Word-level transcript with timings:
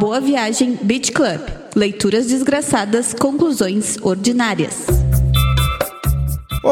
Boa 0.00 0.18
Viagem 0.18 0.78
Beach 0.82 1.12
Club. 1.12 1.42
Leituras 1.76 2.26
desgraçadas, 2.26 3.12
conclusões 3.12 3.98
ordinárias. 4.00 5.09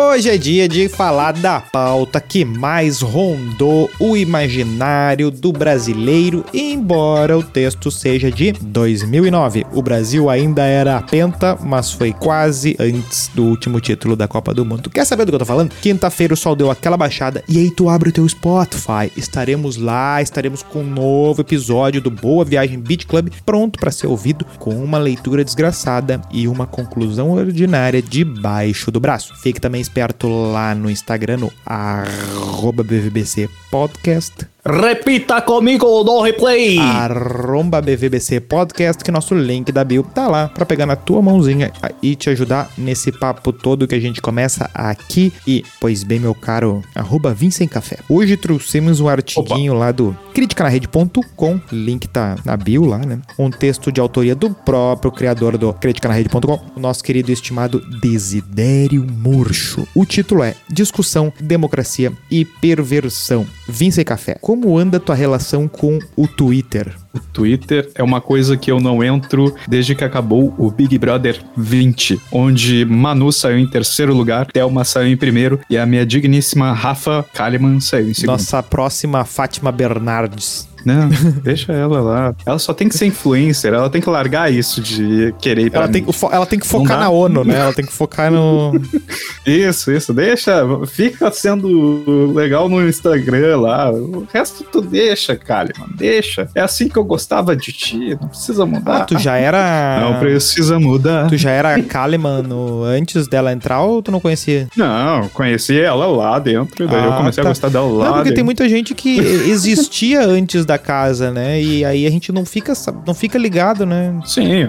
Hoje 0.01 0.31
é 0.31 0.39
dia 0.39 0.69
de 0.69 0.89
falar 0.89 1.33
da 1.33 1.61
pauta 1.61 2.21
que 2.21 2.45
mais 2.45 3.01
rondou 3.01 3.91
o 3.99 4.17
imaginário 4.17 5.29
do 5.29 5.53
brasileiro, 5.53 6.45
embora 6.55 7.37
o 7.37 7.43
texto 7.43 7.91
seja 7.91 8.31
de 8.31 8.53
2009. 8.53 9.67
O 9.73 9.83
Brasil 9.83 10.31
ainda 10.31 10.65
era 10.65 10.97
a 10.97 11.03
penta, 11.03 11.59
mas 11.61 11.91
foi 11.91 12.13
quase 12.13 12.77
antes 12.79 13.29
do 13.35 13.43
último 13.43 13.81
título 13.81 14.15
da 14.15 14.29
Copa 14.29 14.55
do 14.55 14.65
Mundo. 14.65 14.89
Quer 14.89 15.05
saber 15.05 15.25
do 15.25 15.33
que 15.33 15.35
eu 15.35 15.41
tô 15.41 15.45
falando? 15.45 15.75
Quinta-feira 15.83 16.33
o 16.33 16.37
sol 16.37 16.55
deu 16.55 16.71
aquela 16.71 16.97
baixada 16.97 17.43
e 17.49 17.59
aí 17.59 17.69
tu 17.69 17.89
abre 17.89 18.11
o 18.11 18.13
teu 18.13 18.29
Spotify. 18.29 19.11
Estaremos 19.17 19.77
lá, 19.77 20.23
estaremos 20.23 20.63
com 20.63 20.79
um 20.79 20.89
novo 20.89 21.41
episódio 21.41 22.01
do 22.01 22.11
Boa 22.11 22.45
Viagem 22.45 22.79
Beat 22.79 23.05
Club 23.05 23.31
pronto 23.45 23.81
para 23.81 23.91
ser 23.91 24.07
ouvido 24.07 24.47
com 24.61 24.77
uma 24.77 24.97
leitura 24.97 25.45
desgraçada 25.45 26.21
e 26.31 26.47
uma 26.47 26.69
conclusão 26.69 27.33
ordinária 27.33 28.01
debaixo 28.01 28.93
do 28.93 29.01
braço. 29.01 29.35
Fique 29.43 29.61
também 29.61 29.88
esperto 29.89 30.29
lá 30.29 30.75
no 30.75 30.91
Instagram, 30.91 31.39
no 31.39 31.53
arroba 31.65 32.83
BVBC 32.83 33.49
Podcast. 33.71 34.47
Repita 34.65 35.41
comigo 35.41 36.03
no 36.03 36.21
replay. 36.21 36.79
Arromba 36.79 37.81
BVBC 37.81 38.41
Podcast, 38.41 39.05
que 39.05 39.11
nosso 39.11 39.35
link 39.35 39.71
da 39.71 39.85
bio 39.85 40.03
tá 40.03 40.27
lá 40.27 40.49
pra 40.49 40.67
pegar 40.67 40.85
na 40.85 40.97
tua 40.97 41.23
mãozinha 41.23 41.73
e 42.03 42.17
te 42.17 42.29
ajudar 42.29 42.71
nesse 42.77 43.13
papo 43.13 43.53
todo 43.53 43.87
que 43.87 43.95
a 43.95 44.01
gente 44.01 44.21
começa 44.21 44.69
aqui. 44.75 45.33
E, 45.47 45.65
pois 45.81 46.03
bem, 46.03 46.19
meu 46.19 46.35
caro, 46.35 46.83
arroba 46.95 47.37
Café. 47.71 47.99
Hoje 48.09 48.37
trouxemos 48.37 49.01
um 49.01 49.09
artiguinho 49.09 49.75
lá 49.75 49.93
do 49.93 50.17
criticanarrede.com, 50.35 51.61
link 51.73 52.09
tá 52.09 52.37
na 52.45 52.57
bio 52.57 52.85
lá, 52.85 52.99
né? 52.99 53.21
Um 53.39 53.51
texto 53.51 53.93
de 53.93 54.01
autoria 54.01 54.35
do 54.35 54.51
próprio 54.51 55.13
criador 55.13 55.57
do 55.57 55.73
criticanarrede.com, 55.73 56.61
o 56.77 56.81
nosso 56.81 57.03
querido 57.05 57.31
e 57.31 57.35
estimado 57.35 57.81
Desidério 58.01 59.07
Murcho. 59.09 59.87
O 59.95 60.05
título 60.05 60.43
é 60.43 60.55
Discussão, 60.69 61.33
Democracia 61.41 62.13
e 62.31 62.45
Perversão. 62.45 63.47
Vincent 63.69 64.07
Café, 64.07 64.35
como 64.41 64.58
anda 64.77 64.99
tua 64.99 65.15
relação 65.15 65.69
com 65.69 65.99
o 66.17 66.27
Twitter? 66.27 66.95
O 67.13 67.21
Twitter 67.21 67.91
é 67.95 68.03
uma 68.03 68.21
coisa 68.21 68.57
que 68.57 68.71
eu 68.71 68.81
não 68.81 69.03
entro 69.03 69.55
desde 69.67 69.95
que 69.95 70.05
acabou 70.05 70.55
o 70.59 70.71
Big 70.71 70.97
Brother 70.99 71.41
20, 71.57 72.21
onde 72.33 72.85
Manu 72.85 73.33
saiu 73.33 73.59
em 73.59 73.67
terceiro 73.67 74.15
lugar, 74.15 74.47
Thelma 74.47 74.85
saiu 74.85 75.09
em 75.09 75.17
primeiro 75.17 75.61
e 75.69 75.77
a 75.77 75.87
minha 75.87 76.05
digníssima 76.05 76.73
Rafa 76.73 77.25
Kalimann 77.33 77.81
saiu 77.81 78.11
em 78.11 78.15
segundo. 78.15 78.33
Nossa 78.33 78.63
próxima 78.63 79.25
Fátima 79.25 79.73
Bernardes. 79.73 80.69
Não, 80.89 81.09
deixa 81.43 81.73
ela 81.73 82.01
lá. 82.01 82.35
Ela 82.47 82.59
só 82.59 82.73
tem 82.73 82.89
que 82.89 82.97
ser 82.97 83.07
influencer, 83.07 83.73
ela 83.73 83.91
tem 83.91 84.01
que 84.01 84.09
largar 84.09 84.53
isso 84.53 84.81
de 84.81 85.35
querer 85.41 85.67
ir 85.67 85.71
pra 85.71 85.81
Ela 85.83 85.89
tem, 85.89 86.05
ela 86.33 86.47
tem 86.47 86.59
que 86.59 86.67
focar 86.67 86.99
na 86.99 87.09
ONU, 87.11 87.45
né? 87.45 87.59
Ela 87.59 87.73
tem 87.73 87.85
que 87.85 87.93
focar 87.93 88.31
no. 88.31 88.73
Isso, 89.47 89.91
isso, 89.91 90.13
deixa, 90.13 90.63
fica 90.87 91.31
sendo 91.31 92.33
legal 92.35 92.69
no 92.69 92.87
Instagram 92.87 93.61
lá. 93.61 93.91
O 93.91 94.27
resto 94.31 94.63
tu 94.65 94.83
deixa, 94.83 95.35
Kalimann, 95.37 95.89
deixa. 95.97 96.49
É 96.55 96.61
assim 96.61 96.87
que 96.87 96.99
eu 96.99 97.05
gostava 97.05 97.57
de 97.57 97.73
ti, 97.73 98.17
não 98.21 98.29
precisa 98.29 98.67
mudar. 98.67 98.97
Ah, 98.99 99.05
tu 99.05 99.19
já 99.19 99.37
era. 99.39 100.01
Não 100.03 100.19
precisa 100.19 100.79
mudar. 100.79 101.29
Tu 101.29 101.39
já 101.39 101.51
era 101.51 101.81
Kalimann 101.83 102.43
no- 102.43 102.83
antes 102.85 103.27
dela 103.27 103.51
entrar 103.53 103.81
ou 103.81 104.03
tu 104.03 104.11
não 104.11 104.21
conhecia? 104.21 104.69
Não, 104.77 105.29
conheci 105.31 105.81
ela 105.81 106.07
lá 106.07 106.39
dentro, 106.39 106.87
daí 106.87 107.05
eu 107.05 107.13
Ah, 107.15 107.17
comecei 107.17 107.43
tá. 107.43 107.49
a 107.49 107.53
gostar 107.53 107.69
dela 107.71 107.87
lá. 107.91 108.05
Não, 108.05 108.13
porque 108.15 108.25
dentro. 108.25 108.35
tem 108.37 108.45
muita 108.45 108.69
gente 108.69 108.95
que 108.95 109.19
existia 109.19 110.27
antes 110.27 110.67
da 110.67 110.78
casa, 110.79 111.31
né? 111.31 111.61
E 111.61 111.85
aí 111.85 112.07
a 112.07 112.11
gente 112.11 112.31
não 112.33 112.45
fica, 112.45 112.73
não 113.07 113.15
fica 113.15 113.37
ligado, 113.39 113.85
né? 113.85 114.15
Sim, 114.25 114.69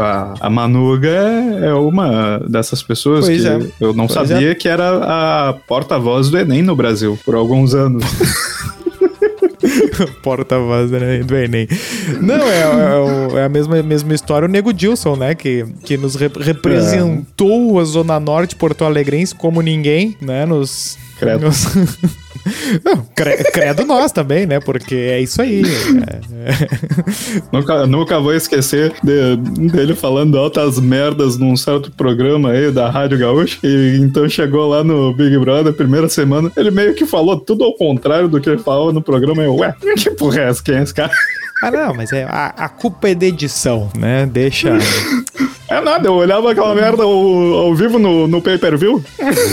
a, 0.00 0.34
a 0.40 0.50
Manuga 0.50 1.08
é 1.08 1.66
é 1.68 1.74
uma 1.74 2.38
dessas 2.48 2.82
pessoas 2.82 3.24
Pois 3.26 3.40
que 3.42 3.48
é. 3.48 3.58
eu 3.80 3.92
não 3.94 4.06
Pois 4.06 4.28
sabia 4.28 4.54
que 4.54 4.68
era 4.68 5.48
a 5.48 5.52
porta-voz 5.66 6.28
do 6.30 6.38
Enem 6.38 6.62
no 6.62 6.74
Brasil 6.76 7.18
por 7.24 7.34
alguns 7.34 7.74
anos. 7.74 8.04
Porta-voz 10.22 10.90
do 10.90 11.36
Enem. 11.36 11.66
Não, 12.20 12.34
é, 12.36 12.60
é 12.60 13.40
é 13.40 13.44
a 13.44 13.48
mesma, 13.48 13.82
mesma 13.82 14.14
história 14.14 14.46
o 14.46 14.50
Nego 14.50 14.72
Dilson, 14.72 15.16
né? 15.16 15.34
Que, 15.34 15.64
que 15.84 15.96
nos 15.96 16.14
rep- 16.16 16.36
representou 16.38 17.78
a 17.80 17.84
Zona 17.84 18.18
Norte 18.20 18.56
Porto 18.56 18.84
Alegrense 18.84 19.34
como 19.34 19.60
ninguém, 19.62 20.16
né? 20.20 20.44
Nos. 20.44 20.98
Credo. 21.18 21.46
Não, 22.84 22.98
cre- 23.14 23.42
credo 23.52 23.86
nós 23.86 24.12
também, 24.12 24.44
né? 24.44 24.60
Porque 24.60 24.94
é 24.94 25.20
isso 25.20 25.40
aí. 25.40 25.62
É- 25.64 27.48
nunca, 27.52 27.86
nunca 27.86 28.20
vou 28.20 28.34
esquecer 28.34 28.92
de- 29.02 29.36
dele 29.70 29.94
falando 29.94 30.36
altas 30.38 30.78
merdas 30.78 31.38
num 31.38 31.56
certo 31.56 31.90
programa 31.92 32.50
aí 32.50 32.70
da 32.70 32.90
Rádio 32.90 33.18
Gaúcha. 33.18 33.58
E 33.64 33.98
então 33.98 34.28
chegou 34.28 34.68
lá 34.68 34.84
no 34.84 35.14
Big 35.14 35.38
Brother, 35.38 35.72
primeira 35.72 36.08
semana, 36.08 36.52
ele 36.56 36.70
meio 36.70 36.94
que 36.94 37.06
falou 37.06 37.38
tudo 37.40 37.64
ao 37.64 37.74
contrário 37.74 38.28
do 38.28 38.38
que 38.40 38.50
ele 38.50 38.58
falava 38.62 38.92
no 38.92 39.00
programa. 39.02 39.42
Eu, 39.42 39.56
ué, 39.56 39.74
que 39.96 40.10
porra 40.10 40.40
é 40.40 40.48
essa? 40.50 40.62
Quem 40.62 40.74
é 40.76 40.82
esse 40.82 40.92
cara? 40.92 41.10
Ah, 41.62 41.70
não, 41.70 41.94
mas 41.94 42.12
é, 42.12 42.24
a, 42.24 42.46
a 42.58 42.68
culpa 42.68 43.08
é 43.08 43.14
de 43.14 43.26
edição, 43.26 43.88
né? 43.96 44.26
Deixa. 44.30 44.76
É 45.74 45.80
nada, 45.80 46.06
eu 46.08 46.14
olhava 46.14 46.52
aquela 46.52 46.74
merda 46.74 47.02
ao, 47.02 47.10
ao 47.10 47.74
vivo 47.74 47.98
no, 47.98 48.28
no 48.28 48.40
pay-per-view. 48.40 49.02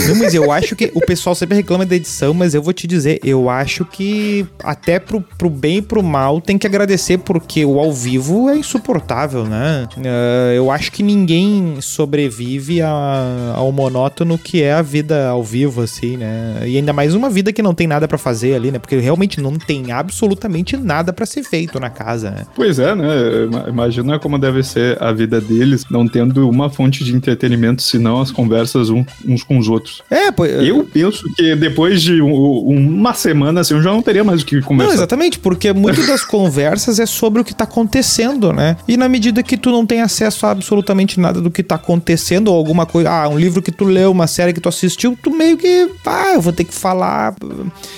Não, 0.08 0.14
mas 0.16 0.34
eu 0.34 0.52
acho 0.52 0.76
que 0.76 0.90
o 0.94 1.00
pessoal 1.00 1.34
sempre 1.34 1.56
reclama 1.56 1.84
da 1.84 1.96
edição, 1.96 2.32
mas 2.32 2.54
eu 2.54 2.62
vou 2.62 2.72
te 2.72 2.86
dizer, 2.86 3.18
eu 3.24 3.50
acho 3.50 3.84
que 3.84 4.46
até 4.62 4.98
pro, 4.98 5.20
pro 5.36 5.50
bem 5.50 5.78
e 5.78 5.82
pro 5.82 6.02
mal 6.02 6.40
tem 6.40 6.56
que 6.56 6.66
agradecer, 6.66 7.18
porque 7.18 7.64
o 7.64 7.78
ao 7.80 7.92
vivo 7.92 8.48
é 8.48 8.56
insuportável, 8.56 9.44
né? 9.44 9.88
Ah, 9.98 10.52
eu 10.54 10.70
acho 10.70 10.92
que 10.92 11.02
ninguém 11.02 11.76
sobrevive 11.80 12.80
a- 12.82 13.54
ao 13.56 13.72
monótono 13.72 14.38
que 14.38 14.62
é 14.62 14.72
a 14.72 14.82
vida 14.82 15.28
ao 15.28 15.42
vivo, 15.42 15.82
assim, 15.82 16.16
né? 16.16 16.62
E 16.66 16.76
ainda 16.76 16.92
mais 16.92 17.14
uma 17.14 17.28
vida 17.30 17.52
que 17.52 17.62
não 17.62 17.74
tem 17.74 17.86
nada 17.86 18.06
pra 18.06 18.18
fazer 18.18 18.54
ali, 18.54 18.70
né? 18.70 18.78
Porque 18.78 18.96
realmente 18.96 19.40
não 19.40 19.54
tem 19.54 19.90
absolutamente 19.92 20.76
nada 20.76 21.12
pra 21.12 21.26
ser 21.26 21.42
feito 21.42 21.80
na 21.80 21.90
casa, 21.90 22.30
né? 22.30 22.46
Pois 22.54 22.78
é, 22.78 22.94
né? 22.94 23.06
Ima- 23.46 23.64
Imagina 23.68 24.18
como 24.18 24.38
deve 24.38 24.62
ser 24.62 25.02
a 25.02 25.12
vida 25.12 25.40
deles, 25.40 25.84
não 25.90 26.06
tendo 26.12 26.48
uma 26.48 26.68
fonte 26.70 27.02
de 27.04 27.14
entretenimento, 27.16 27.82
senão 27.82 28.20
as 28.20 28.30
conversas 28.30 28.90
um- 28.90 29.04
uns 29.26 29.42
com 29.42 29.58
os 29.58 29.68
outros. 29.68 30.02
É, 30.10 30.30
pô, 30.30 30.44
Eu 30.46 30.84
penso 30.84 31.24
que 31.34 31.56
depois 31.56 32.02
de 32.02 32.20
um- 32.20 32.32
uma 32.68 33.14
semana, 33.14 33.60
assim, 33.62 33.74
eu 33.74 33.82
já 33.82 33.90
não 33.90 34.02
teria 34.02 34.22
mais 34.22 34.42
o 34.42 34.46
que 34.46 34.56
Não, 34.56 34.62
conversar. 34.62 34.94
exatamente, 34.94 35.38
porque 35.38 35.72
muito 35.72 36.06
das 36.06 36.22
conversas 36.24 36.98
é 37.00 37.06
sobre 37.06 37.40
o 37.40 37.44
que 37.44 37.54
tá 37.54 37.64
acontecendo, 37.64 38.52
né? 38.52 38.76
E 38.86 38.96
na 38.96 39.08
medida 39.08 39.42
que 39.42 39.56
tu 39.56 39.70
não 39.70 39.86
tem 39.86 40.00
acesso 40.02 40.46
a 40.46 40.50
absolutamente 40.50 41.18
nada 41.18 41.40
do 41.40 41.50
que 41.50 41.62
tá 41.62 41.76
acontecendo, 41.76 42.48
ou 42.48 42.56
alguma 42.56 42.84
coisa, 42.84 43.10
ah, 43.10 43.28
um 43.28 43.38
livro 43.38 43.62
que 43.62 43.72
tu 43.72 43.84
leu, 43.84 44.10
uma 44.10 44.26
série 44.26 44.52
que 44.52 44.60
tu 44.60 44.68
assistiu, 44.68 45.16
tu 45.22 45.30
meio 45.30 45.56
que, 45.56 45.88
ah, 46.06 46.34
eu 46.34 46.40
vou 46.40 46.52
ter 46.52 46.64
que 46.64 46.74
falar. 46.74 47.34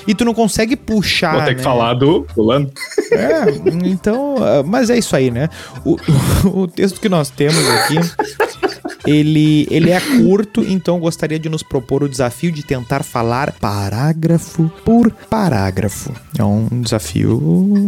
E 0.06 0.14
tu 0.14 0.24
não 0.24 0.32
consegue 0.34 0.76
puxar. 0.76 1.32
Vou 1.32 1.40
ter 1.42 1.50
né? 1.50 1.54
que 1.54 1.62
falar 1.62 1.94
do 1.94 2.26
fulano. 2.34 2.70
É, 3.12 3.44
então, 3.86 4.36
ah, 4.38 4.62
mas 4.64 4.90
é 4.90 4.98
isso 4.98 5.14
aí, 5.16 5.30
né? 5.30 5.48
O, 5.84 5.96
o 6.62 6.66
texto 6.68 7.00
que 7.00 7.08
nós 7.08 7.30
temos 7.30 7.66
aqui, 7.70 7.93
ele, 9.06 9.66
ele 9.70 9.90
é 9.90 10.00
curto, 10.00 10.62
então 10.62 10.98
gostaria 10.98 11.38
de 11.38 11.48
nos 11.48 11.62
propor 11.62 12.02
o 12.02 12.08
desafio 12.08 12.50
de 12.50 12.62
tentar 12.62 13.02
falar 13.02 13.52
parágrafo 13.52 14.70
por 14.84 15.10
parágrafo. 15.28 16.12
É 16.38 16.42
um 16.44 16.66
desafio. 16.80 17.38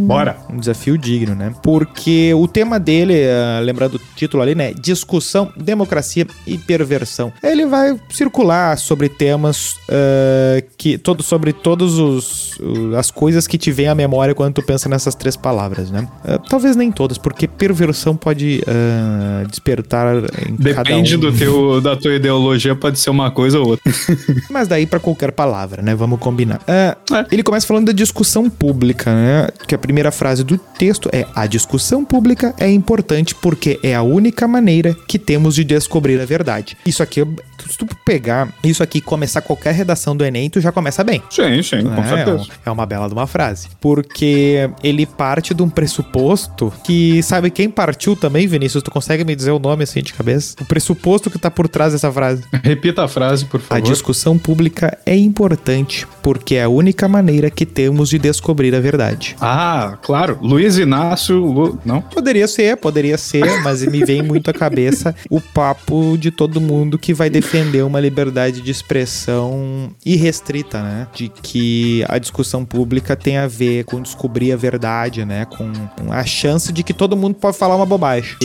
Bora. 0.07 0.37
Um 0.51 0.59
desafio 0.59 0.99
digno, 0.99 1.35
né? 1.35 1.53
Porque 1.63 2.33
o 2.35 2.47
tema 2.47 2.79
dele, 2.79 3.15
ah, 3.25 3.61
lembrando 3.61 3.95
o 3.97 4.01
título 4.15 4.43
ali, 4.43 4.55
né? 4.55 4.73
Discussão, 4.75 5.51
democracia 5.57 6.27
e 6.47 6.59
perversão. 6.59 7.33
Ele 7.43 7.67
vai 7.67 7.99
circular 8.11 8.77
sobre 8.79 9.09
temas 9.09 9.75
ah, 9.89 10.63
que. 10.77 10.99
Todo, 10.99 11.23
sobre 11.23 11.53
o- 11.53 12.97
as 12.97 13.11
coisas 13.11 13.47
que 13.47 13.57
te 13.59 13.71
vêm 13.73 13.89
à 13.89 13.95
memória 13.95 14.35
quando 14.35 14.55
tu 14.55 14.63
pensa 14.63 14.89
nessas 14.89 15.15
três 15.15 15.37
palavras, 15.37 15.91
né? 15.91 16.07
Ah, 16.25 16.39
talvez 16.39 16.77
nem 16.77 16.93
todas, 16.93 17.17
porque 17.19 17.49
perversão 17.49 18.15
pode 18.17 18.63
ah, 18.67 19.45
despertar 19.49 19.96
em 20.05 20.57
cada 20.57 20.81
um. 20.81 20.83
Depende 21.03 21.17
do 21.17 21.33
teu, 21.33 21.81
da 21.81 21.97
tua 21.97 22.15
ideologia, 22.15 22.75
pode 22.75 22.99
ser 22.99 23.11
uma 23.11 23.31
coisa 23.31 23.59
ou 23.59 23.69
outra. 23.69 23.93
Mas 24.51 24.69
daí 24.69 24.87
pra 24.87 24.99
qualquer 25.01 25.33
palavra, 25.33 25.83
né? 25.83 25.95
Vamos 25.95 26.19
combinar. 26.19 26.61
Ah, 26.67 26.97
É. 27.13 27.27
Ele 27.33 27.43
começa 27.43 27.67
falando 27.67 27.87
da 27.87 27.93
discussão 27.93 28.49
pública, 28.51 29.13
né? 29.15 29.49
Que 29.67 29.75
a 29.75 29.79
primeira 29.79 30.11
frase 30.11 30.43
do 30.45 30.59
texto 30.59 31.09
é: 31.13 31.27
A 31.35 31.47
discussão 31.47 32.05
pública 32.05 32.55
é 32.59 32.71
importante 32.71 33.35
porque 33.35 33.79
é 33.83 33.95
a 33.95 34.03
única 34.03 34.47
maneira 34.49 34.95
que 35.07 35.19
temos 35.19 35.55
de 35.55 35.65
descobrir 35.65 36.21
a 36.21 36.25
verdade. 36.25 36.77
Isso 36.87 37.03
aqui, 37.03 37.21
se 37.69 37.79
tu 37.79 37.87
pegar 38.05 38.49
isso 38.63 38.83
aqui 38.83 38.99
e 38.99 39.01
começar 39.01 39.41
qualquer 39.41 39.75
redação 39.75 40.17
do 40.17 40.25
Enem, 40.25 40.49
tu 40.51 40.61
já 40.61 40.71
começa 40.73 41.03
bem. 41.05 41.23
Sim, 41.31 41.63
sim, 41.63 41.83
com 41.83 42.03
É, 42.03 42.09
certeza. 42.09 42.47
é 42.65 42.71
uma 42.71 42.87
bela 42.87 43.09
de 43.09 43.15
uma 43.15 43.27
frase. 43.27 43.69
Porque 43.81 44.69
ele 44.83 45.07
parte 45.07 45.55
de 45.55 45.63
um 45.63 45.69
pressuposto 45.69 46.73
que, 46.85 47.23
sabe 47.23 47.51
quem 47.51 47.69
partiu 47.71 48.15
também, 48.17 48.47
Vinícius? 48.47 48.83
Tu 48.83 48.91
consegue 48.91 49.25
me 49.25 49.35
dizer 49.35 49.51
o 49.51 49.59
nome 49.59 49.85
assim 49.89 50.03
de 50.03 50.13
cabeça? 50.13 50.57
O 50.61 50.65
pressuposto 50.65 51.31
que 51.31 51.39
tá 51.39 51.51
por 51.51 51.69
trás 51.69 51.93
dessa 51.93 52.11
frase. 52.13 52.43
Repita 52.63 53.05
a 53.05 53.09
frase, 53.09 53.45
por 53.45 53.61
A 53.61 53.63
favor. 53.63 53.83
discussão 53.83 54.37
pública 54.39 54.99
é 55.07 55.17
importante 55.17 56.07
porque 56.23 56.57
é 56.57 56.65
a 56.65 56.69
única 56.69 57.09
maneira 57.09 57.51
que 57.51 57.65
temos 57.65 58.09
de 58.11 58.19
descobrir 58.19 58.75
a 58.75 58.81
verdade. 58.81 59.37
Ah, 59.41 59.97
claro. 60.03 60.39
Luiz 60.43 60.77
Inácio. 60.79 61.37
Lu- 61.39 61.79
Não? 61.85 62.01
Poderia 62.03 62.47
ser, 62.49 62.77
poderia 62.77 63.17
ser, 63.19 63.63
mas 63.63 63.83
me 63.87 64.05
vem 64.05 64.23
muito 64.23 64.51
à 64.51 64.53
cabeça 64.55 65.15
o 65.31 65.41
papo 65.41 66.17
de 66.19 66.31
todo 66.31 66.61
mundo 66.61 66.99
que 66.99 67.15
vai 67.15 67.31
defender 67.31 67.83
uma 67.83 68.01
liberdade 68.01 68.61
de 68.61 68.71
expressão 68.71 69.91
irrestrita, 70.05 70.83
né? 70.83 71.07
De 71.15 71.29
que 71.29 72.05
a 72.09 72.19
discussão 72.19 72.65
pública 72.65 73.15
tem 73.17 73.37
a 73.39 73.47
ver 73.47 73.85
com 73.85 74.01
descobrir 74.01 74.53
a 74.53 74.57
verdade, 74.57 75.25
né? 75.25 75.45
Com 75.47 75.73
a 76.13 76.25
chance 76.25 76.73
de 76.73 76.83
que 76.83 76.93
todo 76.93 77.17
mundo 77.17 77.35
pode 77.37 77.57
falar 77.57 77.77
uma 77.77 77.87
bobagem. 77.87 78.37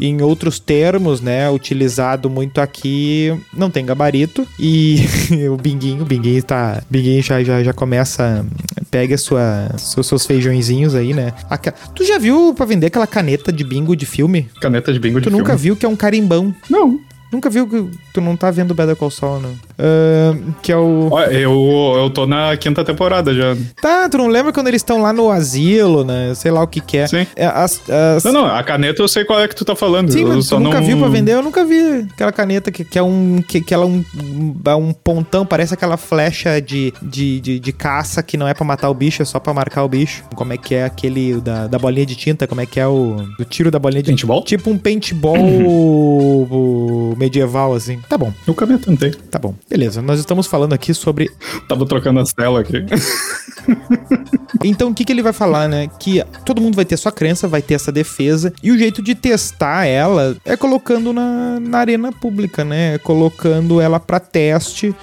Em 0.00 0.20
outros 0.36 0.58
termos, 0.60 1.20
né, 1.22 1.48
utilizado 1.50 2.28
muito 2.28 2.60
aqui, 2.60 3.34
não 3.52 3.70
tem 3.70 3.84
gabarito. 3.86 4.46
E 4.60 5.00
o 5.50 5.56
binguinho, 5.56 6.02
o 6.02 6.04
binguinho 6.06 6.42
tá. 6.42 6.82
Binguinho 6.90 7.22
já, 7.22 7.42
já, 7.42 7.62
já 7.62 7.72
começa. 7.72 8.44
Pega 8.90 9.16
sua, 9.18 9.68
seus, 9.78 10.06
seus 10.06 10.26
feijõezinhos 10.26 10.94
aí, 10.94 11.12
né? 11.12 11.32
Aca- 11.50 11.72
tu 11.94 12.04
já 12.04 12.18
viu 12.18 12.54
pra 12.54 12.64
vender 12.64 12.86
aquela 12.86 13.06
caneta 13.06 13.50
de 13.52 13.64
bingo 13.64 13.96
de 13.96 14.06
filme? 14.06 14.48
Caneta 14.60 14.92
de 14.92 14.98
bingo 15.00 15.20
de 15.20 15.24
Tu 15.24 15.30
nunca 15.30 15.46
filme. 15.52 15.62
viu 15.62 15.76
que 15.76 15.84
é 15.84 15.88
um 15.88 15.96
carimbão. 15.96 16.54
Não. 16.70 17.00
Nunca 17.32 17.50
viu 17.50 17.66
que 17.68 17.90
tu 18.14 18.20
não 18.20 18.36
tá 18.36 18.50
vendo 18.52 18.72
Better 18.74 18.94
Call 18.94 19.10
Saul, 19.10 19.40
não. 19.40 19.50
Ahn, 19.78 20.52
que 20.62 20.72
é 20.72 20.76
o. 20.76 21.10
Eu, 21.30 21.94
eu 22.04 22.10
tô 22.10 22.26
na 22.26 22.56
quinta 22.56 22.82
temporada 22.84 23.34
já. 23.34 23.56
Tá, 23.80 24.08
tu 24.08 24.16
não 24.18 24.28
lembra 24.28 24.52
quando 24.52 24.68
eles 24.68 24.80
estão 24.80 25.02
lá 25.02 25.12
no 25.12 25.30
asilo, 25.30 26.04
né? 26.04 26.32
Sei 26.34 26.50
lá 26.50 26.62
o 26.62 26.66
que 26.66 26.80
que 26.80 26.98
é. 26.98 27.06
Sim. 27.06 27.26
É, 27.36 27.46
as- 27.46 27.82
as- 27.90 28.24
Não, 28.24 28.32
não, 28.32 28.46
a 28.46 28.62
caneta 28.62 29.02
eu 29.02 29.08
sei 29.08 29.24
qual 29.24 29.40
é 29.40 29.46
que 29.48 29.54
tu 29.54 29.64
tá 29.64 29.76
falando. 29.76 30.10
Sim, 30.10 30.22
eu 30.22 30.28
mas 30.28 30.48
tu 30.48 30.58
nunca 30.58 30.80
não... 30.80 30.86
viu 30.86 30.98
pra 30.98 31.08
vender? 31.08 31.32
Eu 31.34 31.42
nunca 31.42 31.64
vi 31.64 32.06
aquela 32.12 32.32
caneta 32.32 32.70
que, 32.72 32.84
que 32.84 32.98
é 32.98 33.02
um. 33.02 33.42
Que, 33.46 33.60
que 33.60 33.74
ela 33.74 33.84
é 33.84 33.86
um, 33.86 34.04
um, 34.18 34.88
um 34.88 34.92
pontão, 34.92 35.44
parece 35.44 35.74
aquela 35.74 35.96
flecha 35.96 36.60
de, 36.60 36.92
de, 37.02 37.40
de, 37.40 37.60
de 37.60 37.72
caça 37.72 38.22
que 38.22 38.36
não 38.36 38.48
é 38.48 38.54
pra 38.54 38.64
matar 38.64 38.88
o 38.88 38.94
bicho, 38.94 39.20
é 39.22 39.24
só 39.24 39.38
pra 39.38 39.52
marcar 39.52 39.84
o 39.84 39.88
bicho. 39.88 40.24
Como 40.34 40.52
é 40.52 40.56
que 40.56 40.74
é 40.74 40.84
aquele 40.84 41.40
da, 41.40 41.66
da 41.66 41.78
bolinha 41.78 42.06
de 42.06 42.16
tinta? 42.16 42.46
Como 42.46 42.60
é 42.60 42.66
que 42.66 42.80
é 42.80 42.86
o. 42.86 43.16
O 43.38 43.44
tiro 43.44 43.70
da 43.70 43.78
bolinha 43.78 44.02
de 44.02 44.10
Paintball? 44.10 44.42
Tipo 44.42 44.70
um 44.70 44.78
paintball 44.78 45.36
medieval, 47.16 47.74
assim. 47.74 47.98
Tá 48.08 48.16
bom, 48.16 48.32
Nunca 48.46 48.64
me 48.66 48.74
atentei. 48.74 49.10
tá 49.30 49.38
bom. 49.38 49.54
Beleza, 49.68 50.00
nós 50.00 50.20
estamos 50.20 50.46
falando 50.46 50.72
aqui 50.72 50.94
sobre 50.94 51.28
Tava 51.68 51.84
trocando 51.86 52.20
as 52.20 52.32
telas 52.32 52.60
aqui. 52.60 52.84
Então, 54.64 54.90
o 54.90 54.94
que, 54.94 55.04
que 55.04 55.12
ele 55.12 55.22
vai 55.22 55.32
falar, 55.32 55.68
né? 55.68 55.88
Que 55.98 56.22
todo 56.44 56.60
mundo 56.60 56.74
vai 56.74 56.84
ter 56.84 56.96
sua 56.96 57.12
crença, 57.12 57.48
vai 57.48 57.62
ter 57.62 57.74
essa 57.74 57.92
defesa, 57.92 58.52
e 58.62 58.70
o 58.70 58.78
jeito 58.78 59.02
de 59.02 59.14
testar 59.14 59.86
ela 59.86 60.36
é 60.44 60.56
colocando 60.56 61.12
na, 61.12 61.60
na 61.60 61.78
arena 61.78 62.12
pública, 62.12 62.64
né? 62.64 62.94
É 62.94 62.98
colocando 62.98 63.80
ela 63.80 64.00
pra 64.00 64.20
teste. 64.20 64.94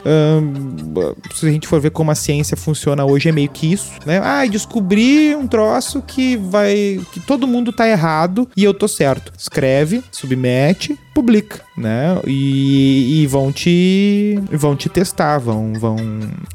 Se 1.34 1.48
a 1.48 1.52
gente 1.52 1.68
for 1.68 1.80
ver 1.80 1.92
como 1.92 2.12
a 2.12 2.16
ciência 2.16 2.58
funciona 2.58 3.06
hoje, 3.06 3.30
é 3.30 3.32
meio 3.32 3.50
que 3.50 3.72
isso, 3.72 3.92
né? 4.06 4.20
Ah, 4.24 4.46
descobri 4.46 5.36
um 5.36 5.48
troço 5.48 6.02
que 6.02 6.36
vai. 6.38 7.00
que 7.12 7.20
todo 7.20 7.48
mundo 7.48 7.72
tá 7.72 7.88
errado 7.88 8.50
e 8.56 8.64
eu 8.64 8.74
tô 8.74 8.88
certo. 8.88 9.32
Escreve, 9.38 10.04
submete, 10.12 10.98
publica, 11.14 11.62
né? 11.78 12.20
E, 12.28 13.22
e 13.24 13.28
vão 13.28 13.52
te 13.52 14.40
vão 14.52 14.76
te 14.76 14.90
testar, 14.90 15.38
vão 15.40 15.74
vão 15.74 15.96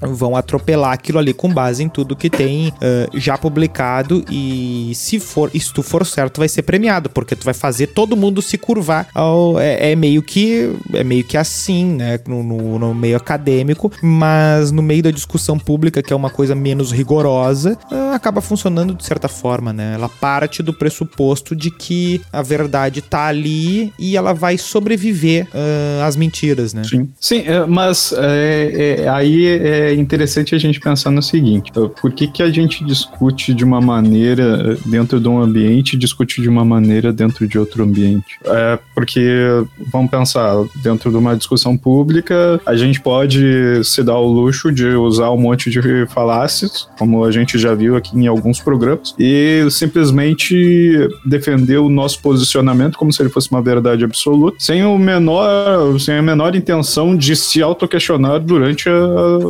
vão 0.00 0.36
atropelar 0.36 0.92
aquilo 0.92 1.18
ali 1.18 1.32
com 1.32 1.52
base 1.52 1.82
em 1.82 1.88
tudo 1.88 2.16
que 2.16 2.28
tem 2.30 2.72
ah, 2.80 3.08
já 3.14 3.36
publicado 3.38 4.24
e 4.30 4.92
se 4.94 5.18
for, 5.20 5.50
se 5.50 5.72
tu 5.72 5.82
for 5.82 6.04
certo, 6.06 6.38
vai 6.38 6.48
ser 6.48 6.62
premiado, 6.62 7.08
porque 7.10 7.36
tu 7.36 7.44
vai 7.44 7.54
fazer 7.54 7.88
todo 7.88 8.16
mundo 8.16 8.40
se 8.42 8.56
curvar 8.58 9.08
ao, 9.14 9.58
é, 9.58 9.92
é 9.92 9.96
meio 9.96 10.22
que 10.22 10.72
é 10.94 11.04
meio 11.04 11.24
que 11.24 11.36
assim, 11.36 11.84
né, 11.84 12.18
no, 12.26 12.42
no- 12.42 12.78
no 12.78 12.94
meio 12.94 13.16
acadêmico, 13.16 13.90
mas 14.02 14.70
no 14.72 14.82
meio 14.82 15.02
da 15.02 15.10
discussão 15.10 15.58
pública, 15.58 16.02
que 16.02 16.12
é 16.12 16.16
uma 16.16 16.30
coisa 16.30 16.54
menos 16.54 16.90
rigorosa, 16.92 17.76
ah, 17.90 18.12
acaba 18.14 18.40
funcionando 18.40 18.94
de 18.94 19.04
certa 19.04 19.28
forma, 19.28 19.72
né? 19.72 19.94
Ela 19.94 20.08
parte 20.08 20.62
do 20.62 20.72
pressuposto 20.72 21.54
de 21.54 21.70
que 21.70 22.20
a 22.32 22.42
verdade 22.42 23.00
tá 23.02 23.26
ali 23.26 23.92
e 23.98 24.16
ela 24.16 24.32
vai 24.32 24.47
sobreviver 24.56 25.48
ah, 25.52 26.06
às 26.06 26.16
mentiras, 26.16 26.72
né? 26.72 26.84
Sim, 26.84 27.08
Sim 27.20 27.42
é, 27.46 27.66
mas 27.66 28.12
é, 28.16 29.00
é, 29.02 29.08
aí 29.08 29.46
é 29.46 29.94
interessante 29.94 30.54
a 30.54 30.58
gente 30.58 30.80
pensar 30.80 31.10
no 31.10 31.22
seguinte: 31.22 31.70
é, 31.76 31.88
por 32.00 32.12
que, 32.12 32.26
que 32.26 32.42
a 32.42 32.50
gente 32.50 32.84
discute 32.84 33.52
de 33.52 33.64
uma 33.64 33.80
maneira 33.80 34.72
é, 34.72 34.88
dentro 34.88 35.20
de 35.20 35.28
um 35.28 35.40
ambiente 35.40 35.94
e 35.94 35.98
discute 35.98 36.40
de 36.40 36.48
uma 36.48 36.64
maneira 36.64 37.12
dentro 37.12 37.46
de 37.46 37.58
outro 37.58 37.82
ambiente? 37.82 38.38
É 38.44 38.78
porque, 38.94 39.20
vamos 39.92 40.10
pensar, 40.10 40.54
dentro 40.82 41.10
de 41.10 41.16
uma 41.16 41.36
discussão 41.36 41.76
pública, 41.76 42.60
a 42.66 42.76
gente 42.76 43.00
pode 43.00 43.84
se 43.84 44.02
dar 44.02 44.18
o 44.18 44.26
luxo 44.26 44.72
de 44.72 44.86
usar 44.88 45.30
um 45.30 45.38
monte 45.38 45.70
de 45.70 46.06
falácias, 46.06 46.88
como 46.98 47.24
a 47.24 47.30
gente 47.30 47.58
já 47.58 47.74
viu 47.74 47.96
aqui 47.96 48.16
em 48.16 48.26
alguns 48.26 48.60
programas, 48.60 49.14
e 49.18 49.66
simplesmente 49.70 51.08
defender 51.24 51.78
o 51.78 51.88
nosso 51.88 52.20
posicionamento 52.20 52.98
como 52.98 53.12
se 53.12 53.22
ele 53.22 53.28
fosse 53.28 53.50
uma 53.50 53.62
verdade 53.62 54.04
absoluta, 54.04 54.37
sem 54.58 54.84
o 54.84 54.98
menor, 54.98 55.98
sem 56.00 56.16
a 56.16 56.22
menor 56.22 56.54
intenção 56.54 57.16
de 57.16 57.34
se 57.36 57.62
auto-questionar 57.62 58.40
durante 58.40 58.88
a, 58.88 58.92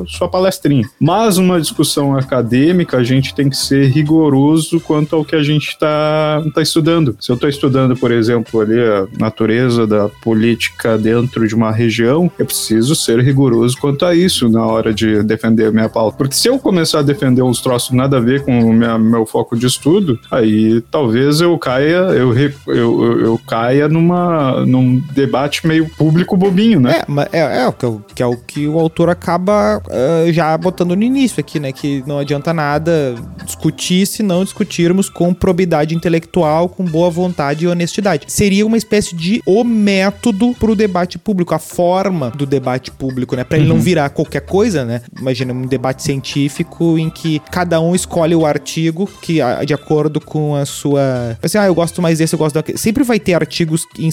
sua 0.06 0.28
palestrinha. 0.28 0.88
Mas 1.00 1.38
uma 1.38 1.60
discussão 1.60 2.16
acadêmica, 2.16 2.96
a 2.98 3.04
gente 3.04 3.34
tem 3.34 3.48
que 3.48 3.56
ser 3.56 3.88
rigoroso 3.88 4.80
quanto 4.80 5.16
ao 5.16 5.24
que 5.24 5.36
a 5.36 5.42
gente 5.42 5.68
está 5.68 6.42
tá 6.54 6.62
estudando. 6.62 7.16
Se 7.20 7.30
eu 7.30 7.34
estou 7.34 7.48
estudando, 7.48 7.96
por 7.96 8.10
exemplo, 8.10 8.60
ali 8.60 8.80
a 8.80 9.06
natureza 9.18 9.86
da 9.86 10.08
política 10.22 10.96
dentro 10.98 11.46
de 11.46 11.54
uma 11.54 11.70
região, 11.70 12.30
eu 12.38 12.46
preciso 12.46 12.94
ser 12.94 13.20
rigoroso 13.20 13.76
quanto 13.78 14.04
a 14.04 14.14
isso 14.14 14.48
na 14.48 14.64
hora 14.64 14.92
de 14.92 15.22
defender 15.22 15.66
a 15.66 15.70
minha 15.72 15.88
pauta. 15.88 16.16
Porque 16.16 16.34
se 16.34 16.48
eu 16.48 16.58
começar 16.58 17.00
a 17.00 17.02
defender 17.02 17.42
uns 17.42 17.60
troços 17.60 17.90
nada 17.90 18.18
a 18.18 18.20
ver 18.20 18.44
com 18.44 18.58
o 18.60 18.72
meu 18.72 19.26
foco 19.26 19.56
de 19.56 19.66
estudo, 19.66 20.18
aí 20.30 20.80
talvez 20.90 21.40
eu 21.40 21.56
caia, 21.58 21.96
eu, 22.14 22.36
eu, 22.38 22.52
eu, 22.66 23.20
eu 23.20 23.40
caia 23.46 23.88
numa, 23.88 24.64
num 24.80 24.98
debate 25.12 25.66
meio 25.66 25.88
público 25.96 26.36
bobinho, 26.36 26.80
né? 26.80 26.98
É, 27.00 27.04
mas 27.08 27.28
é, 27.32 27.62
é 27.62 27.66
o 27.66 27.72
que, 27.72 27.86
o- 27.86 28.02
que 28.14 28.22
é 28.22 28.26
o 28.26 28.36
que 28.36 28.66
o 28.68 28.78
autor 28.78 29.08
acaba 29.10 29.82
ah, 29.88 30.32
já 30.32 30.56
botando 30.56 30.94
no 30.96 31.02
início 31.02 31.40
aqui, 31.40 31.58
né? 31.60 31.72
Que 31.72 32.02
não 32.06 32.18
adianta 32.18 32.52
nada 32.54 33.14
discutir 33.44 34.06
se 34.06 34.22
não 34.22 34.44
discutirmos 34.44 35.08
com 35.08 35.32
probidade 35.34 35.94
intelectual, 35.94 36.68
com 36.68 36.84
boa 36.84 37.10
vontade 37.10 37.64
e 37.64 37.68
honestidade. 37.68 38.26
Seria 38.28 38.66
uma 38.66 38.76
espécie 38.76 39.14
de 39.14 39.42
o 39.46 39.64
método 39.64 40.54
pro 40.58 40.74
debate 40.74 41.18
público, 41.18 41.54
a 41.54 41.58
forma 41.58 42.30
do 42.30 42.46
debate 42.46 42.90
público, 42.90 43.34
né? 43.36 43.44
Pra 43.44 43.58
ele 43.58 43.66
não 43.68 43.78
virar 43.80 44.10
qualquer 44.10 44.40
coisa, 44.42 44.84
né? 44.84 45.00
Imagina 45.18 45.52
um 45.52 45.66
debate 45.66 46.02
científico 46.02 46.98
em 46.98 47.10
que 47.10 47.40
cada 47.50 47.80
um 47.80 47.94
escolhe 47.94 48.34
o 48.34 48.44
artigo 48.46 49.08
que, 49.22 49.38
de 49.66 49.74
acordo 49.74 50.20
com 50.20 50.54
a 50.54 50.64
sua. 50.64 51.36
Assim, 51.42 51.58
ah, 51.58 51.66
eu 51.66 51.74
gosto 51.74 52.00
mais 52.02 52.18
desse, 52.18 52.34
eu 52.34 52.38
gosto 52.38 52.54
daquele. 52.54 52.78
Sempre 52.78 53.02
vai 53.04 53.18
ter 53.18 53.34
artigos 53.34 53.84
em 53.98 54.10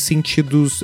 sentidos 0.55 0.83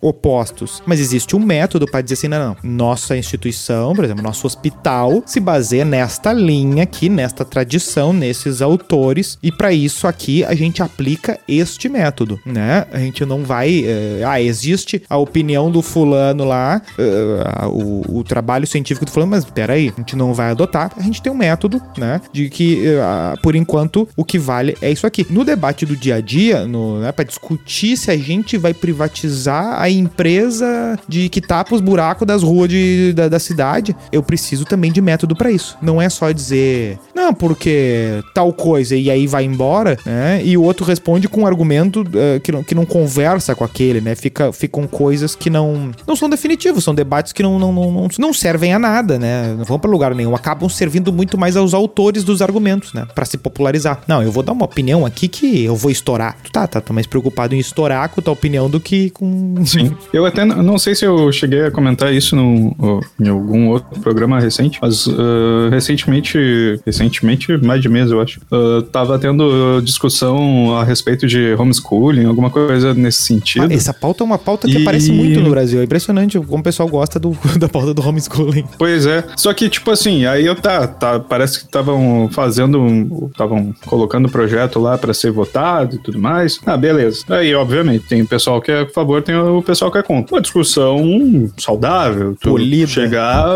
opostos. 0.00 0.82
Mas 0.86 1.00
existe 1.00 1.36
um 1.36 1.40
método 1.40 1.86
para 1.86 2.00
dizer 2.00 2.14
assim: 2.14 2.28
não, 2.28 2.38
não. 2.38 2.56
Nossa 2.62 3.16
instituição, 3.16 3.94
por 3.94 4.04
exemplo, 4.04 4.22
nosso 4.22 4.46
hospital, 4.46 5.22
se 5.26 5.40
baseia 5.40 5.84
nesta 5.84 6.32
linha 6.32 6.84
aqui, 6.84 7.08
nesta 7.08 7.44
tradição, 7.44 8.12
nesses 8.12 8.62
autores. 8.62 9.38
E 9.42 9.50
para 9.52 9.72
isso 9.72 10.06
aqui 10.06 10.44
a 10.44 10.54
gente 10.54 10.82
aplica 10.82 11.38
este 11.46 11.88
método, 11.88 12.40
né? 12.46 12.86
A 12.92 12.98
gente 12.98 13.24
não 13.24 13.44
vai. 13.44 13.84
eh, 13.84 14.22
ah, 14.24 14.40
existe 14.40 15.02
a 15.08 15.16
opinião 15.16 15.70
do 15.70 15.82
fulano 15.82 16.44
lá, 16.44 16.80
eh, 16.98 17.66
o, 17.66 18.18
o 18.18 18.24
trabalho 18.24 18.66
científico 18.66 19.04
do 19.04 19.10
fulano, 19.10 19.30
mas 19.30 19.44
peraí, 19.44 19.92
a 19.94 20.00
gente 20.00 20.16
não 20.16 20.32
vai 20.32 20.50
adotar. 20.50 20.92
A 20.96 21.02
gente 21.02 21.20
tem 21.20 21.32
um 21.32 21.36
método, 21.36 21.80
né? 21.96 22.20
De 22.32 22.48
que, 22.48 22.86
eh, 22.86 23.34
por 23.42 23.54
enquanto, 23.54 24.08
o 24.16 24.24
que 24.24 24.38
vale 24.38 24.76
é 24.80 24.90
isso 24.90 25.06
aqui. 25.06 25.26
No 25.28 25.44
debate 25.44 25.84
do 25.84 25.96
dia 25.96 26.16
a 26.16 26.20
dia, 26.20 26.66
no, 26.66 27.00
né, 27.00 27.12
para 27.12 27.24
discutir 27.24 27.96
se 27.96 28.10
a 28.10 28.16
gente 28.16 28.56
vai 28.62 28.72
privatizar 28.72 29.80
a 29.80 29.90
empresa 29.90 30.98
de 31.08 31.28
que 31.28 31.40
tapa 31.40 31.74
os 31.74 31.80
buracos 31.80 32.26
das 32.26 32.42
ruas 32.42 32.68
de, 32.68 33.12
da, 33.12 33.28
da 33.28 33.38
cidade, 33.38 33.94
eu 34.10 34.22
preciso 34.22 34.64
também 34.64 34.92
de 34.92 35.00
método 35.00 35.34
para 35.36 35.50
isso. 35.50 35.76
Não 35.82 36.00
é 36.00 36.08
só 36.08 36.30
dizer, 36.30 36.98
não, 37.14 37.34
porque 37.34 38.22
tal 38.34 38.52
coisa 38.52 38.96
e 38.96 39.10
aí 39.10 39.26
vai 39.26 39.44
embora, 39.44 39.98
né? 40.06 40.40
E 40.44 40.56
o 40.56 40.62
outro 40.62 40.84
responde 40.84 41.28
com 41.28 41.42
um 41.42 41.46
argumento 41.46 42.04
eh, 42.14 42.40
que, 42.40 42.52
não, 42.52 42.62
que 42.62 42.74
não 42.74 42.86
conversa 42.86 43.54
com 43.54 43.64
aquele, 43.64 44.00
né? 44.00 44.14
Fica, 44.14 44.52
ficam 44.52 44.86
coisas 44.86 45.34
que 45.34 45.50
não, 45.50 45.90
não 46.06 46.14
são 46.14 46.28
definitivos, 46.28 46.84
são 46.84 46.94
debates 46.94 47.32
que 47.32 47.42
não, 47.42 47.58
não, 47.58 47.72
não, 47.72 48.08
não, 48.18 48.32
servem 48.32 48.72
a 48.72 48.78
nada, 48.78 49.18
né? 49.18 49.54
Não 49.58 49.64
vão 49.64 49.78
para 49.78 49.90
lugar 49.90 50.14
nenhum, 50.14 50.34
acabam 50.34 50.68
servindo 50.68 51.12
muito 51.12 51.36
mais 51.36 51.56
aos 51.56 51.74
autores 51.74 52.22
dos 52.22 52.40
argumentos, 52.40 52.92
né? 52.92 53.06
Para 53.14 53.24
se 53.24 53.36
popularizar. 53.36 54.00
Não, 54.06 54.22
eu 54.22 54.30
vou 54.30 54.42
dar 54.42 54.52
uma 54.52 54.64
opinião 54.64 55.04
aqui 55.04 55.26
que 55.26 55.64
eu 55.64 55.74
vou 55.74 55.90
estourar. 55.90 56.36
Tu 56.44 56.52
tá, 56.52 56.66
tá, 56.66 56.80
tá 56.80 56.92
mais 56.92 57.06
preocupado 57.06 57.54
em 57.54 57.58
estourar 57.58 58.08
com 58.08 58.22
tua 58.22 58.32
opinião 58.32 58.51
do 58.68 58.80
que 58.80 59.10
com. 59.10 59.54
Sim. 59.64 59.94
Eu 60.12 60.24
até 60.24 60.44
não 60.44 60.78
sei 60.78 60.94
se 60.94 61.04
eu 61.04 61.30
cheguei 61.32 61.66
a 61.66 61.70
comentar 61.70 62.12
isso 62.12 62.36
num, 62.36 62.74
ó, 62.78 63.00
em 63.20 63.28
algum 63.28 63.68
outro 63.68 64.00
programa 64.00 64.40
recente, 64.40 64.78
mas 64.80 65.06
uh, 65.06 65.68
recentemente, 65.70 66.80
recentemente, 66.84 67.56
mais 67.58 67.80
de 67.80 67.88
mês, 67.88 68.10
eu 68.10 68.20
acho, 68.20 68.40
uh, 68.50 68.82
tava 68.82 69.18
tendo 69.18 69.80
discussão 69.80 70.76
a 70.76 70.84
respeito 70.84 71.26
de 71.26 71.54
homeschooling, 71.54 72.24
alguma 72.24 72.50
coisa 72.50 72.94
nesse 72.94 73.22
sentido. 73.22 73.66
Ah, 73.70 73.74
essa 73.74 73.92
pauta 73.92 74.22
é 74.22 74.24
uma 74.24 74.38
pauta 74.38 74.66
que 74.68 74.78
e... 74.78 74.82
aparece 74.82 75.12
muito 75.12 75.40
no 75.40 75.50
Brasil. 75.50 75.80
É 75.80 75.84
impressionante 75.84 76.38
como 76.38 76.58
o 76.58 76.62
pessoal 76.62 76.88
gosta 76.88 77.18
do, 77.18 77.36
da 77.58 77.68
pauta 77.68 77.94
do 77.94 78.06
homeschooling. 78.06 78.64
Pois 78.78 79.06
é. 79.06 79.24
Só 79.36 79.52
que, 79.52 79.68
tipo 79.68 79.90
assim, 79.90 80.26
aí 80.26 80.46
eu 80.46 80.54
tá, 80.54 80.86
tá 80.86 81.20
parece 81.20 81.60
que 81.60 81.64
estavam 81.64 82.28
fazendo, 82.32 83.28
estavam 83.30 83.74
colocando 83.86 84.26
o 84.26 84.30
projeto 84.30 84.78
lá 84.78 84.98
para 84.98 85.14
ser 85.14 85.30
votado 85.30 85.96
e 85.96 85.98
tudo 85.98 86.18
mais. 86.18 86.60
Ah, 86.66 86.76
beleza. 86.76 87.24
Aí, 87.28 87.54
obviamente, 87.54 88.06
tem 88.06 88.22
o 88.22 88.26
pessoal 88.42 88.60
que 88.60 88.72
é 88.72 88.80
a 88.80 88.88
favor, 88.88 89.22
tem 89.22 89.36
o 89.36 89.62
pessoal 89.62 89.90
que 89.90 89.98
é 89.98 90.02
contra. 90.02 90.34
Uma 90.34 90.42
discussão 90.42 91.48
saudável. 91.56 92.36
Tu 92.40 92.50
Polida. 92.50 92.88
chegar. 92.88 93.46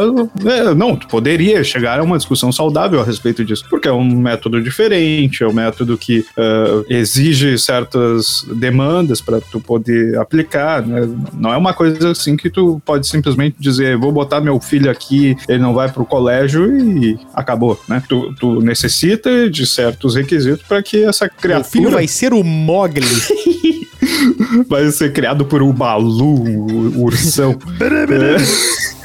É, 0.45 0.75
não, 0.75 0.95
tu 0.95 1.09
poderia 1.09 1.65
chegar 1.65 1.99
a 1.99 2.03
uma 2.05 2.17
discussão 2.17 2.53
saudável 2.53 3.01
a 3.01 3.05
respeito 3.05 3.45
disso. 3.45 3.65
Porque 3.69 3.89
é 3.89 3.93
um 3.93 4.05
método 4.05 4.63
diferente, 4.63 5.43
é 5.43 5.49
um 5.49 5.53
método 5.53 5.99
que 5.99 6.21
uh, 6.21 6.85
exige 6.89 7.59
certas 7.59 8.47
demandas 8.55 9.21
para 9.21 9.41
tu 9.41 9.61
poder 9.61 10.17
aplicar, 10.19 10.87
né? 10.87 11.09
Não 11.35 11.53
é 11.53 11.57
uma 11.57 11.75
coisa 11.75 12.13
assim 12.13 12.37
que 12.37 12.49
tu 12.49 12.81
pode 12.85 13.09
simplesmente 13.09 13.57
dizer, 13.59 13.97
vou 13.97 14.13
botar 14.13 14.41
meu 14.41 14.61
filho 14.61 14.89
aqui, 14.89 15.37
ele 15.49 15.59
não 15.59 15.75
vai 15.75 15.91
pro 15.91 16.05
colégio 16.05 16.79
e 16.79 17.19
acabou, 17.35 17.81
né? 17.89 18.01
Tu, 18.09 18.33
tu 18.39 18.61
necessita 18.61 19.51
de 19.51 19.67
certos 19.67 20.15
requisitos 20.15 20.63
para 20.63 20.81
que 20.81 21.05
essa 21.05 21.29
criatura... 21.29 21.57
Meu 21.57 21.65
filho 21.65 21.91
vai 21.91 22.07
ser 22.07 22.33
o 22.33 22.45
Mogli. 22.45 23.07
vai 24.69 24.91
ser 24.91 25.13
criado 25.13 25.45
por 25.45 25.63
um 25.63 25.73
Balu, 25.73 26.43
um 26.45 27.03
ursão. 27.03 27.57
é. 27.81 28.97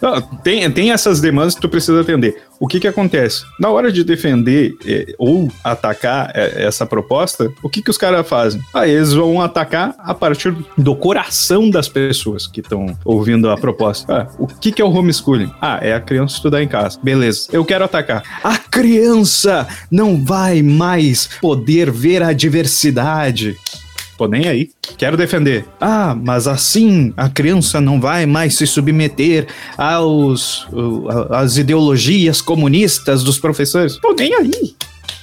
Não, 0.00 0.20
tem, 0.42 0.68
tem 0.70 0.90
essas 0.90 1.20
demandas 1.20 1.54
que 1.54 1.60
tu 1.60 1.68
precisa 1.68 2.00
atender. 2.00 2.42
O 2.58 2.66
que 2.66 2.80
que 2.80 2.88
acontece? 2.88 3.44
Na 3.58 3.70
hora 3.70 3.90
de 3.90 4.04
defender 4.04 4.74
é, 4.86 5.14
ou 5.18 5.48
atacar 5.64 6.30
é, 6.34 6.64
essa 6.64 6.84
proposta, 6.86 7.52
o 7.62 7.68
que 7.68 7.82
que 7.82 7.90
os 7.90 7.98
caras 7.98 8.28
fazem? 8.28 8.60
Ah, 8.74 8.86
eles 8.86 9.12
vão 9.12 9.40
atacar 9.40 9.94
a 9.98 10.14
partir 10.14 10.54
do 10.76 10.94
coração 10.94 11.70
das 11.70 11.88
pessoas 11.88 12.46
que 12.46 12.60
estão 12.60 12.96
ouvindo 13.04 13.50
a 13.50 13.56
proposta. 13.56 14.12
Ah, 14.12 14.34
o 14.38 14.46
que 14.46 14.72
que 14.72 14.82
é 14.82 14.84
o 14.84 14.90
homeschooling? 14.90 15.50
Ah, 15.60 15.78
é 15.82 15.94
a 15.94 16.00
criança 16.00 16.36
estudar 16.36 16.62
em 16.62 16.68
casa. 16.68 16.98
Beleza, 17.02 17.48
eu 17.52 17.64
quero 17.64 17.84
atacar. 17.84 18.22
A 18.44 18.58
criança 18.58 19.66
não 19.90 20.24
vai 20.24 20.62
mais 20.62 21.28
poder 21.40 21.90
ver 21.90 22.22
a 22.22 22.32
diversidade 22.32 23.56
tô 24.22 24.28
nem 24.28 24.46
aí. 24.46 24.70
Quero 24.96 25.16
defender. 25.16 25.64
Ah, 25.80 26.14
mas 26.14 26.46
assim 26.46 27.12
a 27.16 27.28
criança 27.28 27.80
não 27.80 28.00
vai 28.00 28.24
mais 28.26 28.56
se 28.56 28.66
submeter 28.66 29.46
aos 29.76 30.66
às 31.30 31.56
ideologias 31.56 32.40
comunistas 32.40 33.24
dos 33.24 33.38
professores. 33.38 33.96
Tô 33.96 34.12
nem 34.12 34.34
aí. 34.34 34.74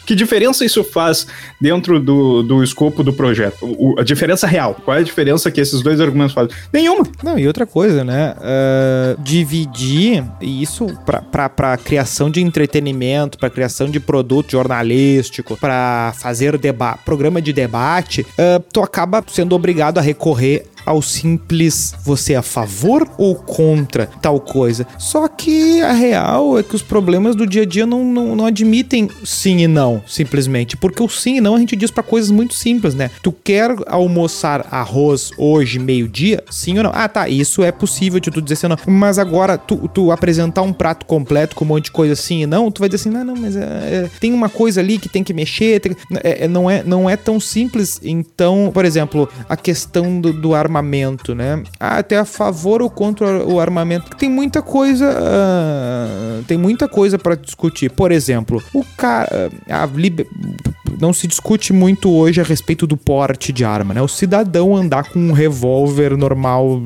Que 0.09 0.15
diferença 0.15 0.65
isso 0.65 0.83
faz 0.83 1.27
dentro 1.61 1.99
do, 1.99 2.41
do 2.41 2.63
escopo 2.63 3.03
do 3.03 3.13
projeto? 3.13 3.57
O, 3.61 3.93
a 3.99 4.03
diferença 4.03 4.47
real. 4.47 4.73
Qual 4.83 4.97
é 4.97 5.01
a 5.01 5.03
diferença 5.03 5.51
que 5.51 5.61
esses 5.61 5.83
dois 5.83 6.01
argumentos 6.01 6.33
fazem? 6.33 6.51
Nenhuma. 6.73 7.03
Não, 7.21 7.37
e 7.37 7.45
outra 7.45 7.63
coisa, 7.67 8.03
né? 8.03 8.33
Uh, 8.39 9.21
dividir 9.21 10.25
isso 10.41 10.87
para 11.31 11.77
criação 11.77 12.31
de 12.31 12.41
entretenimento, 12.41 13.37
para 13.37 13.51
criação 13.51 13.87
de 13.87 13.99
produto 13.99 14.53
jornalístico, 14.53 15.55
para 15.55 16.11
fazer 16.17 16.59
programa 17.05 17.39
de 17.39 17.53
debate, 17.53 18.21
uh, 18.21 18.63
tu 18.73 18.81
acaba 18.81 19.23
sendo 19.27 19.53
obrigado 19.53 19.99
a 19.99 20.01
recorrer 20.01 20.65
ao 20.89 21.03
simples 21.03 21.93
você 22.03 22.33
é 22.33 22.37
a 22.37 22.41
favor 22.41 23.07
ou 23.15 23.35
contra 23.35 24.07
tal 24.19 24.39
coisa. 24.39 24.87
Só 24.97 25.27
que 25.27 25.81
a 25.81 25.93
real 25.93 26.57
é 26.57 26.63
que 26.63 26.75
os 26.75 26.81
problemas 26.81 27.35
do 27.35 27.45
dia 27.45 27.61
a 27.61 27.65
dia 27.65 27.85
não, 27.85 28.03
não, 28.03 28.35
não 28.35 28.45
admitem 28.47 29.07
sim 29.23 29.59
e 29.59 29.67
não, 29.67 30.01
simplesmente. 30.07 30.75
Porque 30.75 31.03
o 31.03 31.07
sim 31.07 31.37
e 31.37 31.41
não 31.41 31.55
a 31.55 31.59
gente 31.59 31.75
diz 31.75 31.91
para 31.91 32.01
coisas 32.01 32.31
muito 32.31 32.55
simples, 32.55 32.95
né? 32.95 33.11
Tu 33.21 33.31
quer 33.31 33.75
almoçar 33.85 34.67
arroz 34.71 35.31
hoje, 35.37 35.77
meio-dia? 35.77 36.43
Sim 36.49 36.77
ou 36.77 36.83
não? 36.83 36.91
Ah, 36.93 37.07
tá, 37.07 37.29
isso 37.29 37.61
é 37.61 37.71
possível 37.71 38.19
de 38.19 38.31
tu 38.31 38.41
dizer 38.41 38.55
sim 38.55 38.65
ou 38.65 38.69
não. 38.71 38.77
Mas 38.87 39.19
agora, 39.19 39.59
tu, 39.59 39.87
tu 39.93 40.11
apresentar 40.11 40.63
um 40.63 40.73
prato 40.73 41.05
completo 41.05 41.55
com 41.55 41.65
um 41.65 41.67
monte 41.67 41.85
de 41.85 41.91
coisa 41.91 42.15
sim 42.15 42.41
e 42.41 42.47
não, 42.47 42.71
tu 42.71 42.79
vai 42.79 42.89
dizer 42.89 43.07
assim, 43.07 43.15
não, 43.15 43.23
não, 43.23 43.35
mas 43.35 43.55
é, 43.55 43.61
é, 43.61 44.09
tem 44.19 44.33
uma 44.33 44.49
coisa 44.49 44.81
ali 44.81 44.97
que 44.97 45.07
tem 45.07 45.23
que 45.23 45.33
mexer, 45.33 45.79
tem, 45.79 45.95
é, 46.23 46.45
é 46.45 46.47
não, 46.47 46.67
é, 46.67 46.83
não 46.83 47.07
é 47.07 47.15
tão 47.15 47.39
simples. 47.39 47.99
Então, 48.03 48.71
por 48.73 48.85
exemplo, 48.85 49.29
a 49.47 49.55
questão 49.55 50.19
do, 50.19 50.33
do 50.33 50.55
armamento, 50.55 50.78
né? 51.35 51.63
Ah, 51.79 51.97
até 51.97 52.17
a 52.17 52.25
favor 52.25 52.81
ou 52.81 52.89
contra 52.89 53.45
o 53.45 53.59
armamento. 53.59 54.15
Tem 54.17 54.29
muita 54.29 54.61
coisa. 54.61 55.09
Uh, 55.09 56.43
tem 56.43 56.57
muita 56.57 56.87
coisa 56.87 57.17
para 57.17 57.35
discutir. 57.35 57.89
Por 57.89 58.11
exemplo, 58.11 58.61
o 58.73 58.83
cara. 58.97 59.49
A 59.69 59.85
liber... 59.85 60.27
Não 60.99 61.13
se 61.13 61.27
discute 61.27 61.73
muito 61.73 62.11
hoje 62.11 62.41
a 62.41 62.43
respeito 62.43 62.87
do 62.87 62.97
porte 62.97 63.51
de 63.51 63.63
arma, 63.65 63.93
né? 63.93 64.01
O 64.01 64.07
cidadão 64.07 64.75
andar 64.75 65.09
com 65.11 65.19
um 65.19 65.31
revólver 65.31 66.15
normal. 66.17 66.81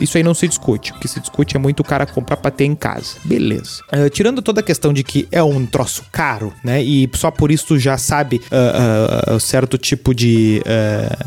Isso 0.00 0.16
aí 0.16 0.22
não 0.22 0.34
se 0.34 0.48
discute. 0.48 0.92
O 0.92 0.98
que 0.98 1.08
se 1.08 1.20
discute 1.20 1.56
é 1.56 1.58
muito 1.58 1.80
o 1.80 1.84
cara 1.84 2.06
comprar 2.06 2.36
pra 2.36 2.50
ter 2.50 2.64
em 2.64 2.74
casa. 2.74 3.16
Beleza. 3.24 3.82
Uh, 3.92 4.10
tirando 4.10 4.42
toda 4.42 4.60
a 4.60 4.62
questão 4.62 4.92
de 4.92 5.02
que 5.02 5.28
é 5.30 5.42
um 5.42 5.64
troço 5.66 6.04
caro, 6.10 6.52
né? 6.64 6.82
E 6.82 7.08
só 7.14 7.30
por 7.30 7.50
isso 7.50 7.78
já 7.78 7.96
sabe 7.96 8.40
uh, 8.50 9.36
uh, 9.36 9.40
certo 9.40 9.78
tipo 9.78 10.14
de, 10.14 10.62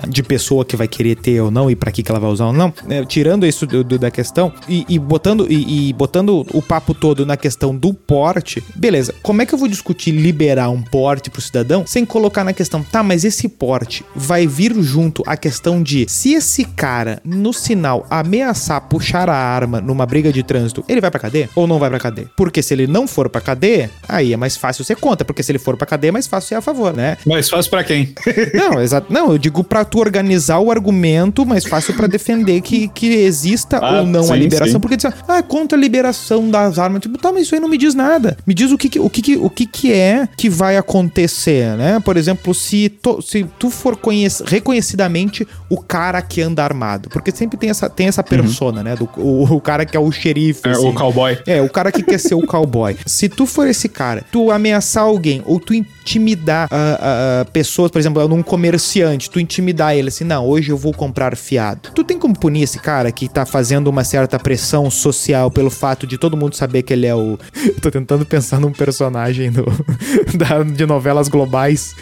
de 0.08 0.24
pessoa 0.24 0.66
que 0.66 0.76
vai 0.76 0.88
querer 0.88 1.16
ter 1.16 1.42
ou 1.42 1.52
não 1.52 1.70
e 1.70 1.76
para 1.76 1.92
que, 1.92 2.04
que 2.04 2.12
ela 2.12 2.20
vai 2.20 2.30
usar 2.30 2.48
ou 2.48 2.54
não. 2.54 2.74
Né? 2.86 3.06
Tirando 3.06 3.46
isso 3.46 3.66
do, 3.66 3.84
do, 3.84 3.98
da 3.98 4.12
questão 4.12 4.52
e, 4.68 4.86
e 4.88 5.00
botando, 5.00 5.48
e, 5.50 5.90
e, 5.90 5.94
botando 5.94 6.46
o 6.54 6.62
papo 6.62 6.94
todo 6.94 7.26
na 7.26 7.38
questão 7.38 7.76
do 7.76 7.94
porte, 7.94 8.64
beleza. 8.76 9.14
Como 9.22 9.42
é 9.42 9.46
que 9.46 9.54
eu 9.54 9.60
vou 9.60 9.68
discutir 9.68 10.12
liberar 10.12 10.70
um 10.70 10.82
porte 10.82 11.30
pro 11.30 11.42
cidadão 11.42 11.71
sem 11.86 12.06
colocar 12.06 12.44
na 12.44 12.54
questão, 12.54 12.84
tá, 12.84 13.01
mas 13.04 13.24
esse 13.24 13.48
porte 13.48 14.06
vai 14.16 14.48
vir 14.48 14.74
junto 14.82 15.24
a 15.25 15.38
questão 15.38 15.82
de 15.82 16.06
se 16.10 16.34
esse 16.34 16.66
cara 16.66 17.22
no 17.24 17.54
sinal 17.54 18.06
ameaçar 18.10 18.82
puxar 18.82 19.30
a 19.30 19.36
arma 19.36 19.82
numa 19.82 20.06
briga 20.06 20.32
de 20.32 20.44
trânsito, 20.44 20.84
ele 20.88 21.01
vai 21.01 21.12
pra 21.12 21.20
cadeia 21.20 21.50
ou 21.56 21.68
não 21.68 21.80
vai 21.80 21.90
pra 21.90 22.00
cadeia? 22.00 22.30
Porque 22.36 22.62
se 22.62 22.74
ele 22.74 22.88
não 22.88 23.08
for 23.08 23.30
pra 23.30 23.42
cadeia, 23.42 23.90
aí 24.08 24.34
é 24.34 24.38
mais 24.38 24.58
fácil 24.58 24.84
ser 24.84 24.96
contra, 24.96 25.25
porque 25.25 25.44
se 25.44 25.51
ele 25.51 25.60
for 25.60 25.78
pra 25.78 25.88
cadeia, 25.88 26.10
é 26.10 26.12
mais 26.12 26.28
fácil 26.28 26.50
ser 26.50 26.56
a 26.56 26.62
favor, 26.62 26.94
né? 26.94 27.18
Mais 27.25 27.50
fácil 27.50 27.70
para 27.70 27.84
quem? 27.84 28.13
não, 28.54 28.82
exato. 28.82 29.12
Não, 29.12 29.32
eu 29.32 29.38
digo 29.38 29.63
pra 29.63 29.86
tu 29.86 30.00
organizar 30.00 30.60
o 30.60 30.72
argumento 30.72 31.46
mais 31.46 31.66
fácil 31.66 31.94
para 31.94 32.08
defender 32.08 32.62
que, 32.62 32.88
que 32.90 33.08
exista 33.08 33.78
ah, 33.78 34.00
ou 34.00 34.06
não 34.06 34.24
sim, 34.24 34.34
a 34.34 34.36
liberação, 34.36 34.74
sim. 34.74 34.80
porque 34.80 34.98
diz, 34.98 35.06
ah, 35.06 35.44
contra 35.44 35.78
a 35.78 35.82
liberação 35.82 36.50
das 36.50 36.80
armas. 36.80 37.01
Tipo, 37.01 37.18
tá, 37.18 37.32
mas 37.32 37.44
isso 37.44 37.56
aí 37.56 37.62
não 37.62 37.70
me 37.70 37.78
diz 37.78 37.94
nada. 37.94 38.38
Me 38.46 38.54
diz 38.54 38.72
o 38.72 38.78
que, 38.78 39.00
o 39.00 39.10
que, 39.10 39.38
o 39.38 39.50
que, 39.50 39.66
que 39.66 39.94
é 39.94 40.28
que 40.38 40.50
vai 40.50 40.78
acontecer, 40.78 41.61
né? 41.75 42.00
Por 42.00 42.18
exemplo, 42.18 42.53
se, 42.53 42.89
to, 42.89 43.22
se 43.22 43.44
tu 43.58 43.70
for 43.70 43.98
reconhecidamente 44.46 45.48
o 45.70 45.82
cara 45.82 46.22
que 46.22 46.41
anda 46.41 46.63
armado, 46.63 47.10
porque 47.10 47.32
sempre 47.32 47.58
tem 47.58 47.70
essa, 47.70 47.89
tem 47.89 48.08
essa 48.08 48.22
uhum. 48.22 48.27
persona, 48.27 48.77
uhum. 48.80 48.84
né? 48.84 48.96
Do, 48.96 49.10
o, 49.18 49.56
o, 49.56 49.62
cara 49.62 49.86
que 49.86 49.96
é 49.96 50.00
o 50.00 50.12
xerife. 50.12 50.68
É, 50.68 50.72
assim. 50.72 50.88
o 50.88 50.94
cowboy. 50.94 51.38
É, 51.46 51.62
o 51.62 51.70
cara 51.70 51.91
que 51.91 52.03
quer 52.03 52.20
ser 52.20 52.36
o 52.36 52.46
cowboy. 52.46 52.98
Se 53.06 53.30
tu 53.30 53.46
for 53.46 53.68
esse 53.68 53.88
cara, 53.88 54.24
tu 54.32 54.51
ameaçar 54.51 55.03
alguém 55.03 55.41
ou 55.46 55.60
tu 55.60 55.74
intimidar 55.74 56.68
uh, 56.72 56.75
uh, 56.75 57.51
pessoas, 57.51 57.91
por 57.91 58.00
exemplo, 58.00 58.27
num 58.27 58.44
comerciante, 58.44 59.30
tu 59.30 59.39
intimidar 59.39 59.96
ele 59.96 60.10
assim, 60.10 60.24
não, 60.24 60.46
hoje 60.46 60.72
eu 60.72 60.77
vou 60.77 60.94
comprar 60.94 61.36
fiado. 61.36 61.89
Tu 61.94 62.03
tem 62.03 62.18
como 62.18 62.38
punir 62.38 62.63
esse 62.63 62.80
cara 62.80 63.12
que 63.12 63.27
tá 63.30 63.46
fazendo 63.46 63.88
uma 63.88 64.03
certa 64.03 64.39
pressão 64.39 64.89
social 64.89 65.50
pelo 65.51 65.70
fato 65.70 66.06
de 66.06 66.18
todo 66.18 66.38
mundo 66.38 66.56
saber 66.56 66.84
que 66.84 66.94
ele 66.94 67.06
é 67.06 67.15
o. 67.15 67.38
Tô 67.82 67.89
tentando 67.89 68.25
pensar 68.25 68.60
num 68.60 68.72
personagem 68.72 69.51
do... 69.51 69.65
da... 70.38 70.63
de 70.63 70.86
novelas 70.86 71.27
globais. 71.27 71.50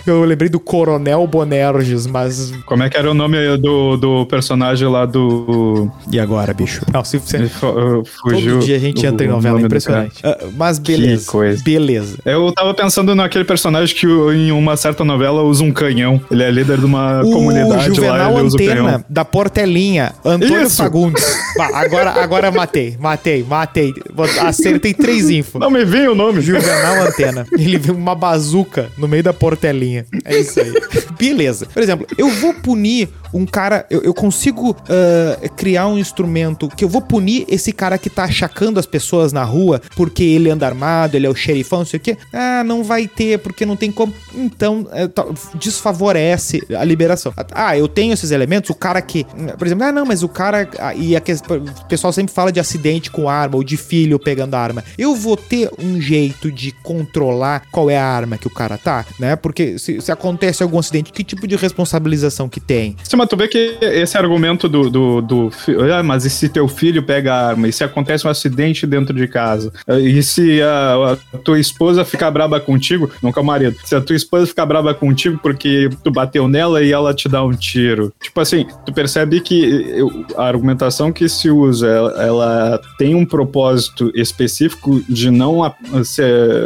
Eu 0.05 0.23
lembrei 0.23 0.49
do 0.49 0.59
Coronel 0.59 1.25
Bonerges, 1.27 2.05
mas. 2.07 2.51
Como 2.65 2.83
é 2.83 2.89
que 2.89 2.97
era 2.97 3.09
o 3.09 3.13
nome 3.13 3.57
do, 3.57 3.97
do 3.97 4.25
personagem 4.25 4.87
lá 4.87 5.05
do. 5.05 5.89
E 6.11 6.19
agora, 6.19 6.53
bicho? 6.53 6.81
Não, 6.93 7.03
se 7.03 7.17
você. 7.17 7.49
Fugiu. 7.49 8.59
Todo 8.59 8.65
dia 8.65 8.75
a 8.75 8.79
gente 8.79 9.05
entra 9.05 9.25
em 9.25 9.29
novela, 9.29 9.61
impressionante. 9.61 10.21
Uh, 10.25 10.51
mas 10.55 10.79
beleza. 10.79 11.25
Que 11.25 11.31
coisa. 11.31 11.63
Beleza. 11.63 12.17
Eu 12.25 12.51
tava 12.53 12.73
pensando 12.73 13.15
naquele 13.15 13.43
personagem 13.43 13.95
que 13.95 14.05
em 14.05 14.51
uma 14.51 14.75
certa 14.77 15.03
novela 15.03 15.41
usa 15.41 15.63
um 15.63 15.71
canhão. 15.71 16.21
Ele 16.29 16.43
é 16.43 16.51
líder 16.51 16.77
de 16.77 16.85
uma 16.85 17.21
o 17.21 17.31
comunidade 17.31 17.87
Juvenal 17.87 18.33
lá. 18.33 18.39
Ele 18.39 18.47
Antena, 18.47 18.87
usa 18.89 19.05
o 19.09 19.13
da 19.13 19.25
Portelinha. 19.25 20.13
Antônio 20.23 20.63
Isso. 20.63 20.77
Fagundes. 20.77 21.37
agora, 21.73 22.11
agora 22.11 22.51
matei, 22.51 22.97
matei, 22.99 23.43
matei. 23.43 23.93
Acertei 24.41 24.93
três 24.93 25.29
infos. 25.29 25.59
Não 25.59 25.69
me 25.69 25.85
veio 25.85 26.11
o 26.11 26.15
nome. 26.15 26.41
Juvenal 26.41 27.07
Antena. 27.07 27.45
Ele 27.57 27.77
viu 27.77 27.95
uma 27.95 28.15
bazuca 28.15 28.89
no 28.97 29.07
meio 29.07 29.23
da 29.23 29.33
Portelinha. 29.39 30.05
É 30.25 30.37
isso 30.37 30.59
aí. 30.59 30.73
Beleza. 31.17 31.65
Por 31.65 31.81
exemplo, 31.81 32.05
eu 32.17 32.29
vou 32.29 32.53
punir 32.53 33.09
um 33.33 33.45
cara. 33.45 33.85
Eu, 33.89 34.01
eu 34.01 34.13
consigo 34.13 34.71
uh, 34.71 35.49
criar 35.55 35.87
um 35.87 35.97
instrumento 35.97 36.67
que 36.69 36.83
eu 36.83 36.89
vou 36.89 37.01
punir 37.01 37.45
esse 37.47 37.71
cara 37.71 37.97
que 37.97 38.09
tá 38.09 38.23
achacando 38.23 38.79
as 38.79 38.85
pessoas 38.85 39.31
na 39.31 39.43
rua 39.43 39.81
porque 39.95 40.23
ele 40.23 40.49
anda 40.49 40.65
armado, 40.65 41.15
ele 41.15 41.25
é 41.25 41.29
o 41.29 41.35
xerifão, 41.35 41.79
não 41.79 41.85
sei 41.85 41.97
o 41.97 42.01
quê. 42.01 42.17
Ah, 42.33 42.63
não 42.63 42.83
vai 42.83 43.07
ter, 43.07 43.39
porque 43.39 43.65
não 43.65 43.75
tem 43.75 43.91
como. 43.91 44.13
Então, 44.35 44.87
é, 44.91 45.09
desfavorece 45.55 46.61
a 46.77 46.83
liberação. 46.83 47.33
Ah, 47.51 47.77
eu 47.77 47.87
tenho 47.87 48.13
esses 48.13 48.31
elementos, 48.31 48.69
o 48.69 48.75
cara 48.75 49.01
que. 49.01 49.25
Por 49.57 49.67
exemplo, 49.67 49.85
ah, 49.85 49.91
não, 49.91 50.05
mas 50.05 50.23
o 50.23 50.29
cara. 50.29 50.69
Ah, 50.79 50.93
e 50.93 51.15
a, 51.15 51.19
o 51.21 51.85
pessoal 51.87 52.11
sempre 52.11 52.33
fala 52.33 52.51
de 52.51 52.59
acidente 52.59 53.11
com 53.11 53.29
arma 53.29 53.55
ou 53.55 53.63
de 53.63 53.77
filho 53.77 54.19
pegando 54.19 54.55
arma. 54.55 54.83
Eu 54.97 55.15
vou 55.15 55.37
ter 55.37 55.69
um 55.79 55.99
jeito 55.99 56.51
de 56.51 56.71
controlar 56.71 57.63
qual 57.71 57.89
é 57.89 57.97
a 57.97 58.05
arma 58.05 58.37
que 58.37 58.47
o 58.47 58.51
cara 58.51 58.77
tá, 58.77 59.05
né? 59.19 59.28
Porque 59.35 59.77
se, 59.77 60.01
se 60.01 60.11
acontece 60.11 60.63
algum 60.63 60.79
acidente, 60.79 61.11
que 61.11 61.23
tipo 61.23 61.47
de 61.47 61.55
responsabilização 61.55 62.49
que 62.49 62.59
tem? 62.59 62.95
Sim, 63.03 63.17
mas 63.17 63.27
tu 63.27 63.37
vê 63.37 63.47
que 63.47 63.77
esse 63.81 64.17
argumento 64.17 64.67
do, 64.67 64.89
do, 64.89 65.21
do 65.21 65.51
ah, 65.93 66.03
mas 66.03 66.25
e 66.25 66.29
se 66.29 66.49
teu 66.49 66.67
filho 66.67 67.03
pega 67.03 67.33
a 67.33 67.47
arma? 67.49 67.67
E 67.67 67.73
se 67.73 67.83
acontece 67.83 68.25
um 68.25 68.29
acidente 68.29 68.85
dentro 68.85 69.13
de 69.13 69.27
casa? 69.27 69.71
E 69.87 70.21
se 70.23 70.61
a, 70.61 71.17
a 71.33 71.37
tua 71.37 71.59
esposa 71.59 72.05
ficar 72.05 72.31
braba 72.31 72.59
contigo? 72.59 73.09
Nunca 73.21 73.41
o 73.41 73.43
marido. 73.43 73.75
Se 73.83 73.95
a 73.95 74.01
tua 74.01 74.15
esposa 74.15 74.47
ficar 74.47 74.65
braba 74.65 74.93
contigo 74.93 75.39
porque 75.41 75.89
tu 76.03 76.11
bateu 76.11 76.47
nela 76.47 76.83
e 76.83 76.91
ela 76.91 77.13
te 77.13 77.27
dá 77.27 77.43
um 77.43 77.51
tiro. 77.51 78.13
Tipo 78.21 78.41
assim, 78.41 78.65
tu 78.85 78.93
percebe 78.93 79.39
que 79.41 79.97
a 80.35 80.45
argumentação 80.45 81.11
que 81.11 81.27
se 81.27 81.49
usa, 81.49 81.87
ela, 81.87 82.23
ela 82.23 82.81
tem 82.97 83.15
um 83.15 83.25
propósito 83.25 84.11
específico 84.15 85.01
de 85.07 85.29
não 85.29 85.63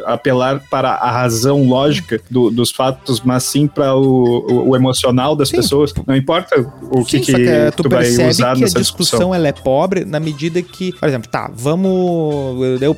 apelar 0.05 0.61
para 0.69 0.91
a 0.91 1.11
razão 1.11 1.67
lógica 1.67 2.19
do, 2.29 2.49
dos 2.53 2.71
fatos, 2.71 3.21
mas 3.21 3.43
sim 3.43 3.67
para 3.67 3.95
o, 3.95 4.45
o, 4.49 4.69
o, 4.69 4.75
emocional 4.75 5.35
das 5.35 5.49
sim. 5.49 5.57
pessoas. 5.57 5.93
Não 6.05 6.15
importa 6.15 6.59
o 6.91 7.03
sim, 7.03 7.19
que, 7.19 7.19
que, 7.19 7.33
que 7.33 7.71
tu, 7.75 7.83
tu 7.83 7.89
vai 7.89 8.07
usar 8.07 8.55
que 8.55 8.63
a 8.63 8.67
discussão, 8.67 8.81
discussão 8.81 9.35
ela 9.35 9.47
é 9.47 9.51
pobre 9.51 10.05
na 10.05 10.19
medida 10.19 10.61
que, 10.61 10.93
por 10.93 11.07
exemplo, 11.07 11.29
tá, 11.29 11.49
vamos 11.53 12.61
eu, 12.81 12.95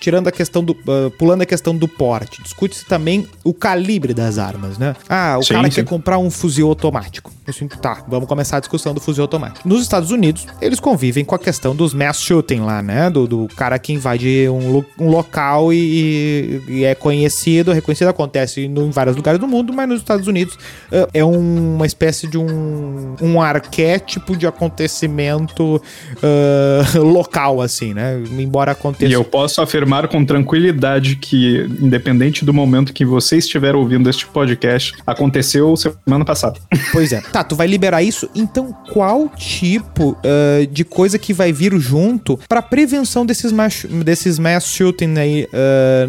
tirando 0.00 0.28
a 0.28 0.32
questão 0.32 0.62
do 0.64 0.72
uh, 0.72 1.10
pulando 1.18 1.42
a 1.42 1.46
questão 1.46 1.76
do 1.76 1.88
porte, 1.88 2.42
discute-se 2.42 2.84
também 2.84 3.26
o 3.42 3.52
calibre 3.52 4.14
das 4.14 4.38
armas, 4.38 4.78
né? 4.78 4.94
Ah, 5.08 5.36
o 5.38 5.42
sim, 5.42 5.54
cara 5.54 5.68
quer 5.68 5.84
comprar 5.84 6.18
um 6.18 6.30
fuzil 6.30 6.68
automático. 6.68 7.32
Assim, 7.46 7.68
tá, 7.68 8.02
vamos 8.08 8.26
começar 8.26 8.56
a 8.56 8.60
discussão 8.60 8.94
do 8.94 9.00
fuzil 9.00 9.22
automático. 9.22 9.68
Nos 9.68 9.82
Estados 9.82 10.10
Unidos, 10.10 10.46
eles 10.60 10.80
convivem 10.80 11.24
com 11.24 11.34
a 11.34 11.38
questão 11.38 11.76
dos 11.76 11.92
mass 11.92 12.20
shooting 12.20 12.60
lá, 12.60 12.82
né? 12.82 13.10
Do, 13.10 13.26
do 13.26 13.48
cara 13.54 13.78
que 13.78 13.92
invade 13.92 14.48
um, 14.48 14.82
um 14.98 15.08
local 15.08 15.72
e, 15.72 16.62
e, 16.68 16.84
é 16.84 16.94
conhecido, 16.94 17.72
reconhecido, 17.72 18.08
acontece 18.08 18.66
em 18.86 18.90
vários 18.90 19.16
lugares 19.16 19.40
do 19.40 19.46
mundo, 19.46 19.72
mas 19.72 19.88
nos 19.88 20.00
Estados 20.00 20.26
Unidos 20.26 20.54
uh, 20.54 21.08
é 21.12 21.24
um, 21.24 21.74
uma 21.76 21.86
espécie 21.86 22.26
de 22.26 22.38
um, 22.38 23.16
um 23.20 23.40
arquétipo 23.40 24.36
de 24.36 24.46
acontecimento 24.46 25.76
uh, 25.76 27.02
local, 27.02 27.60
assim, 27.60 27.94
né? 27.94 28.22
Embora 28.38 28.72
aconteça. 28.72 29.10
E 29.10 29.12
eu 29.12 29.24
posso 29.24 29.60
afirmar 29.60 30.08
com 30.08 30.24
tranquilidade 30.24 31.16
que, 31.16 31.66
independente 31.80 32.44
do 32.44 32.52
momento 32.52 32.92
que 32.92 33.04
você 33.04 33.38
estiver 33.38 33.74
ouvindo 33.74 34.08
este 34.08 34.26
podcast, 34.26 34.94
aconteceu 35.06 35.74
semana 35.76 36.24
passada. 36.24 36.58
Pois 36.92 37.12
é. 37.12 37.20
Tá, 37.20 37.42
tu 37.42 37.56
vai 37.56 37.66
liberar 37.66 38.02
isso, 38.02 38.28
então 38.34 38.72
qual 38.92 39.28
tipo 39.30 40.10
uh, 40.10 40.66
de 40.70 40.84
coisa 40.84 41.18
que 41.18 41.32
vai 41.32 41.52
vir 41.52 41.76
junto 41.78 42.38
para 42.48 42.62
prevenção 42.62 43.26
desses 43.26 43.50
mass, 43.50 43.84
desses 44.04 44.38
mass 44.38 44.66
shooting 44.66 45.18
aí, 45.18 45.48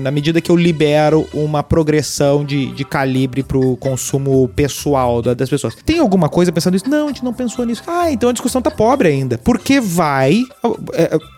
na 0.01 0.11
medida 0.11 0.39
que 0.41 0.51
eu 0.51 0.55
libero 0.55 1.27
uma 1.33 1.63
progressão 1.63 2.45
de, 2.45 2.54
de 2.67 2.85
calibre 2.85 3.43
pro 3.43 3.77
consumo 3.77 4.47
pessoal 4.49 5.21
das 5.21 5.49
pessoas? 5.49 5.75
Tem 5.85 5.99
alguma 5.99 6.29
coisa 6.29 6.51
pensando 6.51 6.73
nisso? 6.73 6.89
Não, 6.89 7.05
a 7.05 7.07
gente 7.07 7.23
não 7.23 7.33
pensou 7.33 7.65
nisso. 7.65 7.83
Ah, 7.87 8.11
então 8.11 8.29
a 8.29 8.33
discussão 8.33 8.61
tá 8.61 8.71
pobre 8.71 9.07
ainda. 9.07 9.37
Porque 9.37 9.79
vai. 9.79 10.43
Uh, 10.63 10.75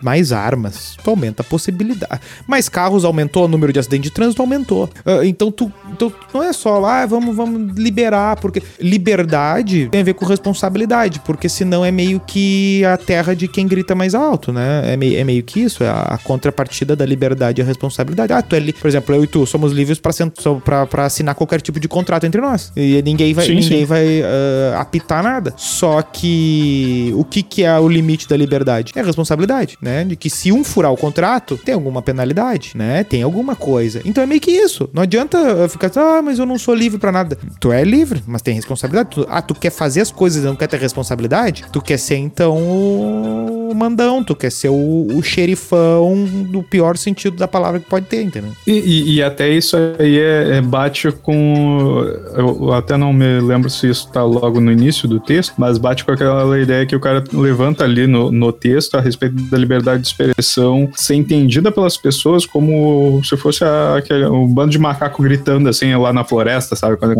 mais 0.02 0.32
armas, 0.32 0.96
tu 1.02 1.10
aumenta 1.10 1.42
a 1.42 1.44
possibilidade. 1.44 2.20
Mais 2.46 2.68
carros 2.68 3.04
aumentou, 3.04 3.44
o 3.44 3.48
número 3.48 3.72
de 3.72 3.78
acidentes 3.78 4.10
de 4.10 4.14
trânsito 4.14 4.42
aumentou. 4.42 4.88
então 5.24 5.50
tu, 5.50 5.72
então 5.92 6.12
não 6.32 6.42
é 6.42 6.52
só 6.52 6.78
lá, 6.78 7.02
ah, 7.02 7.06
vamos, 7.06 7.34
vamos 7.34 7.76
liberar, 7.76 8.36
porque 8.40 8.62
liberdade 8.80 9.88
tem 9.90 10.00
a 10.00 10.04
ver 10.04 10.14
com 10.14 10.24
responsabilidade, 10.24 11.20
porque 11.20 11.48
senão 11.48 11.84
é 11.84 11.90
meio 11.90 12.20
que 12.20 12.84
a 12.84 12.96
terra 12.96 13.34
de 13.34 13.46
quem 13.48 13.66
grita 13.66 13.94
mais 13.94 14.14
alto, 14.14 14.52
né? 14.52 14.92
É 14.92 14.96
meio, 14.96 15.18
é 15.18 15.24
meio 15.24 15.42
que 15.42 15.60
isso, 15.60 15.84
é 15.84 15.88
a, 15.88 16.18
contrapartida 16.22 16.96
da 16.96 17.06
liberdade 17.06 17.60
e 17.60 17.62
a 17.62 17.66
responsabilidade. 17.66 18.32
Ah, 18.32 18.42
tu 18.42 18.54
é, 18.54 18.72
por 18.72 18.88
exemplo, 18.88 19.14
eu 19.14 19.24
e 19.24 19.26
tu 19.26 19.46
somos 19.46 19.72
livres 19.72 20.00
para 20.00 21.07
assinar 21.08 21.34
qualquer 21.34 21.60
tipo 21.60 21.80
de 21.80 21.88
contrato 21.88 22.24
entre 22.24 22.40
nós. 22.40 22.72
E 22.76 23.02
ninguém 23.02 23.34
vai, 23.34 23.46
sim, 23.46 23.54
ninguém 23.54 23.80
sim. 23.80 23.84
vai 23.84 24.20
uh, 24.20 24.78
apitar 24.78 25.22
nada. 25.22 25.52
Só 25.56 26.00
que 26.02 27.12
o 27.16 27.24
que, 27.24 27.42
que 27.42 27.64
é 27.64 27.78
o 27.78 27.88
limite 27.88 28.28
da 28.28 28.36
liberdade? 28.36 28.92
É 28.94 29.00
a 29.00 29.04
responsabilidade, 29.04 29.76
né? 29.82 30.04
De 30.04 30.16
que 30.16 30.30
se 30.30 30.52
um 30.52 30.62
furar 30.62 30.92
o 30.92 30.96
contrato, 30.96 31.56
tem 31.56 31.74
alguma 31.74 32.00
penalidade, 32.00 32.72
né? 32.74 33.04
Tem 33.04 33.22
alguma 33.22 33.56
coisa. 33.56 34.00
Então 34.04 34.22
é 34.22 34.26
meio 34.26 34.40
que 34.40 34.50
isso. 34.50 34.88
Não 34.92 35.02
adianta 35.02 35.68
ficar, 35.68 35.90
ah, 35.96 36.22
mas 36.22 36.38
eu 36.38 36.46
não 36.46 36.58
sou 36.58 36.74
livre 36.74 36.98
para 36.98 37.12
nada. 37.12 37.38
Tu 37.60 37.72
é 37.72 37.82
livre, 37.84 38.22
mas 38.26 38.42
tem 38.42 38.54
responsabilidade. 38.54 39.10
Tu, 39.10 39.26
ah, 39.28 39.42
tu 39.42 39.54
quer 39.54 39.70
fazer 39.70 40.00
as 40.00 40.10
coisas 40.10 40.42
e 40.42 40.46
não 40.46 40.56
quer 40.56 40.68
ter 40.68 40.78
responsabilidade, 40.78 41.64
tu 41.72 41.80
quer 41.80 41.98
ser 41.98 42.16
então 42.16 43.57
o 43.70 43.74
mandão, 43.74 44.22
tu 44.22 44.34
quer 44.34 44.50
ser 44.50 44.68
o, 44.68 45.06
o 45.12 45.22
xerifão 45.22 46.24
do 46.24 46.62
pior 46.62 46.96
sentido 46.96 47.36
da 47.36 47.48
palavra 47.48 47.80
que 47.80 47.88
pode 47.88 48.06
ter, 48.06 48.22
entendeu? 48.22 48.52
E, 48.66 48.72
e, 48.72 49.14
e 49.14 49.22
até 49.22 49.48
isso 49.48 49.76
aí 49.98 50.18
é, 50.18 50.56
é, 50.56 50.60
bate 50.60 51.10
com. 51.10 52.04
Eu 52.34 52.72
até 52.72 52.96
não 52.96 53.12
me 53.12 53.40
lembro 53.40 53.70
se 53.70 53.88
isso 53.88 54.10
tá 54.10 54.22
logo 54.22 54.60
no 54.60 54.72
início 54.72 55.08
do 55.08 55.20
texto, 55.20 55.54
mas 55.58 55.78
bate 55.78 56.04
com 56.04 56.12
aquela 56.12 56.58
ideia 56.58 56.86
que 56.86 56.96
o 56.96 57.00
cara 57.00 57.22
levanta 57.32 57.84
ali 57.84 58.06
no, 58.06 58.30
no 58.30 58.52
texto 58.52 58.96
a 58.96 59.00
respeito 59.00 59.34
da 59.50 59.58
liberdade 59.58 60.02
de 60.02 60.08
expressão 60.08 60.88
ser 60.94 61.14
entendida 61.14 61.70
pelas 61.70 61.96
pessoas 61.96 62.46
como 62.46 63.20
se 63.24 63.36
fosse 63.36 63.64
a, 63.64 63.96
aquele, 63.96 64.26
um 64.26 64.46
bando 64.46 64.70
de 64.70 64.78
macaco 64.78 65.22
gritando 65.22 65.68
assim 65.68 65.94
lá 65.94 66.12
na 66.12 66.24
floresta, 66.24 66.76
sabe? 66.76 66.96
Quando... 66.96 67.14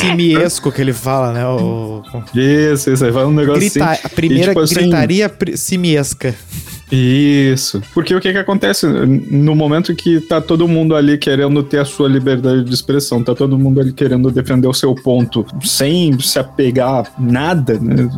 Simiesco 0.00 0.70
que 0.70 0.80
ele 0.80 0.92
fala, 0.92 1.32
né? 1.32 1.46
O... 1.46 2.02
Isso, 2.34 2.90
isso 2.90 3.04
aí 3.04 3.10
vai 3.10 3.24
um 3.24 3.32
negócio 3.32 3.60
Grita... 3.60 3.84
assim. 3.84 4.00
A 4.04 4.08
primeira 4.08 4.44
e, 4.44 4.48
tipo, 4.48 4.60
assim, 4.60 4.74
gritaria 4.74 5.26
assim... 5.26 5.34
simiesca. 5.64 6.34
Isso. 6.90 7.82
Porque 7.92 8.14
o 8.14 8.20
que 8.20 8.32
que 8.32 8.38
acontece? 8.38 8.86
No 8.86 9.54
momento 9.54 9.94
que 9.94 10.20
tá 10.20 10.40
todo 10.40 10.68
mundo 10.68 10.94
ali 10.94 11.18
querendo 11.18 11.62
ter 11.62 11.78
a 11.78 11.84
sua 11.84 12.08
liberdade 12.08 12.64
de 12.64 12.74
expressão, 12.74 13.22
tá 13.22 13.34
todo 13.34 13.58
mundo 13.58 13.80
ali 13.80 13.92
querendo 13.92 14.30
defender 14.30 14.66
o 14.66 14.74
seu 14.74 14.94
ponto 14.94 15.46
sem 15.62 16.18
se 16.20 16.38
apegar 16.38 16.88
a 16.88 17.06
nada, 17.18 17.78
né? 17.78 18.08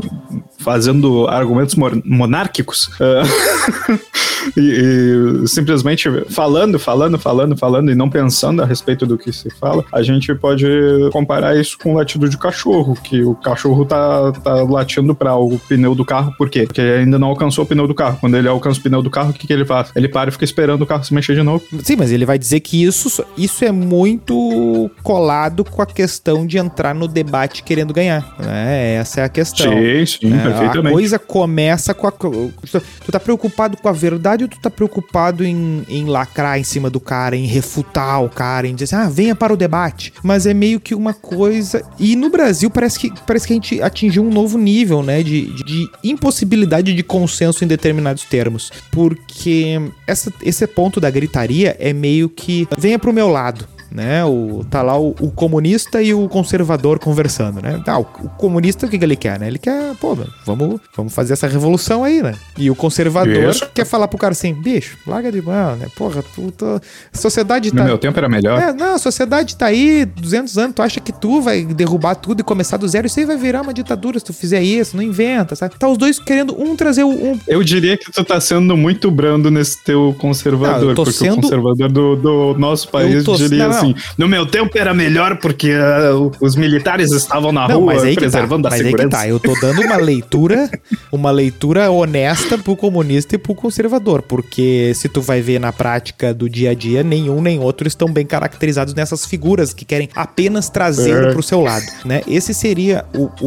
Fazendo 0.58 1.26
argumentos 1.28 1.74
monárquicos. 2.04 2.88
Uh... 3.00 4.00
e, 4.56 5.42
e, 5.44 5.48
simplesmente 5.48 6.08
falando, 6.28 6.78
falando, 6.78 7.18
falando, 7.18 7.56
falando 7.56 7.90
e 7.90 7.94
não 7.94 8.08
pensando 8.08 8.62
a 8.62 8.66
respeito 8.66 9.06
do 9.06 9.16
que 9.16 9.32
se 9.32 9.50
fala, 9.50 9.84
a 9.92 10.02
gente 10.02 10.34
pode 10.34 10.66
comparar 11.12 11.56
isso 11.56 11.78
com 11.78 11.94
o 11.94 11.96
latido 11.96 12.28
de 12.28 12.36
cachorro, 12.36 12.94
que 13.02 13.22
o 13.22 13.34
cachorro 13.34 13.84
tá, 13.84 14.32
tá 14.32 14.54
latindo 14.64 15.14
para 15.14 15.34
o 15.36 15.58
pneu 15.58 15.94
do 15.94 16.04
carro, 16.04 16.34
por 16.36 16.50
quê? 16.50 16.64
Porque 16.64 16.80
ainda 16.80 17.18
não 17.18 17.28
alcançou 17.28 17.64
o 17.64 17.66
pneu 17.66 17.86
do 17.86 17.94
carro. 17.94 18.18
Quando 18.20 18.36
ele 18.36 18.48
alcança 18.56 18.80
o 18.80 18.82
pneu 18.82 19.02
do 19.02 19.10
carro, 19.10 19.30
o 19.30 19.32
que, 19.32 19.46
que 19.46 19.52
ele 19.52 19.64
faz? 19.64 19.90
Ele 19.94 20.08
para 20.08 20.30
e 20.30 20.32
fica 20.32 20.44
esperando 20.44 20.82
o 20.82 20.86
carro 20.86 21.04
se 21.04 21.14
mexer 21.14 21.34
de 21.34 21.42
novo. 21.42 21.64
Sim, 21.82 21.96
mas 21.96 22.10
ele 22.10 22.24
vai 22.24 22.38
dizer 22.38 22.60
que 22.60 22.82
isso, 22.82 23.24
isso 23.36 23.64
é 23.64 23.72
muito 23.72 24.90
colado 25.02 25.64
com 25.64 25.82
a 25.82 25.86
questão 25.86 26.46
de 26.46 26.58
entrar 26.58 26.94
no 26.94 27.08
debate 27.08 27.62
querendo 27.62 27.92
ganhar. 27.92 28.34
Né? 28.38 28.94
Essa 28.94 29.20
é 29.20 29.24
a 29.24 29.28
questão. 29.28 29.72
Sim, 29.72 30.06
sim, 30.06 30.34
é, 30.34 30.42
perfeitamente. 30.42 30.88
A 30.88 30.92
coisa 30.92 31.18
começa 31.18 31.94
com 31.94 32.06
a. 32.06 32.12
Tu 32.12 33.12
tá 33.12 33.20
preocupado 33.20 33.76
com 33.76 33.88
a 33.88 33.92
verdade 33.92 34.44
ou 34.44 34.48
tu 34.48 34.58
tá 34.60 34.70
preocupado 34.70 35.44
em, 35.44 35.84
em 35.88 36.04
lacrar 36.06 36.58
em 36.58 36.64
cima 36.64 36.90
do 36.90 37.00
cara, 37.00 37.36
em 37.36 37.46
refutar 37.46 38.22
o 38.22 38.28
cara, 38.28 38.66
em 38.66 38.74
dizer 38.74 38.96
assim, 38.96 39.06
ah, 39.06 39.08
venha 39.08 39.34
para 39.34 39.52
o 39.52 39.56
debate. 39.56 40.12
Mas 40.22 40.46
é 40.46 40.54
meio 40.54 40.80
que 40.80 40.94
uma 40.94 41.14
coisa. 41.14 41.82
E 41.98 42.16
no 42.16 42.30
Brasil 42.30 42.70
parece 42.70 42.98
que, 42.98 43.12
parece 43.26 43.46
que 43.46 43.52
a 43.52 43.56
gente 43.56 43.82
atingiu 43.82 44.24
um 44.24 44.30
novo 44.30 44.58
nível, 44.58 45.02
né? 45.02 45.22
De, 45.22 45.52
de, 45.52 45.64
de 45.64 45.90
impossibilidade 46.02 46.94
de 46.94 47.02
consenso 47.02 47.64
em 47.64 47.66
determinados 47.66 48.24
termos. 48.24 48.45
Porque 48.90 49.80
essa, 50.06 50.32
esse 50.42 50.66
ponto 50.66 51.00
da 51.00 51.10
gritaria 51.10 51.76
é 51.78 51.92
meio 51.92 52.28
que 52.28 52.66
venha 52.78 52.98
pro 52.98 53.12
meu 53.12 53.28
lado 53.28 53.75
né? 53.90 54.24
O, 54.24 54.64
tá 54.68 54.82
lá 54.82 54.98
o, 54.98 55.14
o 55.20 55.30
comunista 55.30 56.02
e 56.02 56.12
o 56.12 56.28
conservador 56.28 56.98
conversando, 56.98 57.60
né? 57.60 57.80
Tá, 57.84 57.98
o, 57.98 58.02
o, 58.02 58.28
comunista 58.30 58.86
o 58.86 58.88
que, 58.88 58.98
que 58.98 59.04
ele 59.04 59.16
quer, 59.16 59.38
né? 59.38 59.46
Ele 59.46 59.58
quer, 59.58 59.94
pô, 59.96 60.16
vamos, 60.44 60.80
vamos 60.96 61.14
fazer 61.14 61.32
essa 61.32 61.46
revolução 61.46 62.04
aí, 62.04 62.22
né? 62.22 62.34
E 62.56 62.70
o 62.70 62.74
conservador 62.74 63.50
Isso. 63.50 63.68
quer 63.74 63.84
falar 63.84 64.08
pro 64.08 64.18
cara 64.18 64.32
assim, 64.32 64.52
bicho, 64.54 64.96
larga 65.06 65.30
de 65.30 65.40
mão, 65.40 65.76
né? 65.76 65.86
Porra, 65.96 66.22
tu, 66.22 66.50
tu, 66.52 66.64
a 66.64 67.16
sociedade 67.16 67.70
tá... 67.70 67.82
No 67.82 67.84
meu 67.84 67.98
tempo 67.98 68.18
era 68.18 68.28
melhor. 68.28 68.60
É, 68.60 68.72
não, 68.72 68.94
a 68.94 68.98
sociedade 68.98 69.56
tá 69.56 69.66
aí 69.66 70.04
200 70.04 70.58
anos, 70.58 70.74
tu 70.74 70.82
acha 70.82 71.00
que 71.00 71.12
tu 71.12 71.40
vai 71.40 71.64
derrubar 71.64 72.14
tudo 72.14 72.40
e 72.40 72.44
começar 72.44 72.76
do 72.76 72.88
zero? 72.88 73.06
Isso 73.06 73.20
aí 73.20 73.26
vai 73.26 73.36
virar 73.36 73.62
uma 73.62 73.72
ditadura 73.72 74.18
se 74.18 74.24
tu 74.24 74.32
fizer 74.32 74.62
isso, 74.62 74.96
não 74.96 75.02
inventa, 75.02 75.54
sabe? 75.54 75.78
Tá 75.78 75.88
os 75.88 75.98
dois 75.98 76.18
querendo 76.18 76.60
um 76.60 76.76
trazer 76.76 77.04
o 77.04 77.08
um... 77.08 77.38
Eu 77.46 77.62
diria 77.62 77.96
que 77.96 78.10
tu 78.10 78.24
tá 78.24 78.40
sendo 78.40 78.76
muito 78.76 79.10
brando 79.10 79.50
nesse 79.50 79.82
teu 79.82 80.14
conservador, 80.18 80.88
não, 80.88 80.94
porque 80.94 81.12
sendo... 81.12 81.38
o 81.38 81.42
conservador 81.42 81.88
do, 81.90 82.16
do 82.16 82.54
nosso 82.58 82.88
país 82.88 83.24
diria 83.24 83.75
assim, 83.78 83.94
no 84.18 84.28
meu 84.28 84.46
tempo 84.46 84.76
era 84.76 84.92
melhor 84.94 85.36
porque 85.38 85.70
uh, 85.72 86.30
os 86.40 86.56
militares 86.56 87.10
estavam 87.12 87.52
na 87.52 87.68
Não, 87.68 87.80
rua 87.80 87.94
mas 87.94 88.04
aí 88.04 88.14
tá, 88.14 88.20
preservando 88.20 88.66
a 88.66 88.70
mas 88.70 88.80
aí 88.80 88.84
que 88.86 88.90
segurança. 88.92 89.16
tá. 89.16 89.28
Eu 89.28 89.38
tô 89.40 89.54
dando 89.60 89.80
uma 89.82 89.96
leitura, 89.96 90.70
uma 91.12 91.30
leitura 91.30 91.90
honesta 91.90 92.58
pro 92.58 92.76
comunista 92.76 93.34
e 93.34 93.38
pro 93.38 93.54
conservador, 93.54 94.22
porque 94.22 94.92
se 94.94 95.08
tu 95.08 95.20
vai 95.20 95.40
ver 95.40 95.58
na 95.60 95.72
prática 95.72 96.32
do 96.34 96.48
dia 96.48 96.70
a 96.70 96.74
dia, 96.74 97.02
nenhum 97.02 97.40
nem 97.40 97.58
outro 97.58 97.86
estão 97.88 98.08
bem 98.10 98.24
caracterizados 98.26 98.94
nessas 98.94 99.24
figuras 99.26 99.72
que 99.72 99.84
querem 99.84 100.08
apenas 100.14 100.68
trazê-lo 100.68 101.28
É. 101.28 101.32
pro 101.32 101.42
seu 101.42 101.60
lado, 101.60 101.84
né? 102.04 102.22
Esse 102.26 102.52
seria 102.54 103.04
o, 103.14 103.30
o, 103.40 103.46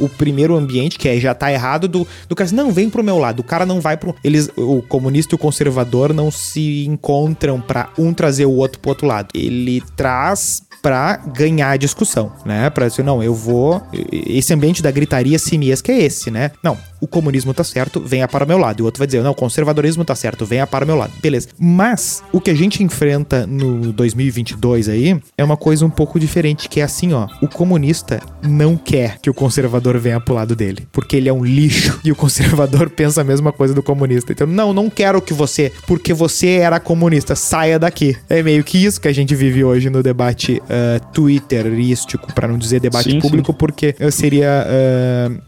o, 0.00 0.04
o 0.04 0.08
primeiro 0.08 0.54
ambiente 0.56 0.98
que 0.98 1.08
é, 1.08 1.18
já 1.18 1.34
tá 1.34 1.52
errado 1.52 1.88
do, 1.88 2.06
do 2.28 2.34
cara, 2.34 2.46
assim, 2.46 2.56
não, 2.56 2.70
vem 2.72 2.88
pro 2.90 3.02
meu 3.04 3.18
lado. 3.18 3.40
O 3.40 3.44
cara 3.44 3.64
não 3.66 3.80
vai 3.80 3.96
pro... 3.96 4.14
Eles, 4.22 4.50
o 4.56 4.82
comunista 4.82 5.34
e 5.34 5.36
o 5.36 5.38
conservador 5.38 6.12
não 6.12 6.30
se 6.30 6.84
encontram 6.86 7.60
pra 7.60 7.88
um 7.98 8.12
trazer 8.12 8.46
o 8.46 8.52
outro 8.52 8.78
pro 8.78 8.90
outro 8.90 9.06
lado. 9.06 9.28
Ele 9.46 9.80
traz 9.94 10.65
pra 10.82 11.16
ganhar 11.16 11.70
a 11.70 11.76
discussão, 11.76 12.32
né? 12.44 12.70
Pra 12.70 12.88
dizer, 12.88 13.02
não, 13.02 13.22
eu 13.22 13.34
vou. 13.34 13.82
Esse 14.12 14.54
ambiente 14.54 14.82
da 14.82 14.90
gritaria 14.90 15.38
simiesca 15.38 15.92
é 15.92 16.02
esse, 16.02 16.30
né? 16.30 16.50
Não, 16.62 16.76
o 17.00 17.06
comunismo 17.06 17.52
tá 17.52 17.64
certo, 17.64 18.00
venha 18.00 18.26
para 18.26 18.44
o 18.44 18.48
meu 18.48 18.58
lado. 18.58 18.80
E 18.80 18.82
o 18.82 18.84
outro 18.84 18.98
vai 18.98 19.06
dizer, 19.06 19.22
não, 19.22 19.32
o 19.32 19.34
conservadorismo 19.34 20.04
tá 20.04 20.14
certo, 20.14 20.44
venha 20.44 20.66
para 20.66 20.84
o 20.84 20.86
meu 20.86 20.96
lado. 20.96 21.12
Beleza. 21.20 21.48
Mas 21.58 22.22
o 22.32 22.40
que 22.40 22.50
a 22.50 22.54
gente 22.54 22.82
enfrenta 22.82 23.46
no 23.46 23.92
2022 23.92 24.88
aí 24.88 25.20
é 25.36 25.44
uma 25.44 25.56
coisa 25.56 25.84
um 25.84 25.90
pouco 25.90 26.18
diferente, 26.18 26.68
que 26.68 26.80
é 26.80 26.84
assim, 26.84 27.12
ó. 27.12 27.28
O 27.40 27.48
comunista 27.48 28.20
não 28.42 28.76
quer 28.76 29.18
que 29.20 29.30
o 29.30 29.34
conservador 29.34 29.98
venha 29.98 30.20
pro 30.20 30.34
lado 30.34 30.56
dele, 30.56 30.86
porque 30.92 31.16
ele 31.16 31.28
é 31.28 31.32
um 31.32 31.44
lixo 31.44 32.00
e 32.04 32.10
o 32.10 32.16
conservador 32.16 32.90
pensa 32.90 33.20
a 33.20 33.24
mesma 33.24 33.52
coisa 33.52 33.74
do 33.74 33.82
comunista. 33.82 34.32
Então, 34.32 34.46
não, 34.46 34.72
não 34.72 34.88
quero 34.88 35.20
que 35.20 35.34
você, 35.34 35.72
porque 35.86 36.14
você 36.14 36.56
era 36.56 36.80
comunista, 36.80 37.34
saia 37.34 37.78
daqui. 37.78 38.16
É 38.28 38.42
meio 38.42 38.64
que 38.64 38.82
isso 38.84 39.00
que 39.00 39.08
a 39.08 39.12
gente 39.12 39.34
vive 39.34 39.64
hoje 39.64 39.90
no 39.90 40.02
debate 40.02 40.62
uh, 40.66 41.12
twitterístico, 41.12 42.32
para 42.32 42.48
não 42.48 42.58
dizer 42.58 42.80
debate 42.80 43.10
Sim, 43.10 43.20
público, 43.20 43.52
porque 43.52 43.94
uh, 44.00 44.10
seria 44.10 44.66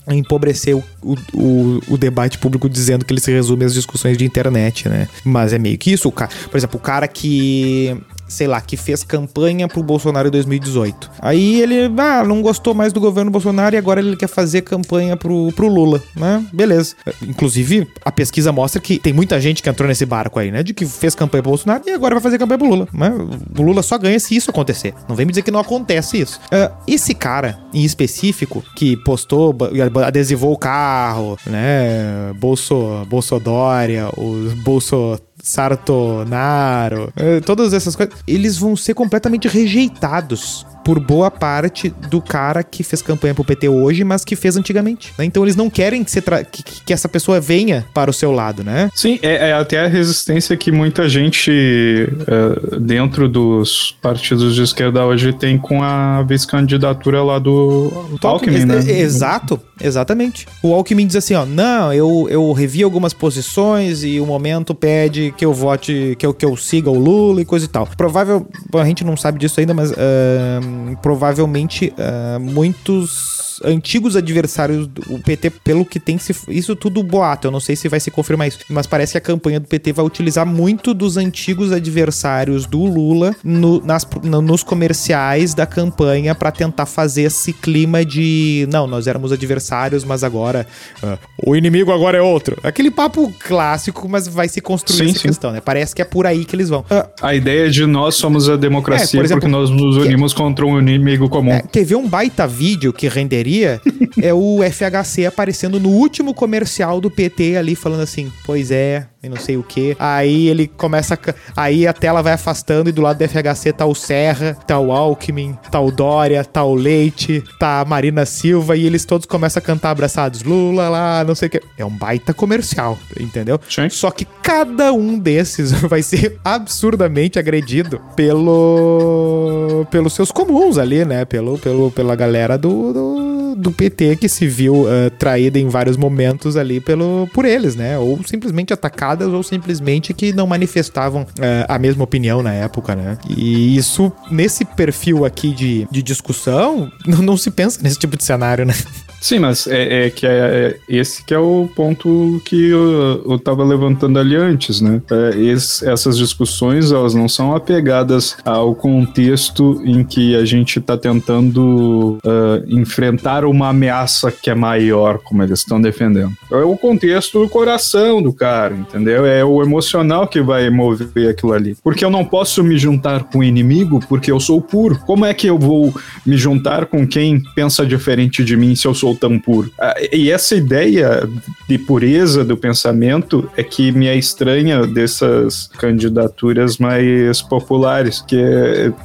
uh, 0.09 0.13
empobrecer 0.15 0.77
o, 0.77 0.85
o, 1.03 1.17
o, 1.35 1.81
o 1.89 1.99
debate 1.99 2.39
público 2.39 2.69
dizendo 2.69 3.05
que 3.05 3.13
ele 3.13 3.21
se 3.21 3.31
resume 3.31 3.65
às 3.65 3.75
discussões 3.75 4.17
de 4.17 4.25
internet, 4.25 4.89
né? 4.89 5.09
Mas 5.25 5.53
é 5.53 5.59
meio 5.59 5.79
que 5.79 5.93
isso. 5.93 6.09
O 6.09 6.13
cara, 6.13 6.31
por 6.51 6.57
exemplo, 6.57 6.79
o 6.79 6.83
cara 6.83 7.07
que 7.07 7.97
sei 8.29 8.47
lá, 8.47 8.61
que 8.61 8.77
fez 8.77 9.03
campanha 9.03 9.67
pro 9.67 9.83
Bolsonaro 9.83 10.29
em 10.29 10.31
2018. 10.31 11.11
Aí 11.21 11.61
ele, 11.61 11.93
ah, 11.99 12.23
não 12.25 12.43
gostou 12.43 12.75
mais 12.75 12.93
do 12.93 13.01
governo 13.01 13.31
Bolsonaro 13.31 13.75
e 13.75 13.79
agora 13.79 14.01
ele 14.01 14.17
quer 14.17 14.29
fazer 14.29 14.63
campanha 14.63 15.17
pro, 15.17 15.51
pro 15.53 15.69
Lula, 15.69 16.03
né? 16.15 16.45
Beleza. 16.53 16.95
Inclusive, 17.23 17.89
a 18.05 18.13
pesquisa 18.13 18.53
mostra 18.53 18.81
que 18.81 18.99
tem 18.99 19.13
muita 19.13 19.41
gente 19.41 19.63
que 19.63 19.69
entrou 19.69 19.89
nesse 19.89 20.05
barco 20.05 20.39
aí, 20.39 20.51
né? 20.51 20.63
De 20.63 20.75
que 20.75 20.87
fez 20.87 21.15
campanha 21.15 21.43
pro 21.43 21.51
Bolsonaro 21.51 21.83
e 21.87 21.91
agora 21.91 22.15
vai 22.15 22.23
fazer 22.23 22.39
campanha 22.39 22.59
pro 22.59 22.69
Lula, 22.69 22.89
né? 22.93 23.13
O 23.59 23.63
Lula 23.63 23.83
só 23.83 23.97
ganha 23.99 24.19
se 24.21 24.37
isso 24.37 24.51
acontecer. 24.51 24.95
Não 25.09 25.17
vem 25.17 25.27
me 25.27 25.33
dizer 25.33 25.43
que 25.43 25.51
não 25.51 25.61
acontece 25.61 26.21
isso. 26.21 26.41
Uh, 26.47 26.75
esse 26.87 27.15
cara, 27.15 27.59
em 27.73 27.85
específico, 27.85 28.63
que 28.77 28.97
postou, 28.99 29.57
adesivou 30.05 30.53
o 30.53 30.59
carro, 30.59 31.39
né? 31.47 32.33
Bolso, 32.39 33.05
Bolsodória, 33.09 34.09
os 34.17 34.53
Bolso 34.55 35.19
Sartonaro, 35.49 37.13
todas 37.45 37.73
essas 37.73 37.97
coisas, 37.97 38.15
eles 38.27 38.59
vão 38.59 38.77
ser 38.77 38.95
completamente 38.95 39.49
rejeitados 39.49 40.67
por 40.89 40.99
boa 40.99 41.31
parte 41.31 41.93
do 42.09 42.19
cara 42.19 42.63
que 42.63 42.83
fez 42.83 43.03
campanha 43.03 43.35
pro 43.35 43.45
PT 43.45 43.69
hoje, 43.69 44.05
mas 44.05 44.25
que 44.25 44.35
fez 44.35 44.57
antigamente. 44.57 45.13
Né? 45.19 45.27
Então 45.27 45.43
eles 45.43 45.55
não 45.55 45.69
querem 45.69 46.03
que, 46.03 46.19
que, 46.51 46.63
que, 46.87 46.93
essa 46.95 47.07
pessoa 47.07 47.39
venha 47.39 47.85
para 47.93 48.11
o 48.11 48.15
seu 48.15 48.33
lado, 48.33 48.65
né? 48.65 48.89
Sim, 48.95 49.19
é, 49.21 49.51
é 49.51 49.53
até 49.53 49.85
a 49.85 49.87
resistência 49.87 50.57
que 50.57 50.73
muita 50.73 51.07
gente 51.07 51.51
é, 51.53 52.79
dentro 52.79 53.29
dos 53.29 53.95
partidos 54.01 54.55
de 54.55 54.63
esquerda 54.63 55.05
hoje 55.05 55.31
tem 55.35 55.59
com 55.59 55.83
a 55.83 56.23
vice-candidatura 56.23 57.23
lá 57.23 57.39
do 57.39 57.93
Alckmin, 58.23 58.65
né? 58.65 58.79
Exato, 58.91 59.61
exatamente. 59.79 60.47
O 60.63 60.73
Alckmin 60.73 61.07
diz 61.07 61.17
assim, 61.17 61.35
ó, 61.35 61.45
não, 61.45 61.93
eu, 61.93 62.27
eu 62.31 62.51
revi 62.53 62.83
algumas 62.83 63.13
posições 63.13 64.03
e 64.05 64.19
o 64.21 64.25
momento 64.25 64.75
pede 64.75 65.35
que 65.37 65.45
eu 65.45 65.53
vote, 65.53 66.17
que 66.19 66.25
eu, 66.25 66.33
que 66.33 66.47
eu 66.47 66.57
siga 66.57 66.89
o 66.89 66.99
Lula 66.99 67.43
e 67.43 67.45
coisa 67.45 67.67
e 67.67 67.69
tal. 67.69 67.87
Provável, 67.87 68.49
a 68.73 68.85
gente 68.87 69.05
não 69.05 69.19
sabe 69.19 69.39
disso 69.39 69.61
ainda, 69.61 69.75
mas 69.75 69.91
uh, 69.91 70.78
provavelmente 71.03 71.93
uh, 71.97 72.41
muitos 72.41 73.48
antigos 73.65 74.17
adversários 74.17 74.87
do 74.87 75.19
PT, 75.19 75.51
pelo 75.51 75.85
que 75.85 75.99
tem 75.99 76.19
se. 76.19 76.35
Isso 76.49 76.77
tudo 76.77 77.03
boato, 77.03 77.49
eu 77.49 77.51
não 77.51 77.61
sei 77.61 77.77
se 77.77 77.89
vai 77.89 78.01
se 78.01 78.11
confirmar 78.11 78.49
isso. 78.49 78.61
Mas 78.69 78.87
parece 78.87 79.13
que 79.13 79.19
a 79.19 79.21
campanha 79.21 79.61
do 79.61 79.67
PT 79.67 79.93
vai 79.93 80.05
utilizar 80.05 80.47
muito 80.47 80.95
dos 80.95 81.17
antigos 81.17 81.73
adversários 81.73 82.67
do 82.67 82.85
Lula 82.85 83.35
no, 83.43 83.85
nas, 83.85 84.07
no, 84.23 84.41
nos 84.41 84.63
comerciais 84.63 85.55
da 85.55 85.67
campanha 85.67 86.35
para 86.35 86.51
tentar 86.51 86.87
fazer 86.87 87.23
esse 87.23 87.53
clima 87.53 88.05
de. 88.05 88.69
Não, 88.71 88.87
nós 88.87 89.07
éramos 89.07 89.33
adversários, 89.33 90.05
mas 90.05 90.23
agora. 90.23 90.67
Uh, 91.03 91.19
o 91.47 91.57
inimigo 91.57 91.93
agora 91.93 92.19
é 92.19 92.23
outro. 92.23 92.57
Aquele 92.63 92.91
papo 92.91 93.33
clássico, 93.39 94.09
mas 94.09 94.29
vai 94.29 94.49
se 94.49 94.61
construir 94.61 94.99
sim, 94.99 95.11
essa 95.11 95.19
sim. 95.19 95.29
questão, 95.29 95.53
né? 95.53 95.61
Parece 95.61 95.95
que 95.95 96.03
é 96.03 96.05
por 96.05 96.27
aí 96.27 96.45
que 96.45 96.55
eles 96.55 96.69
vão. 96.69 96.81
Uh, 96.81 97.09
a 97.21 97.35
ideia 97.35 97.71
de 97.71 97.87
nós 97.87 98.15
somos 98.15 98.49
a 98.49 98.57
democracia 98.57 99.19
é, 99.19 99.21
por 99.21 99.25
exemplo, 99.25 99.41
porque 99.43 99.53
nós 99.53 99.71
nos 99.71 99.97
unimos 99.97 100.33
que, 100.33 100.41
contra 100.41 100.67
um 100.67 100.79
inimigo 100.79 101.29
comum. 101.29 101.53
É, 101.53 101.63
ver 101.89 101.97
um 101.97 102.09
baita 102.09 102.47
vídeo 102.47 102.93
que 102.93 103.09
renderia? 103.09 103.48
é 104.23 104.33
o 104.33 104.59
FHC 104.63 105.27
aparecendo 105.27 105.81
no 105.81 105.91
último 105.91 106.35
comercial 106.35 107.01
do 107.01 107.11
PT 107.11 107.57
ali, 107.57 107.75
falando 107.75 108.03
assim: 108.03 108.33
Pois 108.45 108.71
é, 108.71 109.07
e 109.23 109.29
não 109.29 109.37
sei 109.37 109.57
o 109.57 109.63
que. 109.63 109.97
Aí 109.99 110.49
ele 110.49 110.69
começa. 110.69 111.15
A... 111.15 111.65
Aí 111.65 111.87
a 111.87 111.93
tela 111.93 112.23
vai 112.23 112.33
afastando 112.33 112.89
e 112.89 112.93
do 112.93 113.03
lado 113.03 113.19
do 113.19 113.29
FHC 113.29 113.73
tá 113.73 113.85
o 113.85 113.95
Serra, 113.95 114.57
tá 114.67 114.79
o 114.79 114.93
Alckmin, 114.93 115.57
tá 115.71 115.81
o 115.81 115.91
Dória, 115.91 116.45
tá 116.45 116.63
o 116.63 116.75
Leite, 116.75 117.43
tá 117.59 117.81
a 117.81 117.85
Marina 117.85 118.25
Silva 118.25 118.77
e 118.77 118.87
eles 118.87 119.05
todos 119.05 119.27
começam 119.27 119.61
a 119.61 119.65
cantar 119.65 119.91
abraçados. 119.91 120.43
Lula 120.43 120.89
lá, 120.89 121.25
não 121.25 121.35
sei 121.35 121.49
o 121.49 121.51
que. 121.51 121.61
É 121.77 121.85
um 121.85 121.91
baita 121.91 122.33
comercial, 122.33 122.97
entendeu? 123.19 123.61
Sim. 123.69 123.89
Só 123.91 124.11
que 124.11 124.25
cada 124.43 124.93
um 124.93 125.19
desses 125.19 125.73
vai 125.83 126.03
ser 126.03 126.39
absurdamente 126.45 127.39
agredido 127.39 128.01
pelo. 128.15 129.85
pelos 129.91 130.13
seus 130.13 130.31
comuns 130.31 130.79
ali, 130.79 131.05
né? 131.05 131.25
Pelo, 131.25 131.59
pelo, 131.59 131.91
pela 131.91 132.15
galera 132.15 132.57
do, 132.57 132.93
do, 132.93 133.38
do 133.59 133.73
PT 133.73 134.17
que 134.17 134.29
se 134.29 134.47
viu 134.47 134.83
uh, 134.83 135.11
traída 135.19 135.59
em 135.59 135.69
vários 135.69 135.97
momentos 135.97 136.57
ali 136.57 136.81
pelo, 136.81 137.29
por 137.35 137.45
eles, 137.45 137.75
né? 137.75 137.99
Ou 137.99 138.21
simplesmente 138.25 138.73
atacadas 138.73 139.29
ou 139.29 139.43
simplesmente 139.43 140.15
que 140.15 140.33
não 140.33 140.47
manifestavam 140.47 141.23
uh, 141.23 141.67
a 141.69 141.79
mesma 141.79 142.05
opinião 142.05 142.43
na 142.43 142.55
época, 142.55 142.95
né? 142.95 143.19
E 143.29 143.77
isso, 143.77 144.13
nesse 144.31 144.65
perfil 144.65 145.25
aqui 145.25 145.53
de, 145.53 145.89
de 145.91 146.03
discussão, 146.03 146.91
não, 147.07 147.19
não 147.19 147.37
se 147.37 147.51
pensa 147.51 147.81
nesse 147.83 147.99
tipo 147.99 148.17
de 148.17 148.25
cenário, 148.25 148.65
né? 148.65 148.75
Sim, 149.21 149.41
mas 149.41 149.67
é, 149.67 150.07
é 150.07 150.11
que 150.11 150.27
é, 150.27 150.31
é, 150.31 150.77
esse 150.89 151.25
que 151.25 151.35
é 151.35 151.39
o 151.39 151.69
ponto 151.75 152.41
que 152.45 152.71
eu, 152.71 153.23
eu 153.29 153.39
tava 153.39 153.65
levantando 153.65 154.19
ali 154.19 154.37
antes, 154.37 154.81
né? 154.81 155.03
É, 155.11 155.53
essas 155.91 156.17
discussões, 156.17 156.93
elas 156.93 157.15
não 157.15 157.29
são 157.29 157.55
apegadas 157.55 158.37
ao 158.45 158.75
contexto 158.75 159.81
em 159.85 160.05
que 160.05 160.37
a 160.37 160.45
gente 160.45 160.81
tá 160.81 160.97
tentando 160.97 162.19
uh, 162.25 162.65
enfrentar 162.69 163.45
uma 163.45 163.69
ameaça 163.69 164.31
que 164.31 164.51
é 164.51 164.55
maior, 164.55 165.19
como 165.19 165.43
eles 165.43 165.61
estão 165.61 165.81
defendendo. 165.81 166.33
É 166.51 166.57
o 166.57 166.77
contexto 166.77 167.41
do 167.41 167.49
coração 167.49 168.23
do 168.23 168.33
cara, 168.33 168.75
entendeu? 168.75 169.27
É 169.27 169.45
o 169.45 169.63
emocional 169.63 170.27
que 170.27 170.41
vai 170.41 170.71
mover 170.71 171.29
aquilo 171.29 171.53
ali. 171.53 171.77
Porque 171.83 172.05
eu 172.05 172.11
não 172.11 172.25
posso 172.25 172.63
me 172.63 172.79
juntar 172.79 173.25
com 173.25 173.41
o 173.41 173.45
inimigo 173.45 174.01
porque 174.09 174.31
eu 174.31 174.41
sou 174.41 174.61
puro. 174.61 174.99
Como 175.01 175.25
é 175.25 175.35
que 175.35 175.47
eu 175.47 175.59
vou 175.59 175.93
me 176.25 176.37
juntar 176.37 176.87
com 176.87 177.07
quem 177.07 177.43
pensa 177.55 177.85
diferente 177.85 178.45
de 178.45 178.57
mim 178.57 178.75
se 178.75 178.87
eu 178.87 178.95
sou 178.95 179.08
tão 179.15 179.39
puro. 179.39 179.71
E 180.13 180.31
essa 180.31 180.55
ideia 180.55 181.29
de 181.69 181.79
pureza 181.79 182.45
do 182.45 182.57
pensamento 182.57 183.51
é 183.57 183.63
que 183.63 183.93
me 183.93 184.07
é 184.07 184.17
estranha 184.17 184.87
dessas 184.87 185.69
candidaturas 185.79 186.79
mais 186.79 187.43
populares, 187.43 188.23
que 188.27 188.37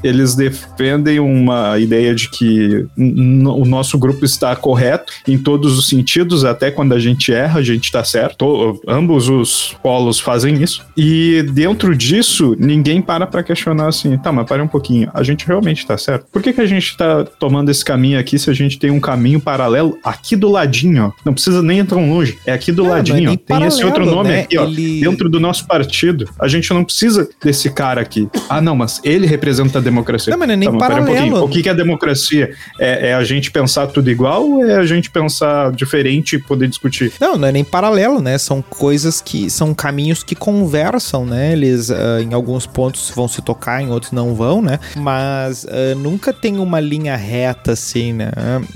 eles 0.03 0.35
defendem 0.35 1.19
uma 1.19 1.77
ideia 1.79 2.15
de 2.15 2.29
que 2.29 2.85
o 2.97 3.65
nosso 3.65 3.97
grupo 3.97 4.25
está 4.25 4.55
correto 4.55 5.13
em 5.27 5.37
todos 5.37 5.77
os 5.77 5.87
sentidos, 5.87 6.45
até 6.45 6.71
quando 6.71 6.93
a 6.93 6.99
gente 6.99 7.33
erra, 7.33 7.59
a 7.59 7.63
gente 7.63 7.85
está 7.85 8.03
certo. 8.03 8.79
Ambos 8.87 9.29
os 9.29 9.75
polos 9.83 10.19
fazem 10.19 10.61
isso. 10.61 10.85
E 10.95 11.43
dentro 11.53 11.95
disso, 11.95 12.55
ninguém 12.57 13.01
para 13.01 13.27
para 13.27 13.43
questionar 13.43 13.87
assim, 13.87 14.17
tá, 14.17 14.31
mas 14.31 14.47
pare 14.47 14.61
um 14.61 14.67
pouquinho, 14.67 15.09
a 15.13 15.23
gente 15.23 15.45
realmente 15.45 15.79
está 15.79 15.97
certo? 15.97 16.25
Por 16.31 16.41
que, 16.41 16.53
que 16.53 16.61
a 16.61 16.65
gente 16.65 16.87
está 16.89 17.23
tomando 17.23 17.69
esse 17.69 17.83
caminho 17.83 18.19
aqui 18.19 18.37
se 18.37 18.49
a 18.49 18.53
gente 18.53 18.79
tem 18.79 18.91
um 18.91 18.99
caminho 18.99 19.39
paralelo 19.39 19.92
do, 19.93 19.99
aqui 20.03 20.35
do 20.35 20.49
ladinho, 20.49 21.05
ó. 21.07 21.11
Não 21.25 21.33
precisa 21.33 21.61
nem 21.61 21.79
ir 21.79 21.85
tão 21.85 22.09
longe. 22.09 22.37
É 22.45 22.53
aqui 22.53 22.71
do 22.71 22.83
Não, 22.83 22.89
é 22.91 22.93
ladinho. 22.95 23.37
Tem 23.37 23.63
esse 23.65 23.79
paralelo, 23.81 23.85
outro 23.87 24.05
nome 24.05 24.29
né? 24.29 24.39
aqui, 24.41 24.57
ó. 24.57 24.63
Ele- 24.65 25.01
Dentro 25.01 25.29
do 25.29 25.39
nosso 25.39 25.65
partido. 25.67 26.29
A 26.39 26.47
gente 26.47 26.73
não 26.73 26.83
precisa 26.83 27.29
desse 27.43 27.69
cara 27.69 28.01
aqui. 28.01 28.27
Ah, 28.49 28.61
não, 28.61 28.75
mas 28.75 28.99
ele 29.03 29.25
representa 29.27 29.79
a 29.79 29.81
democracia. 29.81 30.31
Não, 30.31 30.37
mas 30.39 30.47
não 30.47 30.53
é 30.53 30.57
nem 30.57 30.69
Tá, 30.69 30.75
um 30.75 30.77
paralelo. 30.79 31.07
pouquinho. 31.31 31.43
O 31.43 31.49
que 31.63 31.69
é 31.69 31.73
democracia? 31.73 32.51
É, 32.79 33.09
é 33.09 33.13
a 33.13 33.23
gente 33.23 33.51
pensar 33.51 33.87
tudo 33.87 34.09
igual 34.09 34.43
ou 34.49 34.65
é 34.65 34.75
a 34.77 34.85
gente 34.85 35.09
pensar 35.09 35.71
diferente 35.71 36.35
e 36.35 36.39
poder 36.39 36.67
discutir? 36.67 37.11
Não, 37.19 37.37
não 37.37 37.47
é 37.47 37.51
nem 37.51 37.63
paralelo, 37.63 38.21
né? 38.21 38.37
São 38.37 38.61
coisas 38.61 39.21
que 39.21 39.49
são 39.49 39.73
caminhos 39.73 40.23
que 40.23 40.35
conversam, 40.35 41.25
né? 41.25 41.53
Eles 41.53 41.91
ah, 41.91 42.21
em 42.21 42.33
alguns 42.33 42.65
pontos 42.65 43.11
vão 43.15 43.27
se 43.27 43.41
tocar, 43.41 43.81
em 43.81 43.89
outros 43.89 44.11
não 44.11 44.33
vão, 44.33 44.61
né? 44.61 44.79
Mas 44.95 45.65
ah, 45.69 45.95
nunca 45.95 46.31
tem 46.33 46.57
uma 46.59 46.79
linha 46.79 47.15
reta 47.15 47.73
assim, 47.73 48.13
né? 48.13 48.31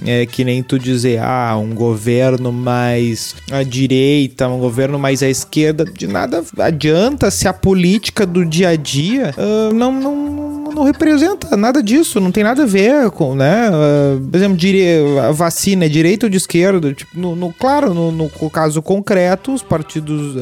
É 0.06 0.26
que 0.26 0.44
nem 0.44 0.62
tu 0.62 0.78
dizer, 0.78 1.07
ah, 1.16 1.56
um 1.58 1.74
governo 1.74 2.52
mais 2.52 3.36
à 3.52 3.64
direita, 3.64 4.48
um 4.48 4.60
governo 4.60 5.00
mais 5.00 5.24
à 5.24 5.30
esquerda, 5.30 5.86
de 5.86 6.08
nada 6.08 6.44
adianta 6.58 7.32
se 7.32 7.48
a 7.48 7.54
política 7.54 8.26
do 8.26 8.44
dia 8.44 8.70
a 8.70 8.76
dia 8.76 9.34
ah, 9.38 9.74
não, 9.74 9.92
não, 9.92 10.57
não 10.78 10.84
representa 10.86 11.58
nada 11.58 11.82
disso, 11.82 12.20
não 12.20 12.32
tem 12.32 12.44
nada 12.44 12.64
a 12.64 12.66
ver 12.66 13.10
com, 13.12 13.34
né? 13.36 13.70
Ah, 13.72 14.18
por 14.30 14.38
exemplo, 14.38 14.56
dire- 14.58 15.20
a 15.20 15.32
vacina 15.32 15.86
é 15.86 15.90
direita 15.90 16.26
ou 16.26 16.30
de 16.30 16.38
esquerda? 16.38 16.94
Tipo, 16.94 17.20
no, 17.20 17.36
no- 17.36 17.52
claro, 17.54 17.94
no, 17.94 18.12
no 18.12 18.30
caso 18.52 18.82
concreto, 18.82 19.54
os 19.54 19.64
partidos 19.64 20.36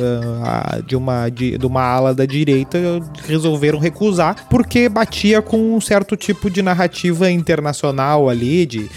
ah, 0.43 0.79
de, 0.85 0.95
uma, 0.95 1.29
de, 1.29 1.57
de 1.57 1.65
uma 1.65 1.81
ala 1.83 2.13
da 2.13 2.25
direita 2.25 2.77
resolveram 3.25 3.79
recusar 3.79 4.47
porque 4.49 4.89
batia 4.89 5.41
com 5.41 5.75
um 5.75 5.79
certo 5.81 6.15
tipo 6.17 6.49
de 6.49 6.61
narrativa 6.61 7.31
internacional 7.31 8.29
ali, 8.29 8.65
de, 8.65 8.89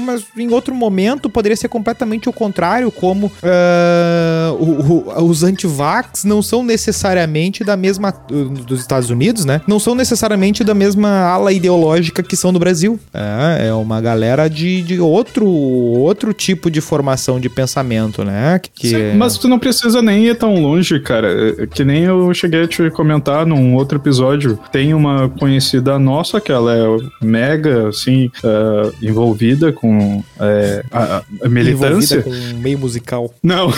mas 0.00 0.24
em 0.36 0.52
outro 0.52 0.74
momento 0.74 1.30
poderia 1.30 1.56
ser 1.56 1.68
completamente 1.68 2.28
o 2.28 2.32
contrário, 2.32 2.90
como 2.90 3.30
ah, 3.42 4.52
o- 4.58 5.20
o- 5.20 5.24
os 5.30 5.42
antivax 5.44 6.24
não 6.24 6.42
são 6.42 6.62
necessariamente 6.64 7.62
da 7.62 7.76
mesma 7.76 8.12
dos 8.66 8.80
Estados 8.80 9.10
Unidos, 9.10 9.44
né? 9.44 9.60
Não 9.66 9.78
são 9.78 9.94
necessariamente 9.94 10.64
da 10.64 10.74
mesma 10.80 11.08
ala 11.26 11.52
ideológica 11.52 12.22
que 12.22 12.34
são 12.34 12.52
do 12.52 12.58
Brasil. 12.58 12.98
É, 13.12 13.68
é 13.68 13.74
uma 13.74 14.00
galera 14.00 14.48
de, 14.48 14.80
de 14.82 14.98
outro 14.98 15.46
outro 15.46 16.32
tipo 16.32 16.70
de 16.70 16.80
formação 16.80 17.38
de 17.38 17.50
pensamento, 17.50 18.24
né? 18.24 18.58
Que, 18.74 18.88
Sim, 18.88 19.16
mas 19.16 19.36
tu 19.36 19.46
não 19.46 19.58
precisa 19.58 20.00
nem 20.00 20.28
ir 20.28 20.36
tão 20.36 20.54
longe, 20.54 20.98
cara. 21.00 21.28
É, 21.62 21.66
Que 21.66 21.84
nem 21.84 22.04
eu 22.04 22.32
cheguei 22.32 22.62
a 22.62 22.66
te 22.66 22.90
comentar 22.90 23.44
num 23.44 23.74
outro 23.74 23.98
episódio. 23.98 24.58
Tem 24.72 24.94
uma 24.94 25.28
conhecida 25.28 25.98
nossa 25.98 26.40
que 26.40 26.50
ela 26.50 26.74
é 26.74 26.86
mega, 27.22 27.88
assim, 27.88 28.30
ah, 28.42 28.90
envolvida 29.02 29.72
com 29.72 30.24
é, 30.40 30.82
a, 30.90 31.22
a 31.44 31.48
militância. 31.48 32.16
envolvida 32.16 32.52
com 32.52 32.58
meio 32.58 32.78
musical. 32.78 33.34
Não, 33.42 33.70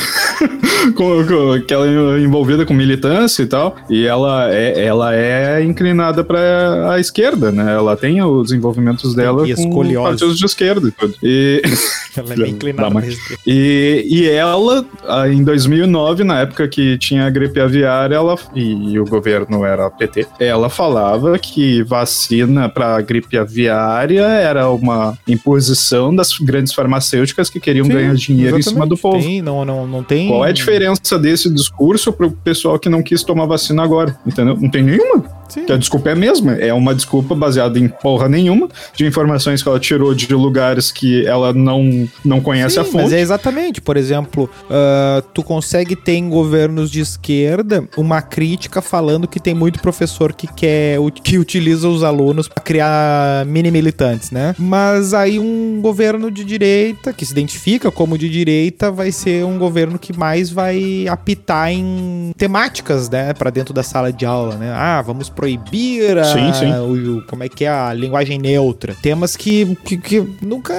com, 0.94 1.26
com, 1.26 1.66
que 1.66 1.74
ela 1.74 1.86
é 1.86 2.20
envolvida 2.20 2.64
com 2.64 2.74
militância 2.74 3.42
e 3.42 3.46
tal, 3.46 3.76
e 3.90 4.06
ela 4.06 4.52
é, 4.52 4.84
ela 4.84 5.14
é 5.14 5.62
inclinada 5.62 6.22
para 6.22 6.91
a 6.94 7.00
esquerda, 7.00 7.50
né? 7.50 7.72
Ela 7.74 7.96
tem 7.96 8.22
os 8.22 8.52
envolvimentos 8.52 9.14
dela 9.14 9.48
E 9.48 9.54
com 9.54 10.02
partidos 10.02 10.38
de 10.38 10.44
esquerda 10.44 10.88
e 10.88 10.90
tudo. 10.90 11.14
E, 11.22 11.62
Ela 12.16 12.32
é 12.34 12.36
bem 12.36 12.50
inclinada 12.52 13.06
esquerda. 13.06 13.42
e, 13.46 14.06
e 14.08 14.28
ela, 14.28 14.84
em 15.30 15.42
2009, 15.42 16.24
na 16.24 16.40
época 16.40 16.68
que 16.68 16.98
tinha 16.98 17.26
a 17.26 17.30
gripe 17.30 17.58
aviária, 17.60 18.16
ela, 18.16 18.36
e, 18.54 18.98
o 18.98 19.04
governo 19.04 19.64
era 19.64 19.90
PT, 19.90 20.26
ela 20.38 20.68
falava 20.68 21.38
que 21.38 21.82
vacina 21.82 22.68
para 22.68 23.00
gripe 23.00 23.38
aviária 23.38 24.22
era 24.22 24.68
uma 24.70 25.16
imposição 25.26 26.14
das 26.14 26.36
grandes 26.38 26.72
farmacêuticas 26.72 27.48
que 27.48 27.58
queriam 27.58 27.86
Sim, 27.86 27.92
ganhar 27.92 28.14
dinheiro 28.14 28.58
em 28.58 28.62
cima 28.62 28.86
do 28.86 28.96
povo. 28.96 29.18
Tem, 29.18 29.40
não, 29.40 29.64
não, 29.64 29.86
não 29.86 30.02
tem. 30.02 30.28
Qual 30.28 30.44
é 30.44 30.50
a 30.50 30.52
diferença 30.52 31.18
desse 31.18 31.48
discurso 31.50 32.12
pro 32.12 32.30
pessoal 32.30 32.78
que 32.78 32.88
não 32.88 33.02
quis 33.02 33.22
tomar 33.22 33.46
vacina 33.46 33.82
agora? 33.82 34.16
Entendeu? 34.26 34.56
Não 34.56 34.70
tem 34.70 34.82
nenhuma. 34.82 35.24
Sim. 35.52 35.66
Que 35.66 35.72
a 35.72 35.76
desculpa 35.76 36.08
é 36.08 36.12
a 36.12 36.16
mesma. 36.16 36.54
É 36.54 36.72
uma 36.72 36.94
desculpa 36.94 37.34
baseada 37.34 37.78
em 37.78 37.86
porra 37.86 38.26
nenhuma, 38.26 38.68
de 38.96 39.04
informações 39.04 39.62
que 39.62 39.68
ela 39.68 39.78
tirou 39.78 40.14
de 40.14 40.32
lugares 40.32 40.90
que 40.90 41.26
ela 41.26 41.52
não, 41.52 42.08
não 42.24 42.40
conhece 42.40 42.78
a 42.80 42.84
Sim, 42.84 42.90
fonte. 42.92 43.02
mas 43.04 43.12
é 43.12 43.20
exatamente. 43.20 43.80
Por 43.80 43.96
exemplo, 43.96 44.48
ah, 44.70 45.22
tu 45.34 45.42
consegue 45.42 45.94
ter 45.94 46.14
em 46.14 46.30
governos 46.30 46.90
de 46.90 47.00
esquerda 47.00 47.84
uma 47.98 48.22
crítica 48.22 48.80
falando 48.80 49.28
que 49.28 49.38
tem 49.38 49.52
muito 49.52 49.80
professor 49.80 50.32
que 50.32 50.46
quer 50.46 50.98
que 51.22 51.38
utiliza 51.38 51.88
os 51.88 52.02
alunos 52.02 52.48
para 52.48 52.62
criar 52.62 53.44
mini 53.46 53.70
militantes, 53.70 54.30
né? 54.30 54.54
Mas 54.58 55.12
aí 55.12 55.38
um 55.38 55.80
governo 55.82 56.30
de 56.30 56.44
direita 56.44 57.12
que 57.12 57.26
se 57.26 57.32
identifica 57.32 57.90
como 57.90 58.16
de 58.16 58.28
direita 58.28 58.90
vai 58.90 59.12
ser 59.12 59.44
um 59.44 59.58
governo 59.58 59.98
que 59.98 60.16
mais 60.16 60.50
vai 60.50 61.06
apitar 61.08 61.70
em 61.70 62.32
temáticas, 62.36 63.10
né, 63.10 63.32
para 63.34 63.50
dentro 63.50 63.74
da 63.74 63.82
sala 63.82 64.12
de 64.12 64.24
aula, 64.24 64.56
né? 64.56 64.72
Ah, 64.74 65.02
vamos 65.02 65.28
proibir 65.46 66.16
a, 66.18 66.24
Sim, 66.24 66.52
sim. 66.54 66.72
o, 66.74 67.18
o- 67.18 67.22
como 67.26 67.42
é 67.42 67.48
que 67.48 67.64
é 67.64 67.68
a 67.68 67.92
linguagem 67.92 68.38
neutra. 68.38 68.94
Temas 69.02 69.36
que, 69.36 69.74
que, 69.84 69.96
que 69.96 70.24
nunca 70.40 70.72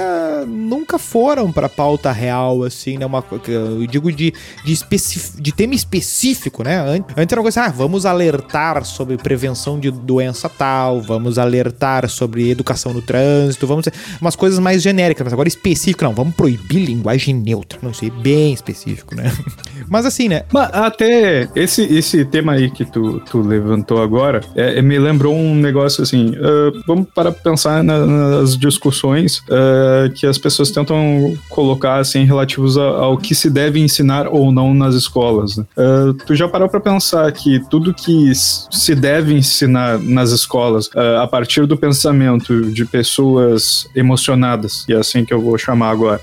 nunca 0.48 0.98
foram 0.98 1.52
pra 1.52 1.68
pauta 1.68 2.12
real, 2.14 2.64
assim, 2.64 2.98
né? 2.98 3.06
Uma, 3.06 3.22
eu 3.48 3.86
digo 3.88 4.10
de, 4.12 4.34
de, 4.64 4.72
especi- 4.72 5.42
de 5.42 5.52
tema 5.52 5.76
específico, 5.76 6.64
né? 6.64 6.78
An- 6.80 7.04
Antes 7.18 7.32
era 7.34 7.42
uma 7.42 7.44
coisa, 7.44 7.64
ah, 7.64 7.70
vamos 7.70 8.06
alertar 8.06 8.86
sobre 8.86 9.18
prevenção 9.18 9.78
de 9.80 9.92
doença 9.92 10.48
tal, 10.48 11.02
vamos 11.02 11.38
alertar 11.38 12.08
sobre 12.10 12.50
educação 12.50 12.94
no 12.94 13.02
trânsito, 13.02 13.68
vamos... 13.68 13.86
Umas 14.22 14.36
coisas 14.36 14.60
mais 14.60 14.82
genéricas, 14.82 15.26
mas 15.26 15.34
agora 15.34 15.48
específico, 15.50 16.04
não, 16.06 16.14
vamos 16.14 16.36
proibir 16.36 16.86
linguagem 16.86 17.36
neutra. 17.36 17.80
Não 17.82 17.94
sei, 17.94 18.10
bem 18.10 18.54
específico, 18.54 19.14
né? 19.14 19.30
Mas 19.90 20.06
assim, 20.06 20.30
né? 20.30 20.44
Mas 20.52 20.70
até 20.74 21.48
esse, 21.56 21.82
esse 21.84 22.24
tema 22.26 22.54
aí 22.54 22.72
que 22.72 22.86
tu, 22.86 23.20
tu 23.20 23.42
levantou 23.42 24.02
agora 24.02 24.40
é, 24.56 24.80
é, 24.80 24.82
me 24.82 24.98
lembrou 25.00 25.36
um 25.36 25.56
negócio 25.56 26.04
assim. 26.04 26.34
ah, 26.40 26.72
vamos 26.88 27.08
para 27.14 27.32
pensar 27.32 27.84
na- 27.84 28.06
nas 28.06 28.58
discussões 28.58 29.42
ah, 29.50 30.10
que 30.14 30.26
as 30.28 30.38
pessoas 30.38 30.72
tentam 30.72 31.34
colocar 31.50 31.98
assim 32.00 32.24
relativos 32.26 32.78
ao 32.78 33.18
que 33.18 33.34
se 33.36 33.50
deve 33.50 33.80
ensinar 33.80 34.28
ou 34.28 34.52
não 34.52 34.74
nas 34.74 34.96
escolas. 34.96 35.58
né? 35.58 35.66
Ah, 35.78 36.14
tu 36.26 36.36
já 36.36 36.48
parou 36.48 36.68
para 36.70 36.80
pensar 36.80 37.32
que 37.32 37.60
tudo 37.70 37.94
que 37.94 38.32
se 38.36 38.96
deve 38.96 39.34
ensinar 39.34 40.00
nas 40.00 40.32
escolas 40.32 40.90
a 41.22 41.28
partir 41.28 41.66
do 41.66 41.76
pensamento 41.78 42.72
de 42.72 42.86
pessoas 42.86 43.88
emocionadas, 43.96 44.86
e 44.88 44.94
é 44.94 44.98
assim 44.98 45.24
que 45.26 45.34
eu 45.34 45.42
vou 45.42 45.58
chamar 45.58 45.90
agora, 45.92 46.20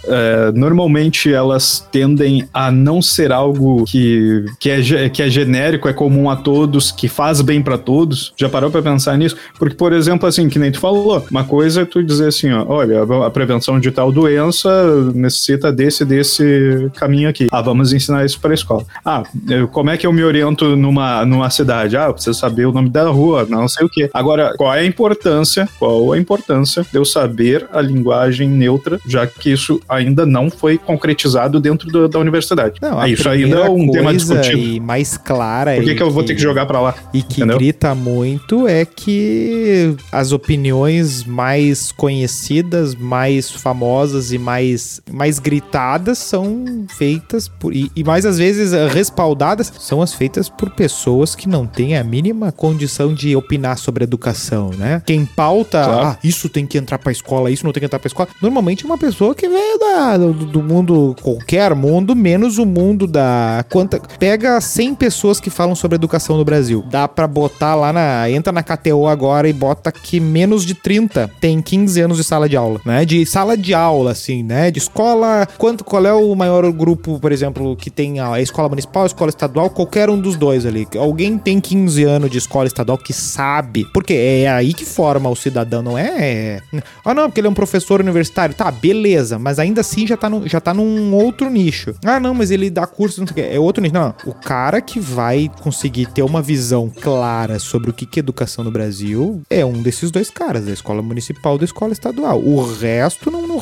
normalmente 0.55 1.33
elas 1.33 1.87
tendem 1.91 2.49
a 2.53 2.71
não 2.71 3.01
ser 3.03 3.33
algo 3.33 3.85
que, 3.85 4.45
que, 4.59 4.71
é, 4.71 5.09
que 5.09 5.23
é 5.23 5.29
genérico, 5.31 5.89
é 5.89 5.93
comum 5.93 6.29
a 6.31 6.37
todos, 6.37 6.91
que 6.93 7.09
faz 7.09 7.41
bem 7.41 7.63
para 7.63 7.79
todos. 7.79 8.10
Já 8.37 8.49
parou 8.49 8.71
para 8.71 8.83
pensar 8.83 9.17
nisso? 9.17 9.37
Porque, 9.59 9.75
por 9.75 9.93
exemplo, 9.93 10.29
assim, 10.29 10.49
que 10.49 10.59
nem 10.59 10.71
tu 10.73 10.79
falou, 10.81 11.25
uma 11.31 11.45
coisa 11.45 11.83
é 11.83 11.85
tu 11.85 12.03
dizer 12.03 12.29
assim, 12.29 12.53
ó, 12.53 12.65
olha, 12.69 13.03
a 13.27 13.31
prevenção 13.31 13.79
de 13.81 13.91
tal 13.91 14.11
doença 14.13 14.69
necessita 15.15 15.73
desse 15.73 16.05
desse 16.05 16.91
caminho 16.97 17.29
aqui. 17.29 17.47
Ah, 17.51 17.61
vamos 17.63 17.93
ensinar 17.93 18.25
isso 18.25 18.41
para 18.41 18.51
a 18.51 18.55
escola. 18.55 18.85
Ah, 19.05 19.23
eu- 19.49 19.69
como 19.69 19.91
é 19.91 19.97
que 19.97 20.07
eu 20.07 20.13
me 20.13 20.23
oriento 20.25 20.77
numa, 20.77 21.25
numa 21.25 21.51
cidade? 21.51 21.97
Ah, 21.97 22.07
eu 22.07 22.15
preciso 22.15 22.39
saber 22.39 22.67
o 22.67 22.73
nome 22.73 22.89
da 22.89 23.05
rua, 23.09 23.47
não 23.49 23.69
sei 23.69 23.87
o 23.87 23.89
quê. 23.89 24.11
Agora, 24.13 24.53
qual 24.57 24.75
é 24.75 24.81
a 24.81 24.85
importância? 24.85 25.69
Qual 25.79 26.13
a 26.13 26.19
importância 26.19 26.85
de 26.91 26.97
eu 26.99 27.05
saber 27.05 27.67
a 27.73 27.81
linguagem 27.81 28.49
neutra, 28.49 28.99
já 29.07 29.27
que 29.27 29.51
isso 29.53 29.81
ainda 29.89 30.25
não 30.27 30.51
foi 30.51 30.79
concretizado 30.79 31.61
dentro 31.61 31.89
do- 31.91 32.09
da 32.09 32.19
universidade? 32.19 32.79
Não, 32.81 32.99
Ah, 33.01 33.09
isso 33.09 33.29
ainda 33.29 33.57
é 33.61 33.69
um 33.71 33.91
tema 33.91 34.13
discutido. 34.13 34.59
E 34.59 34.81
mais 34.81 35.17
clara 35.17 35.75
Por 35.75 35.85
que, 35.85 35.95
que 35.95 36.03
eu 36.03 36.11
vou 36.11 36.23
ter 36.23 36.35
que 36.35 36.41
jogar 36.43 36.67
pra 36.67 36.81
lá? 36.81 36.95
E 37.13 37.23
que 37.23 37.41
Entendeu? 37.41 37.57
grita 37.59 37.95
muito 38.01 38.67
é 38.67 38.85
que 38.85 39.95
as 40.11 40.33
opiniões 40.33 41.25
mais 41.25 41.93
conhecidas, 41.93 42.95
mais 42.95 43.51
famosas 43.51 44.33
e 44.33 44.39
mais, 44.39 45.01
mais 45.11 45.39
gritadas 45.39 46.19
são 46.19 46.65
feitas 46.97 47.49
por. 47.49 47.75
E, 47.75 47.91
e 47.95 48.03
mais 48.03 48.25
às 48.27 48.39
vezes 48.39 48.73
respaldadas 48.93 49.73
são 49.79 50.01
as 50.03 50.15
feitas 50.15 50.49
por 50.49 50.71
pessoas 50.71 51.35
que 51.35 51.49
não 51.49 51.67
têm 51.67 51.97
a 51.97 52.05
mínima 52.05 52.51
condição 52.53 53.13
de 53.13 53.37
opinar 53.37 53.79
sobre 53.79 54.05
educação, 54.05 54.71
né? 54.77 55.03
Quem 55.07 55.25
pauta, 55.25 55.83
Claro. 55.85 56.07
ah, 56.09 56.19
isso 56.25 56.49
tem 56.49 56.67
que 56.67 56.79
entrar 56.79 56.99
pra 56.99 57.13
escola, 57.13 57.51
isso 57.51 57.65
não 57.65 57.73
tem 57.73 57.81
que 57.81 57.87
entrar 57.87 57.99
pra 57.99 58.07
escola, 58.09 58.29
normalmente 58.43 58.85
é 58.85 58.87
uma 58.87 58.99
pessoa 58.99 59.35
que 59.35 59.49
veio 59.49 59.79
da, 59.79 60.17
do, 60.17 60.33
do 60.33 60.63
mundo, 60.63 61.15
qualquer 61.23 61.75
mundo, 61.75 62.15
menos 62.17 62.59
o 62.59 62.65
mundo 62.67 63.07
da. 63.07 63.65
Quanta, 63.71 64.01
pega 64.19 64.61
100 64.61 64.95
pessoas 64.95 65.41
que 65.41 65.51
falam 65.51 65.75
sobre 65.75 65.97
educação 65.97 66.37
no 66.37 66.45
Brasil. 66.45 66.85
Dá 66.91 67.07
pra 67.09 67.27
botar 67.27 67.75
lá 67.75 67.90
na. 67.93 68.31
Entra 68.31 68.53
na 68.53 68.63
KTO 68.63 69.07
agora 69.07 69.49
e 69.49 69.53
bota 69.53 69.91
que 69.93 70.21
menos 70.21 70.65
de 70.65 70.75
30 70.75 71.31
tem 71.41 71.61
15 71.61 72.01
anos 72.01 72.17
de 72.17 72.25
sala 72.25 72.49
de 72.49 72.57
aula, 72.57 72.81
né? 72.85 73.05
De 73.05 73.25
sala 73.27 73.57
de 73.57 73.75
aula, 73.75 74.13
assim, 74.13 74.43
né? 74.43 74.71
De 74.71 74.79
escola. 74.79 75.47
Quanto, 75.59 75.85
qual 75.85 76.05
é 76.05 76.13
o 76.13 76.35
maior 76.35 76.71
grupo, 76.73 77.19
por 77.19 77.33
exemplo, 77.33 77.77
que 77.77 77.91
tem 77.91 78.21
a 78.21 78.41
escola 78.41 78.69
municipal, 78.69 79.05
a 79.05 79.07
escola 79.07 79.31
estadual, 79.31 79.71
qualquer 79.71 80.11
um 80.11 80.21
dos 80.21 80.37
dois 80.37 80.67
ali. 80.67 80.87
Alguém 80.97 81.39
tem 81.39 81.61
15 81.61 82.05
anos 82.05 82.31
de 82.31 82.39
escola 82.39 82.67
estadual 82.67 82.99
que 82.99 83.13
sabe. 83.13 83.87
Porque 83.93 84.13
é 84.13 84.49
aí 84.49 84.73
que 84.73 84.85
forma 84.85 85.29
o 85.29 85.37
cidadão, 85.37 85.83
não 85.83 85.99
é? 85.99 86.61
Ah, 87.05 87.15
não, 87.15 87.29
porque 87.29 87.41
ele 87.41 87.49
é 87.49 87.51
um 87.51 87.55
professor 87.55 88.01
universitário. 88.01 88.55
Tá, 88.55 88.71
beleza, 88.71 89.39
mas 89.39 89.59
ainda 89.59 89.81
assim 89.81 90.07
já 90.07 90.17
tá, 90.17 90.29
no, 90.29 90.47
já 90.47 90.61
tá 90.61 90.75
num 90.75 91.15
outro 91.15 91.49
nicho. 91.49 91.95
Ah, 92.05 92.21
não, 92.21 92.35
mas 92.35 92.51
ele 92.51 92.71
dá 92.71 92.87
curso, 92.87 93.21
não 93.21 93.27
sei 93.27 93.33
o 93.33 93.35
que. 93.35 93.55
É 93.55 93.59
outro 93.59 93.83
nicho. 93.83 93.95
Não, 93.95 94.15
o 94.27 94.35
cara 94.35 94.81
que 94.81 95.01
vai 95.01 95.51
conseguir 95.63 96.07
ter 96.07 96.23
uma 96.23 96.43
visão 96.43 96.91
clara 96.91 97.59
sobre 97.59 97.80
o 97.89 97.93
que, 97.93 98.05
que 98.05 98.19
é 98.19 98.21
educação 98.21 98.63
no 98.63 98.71
Brasil 98.71 99.43
é 99.49 99.65
um 99.65 99.81
desses 99.83 100.11
dois 100.11 100.31
caras, 100.31 100.67
da 100.67 100.73
escola 100.73 101.03
municipal 101.03 101.57
da 101.57 101.65
escola 101.65 101.93
estadual. 101.93 102.41
O 102.41 102.63
resto 102.73 103.31
não, 103.31 103.47
não, 103.47 103.61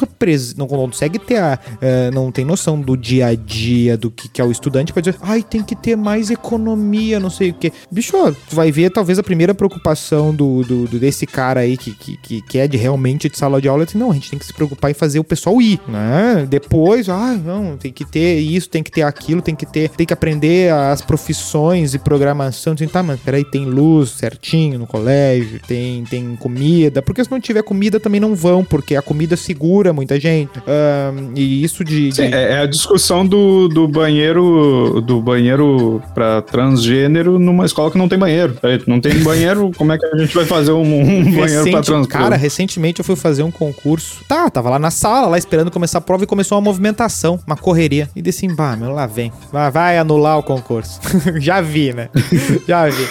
não 0.57 0.67
consegue 0.67 1.19
ter 1.19 1.37
a. 1.37 1.59
Uh, 1.75 2.15
não 2.15 2.33
tem 2.33 2.45
noção 2.45 2.81
do 2.81 2.97
dia 2.97 3.27
a 3.27 3.35
dia, 3.35 3.97
do 3.97 4.11
que, 4.11 4.29
que 4.29 4.41
é 4.41 4.45
o 4.45 4.51
estudante, 4.51 4.93
pra 4.93 5.01
dizer, 5.03 5.17
ai, 5.21 5.43
tem 5.43 5.63
que 5.63 5.77
ter 5.77 5.97
mais 5.97 6.31
economia, 6.31 7.21
não 7.21 7.31
sei 7.31 7.51
o 7.51 7.55
que. 7.55 7.73
Bicho, 7.91 8.13
tu 8.49 8.57
vai 8.57 8.73
ver 8.73 8.91
talvez 8.91 9.19
a 9.19 9.23
primeira 9.23 9.55
preocupação 9.55 10.35
do, 10.35 10.63
do, 10.63 10.87
do 10.87 10.99
desse 10.99 11.27
cara 11.27 11.61
aí 11.61 11.77
que, 11.77 11.93
que, 11.95 12.43
que, 12.43 12.59
é 12.59 12.67
de 12.67 12.77
realmente 12.77 13.29
de 13.29 13.37
sala 13.37 13.61
de 13.61 13.69
aula, 13.69 13.83
é 13.83 13.85
assim, 13.85 13.99
não, 13.99 14.11
a 14.11 14.15
gente 14.15 14.31
tem 14.31 14.39
que 14.39 14.45
se 14.45 14.53
preocupar 14.53 14.91
em 14.91 14.95
fazer 14.95 15.19
o 15.19 15.25
pessoal 15.25 15.61
ir, 15.61 15.81
né? 15.89 16.47
Depois, 16.49 17.09
ah, 17.09 17.35
não, 17.35 17.77
tem 17.77 17.93
que 17.93 18.05
ter 18.05 18.39
isso, 18.39 18.69
tem 18.69 18.83
que 18.83 18.91
ter 18.91 19.03
aquilo, 19.03 19.43
tem 19.43 19.55
que 19.55 19.67
ter, 19.67 19.91
tem 19.91 20.07
que 20.07 20.13
aprender 20.13 20.73
as 20.73 21.03
profissões 21.03 21.95
e 21.95 21.99
programação. 21.99 22.73
Assim, 22.73 22.87
tá, 22.87 23.03
mas 23.03 23.21
peraí, 23.21 23.45
tem 23.45 23.65
luz 23.65 24.08
certinho 24.09 24.79
no 24.79 24.87
colégio, 24.87 25.61
tem, 25.67 26.05
tem 26.05 26.37
comida, 26.37 27.03
porque 27.03 27.23
se 27.23 27.31
não 27.31 27.41
tiver 27.41 27.63
comida 27.63 28.01
também 28.01 28.21
não 28.21 28.35
vão, 28.35 28.65
porque 28.65 28.97
a 28.97 29.03
comida 29.03 29.37
segura 29.37 29.93
muita 29.93 30.19
gente. 30.19 30.59
Um, 30.59 31.33
e 31.35 31.63
isso 31.63 31.85
de. 31.85 32.13
Sim, 32.13 32.29
de... 32.29 32.35
É, 32.35 32.53
é 32.53 32.59
a 32.61 32.67
discussão 32.67 33.27
do, 33.27 33.69
do 33.69 33.87
banheiro 33.87 35.01
do 35.01 35.21
banheiro 35.21 36.03
para 36.15 36.43
transgênero 36.43 37.39
numa 37.39 37.67
escola 37.67 37.91
que 37.91 37.99
não 37.99 38.09
tem 38.09 38.19
banheiro. 38.19 38.57
Não 38.87 39.01
tem 39.01 39.19
banheiro, 39.23 39.71
como 39.77 39.93
é 39.93 39.99
que 39.99 40.07
a 40.07 40.17
gente 40.17 40.35
vai 40.35 40.45
fazer 40.45 40.73
um, 40.73 40.83
um 40.83 41.25
banheiro 41.25 41.71
pra 41.71 41.83
trans? 41.83 42.07
Cara, 42.07 42.37
recentemente 42.37 43.01
eu 43.01 43.05
fui 43.05 43.17
fazer 43.17 43.43
um 43.43 43.51
concurso. 43.51 44.25
Tá, 44.27 44.49
tava 44.51 44.71
lá 44.71 44.79
na 44.79 44.91
sala, 44.91 45.27
lá 45.27 45.39
esperando 45.39 45.71
começar 45.71 45.99
a 45.99 46.01
prova 46.01 46.25
e 46.25 46.27
começou 46.27 46.57
uma 46.57 46.65
movimentação, 46.65 47.39
uma 47.47 47.57
correria. 47.57 48.09
E 48.15 48.23
disse, 48.23 48.47
bah, 48.49 48.77
meu, 48.77 48.93
lá 48.93 49.07
vem. 49.07 49.33
Vai, 49.53 49.71
vai 49.71 49.99
anular 49.99 50.39
o 50.39 50.43
concurso. 50.43 51.01
Já 51.39 51.61
vi, 51.61 51.93
né? 51.93 52.09
Já 52.67 52.89
vi. 52.89 53.07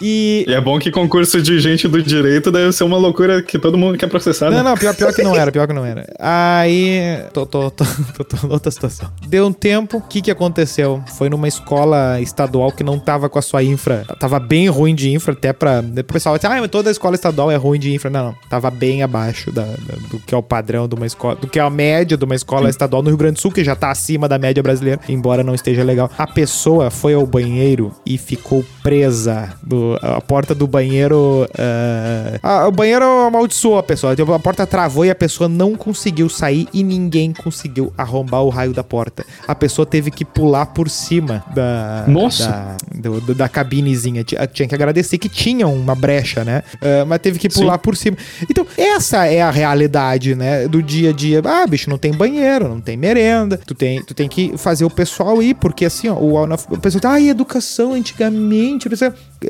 E... 0.00 0.39
e... 0.46 0.52
é 0.52 0.60
bom 0.60 0.78
que 0.78 0.90
concurso 0.90 1.42
de 1.42 1.58
gente 1.60 1.86
do 1.86 2.02
direito 2.02 2.50
deve 2.50 2.72
ser 2.72 2.84
uma 2.84 2.96
loucura 2.96 3.42
que 3.42 3.58
todo 3.58 3.76
mundo 3.76 3.98
quer 3.98 4.08
processar. 4.08 4.50
Não, 4.50 4.58
né? 4.58 4.62
não, 4.62 4.76
pior, 4.76 4.94
pior 4.94 5.12
que 5.12 5.22
não 5.22 5.36
era, 5.36 5.52
pior 5.52 5.66
que 5.66 5.72
não 5.72 5.84
era. 5.84 6.06
Aí, 6.18 7.24
tô, 7.32 7.44
tô, 7.44 7.70
tô, 7.70 7.84
tô, 8.16 8.24
tô 8.24 8.46
outra 8.48 8.70
situação. 8.70 9.10
Deu 9.26 9.46
um 9.46 9.52
tempo, 9.52 9.98
o 9.98 10.02
que 10.02 10.22
que 10.22 10.30
aconteceu? 10.30 11.02
Foi 11.18 11.28
numa 11.28 11.48
escola 11.48 12.20
estadual 12.20 12.72
que 12.72 12.82
não 12.82 12.98
tava 12.98 13.28
com 13.28 13.38
a 13.38 13.42
sua 13.42 13.62
infra, 13.62 14.04
tava 14.18 14.38
bem 14.38 14.68
ruim 14.68 14.94
de 14.94 15.10
infra, 15.10 15.32
até 15.32 15.52
pra. 15.52 15.80
O 15.80 16.04
pessoal 16.04 16.36
disse, 16.36 16.46
ah, 16.46 16.50
mas 16.50 16.68
toda 16.68 16.90
escola 16.90 17.14
estadual 17.14 17.50
é 17.50 17.56
ruim 17.56 17.78
de 17.78 17.92
infra. 17.92 18.10
Não, 18.10 18.30
não. 18.30 18.34
Tava 18.48 18.70
bem 18.70 19.02
abaixo 19.02 19.50
da, 19.50 19.64
da, 19.64 19.96
do 20.10 20.18
que 20.18 20.34
é 20.34 20.38
o 20.38 20.42
padrão 20.42 20.88
de 20.88 20.94
uma 20.94 21.06
escola, 21.06 21.36
do 21.36 21.46
que 21.46 21.58
é 21.58 21.62
a 21.62 21.70
média 21.70 22.16
de 22.16 22.24
uma 22.24 22.34
escola 22.34 22.64
Sim. 22.64 22.70
estadual 22.70 23.02
no 23.02 23.08
Rio 23.08 23.18
Grande 23.18 23.34
do 23.34 23.40
Sul, 23.40 23.50
que 23.50 23.64
já 23.64 23.74
tá 23.74 23.90
acima 23.90 24.28
da 24.28 24.38
média 24.38 24.62
brasileira, 24.62 25.00
embora 25.08 25.42
não 25.42 25.54
esteja 25.54 25.82
legal. 25.82 26.10
A 26.16 26.26
pessoa 26.26 26.90
foi 26.90 27.14
ao 27.14 27.26
banheiro 27.26 27.92
e 28.04 28.16
ficou 28.18 28.64
presa. 28.82 29.52
Do, 29.62 29.98
a 30.00 30.20
porta 30.30 30.54
do 30.54 30.64
banheiro. 30.64 31.48
Uh, 31.50 32.38
a, 32.40 32.68
o 32.68 32.70
banheiro 32.70 33.04
amaldiçoou 33.04 33.78
a 33.78 33.82
pessoa. 33.82 34.12
A 34.12 34.38
porta 34.38 34.64
travou 34.64 35.04
e 35.04 35.10
a 35.10 35.14
pessoa 35.14 35.48
não 35.48 35.74
conseguiu 35.74 36.28
sair 36.28 36.68
e 36.72 36.84
ninguém 36.84 37.32
conseguiu 37.32 37.92
arrombar 37.98 38.44
o 38.44 38.48
raio 38.48 38.72
da 38.72 38.84
porta. 38.84 39.26
A 39.48 39.56
pessoa 39.56 39.84
teve 39.84 40.08
que 40.08 40.24
pular 40.24 40.66
por 40.66 40.88
cima 40.88 41.44
da. 41.52 42.04
Nossa! 42.06 42.76
Da, 42.94 43.10
do, 43.10 43.34
da 43.34 43.48
cabinezinha. 43.48 44.22
Tinha 44.22 44.68
que 44.68 44.74
agradecer 44.74 45.18
que 45.18 45.28
tinha 45.28 45.66
uma 45.66 45.96
brecha, 45.96 46.44
né? 46.44 46.62
Uh, 46.76 47.04
mas 47.08 47.18
teve 47.18 47.40
que 47.40 47.48
pular 47.48 47.74
Sim. 47.74 47.80
por 47.80 47.96
cima. 47.96 48.16
Então, 48.48 48.64
essa 48.78 49.26
é 49.26 49.42
a 49.42 49.50
realidade, 49.50 50.36
né? 50.36 50.68
Do 50.68 50.80
dia 50.80 51.10
a 51.10 51.12
dia. 51.12 51.42
Ah, 51.44 51.66
bicho, 51.66 51.90
não 51.90 51.98
tem 51.98 52.12
banheiro, 52.12 52.68
não 52.68 52.80
tem 52.80 52.96
merenda. 52.96 53.58
Tu 53.66 53.74
tem, 53.74 54.00
tu 54.04 54.14
tem 54.14 54.28
que 54.28 54.56
fazer 54.56 54.84
o 54.84 54.90
pessoal 54.90 55.42
ir, 55.42 55.54
porque 55.54 55.84
assim, 55.84 56.08
ó, 56.08 56.14
o, 56.14 56.40
o 56.44 56.78
pessoal. 56.78 57.14
Ah, 57.14 57.20
educação 57.20 57.94
antigamente. 57.94 58.88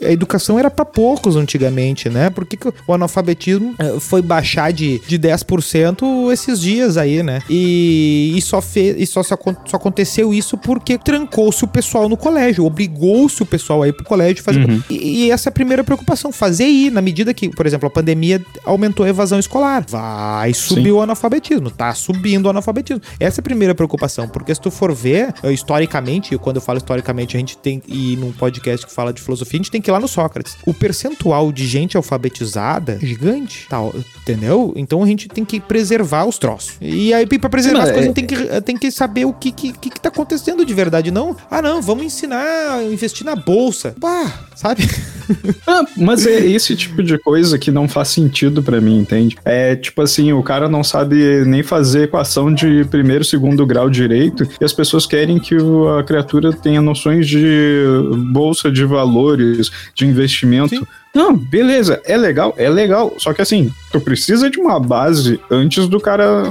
A 0.03 0.11
educação 0.11 0.59
era 0.59 0.71
para 0.71 0.85
poucos 0.85 1.37
antigamente, 1.37 2.09
né? 2.09 2.31
Por 2.31 2.45
que, 2.45 2.57
que 2.57 2.69
o 2.69 2.95
analfabetismo 2.95 3.75
eh, 3.79 3.97
foi 3.99 4.23
baixar 4.23 4.73
de, 4.73 5.01
de 5.07 5.19
10% 5.19 6.33
esses 6.33 6.61
dias 6.61 6.97
aí, 6.97 7.23
né? 7.23 7.41
E, 7.49 8.33
e 8.37 8.43
só, 8.43 8.61
fez, 8.61 8.97
e 8.99 9.07
só, 9.07 9.23
só, 9.23 9.37
só 9.67 9.77
aconteceu 9.77 10.33
isso 10.33 10.57
porque 10.57 10.99
trancou-se 10.99 11.65
o 11.65 11.69
pessoal 11.69 12.09
no 12.09 12.17
colégio, 12.17 12.65
obrigou-se 12.65 13.43
o 13.43 13.47
pessoal 13.47 13.83
a 13.83 13.89
ir 13.89 13.93
pro 13.93 14.05
colégio 14.05 14.43
fazer. 14.43 14.69
Uhum. 14.69 14.83
E, 14.89 15.25
e, 15.25 15.31
essa 15.31 15.49
é 15.49 15.51
a 15.51 15.53
primeira 15.53 15.83
preocupação, 15.83 16.31
fazer 16.31 16.67
ir, 16.67 16.91
na 16.91 17.01
medida 17.01 17.35
que, 17.35 17.49
por 17.49 17.67
exemplo, 17.67 17.87
a 17.87 17.91
pandemia 17.91 18.41
aumentou 18.65 19.05
a 19.05 19.09
evasão 19.09 19.39
escolar. 19.39 19.85
Vai 19.89 20.55
subir 20.55 20.85
Sim. 20.85 20.91
o 20.93 21.01
analfabetismo, 21.01 21.71
tá 21.71 21.95
subindo 21.95 22.47
o 22.47 22.51
analfabetismo. 22.51 23.03
Essa 23.19 23.41
é 23.41 23.43
a 23.43 23.45
primeira 23.45 23.75
preocupação, 23.75 24.29
porque 24.29 24.55
se 24.55 24.61
tu 24.61 24.71
for 24.71 24.95
ver, 24.95 25.35
eh, 25.43 25.53
historicamente, 25.53 26.35
e 26.35 26.39
quando 26.39 26.57
eu 26.57 26.63
falo 26.63 26.79
historicamente, 26.79 27.37
a 27.37 27.41
gente 27.41 27.57
tem, 27.57 27.83
e 27.87 28.17
num 28.17 28.33
podcast 28.33 28.87
que 28.87 28.93
fala 28.93 29.13
de 29.13 29.21
filosofia, 29.21 29.59
a 29.59 29.63
gente 29.63 29.71
tem 29.71 29.80
que 29.81 29.91
ir 29.91 29.93
lá 29.93 30.01
no 30.01 30.09
Sócrates. 30.09 30.57
O 30.67 30.75
percentual 30.75 31.53
de 31.53 31.67
gente 31.67 31.97
alfabetizada 31.97 32.99
é 33.01 33.07
gigante, 33.07 33.67
tá, 33.69 33.79
entendeu? 34.23 34.73
Então 34.77 35.03
a 35.03 35.07
gente 35.07 35.29
tem 35.29 35.45
que 35.45 35.61
preservar 35.61 36.25
os 36.25 36.39
troços. 36.39 36.75
E 36.81 37.13
aí, 37.13 37.27
pra 37.27 37.49
preservar 37.49 37.85
Sim, 37.85 37.91
as 37.91 37.93
coisas, 37.93 38.11
é... 38.11 38.13
tem, 38.13 38.27
que, 38.27 38.61
tem 38.63 38.77
que 38.77 38.91
saber 38.91 39.25
o 39.25 39.33
que, 39.33 39.53
que, 39.53 39.73
que, 39.73 39.91
que 39.91 40.01
tá 40.01 40.09
acontecendo 40.09 40.65
de 40.65 40.75
verdade. 40.75 41.11
Não, 41.11 41.37
ah, 41.51 41.63
não, 41.63 41.81
vamos 41.81 42.05
ensinar, 42.05 42.83
investir 42.85 43.25
na 43.25 43.37
bolsa. 43.37 43.95
Bah, 43.99 44.50
sabe? 44.61 44.87
ah, 45.67 45.85
mas 45.97 46.27
é 46.27 46.39
esse 46.45 46.77
tipo 46.77 47.03
de 47.03 47.17
coisa 47.17 47.59
que 47.59 47.71
não 47.71 47.89
faz 47.89 48.09
sentido 48.09 48.63
para 48.63 48.79
mim, 48.79 48.99
entende? 48.99 49.39
É 49.43 49.75
tipo 49.75 50.03
assim, 50.03 50.35
o 50.35 50.43
cara 50.43 50.69
não 50.69 50.85
sabe 50.85 51.45
nem 51.47 51.63
fazer 51.63 52.03
equação 52.05 52.53
de 52.53 52.85
primeiro, 52.85 53.25
segundo 53.25 53.65
grau 53.65 53.89
direito 53.89 54.47
e 54.61 54.65
as 54.65 54.73
pessoas 54.73 55.07
querem 55.07 55.39
que 55.39 55.57
a 55.99 56.03
criatura 56.03 56.53
tenha 56.53 56.83
noções 56.83 57.27
de 57.27 57.83
bolsa 58.31 58.71
de 58.71 58.85
valores, 58.85 59.71
de 59.95 60.07
investimento. 60.07 60.77
Sim. 60.77 60.87
Não, 61.15 61.37
beleza, 61.37 62.01
é 62.05 62.17
legal, 62.17 62.55
é 62.57 62.69
legal. 62.69 63.15
Só 63.19 63.33
que 63.33 63.43
assim, 63.43 63.73
tu 63.91 64.01
precisa 64.01 64.49
de 64.49 64.61
uma 64.61 64.79
base 64.79 65.41
antes 65.51 65.89
do 65.89 66.01
cara 66.01 66.45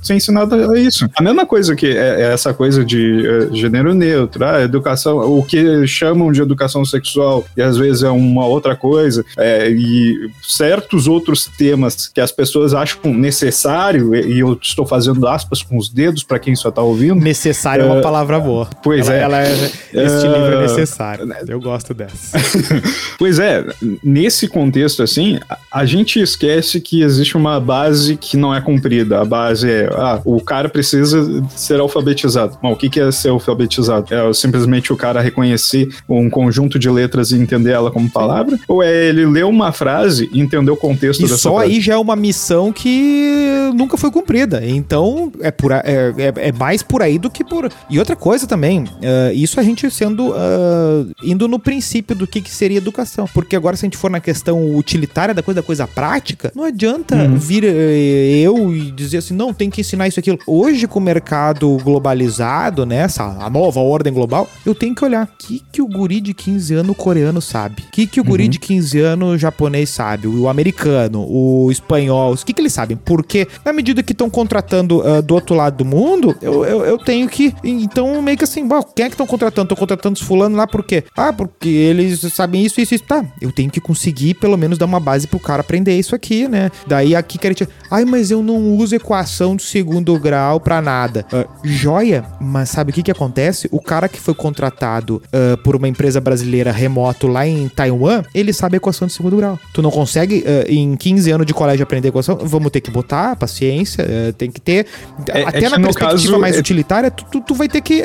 ser 0.00 0.14
ensinado 0.14 0.54
a 0.54 0.78
isso. 0.78 1.08
A 1.16 1.22
mesma 1.22 1.44
coisa 1.44 1.74
que 1.74 1.86
é, 1.86 2.22
é 2.22 2.32
essa 2.32 2.54
coisa 2.54 2.84
de 2.84 3.26
é, 3.26 3.54
gênero 3.54 3.92
neutro, 3.94 4.44
a 4.44 4.62
educação, 4.62 5.18
o 5.18 5.42
que 5.42 5.86
chamam 5.86 6.30
de 6.30 6.40
educação 6.40 6.84
sexual 6.84 7.44
e 7.56 7.62
às 7.62 7.76
vezes 7.76 8.02
é 8.02 8.10
uma 8.10 8.46
outra 8.46 8.76
coisa, 8.76 9.24
é, 9.36 9.68
e 9.68 10.30
certos 10.42 11.08
outros 11.08 11.46
temas 11.46 12.08
que 12.08 12.20
as 12.20 12.30
pessoas 12.30 12.72
acham 12.72 13.12
necessário, 13.12 14.14
e 14.14 14.38
eu 14.38 14.58
estou 14.60 14.86
fazendo 14.86 15.26
aspas 15.26 15.62
com 15.62 15.76
os 15.76 15.88
dedos 15.88 16.22
para 16.22 16.38
quem 16.38 16.54
só 16.54 16.70
tá 16.70 16.82
ouvindo. 16.82 17.16
Necessário 17.16 17.84
é 17.84 17.86
uma 17.86 17.98
é, 17.98 18.02
palavra 18.02 18.38
boa. 18.38 18.68
Pois 18.82 19.08
ela, 19.08 19.42
é. 19.42 19.46
Ela 19.46 19.48
é 19.48 20.04
este 20.04 20.26
livro 20.26 20.52
é 20.52 20.62
necessário. 20.62 21.26
Eu 21.48 21.60
gosto 21.60 21.92
dessa. 21.92 22.38
pois 23.18 23.38
é, 23.38 23.64
nesse 24.04 24.46
contexto 24.46 25.02
assim, 25.02 25.38
a 25.72 25.84
gente 25.84 26.20
esquece 26.20 26.80
que 26.80 27.02
existe 27.02 27.36
uma 27.36 27.58
base 27.58 28.16
que 28.16 28.36
não 28.36 28.54
é 28.54 28.60
cumprida. 28.60 29.20
A 29.20 29.24
base 29.24 29.70
é, 29.70 29.88
ah, 29.92 30.20
o 30.24 30.40
cara 30.40 30.68
precisa 30.68 31.42
ser 31.48 31.80
alfabetizado. 31.80 32.58
Bom, 32.62 32.72
o 32.72 32.76
que 32.76 33.00
é 33.00 33.10
ser 33.10 33.30
alfabetizado? 33.30 34.14
É 34.14 34.32
simplesmente 34.32 34.92
o 34.92 34.96
cara 34.96 35.20
reconhecer 35.20 35.88
um 36.08 36.28
conjunto 36.28 36.78
de 36.78 36.90
letras 36.90 37.30
e 37.30 37.36
entender 37.36 37.70
ela 37.70 37.90
como 37.90 38.10
palavra? 38.10 38.58
Ou 38.68 38.82
é 38.82 39.06
ele 39.06 39.26
ler 39.26 39.44
uma 39.44 39.72
frase 39.72 40.28
e 40.32 40.40
entender 40.40 40.70
o 40.70 40.76
contexto 40.76 41.20
e 41.20 41.22
dessa 41.22 41.36
só 41.36 41.56
frase? 41.56 41.72
aí 41.72 41.80
já 41.80 41.94
é 41.94 41.98
uma 41.98 42.16
missão 42.16 42.72
que 42.72 43.70
nunca 43.74 43.96
foi 43.96 44.10
cumprida. 44.10 44.64
Então, 44.64 45.32
é, 45.40 45.50
por, 45.50 45.72
é, 45.72 45.82
é, 45.84 46.48
é 46.48 46.52
mais 46.52 46.82
por 46.82 47.02
aí 47.02 47.18
do 47.18 47.30
que 47.30 47.42
por... 47.42 47.70
E 47.88 47.98
outra 47.98 48.14
coisa 48.14 48.46
também, 48.46 48.84
uh, 48.84 49.32
isso 49.32 49.58
a 49.58 49.62
gente 49.62 49.90
sendo... 49.90 50.30
Uh, 50.30 51.12
indo 51.22 51.48
no 51.48 51.58
princípio 51.58 52.14
do 52.14 52.26
que, 52.26 52.40
que 52.40 52.50
seria 52.50 52.78
educação. 52.78 53.28
Porque 53.32 53.56
agora 53.56 53.76
se 53.76 53.84
a 53.84 53.86
gente 53.86 53.93
for 53.96 54.10
na 54.10 54.20
questão 54.20 54.76
utilitária 54.76 55.34
da 55.34 55.42
coisa, 55.42 55.60
da 55.60 55.66
coisa 55.66 55.86
prática, 55.86 56.52
não 56.54 56.64
adianta 56.64 57.16
uhum. 57.16 57.36
vir 57.36 57.64
eh, 57.64 58.40
eu 58.42 58.74
e 58.74 58.90
dizer 58.90 59.18
assim, 59.18 59.34
não, 59.34 59.52
tem 59.52 59.70
que 59.70 59.80
ensinar 59.80 60.08
isso 60.08 60.20
aquilo. 60.20 60.38
Hoje, 60.46 60.86
com 60.86 60.98
o 60.98 61.02
mercado 61.02 61.76
globalizado, 61.82 62.86
né, 62.86 62.96
essa, 62.96 63.24
a 63.24 63.50
nova 63.50 63.80
ordem 63.80 64.12
global, 64.12 64.48
eu 64.64 64.74
tenho 64.74 64.94
que 64.94 65.04
olhar 65.04 65.24
o 65.24 65.28
que, 65.38 65.62
que 65.72 65.82
o 65.82 65.86
guri 65.86 66.20
de 66.20 66.34
15 66.34 66.74
anos 66.74 66.96
coreano 66.96 67.40
sabe, 67.40 67.82
o 67.82 67.90
que, 67.90 68.06
que 68.06 68.20
o 68.20 68.24
guri 68.24 68.44
uhum. 68.44 68.50
de 68.50 68.58
15 68.58 69.00
anos 69.00 69.40
japonês 69.40 69.90
sabe, 69.90 70.26
o 70.26 70.48
americano, 70.48 71.26
o 71.28 71.70
espanhol, 71.70 72.32
o 72.32 72.36
que, 72.36 72.52
que 72.52 72.60
eles 72.60 72.72
sabem. 72.72 72.96
Porque, 72.96 73.46
na 73.64 73.72
medida 73.72 74.02
que 74.02 74.12
estão 74.12 74.30
contratando 74.30 75.00
uh, 75.00 75.22
do 75.22 75.34
outro 75.34 75.54
lado 75.54 75.76
do 75.76 75.84
mundo, 75.84 76.36
eu, 76.40 76.64
eu, 76.64 76.84
eu, 76.84 76.98
tenho 76.98 77.28
que. 77.28 77.54
Então, 77.62 78.20
meio 78.22 78.36
que 78.36 78.44
assim, 78.44 78.66
bom, 78.66 78.82
quem 78.82 79.06
é 79.06 79.08
que 79.08 79.14
estão 79.14 79.26
contratando? 79.26 79.66
Estão 79.66 79.76
contratando 79.76 80.14
os 80.14 80.22
fulano 80.22 80.56
lá 80.56 80.66
por 80.66 80.84
quê? 80.84 81.04
Ah, 81.16 81.32
porque 81.32 81.68
eles 81.68 82.20
sabem 82.32 82.64
isso, 82.64 82.80
isso, 82.80 82.94
isso. 82.94 83.04
Tá, 83.04 83.24
eu 83.40 83.52
tenho 83.52 83.70
que 83.70 83.80
conseguir 83.84 84.34
pelo 84.34 84.56
menos 84.56 84.78
dar 84.78 84.86
uma 84.86 84.98
base 84.98 85.26
pro 85.26 85.38
cara 85.38 85.60
aprender 85.60 85.96
isso 85.96 86.14
aqui, 86.14 86.48
né? 86.48 86.70
Daí 86.86 87.14
aqui 87.14 87.38
que 87.38 87.46
a 87.46 87.50
gente, 87.50 87.68
ai, 87.90 88.04
mas 88.06 88.30
eu 88.30 88.42
não 88.42 88.76
uso 88.76 88.96
equação 88.96 89.54
de 89.54 89.62
segundo 89.62 90.18
grau 90.18 90.58
pra 90.58 90.80
nada. 90.80 91.26
Uh, 91.30 91.46
joia, 91.62 92.24
mas 92.40 92.70
sabe 92.70 92.90
o 92.90 92.94
que 92.94 93.02
que 93.02 93.10
acontece? 93.10 93.68
O 93.70 93.80
cara 93.80 94.08
que 94.08 94.18
foi 94.18 94.34
contratado 94.34 95.22
uh, 95.26 95.56
por 95.58 95.76
uma 95.76 95.86
empresa 95.86 96.20
brasileira 96.20 96.72
remoto 96.72 97.28
lá 97.28 97.46
em 97.46 97.68
Taiwan, 97.68 98.22
ele 98.34 98.52
sabe 98.52 98.78
equação 98.78 99.06
de 99.06 99.12
segundo 99.12 99.36
grau. 99.36 99.58
Tu 99.74 99.82
não 99.82 99.90
consegue 99.90 100.38
uh, 100.38 100.70
em 100.70 100.96
15 100.96 101.30
anos 101.30 101.46
de 101.46 101.52
colégio 101.52 101.82
aprender 101.82 102.08
equação? 102.08 102.38
Vamos 102.42 102.72
ter 102.72 102.80
que 102.80 102.90
botar 102.90 103.36
paciência, 103.36 104.04
tem 104.38 104.50
que 104.50 104.60
ter 104.60 104.86
é, 105.28 105.42
é 105.42 105.48
até 105.48 105.64
é 105.64 105.68
na 105.68 105.78
perspectiva 105.78 106.10
caso, 106.10 106.38
mais 106.38 106.56
é... 106.56 106.58
utilitária, 106.58 107.10
tu, 107.10 107.24
tu, 107.30 107.40
tu, 107.40 107.54
vai 107.54 107.68
ter 107.68 107.82
que 107.82 108.02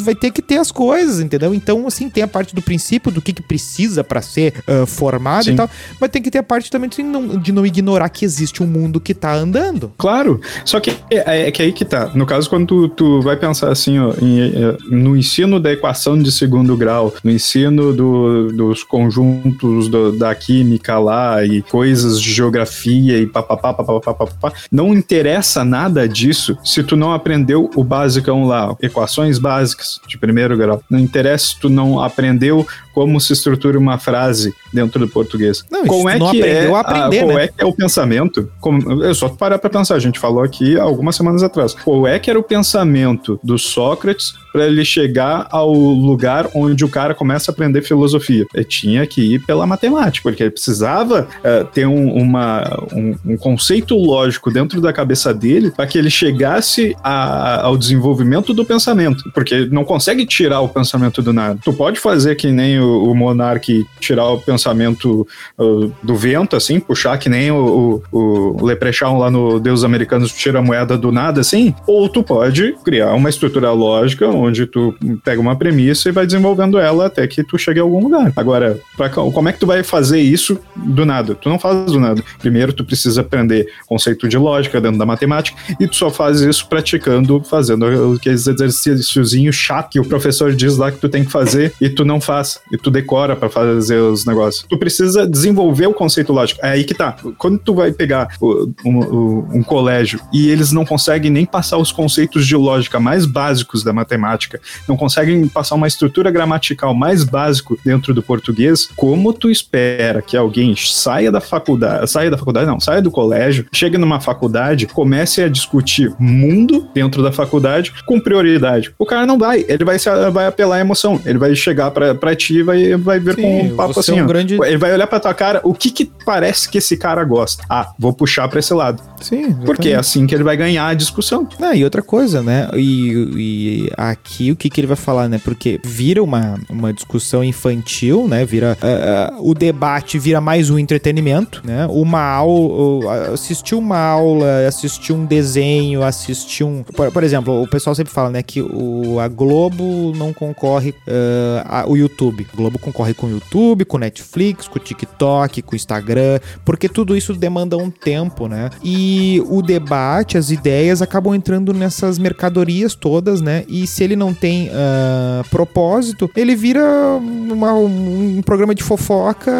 vai 0.00 0.14
ter 0.14 0.30
que 0.30 0.40
ter 0.40 0.58
as 0.58 0.70
coisas, 0.70 1.20
entendeu? 1.20 1.54
Então, 1.54 1.86
assim, 1.86 2.08
tem 2.08 2.22
a 2.22 2.28
parte 2.28 2.54
do 2.54 2.62
princípio 2.62 3.10
do 3.10 3.20
que, 3.20 3.32
que 3.32 3.42
precisa 3.42 4.02
para 4.02 4.22
ser 4.22 4.47
formado 4.86 5.44
Sim. 5.44 5.52
e 5.52 5.56
tal, 5.56 5.70
mas 6.00 6.10
tem 6.10 6.22
que 6.22 6.30
ter 6.30 6.38
a 6.38 6.42
parte 6.42 6.70
também 6.70 6.88
de 6.88 7.02
não, 7.02 7.26
de 7.26 7.52
não 7.52 7.64
ignorar 7.66 8.08
que 8.08 8.24
existe 8.24 8.62
um 8.62 8.66
mundo 8.66 9.00
que 9.00 9.14
tá 9.14 9.34
andando. 9.34 9.92
Claro, 9.98 10.40
só 10.64 10.80
que 10.80 10.90
é, 11.10 11.48
é 11.48 11.50
que 11.50 11.62
aí 11.62 11.72
que 11.72 11.84
tá. 11.84 12.10
No 12.14 12.26
caso, 12.26 12.48
quando 12.48 12.66
tu, 12.66 12.88
tu 12.88 13.22
vai 13.22 13.36
pensar 13.36 13.70
assim, 13.70 13.98
ó, 13.98 14.12
em, 14.20 14.40
é, 14.40 14.76
no 14.90 15.16
ensino 15.16 15.58
da 15.58 15.72
equação 15.72 16.20
de 16.20 16.30
segundo 16.30 16.76
grau, 16.76 17.14
no 17.22 17.30
ensino 17.30 17.92
do, 17.92 18.48
dos 18.52 18.84
conjuntos 18.84 19.88
do, 19.88 20.12
da 20.12 20.34
química 20.34 20.98
lá 20.98 21.44
e 21.44 21.62
coisas 21.62 22.20
de 22.20 22.32
geografia 22.32 23.18
e 23.18 23.26
papapá, 23.26 23.74
papapá, 23.74 24.14
papapá, 24.14 24.52
não 24.70 24.92
interessa 24.92 25.64
nada 25.64 26.08
disso 26.08 26.56
se 26.64 26.82
tu 26.82 26.96
não 26.96 27.12
aprendeu 27.12 27.70
o 27.74 27.84
basicão 27.84 28.44
lá, 28.44 28.76
equações 28.80 29.38
básicas 29.38 30.00
de 30.06 30.18
primeiro 30.18 30.56
grau. 30.56 30.82
Não 30.90 30.98
interessa 30.98 31.46
se 31.46 31.60
tu 31.60 31.68
não 31.68 32.00
aprendeu 32.00 32.66
como 32.92 33.20
se 33.20 33.32
estrutura 33.32 33.78
uma 33.78 33.96
frase 33.96 34.37
dentro 34.72 35.00
do 35.00 35.08
português. 35.08 35.64
Não, 35.70 35.86
como 35.86 36.08
é 36.08 36.18
que 36.18 36.42
é, 36.42 36.70
aprender, 36.74 37.18
a, 37.18 37.24
qual 37.24 37.36
né? 37.36 37.44
é 37.44 37.48
que 37.48 37.54
é 37.58 37.64
o 37.64 37.72
pensamento? 37.72 38.50
Como, 38.60 39.02
eu 39.02 39.14
só 39.14 39.28
parar 39.28 39.58
para 39.58 39.70
pensar, 39.70 39.94
a 39.94 39.98
gente 39.98 40.18
falou 40.18 40.42
aqui 40.42 40.78
algumas 40.78 41.16
semanas 41.16 41.42
atrás. 41.42 41.74
Qual 41.74 42.06
é 42.06 42.18
que 42.18 42.30
era 42.30 42.38
o 42.38 42.42
pensamento 42.42 43.40
do 43.42 43.58
Sócrates 43.58 44.34
para 44.52 44.66
ele 44.66 44.84
chegar 44.84 45.46
ao 45.50 45.72
lugar 45.72 46.48
onde 46.54 46.84
o 46.84 46.88
cara 46.88 47.14
começa 47.14 47.50
a 47.50 47.52
aprender 47.52 47.82
filosofia? 47.82 48.46
Ele 48.54 48.64
tinha 48.64 49.06
que 49.06 49.34
ir 49.34 49.40
pela 49.40 49.66
matemática, 49.66 50.28
porque 50.28 50.42
ele 50.42 50.50
precisava 50.50 51.28
uh, 51.38 51.64
ter 51.66 51.86
um, 51.86 52.12
uma, 52.12 52.62
um, 52.92 53.14
um, 53.24 53.36
conceito 53.36 53.94
lógico 53.96 54.50
dentro 54.50 54.80
da 54.80 54.92
cabeça 54.92 55.32
dele 55.32 55.70
para 55.70 55.86
que 55.86 55.96
ele 55.96 56.10
chegasse 56.10 56.94
a, 57.02 57.62
ao 57.66 57.76
desenvolvimento 57.76 58.52
do 58.52 58.64
pensamento, 58.64 59.30
porque 59.32 59.66
não 59.66 59.84
consegue 59.84 60.26
tirar 60.26 60.60
o 60.60 60.68
pensamento 60.68 61.22
do 61.22 61.32
nada. 61.32 61.58
Tu 61.62 61.72
pode 61.72 61.98
fazer 61.98 62.34
que 62.34 62.50
nem 62.50 62.80
o 62.80 62.98
o, 63.08 63.14
Monark 63.14 63.86
tirar 64.00 64.27
o 64.30 64.40
pensamento 64.40 65.26
uh, 65.58 65.92
do 66.02 66.14
vento, 66.14 66.56
assim, 66.56 66.80
puxar 66.80 67.18
que 67.18 67.28
nem 67.28 67.50
o, 67.50 68.02
o, 68.10 68.56
o 68.60 68.64
Leprechaun 68.64 69.18
lá 69.18 69.30
no 69.30 69.58
Deus 69.58 69.84
Americanos 69.84 70.32
tira 70.32 70.58
a 70.58 70.62
moeda 70.62 70.96
do 70.96 71.12
nada, 71.12 71.40
assim, 71.40 71.74
ou 71.86 72.08
tu 72.08 72.22
pode 72.22 72.74
criar 72.84 73.12
uma 73.14 73.28
estrutura 73.28 73.70
lógica 73.72 74.28
onde 74.28 74.66
tu 74.66 74.94
pega 75.24 75.40
uma 75.40 75.56
premissa 75.56 76.08
e 76.08 76.12
vai 76.12 76.26
desenvolvendo 76.26 76.78
ela 76.78 77.06
até 77.06 77.26
que 77.26 77.42
tu 77.42 77.58
chegue 77.58 77.80
a 77.80 77.82
algum 77.82 78.02
lugar. 78.02 78.32
Agora, 78.36 78.78
pra, 78.96 79.08
como 79.08 79.48
é 79.48 79.52
que 79.52 79.60
tu 79.60 79.66
vai 79.66 79.82
fazer 79.82 80.20
isso 80.20 80.58
do 80.76 81.04
nada? 81.04 81.34
Tu 81.34 81.48
não 81.48 81.58
faz 81.58 81.86
do 81.92 82.00
nada. 82.00 82.22
Primeiro, 82.38 82.72
tu 82.72 82.84
precisa 82.84 83.20
aprender 83.20 83.66
conceito 83.86 84.28
de 84.28 84.36
lógica 84.36 84.80
dentro 84.80 84.98
da 84.98 85.06
matemática 85.06 85.58
e 85.80 85.86
tu 85.86 85.96
só 85.96 86.10
faz 86.10 86.40
isso 86.40 86.68
praticando, 86.68 87.42
fazendo 87.44 88.14
aqueles 88.16 88.46
exercíciozinhos 88.46 89.56
chato 89.56 89.90
que 89.90 90.00
o 90.00 90.04
professor 90.04 90.52
diz 90.54 90.76
lá 90.76 90.90
que 90.90 90.98
tu 90.98 91.08
tem 91.08 91.24
que 91.24 91.30
fazer 91.30 91.72
e 91.80 91.88
tu 91.88 92.04
não 92.04 92.20
faz. 92.20 92.60
E 92.72 92.76
tu 92.76 92.90
decora 92.90 93.34
para 93.34 93.48
fazer 93.48 93.98
os 93.98 94.17
negócios. 94.24 94.64
Tu 94.68 94.78
precisa 94.78 95.26
desenvolver 95.26 95.86
o 95.86 95.94
conceito 95.94 96.32
lógico. 96.32 96.60
É 96.64 96.70
aí 96.70 96.84
que 96.84 96.94
tá. 96.94 97.16
Quando 97.36 97.58
tu 97.58 97.74
vai 97.74 97.92
pegar 97.92 98.28
o, 98.40 98.70
um, 98.84 99.58
um 99.58 99.62
colégio 99.62 100.20
e 100.32 100.48
eles 100.48 100.72
não 100.72 100.84
conseguem 100.84 101.30
nem 101.30 101.44
passar 101.44 101.78
os 101.78 101.92
conceitos 101.92 102.46
de 102.46 102.56
lógica 102.56 103.00
mais 103.00 103.26
básicos 103.26 103.82
da 103.82 103.92
matemática, 103.92 104.60
não 104.88 104.96
conseguem 104.96 105.46
passar 105.48 105.74
uma 105.74 105.88
estrutura 105.88 106.30
gramatical 106.30 106.94
mais 106.94 107.24
básico 107.24 107.78
dentro 107.84 108.14
do 108.14 108.22
português, 108.22 108.88
como 108.96 109.32
tu 109.32 109.50
espera 109.50 110.22
que 110.22 110.36
alguém 110.36 110.74
saia 110.76 111.30
da 111.30 111.40
faculdade, 111.40 112.10
saia 112.10 112.30
da 112.30 112.38
faculdade 112.38 112.66
não, 112.66 112.80
saia 112.80 113.02
do 113.02 113.10
colégio, 113.10 113.66
chegue 113.72 113.98
numa 113.98 114.20
faculdade, 114.20 114.86
comece 114.86 115.42
a 115.42 115.48
discutir 115.48 116.14
mundo 116.18 116.88
dentro 116.94 117.22
da 117.22 117.32
faculdade 117.32 117.92
com 118.06 118.20
prioridade. 118.20 118.92
O 118.98 119.06
cara 119.06 119.26
não 119.26 119.38
vai, 119.38 119.64
ele 119.68 119.84
vai, 119.84 119.98
vai 120.32 120.46
apelar 120.46 120.76
à 120.76 120.80
emoção, 120.80 121.20
ele 121.24 121.38
vai 121.38 121.54
chegar 121.54 121.90
para 121.90 122.36
ti 122.36 122.62
vai, 122.62 122.96
vai 122.96 123.18
ver 123.18 123.34
Sim, 123.34 123.42
com 123.42 123.62
um 123.62 123.76
papo 123.76 123.97
assim. 124.00 124.18
É 124.18 124.22
um 124.22 124.26
grande... 124.26 124.54
Ele 124.54 124.78
vai 124.78 124.92
olhar 124.92 125.06
pra 125.06 125.20
tua 125.20 125.34
cara, 125.34 125.60
o 125.64 125.74
que 125.74 125.90
que 125.90 126.10
parece 126.24 126.68
que 126.68 126.78
esse 126.78 126.96
cara 126.96 127.24
gosta? 127.24 127.64
Ah, 127.68 127.92
vou 127.98 128.12
puxar 128.12 128.48
pra 128.48 128.58
esse 128.58 128.72
lado. 128.74 129.02
Sim. 129.20 129.40
Exatamente. 129.40 129.66
Porque 129.66 129.88
é 129.90 129.96
assim 129.96 130.26
que 130.26 130.34
ele 130.34 130.44
vai 130.44 130.56
ganhar 130.56 130.88
a 130.88 130.94
discussão. 130.94 131.48
Ah, 131.60 131.74
e 131.74 131.84
outra 131.84 132.02
coisa, 132.02 132.42
né? 132.42 132.68
E, 132.74 133.28
e 133.36 133.92
aqui 133.96 134.52
o 134.52 134.56
que 134.56 134.70
que 134.70 134.80
ele 134.80 134.86
vai 134.86 134.96
falar, 134.96 135.28
né? 135.28 135.40
Porque 135.42 135.80
vira 135.84 136.22
uma, 136.22 136.58
uma 136.68 136.92
discussão 136.92 137.42
infantil, 137.42 138.26
né? 138.28 138.44
Vira. 138.44 138.76
Uh, 138.82 139.38
uh, 139.38 139.50
o 139.50 139.54
debate 139.54 140.18
vira 140.18 140.40
mais 140.40 140.70
um 140.70 140.78
entretenimento, 140.78 141.62
né? 141.64 141.86
Uma 141.90 142.22
aula. 142.22 143.32
assistir 143.32 143.74
uma 143.74 143.98
aula, 143.98 144.66
assistir 144.66 145.12
um 145.12 145.24
desenho, 145.24 146.02
assistir 146.02 146.64
um. 146.64 146.82
Por, 146.82 147.10
por, 147.10 147.24
exemplo, 147.24 147.62
o 147.62 147.68
pessoal 147.68 147.94
sempre 147.94 148.12
fala, 148.12 148.30
né? 148.30 148.42
Que 148.42 148.60
o, 148.60 149.18
a 149.20 149.28
Globo 149.28 150.12
não 150.16 150.32
concorre. 150.32 150.90
Uh, 150.90 151.64
a, 151.64 151.84
o 151.88 151.96
YouTube. 151.96 152.46
Globo 152.54 152.78
concorre 152.78 153.14
com 153.14 153.26
o 153.26 153.30
YouTube, 153.30 153.84
com 153.88 153.98
Netflix, 153.98 154.66
com 154.66 154.78
TikTok, 154.78 155.62
com 155.62 155.76
Instagram, 155.76 156.40
porque 156.64 156.88
tudo 156.88 157.16
isso 157.16 157.32
demanda 157.34 157.76
um 157.76 157.90
tempo, 157.90 158.48
né? 158.48 158.70
E 158.82 159.42
o 159.48 159.62
debate, 159.62 160.36
as 160.36 160.50
ideias 160.50 161.00
acabam 161.00 161.34
entrando 161.34 161.72
nessas 161.72 162.18
mercadorias 162.18 162.94
todas, 162.94 163.40
né? 163.40 163.64
E 163.68 163.86
se 163.86 164.02
ele 164.02 164.16
não 164.16 164.34
tem 164.34 164.68
uh, 164.68 165.48
propósito, 165.50 166.30
ele 166.36 166.54
vira 166.56 166.82
uma, 167.20 167.72
um 167.74 168.42
programa 168.42 168.74
de 168.74 168.82
fofoca 168.82 169.52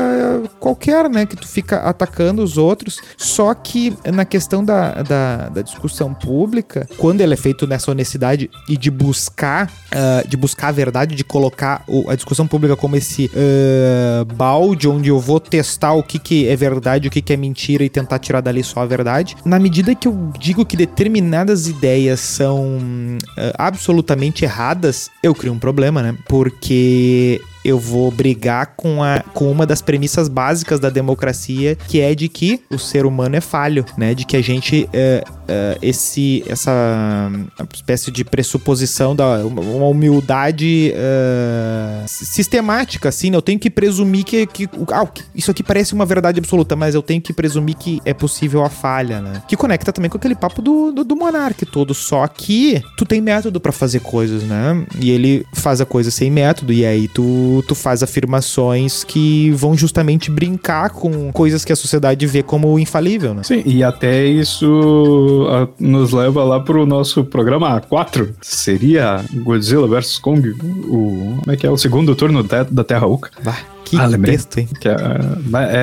qualquer, 0.59 1.09
né? 1.09 1.25
Que 1.25 1.37
tu 1.37 1.47
fica 1.47 1.79
atacando 1.79 2.43
os 2.43 2.59
outros. 2.59 3.01
Só 3.17 3.55
que 3.55 3.97
na 4.13 4.25
questão 4.25 4.65
da, 4.65 5.03
da, 5.03 5.49
da 5.49 5.63
discussão 5.63 6.13
pública, 6.13 6.89
quando 6.99 7.21
ele 7.21 7.35
é 7.35 7.37
feito 7.37 7.67
nessa 7.67 7.91
honestidade 7.91 8.51
e 8.69 8.77
de 8.77 8.91
buscar, 8.91 9.71
uh, 9.93 10.29
de 10.29 10.37
buscar 10.37 10.69
a 10.69 10.73
verdade, 10.73 11.15
de 11.15 11.25
colocar 11.25 11.85
o, 11.87 12.11
a 12.11 12.15
discussão 12.17 12.47
pública 12.47 12.77
como 12.77 12.89
como 12.89 12.97
esse 12.97 13.27
uh, 13.27 14.18
balde 14.25 14.89
onde 14.89 15.09
eu 15.09 15.19
vou 15.19 15.41
testar 15.41 15.93
o 15.93 16.03
que, 16.03 16.19
que 16.19 16.49
é 16.49 16.57
verdade, 16.57 17.09
o 17.09 17.11
que, 17.11 17.23
que 17.23 17.33
é 17.33 17.37
mentira 17.37 17.85
e 17.85 17.89
tentar 17.89 18.19
tirar 18.19 18.41
dali 18.41 18.63
só 18.63 18.81
a 18.81 18.87
verdade. 18.87 19.37
Na 19.45 19.59
medida 19.59 19.95
que 19.95 20.09
eu 20.09 20.33
digo 20.39 20.65
que 20.65 20.77
determinadas 20.77 21.69
ideias 21.69 22.21
são 22.21 22.67
uh, 22.67 23.55
absolutamente 23.57 24.45
erradas, 24.45 25.11
eu 25.23 25.35
crio 25.35 25.53
um 25.53 25.59
problema, 25.59 26.03
né? 26.03 26.17
Porque 26.29 27.41
eu 27.65 27.79
vou 27.79 28.11
brigar 28.11 28.75
com, 28.77 29.03
a, 29.03 29.21
com 29.35 29.51
uma 29.51 29.67
das 29.67 29.83
premissas 29.83 30.29
básicas 30.29 30.81
da 30.81 30.91
democracia, 30.91 31.77
que 31.89 32.01
é 32.01 32.15
de 32.15 32.29
que 32.29 32.61
o 32.71 32.79
ser 32.79 33.07
humano 33.07 33.37
é 33.37 33.41
falho, 33.41 33.85
né? 33.97 34.15
De 34.15 34.25
que 34.25 34.37
a 34.37 34.43
gente, 34.43 34.89
é, 34.93 35.25
é, 35.47 35.79
esse, 35.83 36.45
essa 36.49 37.31
espécie 37.75 38.11
de 38.11 38.25
pressuposição 38.25 39.15
da 39.15 39.39
uma 39.45 39.87
humildade 39.87 40.93
é, 40.95 42.05
sistemática, 42.07 43.09
assim, 43.09 43.31
né? 43.31 43.37
Eu 43.37 43.43
tenho 43.43 43.59
que 43.59 43.71
presumir 43.71 44.25
que, 44.25 44.47
que 44.47 44.69
ah, 44.93 45.07
isso 45.35 45.51
aqui 45.51 45.63
parece 45.63 45.95
uma 45.95 46.07
verdade 46.07 46.39
absoluta, 46.39 46.77
mas 46.77 46.95
eu 46.95 47.03
tenho 47.03 47.21
que 47.21 47.33
presumir 47.33 47.77
que 47.77 48.01
é 48.05 48.15
possível 48.15 48.65
a 48.65 48.71
falha, 48.71 49.21
né? 49.21 49.43
Que 49.49 49.57
conecta 49.57 49.93
também 49.93 50.11
com 50.11 50.17
aquele 50.17 50.35
papo 50.35 50.63
do, 50.63 50.93
do, 50.93 51.05
do 51.05 51.17
monarca 51.17 51.67
todo, 51.67 51.95
só 51.95 52.27
que 52.27 52.83
tu 52.97 53.05
tem 53.05 53.21
método 53.21 53.61
para 53.61 53.73
fazer 53.73 54.01
coisas, 54.01 54.43
né? 54.43 54.87
E 55.01 55.11
ele 55.11 55.47
faz 55.53 55.81
a 55.81 55.87
coisa 55.87 56.11
sem 56.11 56.31
método, 56.31 56.73
e 56.73 56.85
aí 56.85 57.09
tu 57.09 57.48
tu, 57.67 57.75
faz 57.75 58.03
afirmações 58.03 59.05
que 59.05 59.51
vão 59.53 59.77
justamente 59.77 60.31
brincar 60.31 60.91
com 60.91 61.33
coisas 61.33 61.65
que 61.65 61.73
a 61.73 61.77
sociedade 61.77 62.27
vê 62.27 62.43
como 62.43 62.79
infalível, 62.79 63.35
né? 63.35 63.43
Sim, 63.43 63.63
e 63.65 63.83
até 63.83 64.27
isso 64.27 65.47
nos 65.79 66.13
leva 66.13 66.45
lá 66.45 66.61
pro 66.61 66.87
nosso 66.87 67.25
programa 67.25 67.81
4. 67.81 68.35
Seria 68.41 69.25
Godzilla 69.33 69.87
vs 69.87 70.19
Kong, 70.19 70.51
o, 70.51 71.39
como 71.41 71.53
é 71.53 71.57
que 71.57 71.67
é? 71.67 71.71
O 71.71 71.77
segundo 71.77 72.15
turno 72.15 72.43
da, 72.43 72.63
da 72.63 72.85
Terra 72.85 73.07
Oca. 73.07 73.31
Bah. 73.43 73.79
Que 73.89 73.97
ah, 73.99 74.19
texto, 74.23 74.59
hein? 74.59 74.69
Que 74.79 74.87
é, 74.87 74.95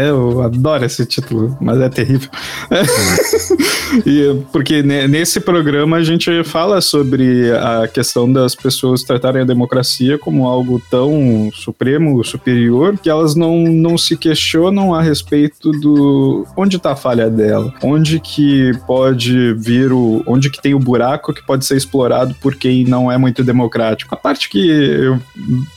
é, 0.03 0.09
eu 0.09 0.39
adoro 0.43 0.85
esse 0.85 1.03
título, 1.07 1.57
mas 1.59 1.81
é 1.81 1.89
terrível. 1.89 2.29
e, 4.05 4.43
porque 4.51 4.83
nesse 4.83 5.39
programa 5.39 5.97
a 5.97 6.03
gente 6.03 6.43
fala 6.43 6.81
sobre 6.81 7.51
a 7.51 7.87
questão 7.87 8.31
das 8.31 8.53
pessoas 8.53 9.01
tratarem 9.01 9.41
a 9.41 9.45
democracia 9.45 10.19
como 10.19 10.45
algo 10.45 10.79
tão 10.87 11.49
supremo, 11.55 12.23
superior, 12.23 12.97
que 12.97 13.09
elas 13.09 13.35
não, 13.35 13.63
não 13.63 13.97
se 13.97 14.17
questionam 14.17 14.93
a 14.93 15.01
respeito 15.01 15.71
do 15.71 16.45
onde 16.55 16.77
está 16.77 16.91
a 16.91 16.95
falha 16.95 17.29
dela, 17.29 17.73
onde 17.83 18.19
que 18.19 18.71
pode 18.85 19.53
vir 19.53 19.91
o. 19.91 20.23
onde 20.27 20.49
que 20.49 20.61
tem 20.61 20.73
o 20.73 20.79
buraco 20.79 21.33
que 21.33 21.45
pode 21.45 21.65
ser 21.65 21.77
explorado 21.77 22.35
por 22.35 22.55
quem 22.55 22.83
não 22.85 23.11
é 23.11 23.17
muito 23.17 23.43
democrático. 23.43 24.13
A 24.13 24.17
parte 24.17 24.49
que 24.49 24.69
eu 24.69 25.19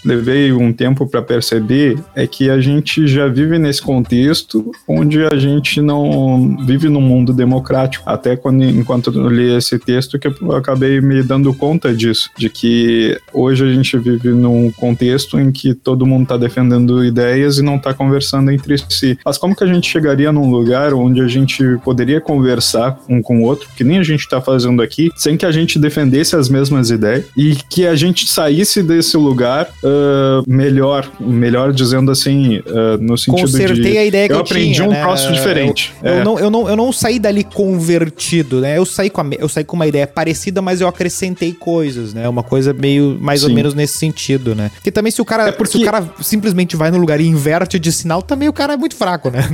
levei 0.05 0.53
um 0.53 0.73
tempo 0.73 1.07
para 1.07 1.23
perceber 1.23 1.99
é 2.15 2.27
que 2.27 2.51
a 2.51 2.61
gente 2.61 3.07
já 3.07 3.29
vive 3.29 3.59
nesse 3.59 3.83
contexto 3.83 4.71
onde 4.87 5.25
a 5.25 5.37
gente 5.37 5.81
não 5.81 6.57
vive 6.65 6.89
num 6.89 7.01
mundo 7.01 7.33
democrático. 7.33 8.09
Até 8.09 8.37
quando, 8.37 8.65
enquanto 8.65 9.13
eu 9.13 9.29
li 9.29 9.55
esse 9.57 9.79
texto, 9.79 10.19
que 10.19 10.29
eu 10.29 10.53
acabei 10.53 11.01
me 11.01 11.23
dando 11.23 11.53
conta 11.55 11.95
disso, 11.95 12.31
de 12.37 12.49
que 12.49 13.19
hoje 13.33 13.65
a 13.65 13.73
gente 13.73 13.97
vive 13.99 14.31
num 14.31 14.71
contexto 14.73 15.39
em 15.39 15.51
que 15.51 15.68
todo 15.75 16.07
mundo 16.07 16.25
está 16.25 16.37
defendendo 16.37 17.05
ideias 17.05 17.59
e 17.59 17.63
não 17.63 17.77
está 17.77 17.95
conversando 17.95 18.51
entre 18.51 18.77
si. 18.89 19.19
Mas 19.25 19.39
como 19.39 19.55
que 19.55 19.65
a 19.65 19.67
gente 19.67 19.89
chegaria 19.89 20.31
num 20.33 20.51
lugar 20.51 20.95
onde 20.95 21.21
a 21.21 21.29
gente 21.29 21.63
poderia 21.85 22.21
conversar 22.21 22.99
um 23.09 23.23
com 23.23 23.41
o 23.41 23.45
outro, 23.45 23.69
que 23.77 23.85
nem 23.85 23.99
a 23.99 24.03
gente 24.03 24.21
está 24.21 24.41
fazendo 24.41 24.83
aqui, 24.83 25.11
sem 25.17 25.37
que 25.37 25.47
a 25.47 25.53
gente 25.53 25.79
defendesse 25.79 26.37
as 26.37 26.49
mesmas 26.49 26.91
ideias 26.91 27.25
e 27.37 27.57
que 27.69 27.87
a 27.87 27.95
gente 27.95 28.27
saísse 28.29 28.83
desse 28.83 29.17
lugar 29.17 29.69
uh, 29.83 30.43
melhor, 30.47 31.11
melhor 31.21 31.73
dizendo 31.73 32.11
assim, 32.11 32.59
uh, 32.59 32.99
no 33.01 33.17
sentido 33.17 33.43
Consertei 33.43 33.93
de 33.93 33.99
a 33.99 34.05
ideia 34.05 34.29
que 34.29 34.35
eu, 34.35 34.41
aprendi 34.41 34.75
tinha, 34.75 34.87
um 34.87 34.91
né? 34.91 35.03
troço 35.03 35.33
diferente. 35.33 35.93
Eu, 36.03 36.09
É. 36.09 36.21
eu 36.21 36.25
não, 36.25 36.39
eu, 36.39 36.51
não, 36.51 36.69
eu 36.69 36.77
não 36.77 36.93
saí 36.93 37.19
dali 37.19 37.45
convertido, 37.45 38.61
né? 38.61 38.77
Eu 38.79 38.85
saí, 38.85 39.11
com 39.11 39.21
a, 39.21 39.27
eu 39.39 39.49
saí 39.49 39.65
com 39.65 39.77
uma 39.77 39.87
ideia 39.87 40.07
parecida, 40.07 40.61
mas 40.61 40.81
eu 40.81 40.89
acrescentei 40.89 41.53
coisas, 41.53 42.15
né? 42.15 42.29
Uma 42.29 42.43
coisa 42.43 42.73
meio 42.73 43.17
mais 43.21 43.43
ou 43.43 43.49
Sim. 43.49 43.55
menos 43.55 43.75
nesse 43.75 43.99
sentido, 43.99 44.55
né? 44.55 44.71
Porque 44.75 44.91
também 44.91 45.11
se 45.11 45.21
o 45.21 45.25
cara, 45.25 45.49
É 45.49 45.53
porque- 45.59 45.79
se 45.79 45.83
o 45.83 45.85
cara 45.85 46.09
simplesmente 46.21 46.77
vai 46.77 46.91
no 46.91 46.99
lugar 46.99 47.21
e 47.21 47.27
inverte 47.27 47.79
de 47.79 47.93
sinal, 47.93 48.23
também 48.23 48.49
o 48.49 48.53
cara 48.53 48.75
é 48.75 48.77
muito 48.77 48.97
fraco, 48.97 49.31
né? 49.31 49.49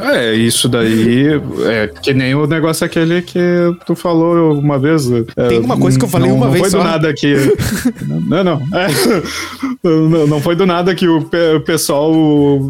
É, 0.00 0.34
isso 0.34 0.68
daí 0.68 1.28
é 1.66 1.88
que 2.02 2.12
nem 2.14 2.34
o 2.34 2.46
negócio 2.46 2.84
aquele 2.84 3.22
que 3.22 3.38
tu 3.86 3.94
falou 3.94 4.58
uma 4.58 4.78
vez. 4.78 5.06
é, 5.36 5.48
Tem 5.48 5.60
uma 5.60 5.76
coisa 5.78 5.98
que 5.98 6.04
eu 6.04 6.08
falei 6.08 6.28
não, 6.28 6.36
uma 6.36 6.46
não 6.46 6.52
vez 6.52 6.62
foi 6.62 6.70
só. 6.70 6.78
do 6.78 6.84
nada 6.84 7.12
que. 7.12 7.34
não, 8.26 8.42
não. 8.44 8.62
É, 8.74 8.86
não. 9.84 10.26
Não 10.26 10.40
foi 10.40 10.54
do 10.56 10.64
nada 10.66 10.94
que 10.94 11.06
o 11.06 11.22
pe- 11.22 11.56
o 11.56 11.60
pessoal 11.60 12.10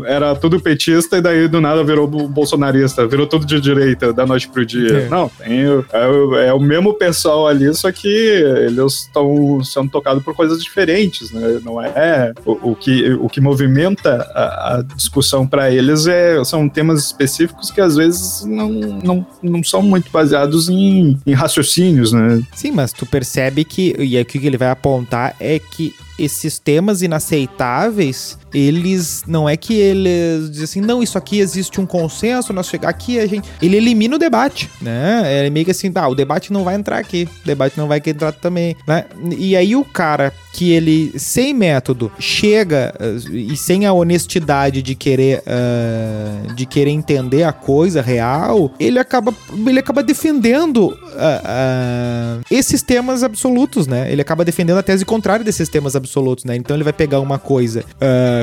era 0.06 0.34
tudo 0.34 0.60
petista 0.60 1.18
e 1.18 1.20
daí 1.20 1.48
do 1.48 1.60
nada 1.60 1.82
virou 1.84 2.06
bo- 2.06 2.26
bolsonarista, 2.28 3.06
virou 3.06 3.26
tudo 3.26 3.46
de 3.46 3.60
direita 3.60 4.12
da 4.12 4.26
noite 4.26 4.48
pro 4.48 4.64
dia. 4.66 5.04
É. 5.04 5.08
Não, 5.08 5.28
tem, 5.28 5.60
é, 5.92 6.06
o- 6.08 6.34
é 6.36 6.52
o 6.52 6.60
mesmo 6.60 6.94
pessoal 6.94 7.46
ali, 7.46 7.72
só 7.74 7.90
que 7.92 8.08
eles 8.08 8.92
estão 9.02 9.62
sendo 9.62 9.90
tocados 9.90 10.22
por 10.22 10.34
coisas 10.34 10.62
diferentes, 10.62 11.30
né? 11.30 11.60
Não 11.64 11.80
é 11.80 12.32
o, 12.44 12.71
o 12.72 12.76
que, 12.76 13.12
o 13.14 13.28
que 13.28 13.40
movimenta 13.40 14.30
a, 14.34 14.76
a 14.76 14.82
discussão 14.82 15.46
para 15.46 15.70
eles 15.70 16.06
é, 16.06 16.42
são 16.44 16.68
temas 16.68 17.04
específicos 17.04 17.70
que 17.70 17.80
às 17.80 17.96
vezes 17.96 18.44
não, 18.44 18.68
não, 18.68 19.26
não 19.42 19.62
são 19.64 19.82
muito 19.82 20.10
baseados 20.10 20.68
em, 20.68 21.18
em 21.26 21.32
raciocínios, 21.32 22.12
né? 22.12 22.42
Sim, 22.54 22.72
mas 22.72 22.92
tu 22.92 23.06
percebe 23.06 23.64
que, 23.64 23.94
e 23.98 24.18
aqui 24.18 24.38
o 24.38 24.40
que 24.40 24.46
ele 24.46 24.58
vai 24.58 24.70
apontar 24.70 25.36
é 25.38 25.58
que 25.58 25.94
esses 26.18 26.58
temas 26.58 27.02
inaceitáveis, 27.02 28.38
eles 28.54 29.24
não 29.26 29.48
é 29.48 29.56
que 29.56 29.74
eles 29.74 30.50
dizem 30.50 30.64
assim, 30.64 30.80
não, 30.80 31.02
isso 31.02 31.18
aqui 31.18 31.40
existe 31.40 31.80
um 31.80 31.86
consenso, 31.86 32.52
nós 32.52 32.66
chegar 32.66 32.88
aqui, 32.88 33.18
a 33.18 33.26
gente. 33.26 33.48
Ele 33.60 33.76
elimina 33.76 34.16
o 34.16 34.18
debate, 34.18 34.70
né? 34.80 35.46
É 35.46 35.50
meio 35.50 35.64
que 35.64 35.70
assim, 35.70 35.90
tá, 35.90 36.06
o 36.08 36.14
debate 36.14 36.52
não 36.52 36.64
vai 36.64 36.74
entrar 36.74 36.98
aqui, 36.98 37.28
o 37.42 37.46
debate 37.46 37.78
não 37.78 37.88
vai 37.88 38.00
entrar 38.04 38.32
também, 38.32 38.76
né? 38.86 39.04
E 39.36 39.56
aí 39.56 39.74
o 39.76 39.84
cara 39.84 40.32
que 40.52 40.70
ele, 40.70 41.18
sem 41.18 41.54
método, 41.54 42.12
chega 42.18 42.94
eh, 43.00 43.16
e 43.32 43.56
sem 43.56 43.86
a 43.86 43.92
honestidade 43.92 44.82
de 44.82 44.94
querer, 44.94 45.42
ah, 45.46 46.52
de 46.54 46.66
querer 46.66 46.90
entender 46.90 47.42
a 47.44 47.52
coisa 47.52 48.02
real, 48.02 48.72
ele 48.78 48.98
acaba, 48.98 49.34
ele 49.66 49.78
acaba 49.78 50.02
defendendo 50.02 50.96
ah, 51.16 51.42
ah, 51.44 52.40
esses 52.50 52.82
temas 52.82 53.22
absolutos, 53.22 53.86
né? 53.86 54.12
Ele 54.12 54.20
acaba 54.20 54.44
defendendo 54.44 54.78
a 54.78 54.82
tese 54.82 55.04
contrária 55.04 55.44
desses 55.44 55.68
temas 55.68 55.96
absolutos, 55.96 56.44
né? 56.44 56.54
Então 56.54 56.76
ele 56.76 56.84
vai 56.84 56.92
pegar 56.92 57.20
uma 57.20 57.38
coisa 57.38 57.84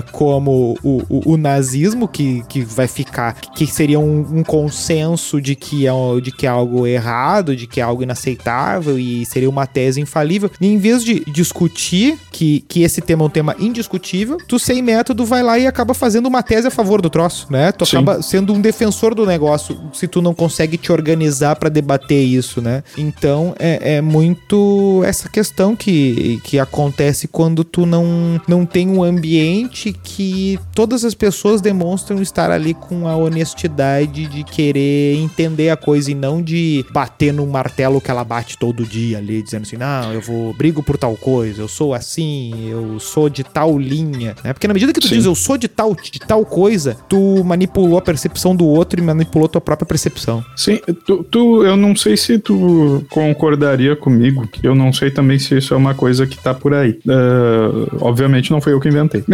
como 0.02 0.78
o, 0.84 1.02
o- 1.10 1.34
o 1.34 1.38
nazismo, 1.38 2.08
que, 2.08 2.44
que 2.48 2.62
vai 2.62 2.88
ficar, 2.88 3.36
que 3.56 3.66
seria 3.68 4.00
um, 4.00 4.40
um 4.40 4.44
consenso 4.44 5.42
de 5.42 5.56
que, 5.56 5.88
é, 5.88 5.92
de 6.22 6.32
que 6.32 6.46
é 6.46 6.50
algo 6.50 6.86
errado, 6.88 7.56
de 7.56 7.68
que 7.68 7.80
é 7.80 7.84
algo 7.84 8.04
inaceitável 8.04 8.98
e 9.00 9.26
seria 9.26 9.50
uma 9.50 9.66
tese 9.68 10.00
infalível. 10.02 10.50
E 10.60 10.68
em 10.68 10.78
vez 10.78 11.04
de 11.04 11.24
discutir 11.32 12.18
que, 12.32 12.62
que 12.68 12.84
esse 12.84 13.02
tema 13.02 13.24
é 13.24 13.28
um 13.28 13.30
tema 13.30 13.56
indiscutível, 13.60 14.38
tu 14.48 14.58
sem 14.60 14.82
método 14.82 15.26
vai 15.26 15.44
lá 15.44 15.58
e 15.60 15.68
acaba 15.68 15.94
fazendo 15.94 16.28
uma 16.28 16.42
tese 16.44 16.68
a 16.68 16.72
favor 16.72 17.02
do 17.02 17.10
troço, 17.10 17.48
né? 17.50 17.72
Tu 17.72 17.86
Sim. 17.86 17.98
acaba 17.98 18.22
sendo 18.22 18.54
um 18.54 18.62
defensor 18.62 19.14
do 19.16 19.26
negócio 19.26 19.80
se 19.94 20.08
tu 20.08 20.22
não 20.22 20.34
consegue 20.34 20.78
te 20.78 20.92
organizar 20.92 21.56
pra 21.56 21.70
debater 21.70 22.24
isso, 22.24 22.62
né? 22.62 22.84
Então 22.98 23.54
é, 23.60 23.96
é 23.98 24.02
muito 24.02 25.02
essa 25.06 25.28
questão 25.30 25.76
que, 25.76 26.40
que 26.44 26.60
acontece 26.60 27.28
quando 27.28 27.64
tu 27.64 27.86
não, 27.86 28.40
não 28.48 28.66
tem 28.66 28.88
um 28.90 29.04
ambiente 29.04 29.89
que 29.94 30.60
todas 30.76 31.04
as 31.06 31.14
pessoas 31.14 31.62
demonstram 31.62 32.22
estar 32.22 32.52
ali 32.52 32.74
com 32.74 33.08
a 33.08 33.16
honestidade 33.16 34.28
de 34.28 34.44
querer 34.44 35.16
entender 35.16 35.70
a 35.70 35.78
coisa 35.78 36.12
e 36.12 36.16
não 36.16 36.42
de 36.42 36.86
bater 36.92 37.34
no 37.34 37.46
martelo 37.48 38.00
que 38.02 38.10
ela 38.12 38.24
bate 38.24 38.58
todo 38.58 38.86
dia 38.86 39.18
ali, 39.18 39.42
dizendo 39.42 39.64
assim, 39.64 39.78
não, 39.78 40.14
eu 40.14 40.22
vou 40.22 40.54
brigo 40.54 40.82
por 40.84 40.98
tal 40.98 41.16
coisa, 41.16 41.62
eu 41.62 41.68
sou 41.68 41.94
assim, 41.94 42.70
eu 42.70 43.00
sou 43.00 43.30
de 43.30 43.44
tal 43.44 43.78
linha, 43.78 44.36
né? 44.44 44.54
Porque 44.54 44.68
na 44.68 44.74
medida 44.74 44.94
que 44.94 45.00
tu 45.00 45.08
Sim. 45.08 45.16
diz 45.16 45.26
eu 45.26 45.36
sou 45.36 45.58
de 45.58 45.68
tal, 45.68 45.96
de 45.96 46.20
tal 46.20 46.46
coisa, 46.46 46.96
tu 47.08 47.44
manipulou 47.44 47.98
a 47.98 48.02
percepção 48.02 48.56
do 48.56 48.66
outro 48.66 49.00
e 49.00 49.04
manipulou 49.04 49.48
tua 49.48 49.62
própria 49.62 49.86
percepção. 49.86 50.44
Sim, 50.56 50.80
tu, 51.06 51.24
tu- 51.24 51.64
eu 51.64 51.76
não 51.78 51.96
sei 51.96 52.16
se 52.18 52.38
tu 52.40 53.04
concordaria 53.10 53.96
comigo, 53.96 54.48
que 54.48 54.66
eu 54.68 54.76
não 54.76 54.92
sei 54.94 55.12
também 55.12 55.38
se 55.40 55.58
isso 55.58 55.74
é 55.74 55.78
uma 55.78 55.94
coisa 55.94 56.26
que 56.28 56.38
tá 56.38 56.54
por 56.54 56.74
aí. 56.74 57.00
É, 57.08 57.96
obviamente 58.02 58.52
não 58.52 58.62
foi 58.62 58.74
eu 58.74 58.80
que 58.80 58.88
inventei. 58.88 59.24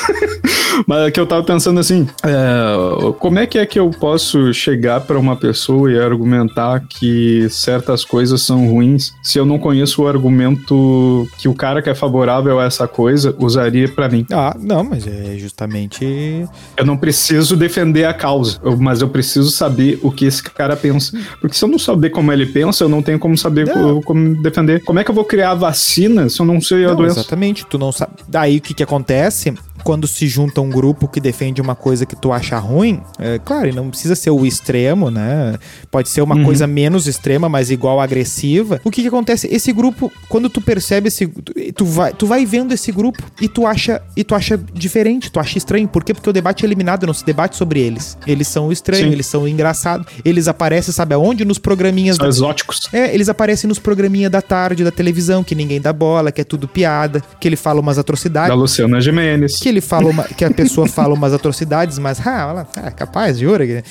Mas 0.86 1.06
é 1.06 1.10
que 1.10 1.18
eu 1.18 1.26
tava 1.26 1.42
pensando 1.42 1.80
assim, 1.80 2.06
é, 2.22 3.12
como 3.18 3.38
é 3.38 3.46
que 3.46 3.58
é 3.58 3.64
que 3.64 3.78
eu 3.78 3.90
posso 3.90 4.52
chegar 4.52 5.00
pra 5.00 5.18
uma 5.18 5.34
pessoa 5.34 5.90
e 5.90 5.98
argumentar 5.98 6.80
que 6.88 7.48
certas 7.50 8.04
coisas 8.04 8.42
são 8.42 8.68
ruins 8.68 9.12
se 9.22 9.38
eu 9.38 9.46
não 9.46 9.58
conheço 9.58 10.02
o 10.02 10.06
argumento 10.08 11.26
que 11.38 11.48
o 11.48 11.54
cara 11.54 11.80
que 11.80 11.88
é 11.88 11.94
favorável 11.94 12.60
a 12.60 12.64
essa 12.64 12.86
coisa 12.86 13.34
usaria 13.38 13.88
pra 13.88 14.08
mim? 14.08 14.26
Ah, 14.32 14.54
não, 14.60 14.84
mas 14.84 15.06
é 15.06 15.36
justamente 15.38 16.46
Eu 16.76 16.84
não 16.84 16.96
preciso 16.96 17.56
defender 17.56 18.04
a 18.04 18.12
causa, 18.14 18.58
mas 18.78 19.00
eu 19.00 19.08
preciso 19.08 19.50
saber 19.50 19.98
o 20.02 20.10
que 20.10 20.26
esse 20.26 20.42
cara 20.42 20.76
pensa. 20.76 21.18
Porque 21.40 21.56
se 21.56 21.64
eu 21.64 21.68
não 21.68 21.78
saber 21.78 22.10
como 22.10 22.30
ele 22.32 22.46
pensa, 22.46 22.84
eu 22.84 22.88
não 22.88 23.02
tenho 23.02 23.18
como 23.18 23.36
saber 23.36 23.72
co- 23.72 24.02
como 24.02 24.40
defender. 24.42 24.82
Como 24.84 24.98
é 24.98 25.04
que 25.04 25.10
eu 25.10 25.14
vou 25.14 25.24
criar 25.24 25.54
vacina 25.54 26.28
se 26.28 26.40
eu 26.40 26.46
não 26.46 26.60
sei 26.60 26.84
a 26.84 26.88
Não, 26.88 26.96
doença? 26.96 27.20
exatamente, 27.20 27.64
tu 27.66 27.78
não 27.78 27.90
sabe. 27.92 28.12
Daí 28.28 28.58
o 28.58 28.60
que 28.60 28.74
que 28.74 28.82
acontece? 28.82 29.54
Quando 29.86 30.06
se 30.08 30.26
junta 30.26 30.60
um 30.60 30.68
grupo 30.68 31.06
que 31.06 31.20
defende 31.20 31.60
uma 31.60 31.76
coisa 31.76 32.04
que 32.04 32.16
tu 32.16 32.32
acha 32.32 32.58
ruim, 32.58 33.00
é 33.20 33.38
claro, 33.38 33.68
e 33.68 33.72
não 33.72 33.88
precisa 33.88 34.16
ser 34.16 34.30
o 34.30 34.44
extremo, 34.44 35.10
né? 35.12 35.56
Pode 35.92 36.08
ser 36.08 36.22
uma 36.22 36.34
Uhum. 36.34 36.44
coisa 36.44 36.66
menos 36.66 37.06
extrema, 37.06 37.48
mas 37.48 37.70
igual 37.70 38.00
agressiva. 38.00 38.80
O 38.82 38.90
que 38.90 39.02
que 39.02 39.08
acontece? 39.08 39.46
Esse 39.50 39.72
grupo, 39.72 40.10
quando 40.28 40.50
tu 40.50 40.60
percebe 40.60 41.06
esse, 41.08 41.28
tu 41.74 41.84
vai, 41.84 42.12
tu 42.12 42.26
vai 42.26 42.44
vendo 42.44 42.74
esse 42.74 42.90
grupo 42.90 43.22
e 43.40 43.46
tu 43.48 43.64
acha 43.64 44.02
e 44.16 44.24
tu 44.24 44.34
acha 44.34 44.58
diferente, 44.74 45.30
tu 45.30 45.38
acha 45.38 45.56
estranho. 45.56 45.86
Por 45.86 46.02
quê? 46.02 46.12
Porque 46.12 46.28
o 46.28 46.32
debate 46.32 46.64
é 46.64 46.66
eliminado, 46.66 47.06
não 47.06 47.14
se 47.14 47.24
debate 47.24 47.54
sobre 47.56 47.80
eles. 47.80 48.18
Eles 48.26 48.48
são 48.48 48.72
estranhos, 48.72 49.12
eles 49.12 49.26
são 49.26 49.46
engraçados. 49.46 50.06
Eles 50.24 50.48
aparecem, 50.48 50.92
sabe 50.92 51.14
aonde? 51.14 51.44
Nos 51.44 51.58
programinhas 51.58 52.16
São 52.16 52.26
exóticos. 52.26 52.88
é, 52.92 53.14
eles 53.14 53.28
aparecem 53.28 53.68
nos 53.68 53.78
programinha 53.78 54.28
da 54.28 54.42
tarde 54.42 54.82
da 54.82 54.90
televisão, 54.90 55.44
que 55.44 55.54
ninguém 55.54 55.80
dá 55.80 55.92
bola, 55.92 56.32
que 56.32 56.40
é 56.40 56.44
tudo 56.44 56.66
piada, 56.66 57.22
que 57.40 57.46
ele 57.46 57.56
fala 57.56 57.80
umas 57.80 57.96
Da 57.96 58.00
atrocidades. 58.00 58.56
Luciana 58.56 59.00
Gimenez. 59.00 59.58
Que 59.58 59.68
ele 59.68 59.75
fala 59.80 60.08
uma- 60.08 60.24
que 60.24 60.44
a 60.44 60.50
pessoa 60.50 60.86
fala 60.88 61.14
umas 61.14 61.32
atrocidades, 61.32 61.98
mas 61.98 62.24
ah, 62.26 62.40
ela 62.50 62.68
é 62.86 62.90
capaz 62.90 63.38
de 63.38 63.46
ouro. 63.46 63.64
E 63.64 63.82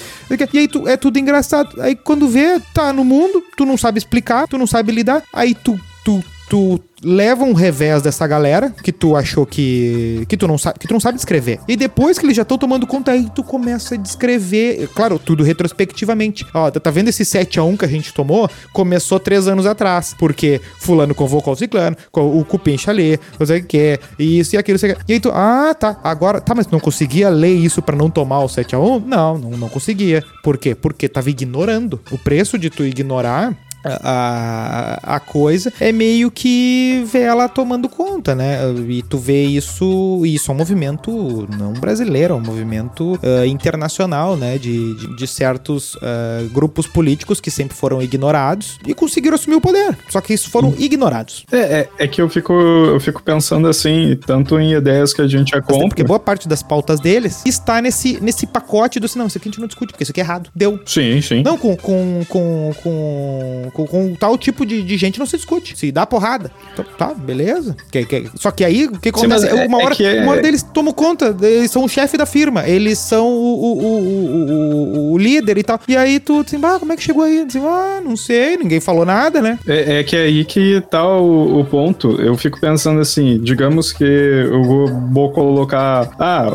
aí 0.57 0.67
tu, 0.67 0.88
é 0.88 0.97
tudo 0.97 1.17
engraçado. 1.19 1.81
Aí 1.81 1.95
quando 1.95 2.27
vê, 2.27 2.59
tá 2.73 2.91
no 2.93 3.03
mundo, 3.03 3.43
tu 3.57 3.65
não 3.65 3.77
sabe 3.77 3.97
explicar, 3.97 4.47
tu 4.47 4.57
não 4.57 4.67
sabe 4.67 4.91
lidar, 4.91 5.21
aí 5.33 5.53
tu, 5.55 5.79
tu, 6.03 6.23
tu 6.49 6.79
leva 7.06 7.43
um 7.43 7.53
revés 7.53 8.01
dessa 8.01 8.26
galera 8.26 8.74
que 8.84 8.91
tu 8.91 9.16
achou 9.16 9.45
que 9.45 10.26
que 10.28 10.36
tu 10.36 10.47
não 10.47 10.58
sabe 10.58 10.80
que 10.80 10.88
tu 10.88 10.93
não 10.93 10.99
sabe 10.99 11.16
descrever. 11.16 11.60
E 11.68 11.76
depois 11.76 12.18
que 12.18 12.26
eles 12.26 12.36
já 12.36 12.41
estão 12.41 12.58
tomando 12.58 12.88
conta 12.88 13.12
aí 13.12 13.30
tu 13.34 13.43
começa 13.43 13.93
a 13.93 13.97
descrever, 13.97 14.89
claro, 14.95 15.20
tudo 15.20 15.43
retrospectivamente. 15.43 16.45
Ó, 16.53 16.72
tá 16.72 16.80
tá 16.80 16.89
vendo 16.89 17.10
esse 17.10 17.24
7 17.24 17.60
a 17.60 17.64
1 17.64 17.78
que 17.78 17.86
a 17.86 17.88
gente 17.88 18.14
tomou? 18.14 18.49
Começou 18.74 19.20
três 19.20 19.47
anos 19.47 19.66
atrás, 19.66 20.16
porque 20.18 20.60
fulano 20.80 21.14
convocou 21.14 21.53
o 21.53 21.56
ciclano, 21.56 21.95
o 22.12 22.43
cupim 22.43 22.78
chalê, 22.78 23.20
não 23.39 23.45
sei 23.45 23.60
o 23.60 23.64
que, 23.64 23.99
isso 24.18 24.56
e 24.56 24.58
aquilo, 24.58 24.76
isso 24.78 24.88
e 24.88 24.91
aquilo. 24.91 25.06
E 25.08 25.14
aí 25.14 25.20
tu, 25.20 25.30
ah, 25.32 25.76
tá, 25.78 25.99
agora, 26.03 26.41
tá, 26.41 26.56
mas 26.56 26.66
tu 26.66 26.72
não 26.72 26.80
conseguia 26.80 27.30
ler 27.30 27.53
isso 27.53 27.82
pra 27.82 27.95
não 27.95 28.10
tomar 28.10 28.39
o 28.39 28.49
7 28.49 28.76
a 28.76 28.80
1? 28.80 28.99
Não, 29.01 29.38
não, 29.38 29.51
não 29.51 29.70
conseguia. 29.70 30.24
Por 30.43 30.58
quê? 30.58 30.74
Porque 30.74 31.08
tava 31.08 31.30
ignorando. 31.30 31.99
O 32.12 32.18
preço 32.18 32.58
de 32.58 32.70
tu 32.70 32.84
ignorar 32.84 33.56
a, 33.86 34.99
a 35.15 35.19
coisa, 35.19 35.71
é 35.79 35.91
meio 35.91 36.31
que 36.31 37.03
vê 37.05 37.21
ela 37.21 37.47
tomando 37.47 37.88
conta, 37.88 38.36
né? 38.36 38.59
E 38.88 39.01
tu 39.03 39.17
vê 39.17 39.43
isso, 39.43 40.21
isso 40.25 40.51
é 40.51 40.53
um 40.53 40.57
movimento 40.57 41.47
não 41.57 41.73
brasileiro, 41.73 42.33
é 42.33 42.38
um 42.38 42.41
movimento 42.41 43.13
uh, 43.13 43.45
internacional, 43.45 44.36
né? 44.36 44.57
De, 44.57 44.95
de, 44.95 45.15
de 45.15 45.27
certos 45.27 45.95
uh, 45.95 46.49
grupos 46.51 46.88
políticos 46.88 47.39
que 47.39 47.51
sempre 47.51 47.75
foram 47.75 48.01
ignorados 48.01 48.77
e 48.86 48.93
conseguiram 48.93 49.36
assumir 49.36 49.55
o 49.55 49.61
poder. 49.61 49.97
Só 50.09 50.21
que 50.21 50.33
isso 50.33 50.49
foram 50.49 50.73
ignorados. 50.77 51.45
É, 51.51 51.57
é, 51.57 51.89
é, 51.99 52.07
que 52.07 52.21
eu 52.21 52.29
fico, 52.29 52.53
eu 52.53 52.99
fico 52.99 53.21
pensando 53.21 53.67
assim, 53.67 54.17
tanto 54.25 54.59
em 54.59 54.73
ideias 54.73 55.13
que 55.13 55.21
a 55.21 55.27
gente 55.27 55.55
é 55.55 55.61
contra. 55.61 55.88
Porque 55.88 56.03
boa 56.03 56.19
parte 56.19 56.47
das 56.47 56.63
pautas 56.63 56.99
deles 56.99 57.43
está 57.45 57.81
nesse, 57.81 58.19
nesse 58.21 58.45
pacote 58.47 58.99
do 58.99 59.05
assim, 59.05 59.19
não, 59.19 59.27
isso 59.27 59.38
aqui 59.38 59.49
a 59.49 59.51
gente 59.51 59.59
não 59.59 59.67
discute, 59.67 59.91
porque 59.91 60.03
isso 60.03 60.11
aqui 60.11 60.21
é 60.21 60.23
errado. 60.23 60.49
Deu. 60.55 60.79
Sim, 60.86 61.21
sim. 61.21 61.43
Não, 61.43 61.57
com, 61.57 61.75
com, 61.75 62.21
com, 62.27 62.71
com, 62.81 63.71
com, 63.76 63.86
com 63.86 64.15
tal 64.15 64.38
tipo 64.38 64.65
de, 64.65 64.82
de 64.82 64.95
gente 64.95 65.19
não 65.19 65.26
se 65.26 65.36
discute. 65.36 65.78
Se 65.78 65.91
dá 65.91 66.05
porrada. 66.05 66.49
Então, 66.73 66.86
tá, 66.97 67.13
beleza. 67.13 67.76
Que, 67.91 68.05
que, 68.05 68.30
só 68.36 68.49
que 68.49 68.63
aí, 68.63 68.86
o 68.86 68.97
que 68.97 69.09
acontece? 69.09 69.49
Sim, 69.49 69.59
é, 69.59 69.65
uma, 69.67 69.84
hora, 69.84 69.95
é 70.01 70.21
uma 70.21 70.32
hora 70.32 70.41
deles 70.41 70.63
tomam 70.63 70.93
conta, 70.93 71.36
eles 71.41 71.69
são 71.69 71.84
o 71.84 71.89
chefe 71.89 72.17
da 72.17 72.26
firma, 72.26 72.67
eles 72.67 72.97
são 72.97 73.28
o, 73.28 73.55
o, 73.63 73.82
o, 73.84 75.11
o, 75.11 75.17
líder 75.17 75.57
e 75.57 75.63
tal. 75.63 75.80
E 75.88 75.97
aí 75.97 76.19
tu, 76.19 76.39
assim, 76.39 76.59
ah, 76.63 76.80
como 76.80 76.93
é 76.93 76.95
que 76.95 77.03
chegou 77.03 77.23
aí? 77.23 77.41
Assim, 77.41 77.59
ah, 77.59 78.01
não 78.03 78.15
sei, 78.15 78.55
ninguém 78.55 78.80
falou 78.80 79.05
nada, 79.05 79.41
né? 79.41 79.59
É, 79.67 79.99
é 79.99 80.03
que 80.03 80.15
é 80.15 80.23
aí 80.23 80.45
que 80.45 80.82
tá 80.89 81.05
o, 81.05 81.59
o, 81.59 81.65
ponto. 81.65 82.21
Eu 82.21 82.38
fico 82.38 82.59
pensando 82.59 83.01
assim, 83.01 83.39
digamos 83.41 83.91
que 83.91 84.05
eu 84.05 84.63
vou, 84.63 84.88
vou 85.11 85.32
colocar, 85.32 86.09
ah, 86.17 86.49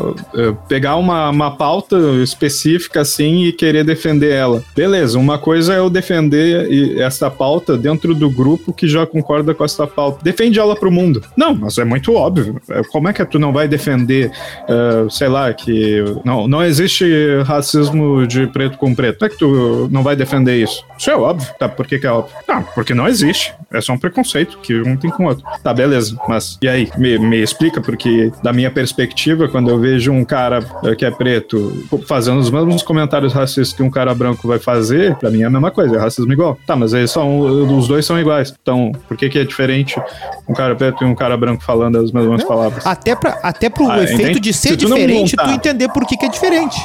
pegar 0.67 0.95
uma, 0.95 1.29
uma 1.29 1.55
pauta 1.55 1.97
específica 2.23 3.01
assim 3.01 3.43
e 3.43 3.53
querer 3.53 3.83
defender 3.83 4.31
ela. 4.31 4.63
Beleza, 4.75 5.19
uma 5.19 5.37
coisa 5.37 5.75
é 5.75 5.77
eu 5.77 5.89
defender 5.89 6.71
essa 7.11 7.29
pauta 7.29 7.77
dentro 7.77 8.15
do 8.15 8.29
grupo 8.29 8.73
que 8.73 8.87
já 8.87 9.05
concorda 9.05 9.53
com 9.53 9.63
essa 9.63 9.85
pauta. 9.85 10.19
Defende 10.23 10.59
ela 10.59 10.75
pro 10.75 10.91
mundo. 10.91 11.21
Não, 11.35 11.53
mas 11.53 11.77
é 11.77 11.83
muito 11.83 12.13
óbvio. 12.13 12.59
Como 12.91 13.07
é 13.07 13.13
que 13.13 13.23
tu 13.25 13.37
não 13.37 13.53
vai 13.53 13.67
defender, 13.67 14.31
uh, 14.63 15.09
sei 15.09 15.27
lá, 15.27 15.53
que 15.53 16.03
não, 16.25 16.47
não 16.47 16.63
existe 16.63 17.05
racismo 17.45 18.25
de 18.25 18.47
preto 18.47 18.77
com 18.77 18.95
preto? 18.95 19.19
Como 19.19 19.27
é 19.27 19.29
que 19.29 19.37
tu 19.37 19.87
não 19.91 20.01
vai 20.01 20.15
defender 20.15 20.61
isso? 20.61 20.83
Isso 20.97 21.11
é 21.11 21.15
óbvio. 21.15 21.47
Tá, 21.59 21.67
por 21.69 21.85
que, 21.85 21.99
que 21.99 22.07
é 22.07 22.11
óbvio? 22.11 22.35
Não, 22.47 22.63
porque 22.75 22.93
não 22.93 23.07
existe. 23.07 23.53
É 23.71 23.81
só 23.81 23.93
um 23.93 23.97
preconceito 23.97 24.57
que 24.59 24.81
um 24.81 24.97
tem 24.97 25.11
com 25.11 25.25
o 25.25 25.27
outro. 25.27 25.43
Tá, 25.63 25.73
beleza. 25.73 26.17
Mas 26.27 26.57
e 26.61 26.67
aí? 26.67 26.89
Me, 26.97 27.17
me 27.19 27.37
explica, 27.37 27.81
porque 27.81 28.31
da 28.41 28.51
minha 28.51 28.71
perspectiva, 28.71 29.47
quando 29.47 29.69
eu 29.69 29.79
vejo 29.79 30.11
um 30.11 30.23
cara 30.23 30.59
uh, 30.83 30.95
que 30.95 31.05
é 31.05 31.11
preto 31.11 31.85
fazendo 32.07 32.39
os 32.39 32.49
mesmos 32.49 32.83
comentários 32.83 33.33
racistas 33.33 33.73
que 33.73 33.83
um 33.83 33.89
cara 33.89 34.13
branco 34.13 34.47
vai 34.47 34.59
fazer, 34.59 35.15
pra 35.15 35.29
mim 35.29 35.41
é 35.41 35.45
a 35.45 35.49
mesma 35.49 35.71
coisa, 35.71 35.95
é 35.95 35.99
racismo 35.99 36.31
igual. 36.31 36.57
Tá, 36.65 36.75
mas 36.75 36.93
eles 37.01 37.11
são, 37.11 37.39
os 37.39 37.87
dois 37.87 38.05
são 38.05 38.19
iguais. 38.19 38.53
Então, 38.61 38.91
por 39.07 39.17
que 39.17 39.29
que 39.29 39.39
é 39.39 39.43
diferente 39.43 40.01
um 40.47 40.53
cara 40.53 40.75
preto 40.75 41.03
e 41.03 41.07
um 41.07 41.15
cara 41.15 41.35
branco 41.35 41.63
falando 41.63 41.97
as 41.97 42.11
mesmas 42.11 42.43
palavras? 42.43 42.85
Até, 42.85 43.15
pra, 43.15 43.39
até 43.43 43.69
pro 43.69 43.89
ah, 43.89 44.03
efeito 44.03 44.39
de 44.39 44.53
ser 44.53 44.75
diferente, 44.75 45.35
tu 45.35 45.49
entender 45.49 45.89
por 45.89 46.05
que 46.05 46.17
que 46.17 46.25
é 46.25 46.29
diferente. 46.29 46.79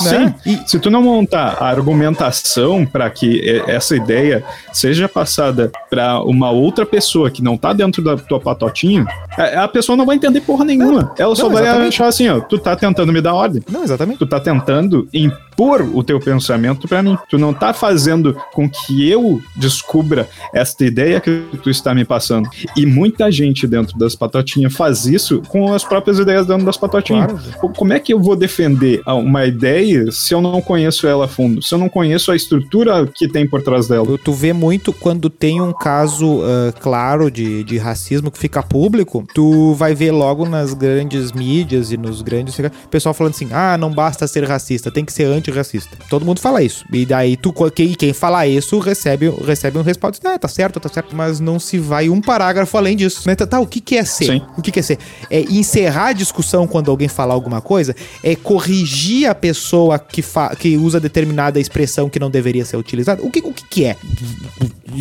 Né? 0.00 0.34
Sim, 0.44 0.50
e 0.50 0.68
se 0.68 0.78
tu 0.78 0.90
não 0.90 1.02
montar 1.02 1.58
a 1.60 1.66
argumentação 1.68 2.86
para 2.86 3.08
que 3.10 3.62
essa 3.66 3.94
ideia 3.94 4.42
seja 4.72 5.08
passada 5.08 5.70
para 5.90 6.20
uma 6.22 6.50
outra 6.50 6.86
pessoa 6.86 7.30
que 7.30 7.42
não 7.42 7.56
tá 7.56 7.72
dentro 7.72 8.02
da 8.02 8.16
tua 8.16 8.40
patotinha, 8.40 9.06
é, 9.36 9.56
a 9.56 9.68
pessoa 9.68 9.96
não 9.96 10.06
vai 10.06 10.16
entender 10.16 10.40
porra 10.40 10.64
nenhuma. 10.64 11.02
Não, 11.02 11.14
Ela 11.18 11.36
só 11.36 11.44
não, 11.44 11.52
vai 11.52 11.66
achar 11.66 12.06
assim, 12.06 12.28
ó, 12.28 12.40
tu 12.40 12.58
tá 12.58 12.74
tentando 12.74 13.12
me 13.12 13.20
dar 13.20 13.34
ordem. 13.34 13.62
Não, 13.70 13.84
exatamente. 13.84 14.18
Tu 14.18 14.26
tá 14.26 14.40
tentando 14.40 15.06
impor 15.12 15.82
o 15.82 16.02
teu 16.02 16.18
pensamento 16.18 16.88
para 16.88 17.02
mim. 17.02 17.16
Tu 17.28 17.38
não 17.38 17.52
tá 17.52 17.72
fazendo 17.72 18.34
com 18.52 18.68
que 18.68 19.08
eu 19.08 19.40
descubra 19.56 20.28
esta 20.54 20.84
ideia 20.84 21.20
que 21.20 21.44
tu 21.62 21.70
está 21.70 21.94
me 21.94 22.04
passando. 22.04 22.48
E 22.76 22.86
muita 22.86 23.30
gente 23.30 23.66
dentro 23.66 23.98
das 23.98 24.14
patotinhas 24.14 24.74
faz 24.74 25.06
isso 25.06 25.42
com 25.48 25.72
as 25.72 25.84
próprias 25.84 26.18
ideias 26.18 26.46
dentro 26.46 26.64
das 26.64 26.76
patotinhas. 26.76 27.32
Claro. 27.32 27.74
Como 27.76 27.92
é 27.92 28.00
que 28.00 28.12
eu 28.12 28.20
vou 28.20 28.36
defender 28.36 29.02
uma 29.06 29.44
ideia 29.44 29.81
se 30.10 30.34
eu 30.34 30.40
não 30.40 30.60
conheço 30.60 31.06
ela 31.06 31.26
a 31.26 31.28
fundo? 31.28 31.62
Se 31.62 31.74
eu 31.74 31.78
não 31.78 31.88
conheço 31.88 32.30
a 32.30 32.36
estrutura 32.36 33.06
que 33.06 33.28
tem 33.28 33.46
por 33.46 33.62
trás 33.62 33.88
dela? 33.88 34.06
Tu, 34.06 34.18
tu 34.18 34.32
vê 34.32 34.52
muito 34.52 34.92
quando 34.92 35.28
tem 35.28 35.60
um 35.60 35.72
caso 35.72 36.40
uh, 36.40 36.72
claro 36.80 37.30
de, 37.30 37.64
de 37.64 37.78
racismo 37.78 38.30
que 38.30 38.38
fica 38.38 38.62
público, 38.62 39.24
tu 39.34 39.74
vai 39.74 39.94
ver 39.94 40.10
logo 40.12 40.48
nas 40.48 40.74
grandes 40.74 41.32
mídias 41.32 41.92
e 41.92 41.96
nos 41.96 42.22
grandes. 42.22 42.58
O 42.58 42.88
pessoal 42.88 43.14
falando 43.14 43.34
assim: 43.34 43.48
ah, 43.52 43.76
não 43.76 43.90
basta 43.90 44.26
ser 44.26 44.44
racista, 44.44 44.90
tem 44.90 45.04
que 45.04 45.12
ser 45.12 45.24
antirracista. 45.24 45.96
Todo 46.08 46.24
mundo 46.24 46.40
fala 46.40 46.62
isso. 46.62 46.84
E 46.92 47.04
daí 47.04 47.36
tu, 47.36 47.52
quem, 47.74 47.94
quem 47.94 48.12
fala 48.12 48.46
isso 48.46 48.78
recebe, 48.78 49.30
recebe 49.44 49.78
um 49.78 49.82
respaldo. 49.82 50.18
Ah, 50.24 50.38
tá 50.38 50.48
certo, 50.48 50.78
tá 50.78 50.88
certo. 50.88 51.14
Mas 51.16 51.40
não 51.40 51.58
se 51.58 51.78
vai 51.78 52.08
um 52.08 52.20
parágrafo 52.20 52.76
além 52.76 52.96
disso. 52.96 53.22
Né? 53.26 53.34
Tá, 53.34 53.46
tá, 53.46 53.60
o 53.60 53.66
que, 53.66 53.80
que 53.80 53.96
é 53.96 54.04
ser? 54.04 54.26
Sim. 54.26 54.42
O 54.56 54.62
que, 54.62 54.70
que 54.70 54.80
é 54.80 54.82
ser? 54.82 54.98
É 55.30 55.40
encerrar 55.40 56.08
a 56.08 56.12
discussão 56.12 56.66
quando 56.66 56.90
alguém 56.90 57.08
falar 57.08 57.34
alguma 57.34 57.60
coisa, 57.60 57.94
é 58.22 58.36
corrigir 58.36 59.28
a 59.28 59.34
pessoa 59.34 59.71
que, 60.10 60.22
fa 60.22 60.54
que 60.54 60.76
usa 60.76 61.00
determinada 61.00 61.60
expressão 61.60 62.08
que 62.08 62.18
não 62.18 62.30
deveria 62.30 62.64
ser 62.64 62.76
utilizada. 62.76 63.22
O 63.22 63.30
que, 63.30 63.40
o 63.40 63.52
que, 63.52 63.64
que 63.64 63.84
é? 63.84 63.96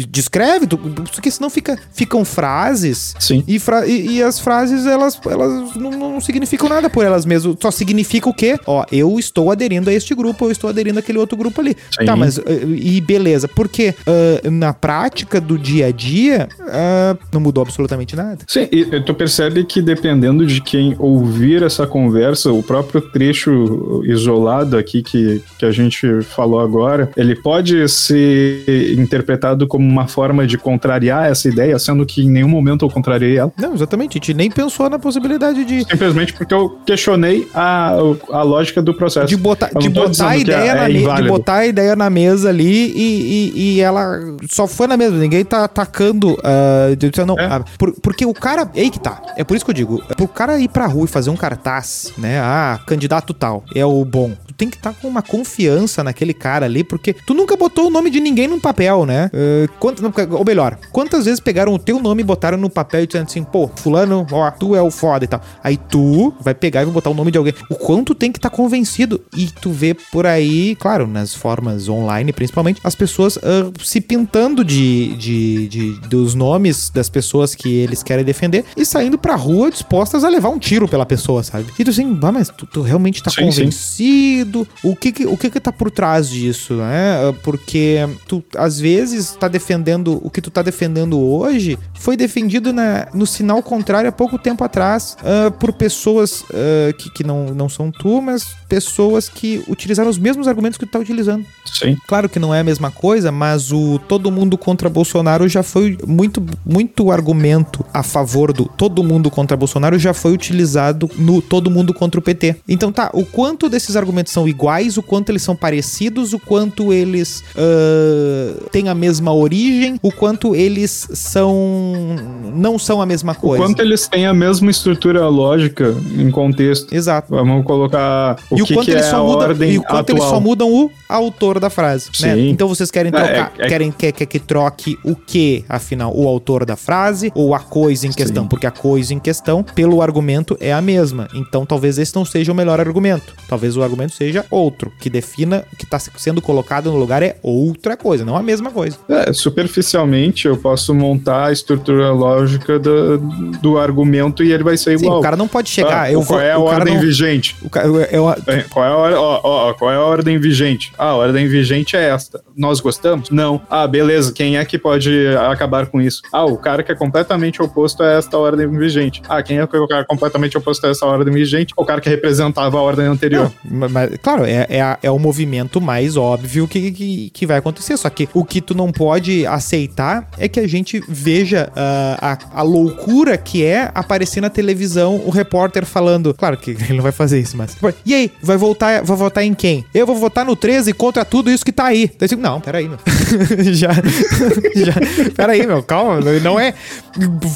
Descreve, 0.09 0.67
tu, 0.67 0.77
porque 0.77 1.31
senão 1.31 1.49
fica, 1.49 1.77
ficam 1.93 2.23
frases 2.23 3.15
Sim. 3.19 3.43
E, 3.47 3.59
fra 3.59 3.85
e, 3.85 4.17
e, 4.17 4.23
as 4.23 4.39
frases 4.39 4.85
elas, 4.85 5.19
elas 5.25 5.75
não, 5.75 5.91
não, 5.91 6.21
significam 6.21 6.69
nada 6.69 6.89
por 6.89 7.05
elas 7.05 7.25
mesmas. 7.25 7.55
Só 7.59 7.71
significa 7.71 8.29
o 8.29 8.33
quê? 8.33 8.59
Ó, 8.65 8.85
eu 8.91 9.17
estou 9.19 9.51
aderindo 9.51 9.89
a 9.89 9.93
este 9.93 10.13
grupo, 10.15 10.45
eu 10.45 10.51
estou 10.51 10.69
aderindo 10.69 10.99
àquele 10.99 11.17
outro 11.17 11.37
grupo 11.37 11.61
ali. 11.61 11.75
Sim. 11.97 12.05
Tá, 12.05 12.15
mas 12.15 12.37
e 12.37 13.01
beleza, 13.01 13.47
porque 13.47 13.95
uh, 14.07 14.51
na 14.51 14.73
prática 14.73 15.39
do 15.39 15.57
dia 15.57 15.87
a 15.87 15.91
dia 15.91 16.47
uh, 16.59 17.17
não 17.31 17.41
mudou 17.41 17.61
absolutamente 17.61 18.15
nada. 18.15 18.39
Sim, 18.47 18.67
e 18.71 18.99
tu 19.01 19.13
percebe 19.13 19.63
que 19.63 19.81
dependendo 19.81 20.45
de 20.45 20.61
quem 20.61 20.95
ouvir 20.97 21.63
essa 21.63 21.85
conversa, 21.85 22.51
o 22.51 22.63
próprio 22.63 23.01
trecho 23.01 24.01
isolado 24.05 24.77
aqui 24.77 25.01
que, 25.01 25.41
que 25.57 25.65
a 25.65 25.71
gente 25.71 26.21
falou 26.23 26.59
agora, 26.59 27.09
ele 27.15 27.35
pode 27.35 27.87
ser 27.89 28.93
interpretado 28.97 29.67
como 29.67 29.80
uma 29.81 30.07
forma 30.07 30.45
de 30.45 30.57
contrariar 30.57 31.25
essa 31.25 31.47
ideia, 31.47 31.77
sendo 31.79 32.05
que 32.05 32.23
em 32.23 32.29
nenhum 32.29 32.47
momento 32.47 32.85
eu 32.85 32.89
contrariei 32.89 33.37
ela. 33.37 33.51
Não, 33.57 33.73
exatamente. 33.73 34.11
A 34.11 34.19
gente 34.19 34.33
nem 34.33 34.49
pensou 34.49 34.89
na 34.89 34.99
possibilidade 34.99 35.65
de. 35.65 35.83
Simplesmente 35.85 36.33
porque 36.33 36.53
eu 36.53 36.77
questionei 36.85 37.47
a, 37.53 37.95
a 38.31 38.43
lógica 38.43 38.81
do 38.81 38.93
processo. 38.93 39.27
De 39.27 39.37
botar, 39.37 39.69
de 39.77 39.89
botar 39.89 40.29
a 40.29 40.37
ideia 40.37 40.71
é, 40.71 40.75
na 40.75 40.89
é 40.89 41.21
de 41.21 41.27
botar 41.27 41.55
a 41.57 41.65
ideia 41.65 41.95
na 41.95 42.09
mesa 42.09 42.49
ali 42.49 42.91
e, 42.95 43.51
e, 43.55 43.75
e, 43.75 43.81
ela 43.81 44.19
só 44.49 44.67
foi 44.67 44.87
na 44.87 44.97
mesa. 44.97 45.15
Ninguém 45.17 45.43
tá 45.43 45.63
atacando. 45.63 46.33
Uh, 46.33 47.25
não, 47.25 47.37
é. 47.37 47.57
uh, 47.57 47.65
por, 47.77 47.93
porque 48.01 48.25
o 48.25 48.33
cara. 48.33 48.69
É 48.75 48.81
aí 48.81 48.89
que 48.89 48.99
tá. 48.99 49.21
É 49.37 49.43
por 49.43 49.55
isso 49.55 49.65
que 49.65 49.71
eu 49.71 49.75
digo. 49.75 50.01
Pro 50.15 50.27
cara 50.27 50.59
ir 50.59 50.67
pra 50.67 50.85
rua 50.85 51.05
e 51.05 51.07
fazer 51.07 51.29
um 51.29 51.35
cartaz, 51.35 52.13
né? 52.17 52.39
Ah, 52.39 52.79
candidato 52.85 53.33
tal. 53.33 53.63
É 53.75 53.85
o 53.85 54.03
bom 54.05 54.31
tem 54.61 54.69
que 54.69 54.77
estar 54.77 54.93
tá 54.93 54.99
com 55.01 55.07
uma 55.07 55.23
confiança 55.23 56.03
naquele 56.03 56.35
cara 56.35 56.67
ali, 56.67 56.83
porque 56.83 57.13
tu 57.13 57.33
nunca 57.33 57.57
botou 57.57 57.87
o 57.87 57.89
nome 57.89 58.11
de 58.11 58.19
ninguém 58.19 58.47
no 58.47 58.61
papel, 58.61 59.07
né? 59.07 59.31
Uh, 59.33 59.67
quanto, 59.79 60.03
ou 60.37 60.45
melhor, 60.45 60.77
quantas 60.91 61.25
vezes 61.25 61.39
pegaram 61.39 61.73
o 61.73 61.79
teu 61.79 61.99
nome 61.99 62.21
e 62.21 62.23
botaram 62.23 62.59
no 62.59 62.69
papel 62.69 63.01
e 63.01 63.07
dizendo 63.07 63.23
assim, 63.23 63.43
pô, 63.43 63.67
fulano, 63.75 64.27
ó, 64.31 64.51
tu 64.51 64.75
é 64.75 64.81
o 64.81 64.91
foda 64.91 65.25
e 65.25 65.27
tal. 65.27 65.41
Aí 65.63 65.77
tu 65.77 66.31
vai 66.39 66.53
pegar 66.53 66.83
e 66.83 66.85
vai 66.85 66.93
botar 66.93 67.09
o 67.09 67.15
nome 67.15 67.31
de 67.31 67.39
alguém. 67.39 67.55
O 67.71 67.75
quanto 67.75 68.13
tem 68.13 68.31
que 68.31 68.37
estar 68.37 68.51
tá 68.51 68.55
convencido. 68.55 69.19
E 69.35 69.47
tu 69.47 69.71
vê 69.71 69.95
por 69.95 70.27
aí, 70.27 70.75
claro, 70.75 71.07
nas 71.07 71.33
formas 71.33 71.89
online 71.89 72.31
principalmente, 72.31 72.79
as 72.83 72.93
pessoas 72.93 73.37
uh, 73.37 73.73
se 73.83 73.99
pintando 73.99 74.63
de, 74.63 75.15
de, 75.15 75.67
de, 75.69 75.91
dos 76.07 76.35
nomes 76.35 76.91
das 76.91 77.09
pessoas 77.09 77.55
que 77.55 77.77
eles 77.77 78.03
querem 78.03 78.23
defender 78.23 78.63
e 78.77 78.85
saindo 78.85 79.17
pra 79.17 79.35
rua 79.35 79.71
dispostas 79.71 80.23
a 80.23 80.29
levar 80.29 80.49
um 80.49 80.59
tiro 80.59 80.87
pela 80.87 81.05
pessoa, 81.05 81.41
sabe? 81.41 81.65
E 81.79 81.83
tu 81.83 81.89
assim, 81.89 82.19
ah, 82.21 82.31
mas 82.31 82.49
tu, 82.49 82.67
tu 82.67 82.83
realmente 82.83 83.23
tá 83.23 83.31
sim, 83.31 83.41
convencido? 83.41 83.71
Sim 83.71 84.50
o 84.83 84.95
que 84.95 85.11
que, 85.11 85.25
o 85.25 85.37
que 85.37 85.49
que 85.49 85.59
tá 85.59 85.71
por 85.71 85.89
trás 85.89 86.29
disso, 86.29 86.75
né? 86.75 87.33
Porque 87.43 88.07
tu, 88.27 88.43
às 88.55 88.79
vezes, 88.79 89.31
tá 89.31 89.47
defendendo, 89.47 90.19
o 90.23 90.29
que 90.29 90.41
tu 90.41 90.51
tá 90.51 90.61
defendendo 90.61 91.19
hoje 91.19 91.77
foi 91.93 92.17
defendido 92.17 92.73
na, 92.73 93.07
no 93.13 93.25
sinal 93.25 93.61
contrário 93.61 94.09
há 94.09 94.11
pouco 94.11 94.37
tempo 94.37 94.63
atrás 94.63 95.15
uh, 95.21 95.51
por 95.51 95.73
pessoas 95.73 96.41
uh, 96.41 96.93
que, 96.97 97.09
que 97.11 97.23
não, 97.23 97.53
não 97.53 97.69
são 97.69 97.91
tu, 97.91 98.21
mas 98.21 98.55
pessoas 98.67 99.29
que 99.29 99.63
utilizaram 99.67 100.09
os 100.09 100.17
mesmos 100.17 100.47
argumentos 100.47 100.77
que 100.77 100.85
tu 100.85 100.91
tá 100.91 100.99
utilizando. 100.99 101.45
Sim. 101.65 101.97
Claro 102.07 102.27
que 102.29 102.39
não 102.39 102.53
é 102.53 102.59
a 102.59 102.63
mesma 102.63 102.91
coisa, 102.91 103.31
mas 103.31 103.71
o 103.71 103.99
todo 103.99 104.31
mundo 104.31 104.57
contra 104.57 104.89
Bolsonaro 104.89 105.47
já 105.47 105.63
foi 105.63 105.97
muito, 106.07 106.43
muito 106.65 107.11
argumento 107.11 107.85
a 107.93 108.03
favor 108.03 108.51
do 108.53 108.65
todo 108.65 109.03
mundo 109.03 109.29
contra 109.29 109.55
Bolsonaro 109.55 109.99
já 109.99 110.13
foi 110.13 110.31
utilizado 110.33 111.09
no 111.17 111.41
todo 111.41 111.69
mundo 111.69 111.93
contra 111.93 112.19
o 112.19 112.23
PT. 112.23 112.57
Então 112.67 112.91
tá, 112.91 113.09
o 113.13 113.25
quanto 113.25 113.69
desses 113.69 113.95
argumentos 113.95 114.30
são 114.31 114.47
iguais, 114.47 114.97
o 114.97 115.03
quanto 115.03 115.29
eles 115.29 115.41
são 115.41 115.55
parecidos, 115.55 116.33
o 116.33 116.39
quanto 116.39 116.91
eles 116.93 117.43
uh, 117.55 118.69
têm 118.71 118.89
a 118.89 118.95
mesma 118.95 119.33
origem, 119.33 119.99
o 120.01 120.11
quanto 120.11 120.55
eles 120.55 121.07
são 121.13 122.15
não 122.53 122.77
são 122.77 123.01
a 123.01 123.05
mesma 123.05 123.31
O 123.31 123.35
coisa. 123.35 123.63
quanto 123.63 123.81
eles 123.81 124.07
têm 124.07 124.25
a 124.25 124.33
mesma 124.33 124.69
estrutura 124.71 125.27
lógica 125.27 125.95
em 126.17 126.29
contexto. 126.31 126.93
Exato. 126.93 127.27
Vamos 127.29 127.65
colocar 127.65 128.37
o 128.49 128.57
e 128.57 128.61
o 128.61 128.65
que, 128.65 128.73
quanto 128.73 128.85
que 128.85 128.91
eles 128.91 129.05
é 129.05 129.09
só 129.09 129.23
mudam, 129.23 129.47
ordem 129.49 129.71
e 129.73 129.77
o 129.77 129.81
quanto 129.83 130.11
atual. 130.11 130.17
eles 130.17 130.29
só 130.29 130.39
mudam 130.39 130.71
o 130.71 130.91
autor 131.07 131.59
da 131.59 131.69
frase, 131.69 132.09
né? 132.21 132.35
Sim. 132.35 132.49
Então 132.49 132.67
vocês 132.67 132.89
querem 132.91 133.11
trocar, 133.11 133.53
é- 133.57 133.65
é- 133.65 133.67
querem 133.67 133.91
quer, 133.91 134.11
quer 134.11 134.25
que 134.25 134.39
troque 134.39 134.97
o 135.03 135.15
que, 135.15 135.63
afinal, 135.67 136.13
o 136.15 136.27
autor 136.27 136.65
da 136.65 136.75
frase 136.75 137.31
ou 137.35 137.53
a 137.55 137.59
coisa 137.59 138.07
em 138.07 138.11
questão, 138.11 138.43
Sim. 138.43 138.49
porque 138.49 138.65
a 138.65 138.71
coisa 138.71 139.13
em 139.13 139.19
questão, 139.19 139.63
pelo 139.63 140.01
argumento, 140.01 140.57
é 140.59 140.71
a 140.73 140.81
mesma. 140.81 141.27
Então 141.33 141.65
talvez 141.65 141.97
esse 141.97 142.15
não 142.15 142.25
seja 142.25 142.51
o 142.51 142.55
melhor 142.55 142.79
argumento. 142.79 143.33
Talvez 143.47 143.75
o 143.77 143.83
argumento 143.83 144.13
seja 144.21 144.45
outro, 144.51 144.91
que 144.99 145.09
defina 145.09 145.65
o 145.73 145.75
que 145.75 145.83
está 145.83 145.97
sendo 145.99 146.43
colocado 146.43 146.91
no 146.91 146.97
lugar 146.99 147.23
é 147.23 147.37
outra 147.41 147.97
coisa, 147.97 148.23
não 148.23 148.37
a 148.37 148.43
mesma 148.43 148.69
coisa. 148.69 148.95
É, 149.09 149.33
superficialmente 149.33 150.47
eu 150.47 150.55
posso 150.57 150.93
montar 150.93 151.47
a 151.47 151.51
estrutura 151.51 152.11
lógica 152.11 152.77
do, 152.77 153.17
do 153.61 153.79
argumento 153.79 154.43
e 154.43 154.51
ele 154.51 154.63
vai 154.63 154.77
ser 154.77 154.99
Sim, 154.99 155.05
igual. 155.05 155.19
o 155.19 155.23
cara 155.23 155.35
não 155.35 155.47
pode 155.47 155.69
chegar, 155.69 156.03
Ah, 156.03 156.11
eu 156.11 156.19
qual 156.23 156.39
vou, 156.39 156.39
é 156.39 156.51
a 156.51 156.59
ordem 156.59 156.93
não, 156.95 157.01
vigente? 157.01 157.55
o 157.63 157.77
eu, 157.79 158.01
eu- 158.01 158.35
Qual 158.69 158.85
é, 158.85 159.13
a, 159.13 159.19
ó, 159.19 159.39
ó, 159.43 159.73
qual 159.73 159.91
é 159.91 159.95
a 159.95 160.01
ordem 160.01 160.37
vigente? 160.39 160.91
Ah, 160.99 161.05
a 161.09 161.15
ordem 161.15 161.47
vigente 161.47 161.95
é 161.95 162.09
esta. 162.09 162.41
Nós 162.55 162.79
gostamos? 162.79 163.31
Não. 163.31 163.59
Ah, 163.69 163.87
beleza. 163.87 164.31
Quem 164.33 164.57
é 164.57 164.63
que 164.65 164.77
pode 164.77 165.11
acabar 165.49 165.87
com 165.87 165.99
isso? 165.99 166.21
Ah, 166.31 166.45
o 166.45 166.57
cara 166.57 166.83
que 166.83 166.91
é 166.91 166.95
completamente 166.95 167.59
oposto 167.61 168.03
a 168.03 168.11
esta 168.11 168.37
ordem 168.37 168.69
vigente. 168.69 169.21
Ah, 169.27 169.41
quem 169.41 169.57
é 169.59 169.65
que 169.65 169.75
é 169.75 169.79
o 169.79 169.87
cara 169.87 170.05
completamente 170.05 170.57
oposto 170.57 170.85
a 170.85 170.89
essa 170.91 171.05
ordem 171.07 171.33
vigente? 171.33 171.73
O 171.75 171.83
cara 171.85 171.99
que 171.99 172.09
representava 172.09 172.77
a 172.77 172.81
ordem 172.81 173.07
anterior. 173.07 173.51
Não, 173.65 173.89
mas, 173.89 174.10
claro, 174.21 174.45
é, 174.45 174.65
é, 174.69 174.97
é 175.03 175.11
o 175.11 175.19
movimento 175.19 175.79
mais 175.81 176.17
óbvio 176.17 176.67
que, 176.67 176.91
que, 176.91 177.29
que 177.29 177.45
vai 177.45 177.57
acontecer. 177.57 177.97
Só 177.97 178.09
que 178.09 178.27
o 178.33 178.43
que 178.43 178.61
tu 178.61 178.73
não 178.75 178.91
pode 178.91 179.45
aceitar 179.45 180.27
é 180.37 180.47
que 180.47 180.59
a 180.59 180.67
gente 180.67 181.03
veja 181.07 181.71
ah, 181.75 182.37
a, 182.53 182.59
a 182.59 182.63
loucura 182.63 183.37
que 183.37 183.63
é 183.63 183.91
aparecer 183.93 184.41
na 184.41 184.49
televisão 184.49 185.21
o 185.25 185.29
repórter 185.29 185.85
falando. 185.85 186.33
Claro 186.33 186.57
que 186.57 186.71
ele 186.81 186.93
não 186.93 187.03
vai 187.03 187.11
fazer 187.11 187.39
isso, 187.39 187.55
mas. 187.57 187.75
E 188.05 188.13
aí, 188.13 188.31
vai 188.41 188.57
voltar, 188.57 189.03
vai 189.03 189.17
votar 189.17 189.43
em 189.43 189.53
quem? 189.53 189.85
Eu 189.93 190.05
vou 190.05 190.15
votar 190.15 190.45
no 190.45 190.55
13 190.55 190.93
contra 190.93 191.23
tudo 191.25 191.49
isso 191.51 191.63
que 191.65 191.71
tá 191.71 191.85
aí. 191.85 192.11
Eu 192.19 192.27
digo, 192.27 192.41
não, 192.41 192.59
peraí, 192.59 192.87
meu. 192.87 192.97
já, 193.73 193.89
já. 194.75 194.93
Peraí, 195.35 195.65
meu, 195.65 195.81
calma. 195.83 196.19
Não 196.41 196.59
é. 196.59 196.73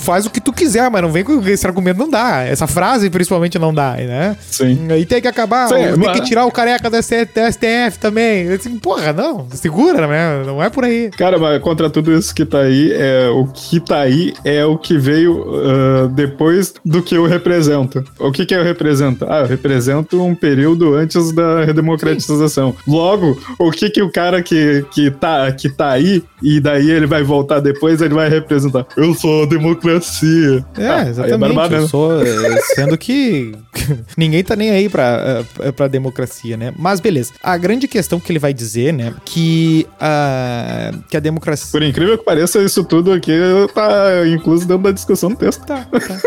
Faz 0.03 0.25
o 0.25 0.29
que 0.29 0.39
tu 0.41 0.51
quiser, 0.53 0.89
mas 0.89 1.01
não 1.01 1.11
vem 1.11 1.23
com 1.23 1.39
esse 1.47 1.65
argumento, 1.65 1.97
não 1.97 2.09
dá. 2.09 2.43
Essa 2.43 2.67
frase, 2.67 3.09
principalmente, 3.09 3.57
não 3.57 3.73
dá, 3.73 3.93
né? 3.93 4.35
Sim. 4.49 4.87
E 4.97 5.05
tem 5.05 5.21
que 5.21 5.27
acabar, 5.27 5.67
Sim, 5.67 5.75
tem 5.75 5.95
mas- 5.97 6.19
que 6.19 6.25
tirar 6.25 6.44
o 6.45 6.51
careca 6.51 6.89
da 6.89 7.01
STF 7.01 7.99
também. 7.99 8.43
Eu 8.45 8.55
Assim, 8.55 8.77
porra, 8.79 9.11
não, 9.13 9.47
segura, 9.51 10.07
né? 10.07 10.43
Não 10.45 10.63
é 10.63 10.69
por 10.69 10.83
aí. 10.85 11.09
Cara, 11.17 11.37
mas 11.37 11.61
contra 11.61 11.89
tudo 11.89 12.11
isso 12.13 12.33
que 12.33 12.45
tá 12.45 12.59
aí, 12.59 12.91
é, 12.93 13.27
o 13.29 13.45
que 13.47 13.79
tá 13.79 13.99
aí 13.99 14.33
é 14.43 14.65
o 14.65 14.77
que 14.77 14.97
veio 14.97 15.45
ah, 15.55 16.07
depois 16.07 16.73
do 16.83 17.01
que 17.03 17.15
eu 17.15 17.25
represento. 17.25 18.03
O 18.19 18.31
que 18.31 18.45
que 18.45 18.55
eu 18.55 18.63
represento? 18.63 19.25
Ah, 19.29 19.41
eu 19.41 19.45
represento 19.47 20.21
um 20.23 20.33
período 20.33 20.95
antes 20.95 21.31
da 21.33 21.63
redemocratização. 21.65 22.75
Logo, 22.87 23.37
o 23.59 23.71
que 23.71 23.89
que 23.89 24.01
o 24.01 24.11
cara 24.11 24.41
que, 24.41 24.85
que, 24.91 25.11
tá, 25.11 25.51
que 25.51 25.69
tá 25.69 25.91
aí, 25.91 26.23
e 26.41 26.59
daí 26.59 26.89
ele 26.89 27.05
vai 27.05 27.23
voltar 27.23 27.59
depois, 27.59 28.01
ele 28.01 28.13
vai 28.13 28.29
representar. 28.29 28.85
Eu 28.95 29.13
sou 29.13 29.43
a 29.43 29.45
democracia. 29.45 30.65
É, 30.77 30.87
Ah, 30.87 31.01
aí 31.01 31.09
exatamente. 31.09 31.39
barbada, 31.39 31.75
eu 31.77 31.81
né? 31.83 31.87
sou, 31.87 32.21
eh, 32.21 32.61
sendo 32.75 32.97
que 32.97 33.53
ninguém 34.17 34.43
tá 34.43 34.55
nem 34.55 34.71
aí 34.71 34.89
pra, 34.89 35.43
eh, 35.59 35.71
pra 35.71 35.87
democracia, 35.87 36.34
né? 36.57 36.73
Mas 36.77 36.99
beleza. 36.99 37.33
A 37.41 37.57
grande 37.57 37.87
questão 37.87 38.19
que 38.19 38.31
ele 38.31 38.39
vai 38.39 38.53
dizer, 38.53 38.93
né, 38.93 39.13
que, 39.23 39.87
a 39.99 40.91
que 41.09 41.17
a 41.17 41.19
democracia... 41.19 41.71
Por 41.71 41.83
incrível 41.83 42.17
que 42.17 42.23
pareça, 42.23 42.61
isso 42.61 42.83
tudo 42.83 43.11
aqui 43.11 43.31
tá 43.73 44.27
incluso 44.27 44.67
dentro 44.67 44.83
da 44.83 44.91
discussão 44.91 45.29
do 45.29 45.35
texto. 45.35 45.65
Tá, 45.65 45.85
tá. 45.85 46.21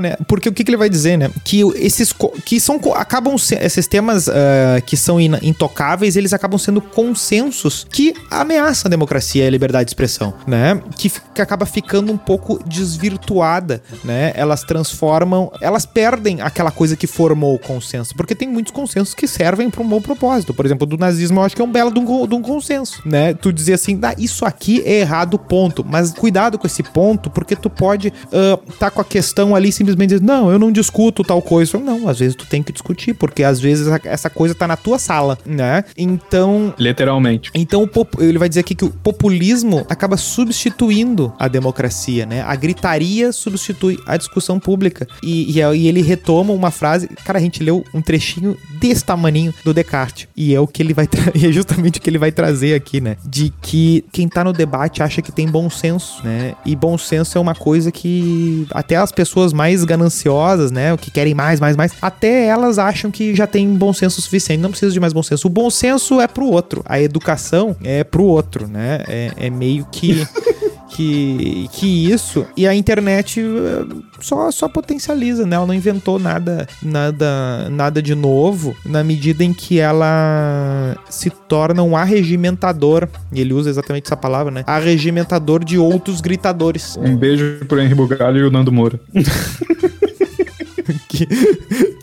Né? 0.00 0.16
Porque 0.26 0.48
o 0.48 0.52
que, 0.52 0.62
que 0.62 0.70
ele 0.70 0.76
vai 0.76 0.88
dizer, 0.90 1.16
né? 1.16 1.30
Que 1.44 1.62
esses 1.76 2.14
que 2.44 2.60
são 2.60 2.78
acabam 2.94 3.36
se- 3.38 3.54
esses 3.56 3.86
temas 3.86 4.28
ah, 4.28 4.80
que 4.84 4.96
são 4.96 5.18
intocáveis, 5.20 6.14
eles 6.16 6.32
acabam 6.32 6.58
sendo 6.58 6.80
consensos 6.80 7.86
que 7.90 8.14
ameaçam 8.30 8.88
a 8.88 8.90
democracia 8.90 9.44
e 9.44 9.46
a 9.46 9.50
liberdade 9.50 9.86
de 9.86 9.90
expressão, 9.90 10.34
né? 10.46 10.80
Que, 10.96 11.10
que 11.34 11.40
acaba 11.42 11.64
ficando 11.66 12.12
um 12.12 12.18
pouco 12.18 12.58
desvirtuada, 12.66 13.82
né? 14.04 14.32
Elas 14.34 14.62
transformam, 14.62 15.50
elas 15.60 15.86
perdem 15.86 16.40
aquela 16.40 16.70
coisa 16.70 16.96
que 16.96 17.06
formou 17.06 17.54
o 17.54 17.58
consenso, 17.58 18.14
porque 18.14 18.34
tem 18.34 18.48
muitos 18.48 18.72
consensos 18.72 19.14
que 19.14 19.26
servem 19.26 19.70
para 19.70 19.82
um 19.82 19.88
bom 19.88 20.00
propósito. 20.00 20.52
Por 20.52 20.66
exemplo, 20.66 20.86
do 20.86 20.96
nazismo, 20.98 21.40
eu 21.40 21.44
acho 21.44 21.56
que 21.56 21.62
é 21.62 21.64
um 21.64 21.72
belo 21.72 21.92
de 21.92 21.98
um, 21.98 22.26
de 22.26 22.34
um 22.34 22.42
consenso, 22.42 23.00
né? 23.06 23.34
Tu 23.34 23.52
dizer 23.52 23.74
assim, 23.74 23.98
ah, 24.02 24.14
isso 24.18 24.44
aqui 24.44 24.82
é 24.84 25.00
errado, 25.00 25.38
ponto. 25.38 25.84
Mas 25.84 26.12
cuidado 26.12 26.58
com 26.58 26.66
esse 26.66 26.82
ponto, 26.82 27.30
porque 27.30 27.56
tu 27.56 27.70
pode 27.70 28.12
ah, 28.32 28.58
tá 28.78 28.90
com 28.90 29.00
a 29.00 29.04
questão 29.04 29.54
ali 29.54 29.72
simplesmente 29.78 30.10
dizer, 30.10 30.22
não, 30.22 30.50
eu 30.50 30.58
não 30.58 30.70
discuto 30.70 31.22
tal 31.22 31.40
coisa. 31.40 31.78
Não, 31.78 32.08
às 32.08 32.18
vezes 32.18 32.34
tu 32.34 32.46
tem 32.46 32.62
que 32.62 32.72
discutir, 32.72 33.14
porque 33.14 33.42
às 33.42 33.60
vezes 33.60 33.86
essa 34.04 34.28
coisa 34.28 34.54
tá 34.54 34.66
na 34.66 34.76
tua 34.76 34.98
sala, 34.98 35.38
né? 35.46 35.84
Então, 35.96 36.74
Literalmente. 36.78 37.50
então, 37.54 37.88
ele 38.18 38.38
vai 38.38 38.48
dizer 38.48 38.60
aqui 38.60 38.74
que 38.74 38.84
o 38.84 38.90
populismo 38.90 39.86
acaba 39.88 40.16
substituindo 40.16 41.32
a 41.38 41.48
democracia, 41.48 42.26
né? 42.26 42.42
A 42.42 42.54
gritaria 42.56 43.32
substitui 43.32 43.98
a 44.06 44.16
discussão 44.16 44.58
pública. 44.58 45.06
E, 45.22 45.56
e 45.56 45.62
aí 45.62 45.86
ele 45.86 46.02
retoma 46.02 46.52
uma 46.52 46.70
frase. 46.70 47.08
Cara, 47.24 47.38
a 47.38 47.42
gente 47.42 47.62
leu 47.62 47.84
um 47.94 48.02
trechinho 48.02 48.56
desse 48.80 49.04
tamaninho 49.04 49.54
do 49.64 49.72
Descartes. 49.72 50.28
E 50.36 50.54
é 50.54 50.60
o 50.60 50.66
que 50.66 50.82
ele 50.82 50.92
vai 50.92 51.08
e 51.34 51.46
é 51.46 51.52
justamente 51.52 51.98
o 51.98 52.02
que 52.02 52.10
ele 52.10 52.18
vai 52.18 52.32
trazer 52.32 52.74
aqui, 52.74 53.00
né? 53.00 53.16
De 53.24 53.52
que 53.62 54.04
quem 54.12 54.28
tá 54.28 54.42
no 54.42 54.52
debate 54.52 55.02
acha 55.02 55.22
que 55.22 55.32
tem 55.32 55.46
bom 55.46 55.70
senso, 55.70 56.24
né? 56.24 56.54
E 56.64 56.74
bom 56.74 56.98
senso 56.98 57.38
é 57.38 57.40
uma 57.40 57.54
coisa 57.54 57.92
que 57.92 58.66
até 58.70 58.96
as 58.96 59.12
pessoas 59.12 59.52
mais 59.52 59.67
gananciosas, 59.84 60.70
né? 60.70 60.92
O 60.92 60.98
que 60.98 61.10
querem 61.10 61.34
mais, 61.34 61.60
mais, 61.60 61.76
mais, 61.76 61.92
até 62.00 62.46
elas 62.46 62.78
acham 62.78 63.10
que 63.10 63.34
já 63.34 63.46
tem 63.46 63.68
bom 63.74 63.92
senso 63.92 64.20
suficiente. 64.20 64.60
Não 64.60 64.70
precisa 64.70 64.92
de 64.92 65.00
mais 65.00 65.12
bom 65.12 65.22
senso. 65.22 65.46
O 65.46 65.50
bom 65.50 65.70
senso 65.70 66.20
é 66.20 66.26
pro 66.26 66.46
outro. 66.46 66.82
A 66.84 67.00
educação 67.00 67.76
é 67.82 68.04
pro 68.04 68.24
outro, 68.24 68.66
né? 68.66 69.02
É, 69.08 69.32
é 69.36 69.50
meio 69.50 69.86
que. 69.90 70.26
Que, 70.90 71.68
que 71.72 72.10
isso 72.10 72.46
e 72.56 72.66
a 72.66 72.74
internet 72.74 73.40
eh, 73.40 73.84
só, 74.20 74.50
só 74.50 74.68
potencializa, 74.68 75.46
né? 75.46 75.54
Ela 75.56 75.66
não 75.66 75.74
inventou 75.74 76.18
nada, 76.18 76.66
nada, 76.82 77.68
nada 77.70 78.02
de 78.02 78.14
novo 78.14 78.74
na 78.84 79.04
medida 79.04 79.44
em 79.44 79.52
que 79.52 79.78
ela 79.78 80.96
se 81.08 81.30
torna 81.30 81.82
um 81.82 81.96
arregimentador, 81.96 83.06
e 83.32 83.40
ele 83.40 83.52
usa 83.52 83.70
exatamente 83.70 84.06
essa 84.06 84.16
palavra, 84.16 84.50
né? 84.50 84.64
Arregimentador 84.66 85.62
de 85.64 85.78
outros 85.78 86.20
gritadores. 86.20 86.96
Um 86.96 87.16
beijo 87.16 87.60
pro 87.68 87.80
Henri 87.80 87.94
Bugalho 87.94 88.38
e 88.38 88.44
o 88.44 88.50
Nando 88.50 88.72
Moura. 88.72 88.98
que, 91.08 91.28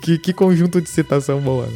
que, 0.06 0.20
que 0.20 0.34
conjunto 0.34 0.80
de 0.80 0.88
citação 0.88 1.40
boa. 1.40 1.66
né? 1.66 1.72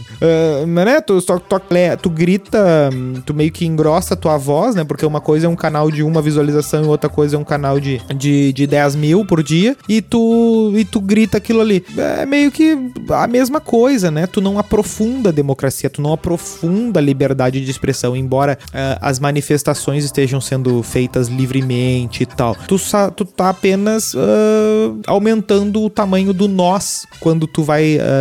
Mas, 0.67 0.85
né, 0.85 1.01
tu, 1.01 1.19
só, 1.19 1.39
tu, 1.39 1.59
é, 1.71 1.95
tu 1.95 2.11
grita, 2.11 2.91
tu 3.25 3.33
meio 3.33 3.51
que 3.51 3.65
engrossa 3.65 4.15
tua 4.15 4.37
voz, 4.37 4.75
né? 4.75 4.83
Porque 4.83 5.03
uma 5.03 5.19
coisa 5.19 5.47
é 5.47 5.49
um 5.49 5.55
canal 5.55 5.89
de 5.89 6.03
uma 6.03 6.21
visualização 6.21 6.83
e 6.83 6.87
outra 6.87 7.09
coisa 7.09 7.35
é 7.35 7.39
um 7.39 7.43
canal 7.43 7.79
de, 7.79 7.99
de, 8.15 8.53
de 8.53 8.67
10 8.67 8.95
mil 8.95 9.25
por 9.25 9.41
dia. 9.41 9.75
E 9.87 9.99
tu, 9.99 10.71
e 10.75 10.85
tu 10.85 11.01
grita 11.01 11.37
aquilo 11.37 11.59
ali. 11.59 11.83
É 11.97 12.23
meio 12.25 12.51
que 12.51 12.77
a 13.09 13.25
mesma 13.25 13.59
coisa, 13.59 14.11
né? 14.11 14.27
Tu 14.27 14.41
não 14.41 14.59
aprofunda 14.59 15.29
a 15.29 15.31
democracia, 15.31 15.89
tu 15.89 16.01
não 16.01 16.13
aprofunda 16.13 16.99
a 16.99 17.01
liberdade 17.01 17.59
de 17.65 17.71
expressão, 17.71 18.15
embora 18.15 18.59
ah, 18.71 18.99
as 19.01 19.19
manifestações 19.19 20.03
estejam 20.03 20.39
sendo 20.39 20.83
feitas 20.83 21.29
livremente 21.29 22.21
e 22.21 22.25
tal. 22.27 22.55
Tu, 22.67 22.75
tu 23.15 23.25
tá 23.25 23.49
apenas 23.49 24.13
ah, 24.15 24.93
aumentando 25.07 25.81
o 25.81 25.89
tamanho 25.89 26.31
do 26.31 26.47
nós 26.47 27.07
quando 27.19 27.47
tu 27.47 27.63
vai 27.63 27.97
ah, 27.99 28.18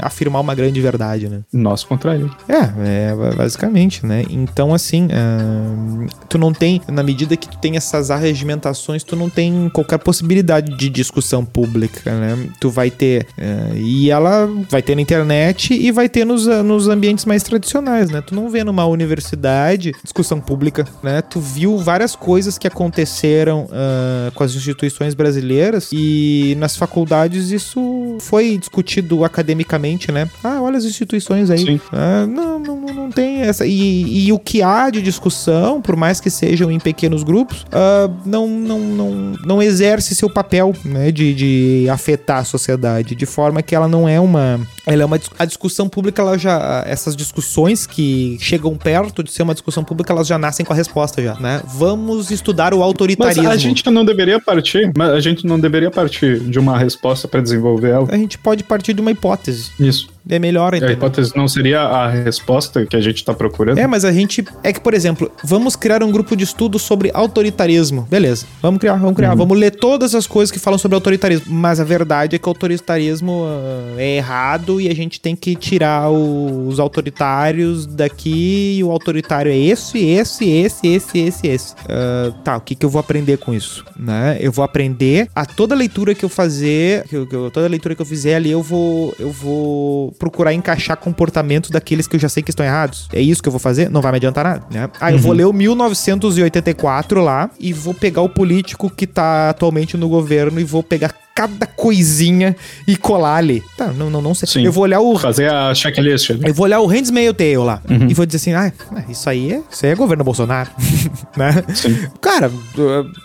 afirmar 0.00 0.40
uma 0.40 0.54
grande 0.54 0.80
verdade, 0.80 1.28
né? 1.28 1.40
Nós 1.52 1.84
contra 1.84 2.14
ele. 2.14 2.30
É, 2.48 3.10
é 3.10 3.14
ba- 3.14 3.34
basicamente, 3.36 4.04
né? 4.04 4.24
Então, 4.30 4.72
assim, 4.74 5.08
ah, 5.12 6.06
tu 6.28 6.38
não 6.38 6.52
tem, 6.52 6.80
na 6.88 7.02
medida 7.02 7.36
que 7.36 7.48
tu 7.48 7.58
tem 7.58 7.76
essas 7.76 8.10
arregimentações, 8.10 9.02
tu 9.04 9.16
não 9.16 9.28
tem 9.28 9.68
qualquer 9.72 9.98
possibilidade 9.98 10.76
de 10.76 10.88
discussão 10.88 11.44
pública, 11.44 12.10
né? 12.18 12.38
Tu 12.60 12.70
vai 12.70 12.90
ter, 12.90 13.26
ah, 13.38 13.74
e 13.74 14.10
ela 14.10 14.48
vai 14.70 14.82
ter 14.82 14.94
na 14.94 15.02
internet 15.02 15.74
e 15.74 15.90
vai 15.90 16.08
ter 16.08 16.24
nos, 16.24 16.46
ah, 16.48 16.62
nos 16.62 16.88
ambientes 16.88 17.24
mais 17.24 17.42
tradicionais, 17.42 18.10
né? 18.10 18.20
Tu 18.20 18.34
não 18.34 18.48
vê 18.48 18.64
numa 18.64 18.86
universidade 18.86 19.92
discussão 20.02 20.40
pública, 20.40 20.86
né? 21.02 21.22
Tu 21.22 21.40
viu 21.40 21.78
várias 21.78 22.14
coisas 22.14 22.58
que 22.58 22.66
aconteceram 22.66 23.68
ah, 23.70 24.30
com 24.34 24.44
as 24.44 24.54
instituições 24.54 25.14
brasileiras 25.14 25.90
e 25.92 26.54
nas 26.58 26.76
faculdades 26.76 27.50
isso 27.50 28.16
foi 28.20 28.56
discutido 28.58 28.97
academicamente, 29.24 30.10
né? 30.12 30.28
Ah, 30.42 30.60
olha 30.60 30.76
as 30.78 30.84
instituições 30.84 31.50
aí. 31.50 31.80
Ah, 31.92 32.26
não, 32.26 32.58
não, 32.58 32.76
não- 32.80 32.94
não 32.94 33.10
tem 33.10 33.40
essa. 33.42 33.66
E, 33.66 34.26
e 34.26 34.32
o 34.32 34.38
que 34.38 34.62
há 34.62 34.90
de 34.90 35.00
discussão, 35.02 35.80
por 35.80 35.96
mais 35.96 36.20
que 36.20 36.30
sejam 36.30 36.70
em 36.70 36.78
pequenos 36.78 37.22
grupos, 37.22 37.64
ah, 37.72 38.10
não, 38.24 38.46
não, 38.48 38.78
não, 38.78 39.10
não 39.44 39.62
exerce 39.62 40.14
seu 40.14 40.28
papel 40.30 40.74
né, 40.84 41.10
de, 41.12 41.34
de 41.34 41.88
afetar 41.90 42.38
a 42.38 42.44
sociedade, 42.44 43.14
de 43.14 43.26
forma 43.26 43.62
que 43.62 43.74
ela 43.74 43.88
não 43.88 44.08
é 44.08 44.18
uma. 44.20 44.60
Ela 44.88 45.02
é 45.02 45.04
uma 45.06 45.20
a 45.38 45.44
discussão 45.44 45.88
pública, 45.88 46.22
ela 46.22 46.38
já 46.38 46.82
essas 46.86 47.14
discussões 47.14 47.86
que 47.86 48.38
chegam 48.40 48.74
perto 48.76 49.22
de 49.22 49.30
ser 49.30 49.42
uma 49.42 49.52
discussão 49.52 49.84
pública, 49.84 50.12
elas 50.12 50.26
já 50.26 50.38
nascem 50.38 50.64
com 50.64 50.72
a 50.72 50.76
resposta 50.76 51.22
já, 51.22 51.34
né? 51.34 51.62
Vamos 51.66 52.30
estudar 52.30 52.72
o 52.72 52.78
Mas 52.78 52.86
autoritarismo. 52.86 53.48
a 53.48 53.56
gente 53.56 53.88
não 53.90 54.04
deveria 54.04 54.40
partir, 54.40 54.90
mas 54.96 55.10
a 55.10 55.20
gente 55.20 55.46
não 55.46 55.60
deveria 55.60 55.90
partir 55.90 56.40
de 56.40 56.58
uma 56.58 56.78
resposta 56.78 57.28
pra 57.28 57.40
desenvolver 57.40 57.90
ela. 57.90 58.08
a 58.10 58.16
gente 58.16 58.38
pode 58.38 58.64
partir 58.64 58.94
de 58.94 59.00
uma 59.00 59.10
hipótese. 59.10 59.70
Isso. 59.78 60.08
É 60.28 60.38
melhor, 60.38 60.74
A 60.74 60.76
entendeu? 60.76 60.94
hipótese 60.96 61.32
não 61.36 61.48
seria 61.48 61.80
a 61.80 62.08
resposta 62.08 62.84
que 62.86 62.96
a 62.96 63.00
gente 63.00 63.24
tá 63.24 63.32
procurando? 63.34 63.78
É, 63.78 63.86
mas 63.86 64.04
a 64.04 64.12
gente. 64.12 64.44
É 64.62 64.72
que, 64.72 64.80
por 64.80 64.94
exemplo, 64.94 65.30
vamos 65.42 65.74
criar 65.76 66.02
um 66.02 66.10
grupo 66.10 66.36
de 66.36 66.44
estudo 66.44 66.78
sobre 66.78 67.10
autoritarismo. 67.14 68.06
Beleza. 68.10 68.46
Vamos 68.60 68.78
criar, 68.80 68.94
vamos 68.96 69.16
criar. 69.16 69.34
Vamos 69.34 69.56
ler 69.58 69.70
todas 69.72 70.14
as 70.14 70.26
coisas 70.26 70.50
que 70.52 70.58
falam 70.58 70.78
sobre 70.78 70.94
autoritarismo. 70.96 71.46
Mas 71.52 71.80
a 71.80 71.84
verdade 71.84 72.36
é 72.36 72.38
que 72.38 72.46
o 72.46 72.50
autoritarismo 72.50 73.44
ah, 73.46 73.94
é 74.00 74.16
errado 74.16 74.80
e 74.80 74.88
a 74.88 74.94
gente 74.94 75.20
tem 75.20 75.34
que 75.34 75.54
tirar 75.56 76.10
o- 76.10 76.66
os 76.68 76.78
autoritários 76.78 77.86
daqui. 77.86 78.76
E 78.78 78.84
o 78.84 78.90
autoritário 78.90 79.50
é 79.50 79.56
esse, 79.56 79.98
esse, 80.04 80.48
esse, 80.48 80.86
esse, 80.86 81.18
esse, 81.18 81.46
esse. 81.46 81.74
Ah, 81.88 82.32
tá, 82.44 82.56
o 82.56 82.60
que, 82.60 82.74
que 82.74 82.84
eu 82.84 82.90
vou 82.90 83.00
aprender 83.00 83.38
com 83.38 83.54
isso? 83.54 83.84
Né? 83.98 84.36
Eu 84.40 84.52
vou 84.52 84.64
aprender 84.64 85.28
a 85.34 85.44
toda 85.46 85.74
leitura 85.74 86.14
que 86.14 86.24
eu 86.24 86.28
fazer, 86.28 87.04
que 87.08 87.16
eu- 87.16 87.50
toda 87.50 87.66
leitura 87.66 87.94
que 87.94 88.02
eu 88.02 88.06
fizer 88.06 88.34
ali, 88.36 88.50
eu 88.50 88.62
vou, 88.62 89.14
eu 89.18 89.30
vou 89.30 90.12
procurar 90.18 90.52
encaixar 90.52 90.96
comportamentos 90.96 91.70
daqueles 91.70 92.06
que 92.06 92.16
eu 92.16 92.20
já 92.20 92.28
sei 92.28 92.42
que 92.42 92.50
estão 92.50 92.64
errados. 92.64 93.08
É 93.12 93.20
isso 93.20 93.42
que 93.42 93.48
eu 93.48 93.52
vou 93.52 93.60
fazer? 93.60 93.90
Não 93.90 94.00
vai 94.00 94.12
me 94.12 94.16
adiantar 94.16 94.44
nada, 94.44 94.66
né? 94.70 94.90
Ah, 95.00 95.12
eu 95.12 95.18
vou 95.18 95.32
ler 95.32 95.44
o 95.44 95.52
1984 95.52 97.22
lá 97.22 97.50
e 97.58 97.72
vou 97.72 97.94
pegar 97.94 98.22
o 98.22 98.28
político 98.28 98.90
que 98.90 99.06
tá 99.06 99.50
atualmente 99.50 99.96
no 99.96 100.08
governo 100.08 100.60
e 100.60 100.64
vou 100.64 100.82
pegar 100.82 101.14
cada 101.38 101.66
coisinha 101.66 102.56
e 102.86 102.96
colar 102.96 103.36
ali. 103.36 103.62
Tá, 103.76 103.88
não, 103.92 104.10
não, 104.10 104.20
não 104.20 104.34
sei. 104.34 104.48
Sim. 104.48 104.64
Eu 104.64 104.72
vou 104.72 104.82
olhar 104.82 104.98
o 105.00 105.16
Fazer 105.18 105.48
a 105.50 105.72
checklist. 105.74 106.30
eu 106.30 106.52
vou 106.52 106.64
olhar 106.64 106.80
o 106.80 106.86
Handmaid's 106.86 107.36
Tale 107.36 107.56
lá 107.58 107.80
e 108.08 108.12
vou 108.14 108.26
dizer 108.26 108.36
assim, 108.38 108.52
ah, 108.54 108.72
isso 109.08 109.30
aí 109.30 109.52
é, 109.52 109.62
isso 109.70 109.86
aí 109.86 109.92
é 109.92 109.94
governo 109.94 110.24
Bolsonaro, 110.24 110.68
né? 111.36 111.62
Sim. 111.74 111.96
Cara, 112.20 112.50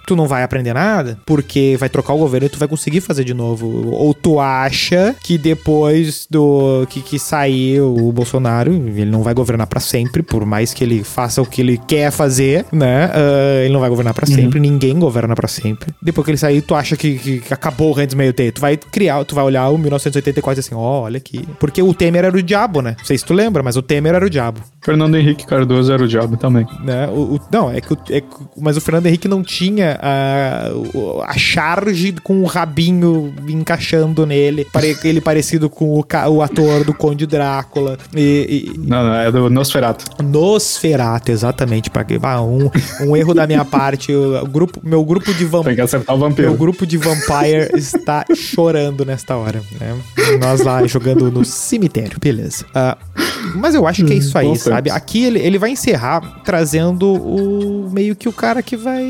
tu- 0.08 0.16
não 0.16 0.28
vai 0.28 0.44
aprender 0.44 0.74
nada 0.74 1.18
porque 1.26 1.76
vai 1.80 1.90
trocar 1.90 2.14
o 2.14 2.18
governo 2.20 2.46
e 2.46 2.50
tu 2.50 2.60
vai 2.60 2.68
conseguir 2.68 3.02
fazer 3.02 3.24
de 3.24 3.34
novo. 3.34 3.90
Ou 3.92 4.14
tu 4.14 4.40
acha 4.40 5.16
que 5.24 5.38
depois 5.40 6.28
do 6.30 6.86
que, 6.90 7.02
que 7.02 7.18
sair 7.18 7.82
o 7.82 8.12
Bolsonaro, 8.12 8.72
ele 8.72 9.06
não 9.06 9.24
vai 9.24 9.34
governar 9.34 9.66
pra 9.66 9.80
sempre, 9.80 10.22
por 10.22 10.46
mais 10.46 10.72
que 10.72 10.84
ele 10.84 11.04
faça 11.04 11.42
o 11.42 11.46
que 11.48 11.62
ele 11.62 11.80
quer 11.88 12.12
fazer, 12.12 12.66
né? 12.72 13.10
Ah, 13.12 13.64
ele 13.64 13.74
não 13.74 13.80
vai 13.80 13.90
governar 13.90 14.14
pra 14.14 14.28
sempre, 14.28 14.60
ninguém 14.60 15.00
governa 15.00 15.34
pra 15.36 15.48
sempre. 15.48 15.92
Depois 16.02 16.24
que 16.26 16.32
ele 16.32 16.38
sair, 16.38 16.62
tu 16.62 16.76
acha 16.76 16.96
que, 16.96 17.18
que- 17.18 17.40
que 17.40 17.54
acabou 17.54 17.90
o 17.90 17.94
Handmaid's 18.04 18.36
Tale, 18.36 18.52
tu 18.52 18.62
vai 18.62 18.78
criar, 18.78 19.24
tu 19.26 19.36
vai 19.36 19.44
olhar 19.44 19.70
o 19.70 19.78
1984 19.78 20.60
e 20.60 20.62
assim, 20.62 20.76
ó, 20.76 21.02
olha 21.02 21.18
aqui. 21.18 21.48
Porque 21.60 21.82
o 21.82 21.94
Temer 21.94 22.26
era 22.26 22.38
o 22.38 22.42
diabo, 22.44 22.82
né? 22.82 22.96
Não 22.98 23.06
sei 23.06 23.18
se 23.18 23.26
tu 23.26 23.34
lembra, 23.34 23.64
mas 23.64 23.76
o 23.78 23.82
Temer 23.82 24.14
era 24.16 24.26
o 24.26 24.30
diabo 24.30 24.62
Fernando 24.84 25.16
Henrique 25.16 25.46
Cardoso 25.46 25.92
era 25.94 26.04
o 26.04 26.08
diabo 26.08 26.36
também. 26.38 26.66
né? 26.84 27.08
O, 27.08 27.36
o- 27.36 27.40
não, 27.52 27.72
é 27.72 27.80
que, 27.80 27.94
o- 27.94 27.98
é 28.10 28.22
mas 28.58 28.76
o 28.78 28.82
Fernando 28.82 29.06
Henrique 29.08 29.28
não 29.28 29.42
tinha 29.42 29.98
a, 30.02 30.70
a 31.26 31.38
charge 31.38 32.14
com 32.24 32.42
o 32.42 32.46
rabinho 32.46 33.34
encaixando 33.48 34.26
nele, 34.26 34.66
pare- 34.74 34.98
ele 35.04 35.22
parecido 35.22 35.70
com 35.70 36.00
o, 36.00 36.06
o 36.30 36.42
ator 36.42 36.84
do 36.84 36.94
Conde 36.94 37.26
Drácula 37.26 37.98
e, 38.16 38.74
Não, 38.78 39.04
não, 39.04 39.14
é 39.16 39.32
do 39.32 39.50
Nosferatu. 39.50 40.06
e 40.20 40.24
Nosferatu, 40.24 41.32
exatamente, 41.32 41.90
ah, 42.22 42.42
um, 42.42 42.70
um 43.02 43.16
erro 43.16 43.34
da 43.34 43.48
minha 43.48 43.64
parte, 43.66 44.14
o, 44.14 44.46
grupo, 44.48 44.80
meu 44.84 45.04
grupo 45.06 45.32
de 45.34 45.40
Tem 45.40 45.48
vampiros 45.48 45.76
que 45.76 45.82
acertar 45.82 46.16
o 46.16 46.20
meu 46.20 46.30
vampiro. 46.30 46.54
grupo 46.56 46.86
de 46.86 46.98
Vampire 46.98 47.70
está 47.96 48.26
chorando 48.36 49.06
nesta 49.06 49.36
hora, 49.36 49.62
né? 49.80 49.98
Nós 50.40 50.62
lá 50.62 50.86
jogando 50.88 51.32
no 51.32 51.44
cemitério, 51.46 52.18
beleza. 52.20 52.66
Ah, 52.74 52.98
mas 53.56 53.76
eu 53.76 53.86
acho 53.88 54.06
que 54.06 54.14
é 54.14 54.16
isso 54.16 54.38
aí, 54.38 54.56
sabe? 54.58 54.90
Aqui 54.90 55.24
ele, 55.24 55.40
ele 55.40 55.58
vai 55.58 55.72
encerrar 55.72 56.22
trazendo 56.44 57.14
o 57.14 57.90
meio 57.92 58.16
que 58.16 58.28
o 58.28 58.34
cara 58.34 58.62
que 58.62 58.76
vai. 58.76 59.04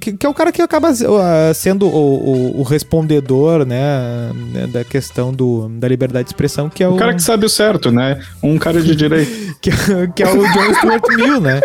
Que, 0.00 0.12
que 0.12 0.24
é 0.24 0.28
o 0.28 0.34
cara 0.34 0.52
que 0.52 0.62
acaba 0.62 0.88
ah, 0.90 1.54
sendo 1.54 1.86
o, 1.86 2.58
o, 2.58 2.60
o 2.60 2.62
respondedor, 2.62 3.66
né? 3.66 4.32
né, 4.52 4.66
Da 4.66 4.84
questão 4.84 5.32
do, 5.32 5.68
da 5.68 5.88
liberdade 5.88 6.24
de 6.24 6.30
expressão, 6.30 6.68
que 6.68 6.82
é 6.82 6.88
o. 6.88 6.94
O 6.94 6.96
cara 6.96 7.14
que 7.14 7.22
sabe 7.22 7.46
o 7.46 7.48
certo, 7.48 7.90
né? 7.90 8.20
Um 8.42 8.58
cara 8.58 8.80
de 8.80 8.94
direito. 8.94 9.56
que, 9.60 9.70
que 10.14 10.22
é 10.22 10.28
o 10.28 10.42
John 10.52 10.74
Stuart 10.74 11.04
Mill, 11.16 11.40
né? 11.40 11.60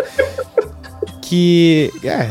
Que. 1.22 1.92
É. 2.02 2.30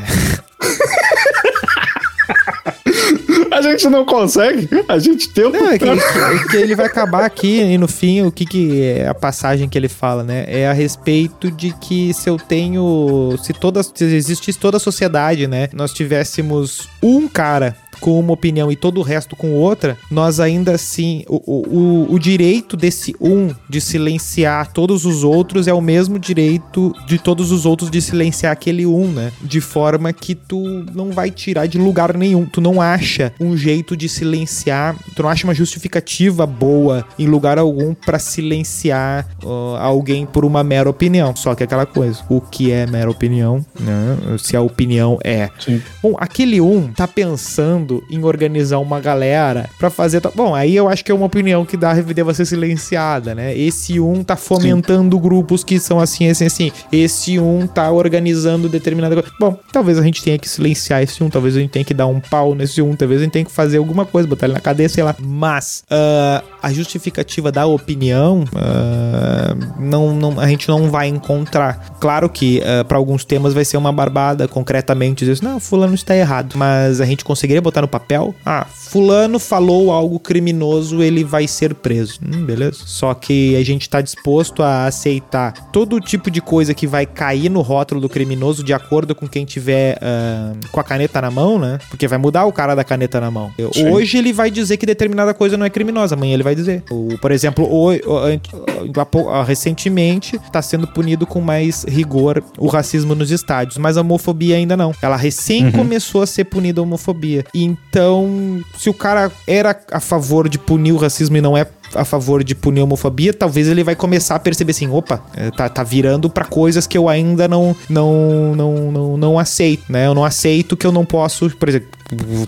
A 3.58 3.62
gente 3.62 3.88
não 3.88 4.03
consegue, 4.06 4.68
a 4.88 4.99
gente 4.99 5.30
tenta. 5.30 5.58
Não, 5.58 5.68
é 5.72 5.78
que, 5.80 5.86
que- 5.86 6.47
que 6.49 6.58
ele 6.58 6.76
vai 6.76 6.86
acabar 6.88 7.24
aqui 7.24 7.62
e 7.62 7.78
no 7.78 7.88
fim 7.88 8.22
o 8.22 8.32
que, 8.32 8.45
que 8.45 8.82
é 8.82 9.08
a 9.08 9.14
passagem 9.14 9.70
que 9.70 9.78
ele 9.78 9.88
fala, 9.88 10.24
né? 10.24 10.43
É 10.47 10.68
a 10.68 10.74
respeito 10.74 11.49
de 11.49 11.72
que 11.80 12.14
se 12.14 12.30
eu 12.30 12.38
tenho. 12.38 13.38
Se 13.41 13.53
toda. 13.53 13.82
Se 13.82 14.03
existisse 14.03 14.60
toda 14.60 14.78
a 14.78 14.80
sociedade, 14.80 15.47
né? 15.47 15.70
Nós 15.74 15.93
tivéssemos 15.93 16.89
um 17.01 17.28
cara 17.28 17.76
com 18.00 18.20
uma 18.20 18.34
opinião 18.34 18.72
e 18.72 18.76
todo 18.76 19.00
o 19.00 19.04
resto 19.04 19.36
com 19.36 19.54
outra, 19.54 19.98
nós 20.10 20.39
ainda 20.39 20.72
assim. 20.74 21.24
O, 21.28 21.36
o, 21.46 22.14
o- 22.14 22.20
direito 22.26 22.76
desse 22.76 23.16
um 23.22 23.52
de 23.70 23.80
silenciar 23.80 24.72
todos 24.74 25.06
os 25.06 25.24
outros 25.24 25.68
é 25.68 25.74
o 25.74 25.80
mesmo 25.82 26.18
direito 26.18 26.91
de 27.06 27.20
todos 27.20 27.52
os 27.52 27.66
outros 27.68 27.91
de 27.91 28.02
silenciar 28.02 28.52
aquele 28.52 28.84
um, 28.86 29.12
né? 29.12 29.32
De 29.43 29.62
forma 29.62 30.12
que 30.12 30.34
tu 30.34 30.84
não 30.96 31.12
vai 31.12 31.30
tirar 31.30 31.68
de 31.68 31.78
lugar 31.78 32.18
nenhum. 32.18 32.46
Tu 32.48 32.60
não 32.62 32.82
acha 32.82 33.32
um 33.39 33.56
jeito 33.56 33.96
de 33.96 34.10
silenciar, 34.10 34.96
tu 35.16 35.22
não 35.22 35.30
acha 35.30 35.46
uma 35.46 35.54
justificativa 35.54 36.48
boa 36.48 37.06
em 37.20 37.28
lugar 37.28 37.60
algum 37.60 37.93
pra 37.93 38.18
silenciar 38.18 39.28
ó, 39.43 39.78
alguém 39.78 40.26
por 40.26 40.43
uma 40.46 40.64
mera 40.64 40.89
opinião. 40.89 41.36
Só 41.36 41.54
que 41.54 41.62
é 41.62 41.66
aquela 41.66 41.86
coisa, 41.86 42.24
o 42.28 42.41
que 42.41 42.72
é 42.72 42.88
mera 42.88 43.10
opinião, 43.12 43.64
né? 43.80 44.18
Se 44.39 44.56
a 44.58 44.62
opinião 44.62 45.20
é 45.24 45.50
Sim. 45.60 45.80
Bom, 46.02 46.16
aquele 46.18 46.60
um 46.60 46.91
tá 46.91 47.08
pensando 47.08 47.84
em 48.09 48.23
organizar 48.23 48.79
uma 48.79 48.99
galera 48.99 49.69
pra 49.77 49.89
fazer. 49.89 50.21
Bom, 50.33 50.55
aí 50.55 50.75
eu 50.75 50.88
acho 50.88 51.03
que 51.03 51.11
é 51.11 51.15
uma 51.15 51.25
opinião 51.25 51.65
que 51.65 51.77
dá, 51.77 51.93
deva 51.93 52.33
ser 52.33 52.45
silenciada, 52.45 53.36
né? 53.36 53.57
Esse 53.57 53.99
um 53.99 54.23
tá 54.23 54.36
fomentando 54.36 55.19
grupos 55.19 55.63
que 55.63 55.79
são 55.79 55.99
assim, 55.99 56.29
assim, 56.29 56.45
assim. 56.45 56.71
Esse 56.91 57.39
um 57.39 57.67
tá 57.67 57.91
organizando 57.91 58.69
determinada 58.69 59.15
coisa. 59.15 59.31
Bom, 59.39 59.57
talvez 59.71 59.97
a 59.97 60.03
gente 60.03 60.23
tenha 60.23 60.38
que 60.38 60.47
silenciar 60.49 61.03
esse 61.03 61.23
um, 61.23 61.29
talvez 61.29 61.55
a 61.55 61.59
gente 61.59 61.71
tenha 61.71 61.86
que 61.86 61.93
dar 61.93 62.07
um 62.07 62.19
pau 62.19 62.55
nesse 62.55 62.81
um, 62.81 62.95
talvez 62.95 63.21
a 63.21 63.23
gente 63.23 63.33
tenha 63.33 63.45
que 63.45 63.51
fazer 63.51 63.77
alguma 63.77 64.05
coisa, 64.05 64.27
botar 64.27 64.47
ele 64.47 64.53
na 64.53 64.59
cadeia, 64.59 64.89
sei 64.89 65.03
lá. 65.03 65.15
Mas 65.19 65.83
ah, 65.89 66.43
a 66.66 66.74
justificativa 66.74 67.51
da 67.51 67.68
opinião 67.68 68.43
ah, 68.55 69.55
não, 69.80 70.16
não, 70.16 70.39
a 70.39 70.47
gente 70.47 70.68
não 70.68 70.89
vai 70.89 71.07
encontrar. 71.07 71.95
Claro 71.99 72.28
que 72.28 72.59
ah, 72.63 72.84
pra 72.84 72.97
alguns 72.97 73.24
temas 73.24 73.53
vai 73.53 73.63
ser 73.63 73.78
uma 73.78 73.91
barbada, 73.91 74.47
concretamente 74.47 75.20
dizer 75.20 75.34
assim, 75.34 75.45
não, 75.45 75.59
fulano 75.59 75.93
está 75.93 76.16
errado. 76.16 76.55
Mas 76.57 76.99
a 76.99 77.05
gente 77.05 77.24
conseguiria 77.24 77.61
botar 77.61 77.84
no 77.84 77.88
papel? 77.88 78.34
Ah, 78.43 78.66
fulano 78.66 79.38
falou 79.38 79.91
algo 79.91 80.20
criminoso, 80.20 81.03
ele 81.03 81.24
vai 81.24 81.47
ser 81.47 81.76
preso. 81.76 82.20
Hum, 82.26 82.43
beleza. 82.43 82.80
Só 82.84 83.13
que 83.13 83.55
a 83.55 83.63
gente 83.63 83.88
tá 83.88 84.01
disposto 84.01 84.63
a 84.63 84.88
aceitar 84.88 85.70
todo 85.72 85.99
tipo 85.99 86.32
de 86.32 86.41
coisa 86.41 86.74
que 86.74 86.88
vai 86.88 87.05
cair 87.05 87.47
no 87.47 87.61
rótulo 87.61 88.01
do 88.01 88.09
criminoso 88.09 88.63
de 88.63 88.74
acordo 88.74 89.13
com 89.13 89.28
quem 89.28 89.45
tiver 89.45 89.99
ah, 90.01 90.53
com 90.72 90.80
a 90.80 90.84
caneta 90.84 91.22
na 91.22 91.30
mão, 91.30 91.59
né? 91.59 91.78
Porque 91.91 92.07
vai 92.07 92.18
mudar 92.18 92.45
o 92.45 92.51
cara 92.51 92.74
da 92.74 92.84
caneta 92.84 93.22
na 93.22 93.30
mão. 93.30 93.51
Sim. 93.72 93.89
Hoje 93.89 94.18
ele 94.18 94.34
vai 94.34 94.49
dizer 94.49 94.78
que 94.78 94.86
determinada 94.88 95.32
coisa 95.32 95.55
não 95.55 95.66
é 95.66 95.70
criminosa, 95.70 96.16
amanhã 96.16 96.34
ele 96.34 96.43
vai 96.43 96.55
dizer. 96.56 96.84
O, 96.89 97.10
por 97.20 97.32
exemplo, 97.32 97.66
o, 97.66 97.91
o- 97.91 99.06
pou- 99.06 99.30
há 99.30 99.43
recentemente 99.43 100.36
está 100.38 100.62
sendo 100.62 100.88
punido 100.88 101.26
com 101.28 101.41
mais 101.41 101.84
rigor 101.88 102.43
o 102.58 102.68
racismo 102.68 103.14
nos 103.16 103.32
estádios, 103.32 103.78
mas 103.78 103.97
a 103.97 104.01
homofobia 104.01 104.56
ainda 104.56 104.76
não. 104.78 104.93
Ela 105.01 105.16
recém 105.18 105.72
começou 105.72 106.22
a 106.22 106.28
ser 106.28 106.45
punida 106.45 106.80
a 106.80 106.84
homofobia. 106.84 107.45
Então, 107.53 108.62
se 108.78 108.89
o 108.89 108.93
cara 108.93 109.32
era 109.47 109.78
a 109.91 109.99
favor 109.99 110.47
de 110.49 110.58
punir 110.58 110.91
o 110.93 110.97
racismo 110.97 111.38
e 111.38 111.41
não 111.41 111.58
é 111.58 111.66
a 111.96 112.06
favor 112.06 112.43
de 112.43 112.54
punir 112.56 112.82
a 112.82 112.84
homofobia, 112.84 113.34
talvez 113.34 113.68
ele 113.68 113.84
vai 113.84 113.96
começar 113.96 114.36
a 114.36 114.39
perceber 114.39 114.72
assim, 114.72 114.88
opa, 114.89 115.22
é, 115.36 115.50
tá, 115.52 115.68
tá 115.70 115.84
virando 115.84 116.30
pra 116.30 116.46
coisas 116.46 116.86
que 116.88 116.98
eu 116.98 117.08
ainda 117.10 117.48
não, 117.48 117.76
não, 117.89 118.56
não, 118.56 118.91
não, 118.91 119.18
não 119.18 119.39
aceito, 119.39 119.84
né? 119.89 120.08
Eu 120.08 120.14
não 120.14 120.24
aceito 120.26 120.76
que 120.78 120.86
eu 120.86 120.91
não 120.91 121.06
posso, 121.06 121.50
por 121.58 121.70
exemplo, 121.70 121.88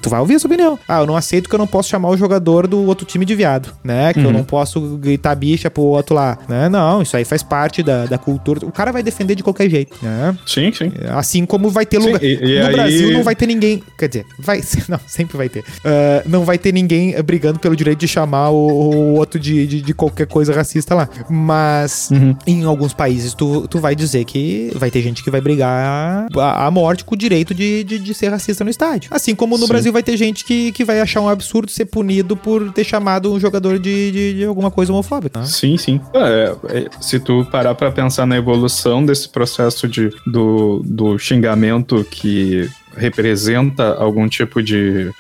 tu 0.02 0.10
vai 0.10 0.20
ouvir 0.20 0.36
essa 0.36 0.48
opinião. 0.48 0.78
Ah, 0.88 1.00
eu 1.00 1.08
não 1.08 1.16
aceito 1.16 1.50
que 1.50 1.56
eu 1.56 1.60
não 1.60 1.66
posso 1.68 1.89
chamar 1.89 2.10
o 2.10 2.18
jogador 2.18 2.68
do 2.68 2.86
outro 2.86 3.06
time 3.06 3.26
de 3.26 3.34
viado, 3.36 3.74
né? 3.84 4.14
Que 4.14 4.20
eu 4.24 4.32
não 4.32 4.43
posso 4.43 4.80
gritar 4.98 5.34
bicha 5.36 5.70
pro 5.72 5.82
outro 5.84 6.16
lá, 6.16 6.38
né? 6.48 6.70
Não, 6.70 7.02
isso 7.02 7.16
aí 7.18 7.26
faz 7.26 7.41
parte 7.41 7.82
da, 7.82 8.06
da 8.06 8.18
cultura. 8.18 8.66
O 8.66 8.72
cara 8.72 8.91
vai 8.91 9.02
defender 9.02 9.34
de 9.36 9.43
qualquer 9.43 9.70
jeito, 9.70 9.98
né? 10.02 10.38
Sim, 10.45 10.72
sim. 10.72 10.91
Assim 11.10 11.45
como 11.45 11.70
vai 11.70 11.86
ter 11.86 12.00
Sim, 12.00 12.08
lugar. 12.08 12.24
e- 12.24 12.36
e 12.36 12.60
no 12.60 12.66
aí- 12.68 12.74
Brasil 12.74 13.14
não 13.14 13.24
vai 13.24 13.36
ter 13.36 13.48
ninguém. 13.48 13.82
Quer 13.98 14.08
dizer, 14.10 14.26
vai. 14.39 14.62
Não, 14.88 15.00
sempre 15.08 15.36
vai 15.38 15.50
ter. 15.50 15.64
Ah, 15.84 16.22
não 16.26 16.43
vai 16.45 16.58
ter 16.58 16.72
ninguém 16.74 17.20
brigando 17.24 17.60
pelo 17.60 17.76
direito 17.76 18.00
de 18.00 18.08
chamar 18.08 18.50
o, 18.52 18.56
o 18.56 19.14
outro 19.16 19.36
de, 19.39 19.67
de, 19.67 19.81
de 19.81 19.93
qualquer 19.93 20.27
coisa 20.27 20.53
racista 20.53 20.93
lá. 20.95 21.07
Mas 21.29 22.09
Uhum. 22.11 22.35
em 22.45 22.63
alguns 22.63 22.93
países 22.93 23.33
tu, 23.33 23.67
tu 23.67 23.79
vai 23.79 23.95
dizer 23.95 24.25
que 24.25 24.71
vai 24.75 24.89
ter 24.91 25.01
gente 25.01 25.23
que 25.23 25.29
vai 25.31 25.41
brigar 25.41 26.27
a, 26.38 26.65
a 26.67 26.71
morte 26.71 27.03
com 27.03 27.15
o 27.15 27.17
direito 27.17 27.53
de, 27.53 27.83
de, 27.83 27.99
de 27.99 28.13
ser 28.13 28.29
racista 28.29 28.63
no 28.63 28.69
estádio. 28.69 29.09
Assim 29.13 29.35
como 29.35 29.57
no 29.57 29.63
Sim. 29.63 29.69
Brasil 29.69 29.93
vai 29.93 30.03
ter 30.03 30.17
gente 30.17 30.43
que, 30.45 30.71
que 30.71 30.83
vai 30.83 30.99
achar 30.99 31.21
um 31.21 31.29
absurdo 31.29 31.71
ser 31.71 31.85
punido 31.85 32.35
por 32.38 32.71
ter 32.71 32.83
chamado 32.83 33.31
um 33.33 33.39
jogador 33.39 33.79
de, 33.79 34.11
de, 34.11 34.33
de 34.35 34.45
alguma 34.45 34.69
coisa 34.71 34.91
homofóbica. 34.91 35.39
né? 35.39 35.45
Sim, 35.45 35.77
sim. 35.77 35.99
É, 36.13 36.55
é, 36.69 36.85
se 37.01 37.19
tu 37.19 37.45
parar 37.51 37.75
pra 37.75 37.91
pensar 37.91 38.25
na 38.25 38.38
evolução 38.38 39.05
desse 39.05 39.29
processo 39.29 39.88
de, 39.88 40.09
do, 40.25 40.81
do 40.85 41.17
xingamento 41.17 42.05
que 42.09 42.69
representa 42.98 43.93
algum 43.95 44.28
tipo 44.28 44.62
de 44.62 45.12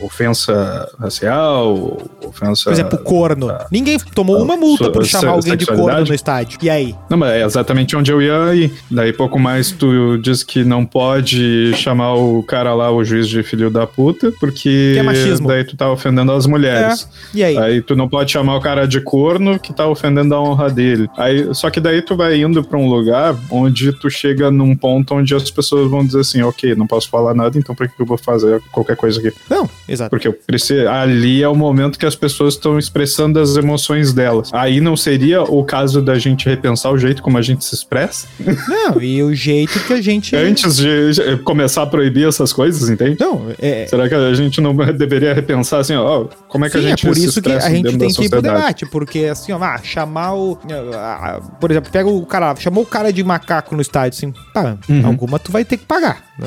ofensa 0.00 0.88
racial, 0.98 1.98
ofensa... 2.24 2.64
Por 2.64 2.72
exemplo, 2.72 2.98
corno. 2.98 3.48
Ninguém 3.70 3.98
tomou 4.14 4.42
uma 4.42 4.56
multa 4.56 4.90
por 4.90 5.04
chamar 5.04 5.32
alguém 5.32 5.56
de 5.56 5.66
corno 5.66 6.04
no 6.04 6.14
estádio. 6.14 6.58
E 6.62 6.68
aí? 6.68 6.94
Não, 7.08 7.16
mas 7.16 7.32
é 7.32 7.44
exatamente 7.44 7.96
onde 7.96 8.10
eu 8.12 8.20
ia 8.20 8.54
ir. 8.54 8.72
Daí 8.90 9.12
pouco 9.12 9.38
mais 9.38 9.70
tu 9.70 10.18
diz 10.18 10.42
que 10.42 10.64
não 10.64 10.84
pode 10.84 11.72
chamar 11.74 12.14
o 12.14 12.42
cara 12.42 12.74
lá, 12.74 12.90
o 12.90 13.04
juiz 13.04 13.28
de 13.28 13.42
filho 13.42 13.70
da 13.70 13.86
puta, 13.86 14.32
porque 14.40 14.92
Que 14.94 14.98
é 14.98 15.02
machismo. 15.02 15.48
daí 15.48 15.64
tu 15.64 15.76
tá 15.76 15.90
ofendendo 15.90 16.32
as 16.32 16.46
mulheres. 16.46 17.08
E 17.34 17.42
aí? 17.42 17.56
Aí 17.56 17.82
tu 17.82 17.94
não 17.96 18.08
pode 18.08 18.30
chamar 18.30 18.56
o 18.56 18.60
cara 18.60 18.86
de 18.86 19.00
corno 19.00 19.58
que 19.58 19.72
tá 19.72 19.86
ofendendo 19.86 20.34
a 20.34 20.40
honra 20.40 20.70
dele. 20.70 21.08
Aí, 21.16 21.54
só 21.54 21.70
que 21.70 21.80
daí 21.80 22.02
tu 22.02 22.16
vai 22.16 22.40
indo 22.40 22.62
pra 22.64 22.78
um 22.78 22.88
lugar 22.88 23.34
onde 23.50 23.92
tu 23.92 24.10
chega 24.10 24.50
num 24.50 24.74
ponto 24.76 25.14
onde 25.14 25.34
as 25.34 25.50
pessoas 25.50 25.90
vão 25.90 26.04
dizer 26.04 26.20
assim, 26.20 26.42
ok, 26.42 26.74
não 26.74 26.86
posso 26.86 27.10
falar 27.12 27.34
nada, 27.34 27.58
então 27.58 27.74
por 27.74 27.86
que 27.86 28.00
eu 28.00 28.06
vou 28.06 28.16
fazer 28.16 28.60
qualquer 28.72 28.96
coisa 28.96 29.20
aqui? 29.20 29.32
Não, 29.50 29.68
exato. 29.86 30.10
Porque 30.10 30.26
eu 30.26 30.32
preciso, 30.32 30.88
ali 30.88 31.42
é 31.42 31.48
o 31.48 31.54
momento 31.54 31.98
que 31.98 32.06
as 32.06 32.16
pessoas 32.16 32.54
estão 32.54 32.78
expressando 32.78 33.38
as 33.38 33.54
emoções 33.56 34.12
delas. 34.14 34.48
Aí 34.52 34.80
não 34.80 34.96
seria 34.96 35.42
o 35.42 35.62
caso 35.62 36.00
da 36.00 36.18
gente 36.18 36.48
repensar 36.48 36.90
o 36.90 36.98
jeito 36.98 37.22
como 37.22 37.36
a 37.36 37.42
gente 37.42 37.64
se 37.64 37.74
expressa? 37.74 38.26
Não, 38.66 39.00
e 39.00 39.22
o 39.22 39.34
jeito 39.34 39.78
que 39.80 39.92
a 39.92 40.00
gente. 40.00 40.34
Antes 40.34 40.76
de 40.76 41.36
começar 41.44 41.82
a 41.82 41.86
proibir 41.86 42.26
essas 42.26 42.52
coisas, 42.52 42.88
entende? 42.88 43.16
Não, 43.20 43.46
é. 43.60 43.86
Será 43.86 44.08
que 44.08 44.14
a 44.14 44.32
gente 44.34 44.60
não 44.60 44.74
deveria 44.74 45.34
repensar 45.34 45.80
assim, 45.80 45.94
ó, 45.94 46.26
como 46.48 46.64
é 46.64 46.70
que 46.70 46.78
Sim, 46.78 46.86
a 46.86 46.88
gente 46.88 47.04
é 47.04 47.08
por 47.08 47.16
se 47.16 47.26
isso 47.26 47.42
que 47.42 47.52
a 47.52 47.68
gente 47.68 47.98
tem 47.98 48.08
que 48.08 48.24
ir 48.24 48.30
pro 48.30 48.40
debate, 48.40 48.86
porque 48.86 49.26
assim, 49.26 49.52
ó, 49.52 49.58
ah, 49.62 49.78
chamar 49.82 50.34
o. 50.34 50.58
ah, 50.94 51.40
Por 51.60 51.70
exemplo, 51.70 51.90
pega 51.92 52.08
o 52.08 52.24
cara, 52.24 52.46
lá, 52.52 52.56
chamou 52.56 52.84
o 52.84 52.86
cara 52.86 53.12
de 53.12 53.22
macaco 53.22 53.74
no 53.74 53.82
estádio, 53.82 54.16
assim, 54.16 54.32
tá, 54.54 54.76
Uhum. 54.88 55.06
alguma 55.06 55.38
tu 55.38 55.52
vai 55.52 55.64
ter 55.64 55.76
que 55.76 55.84
pagar. 55.84 56.24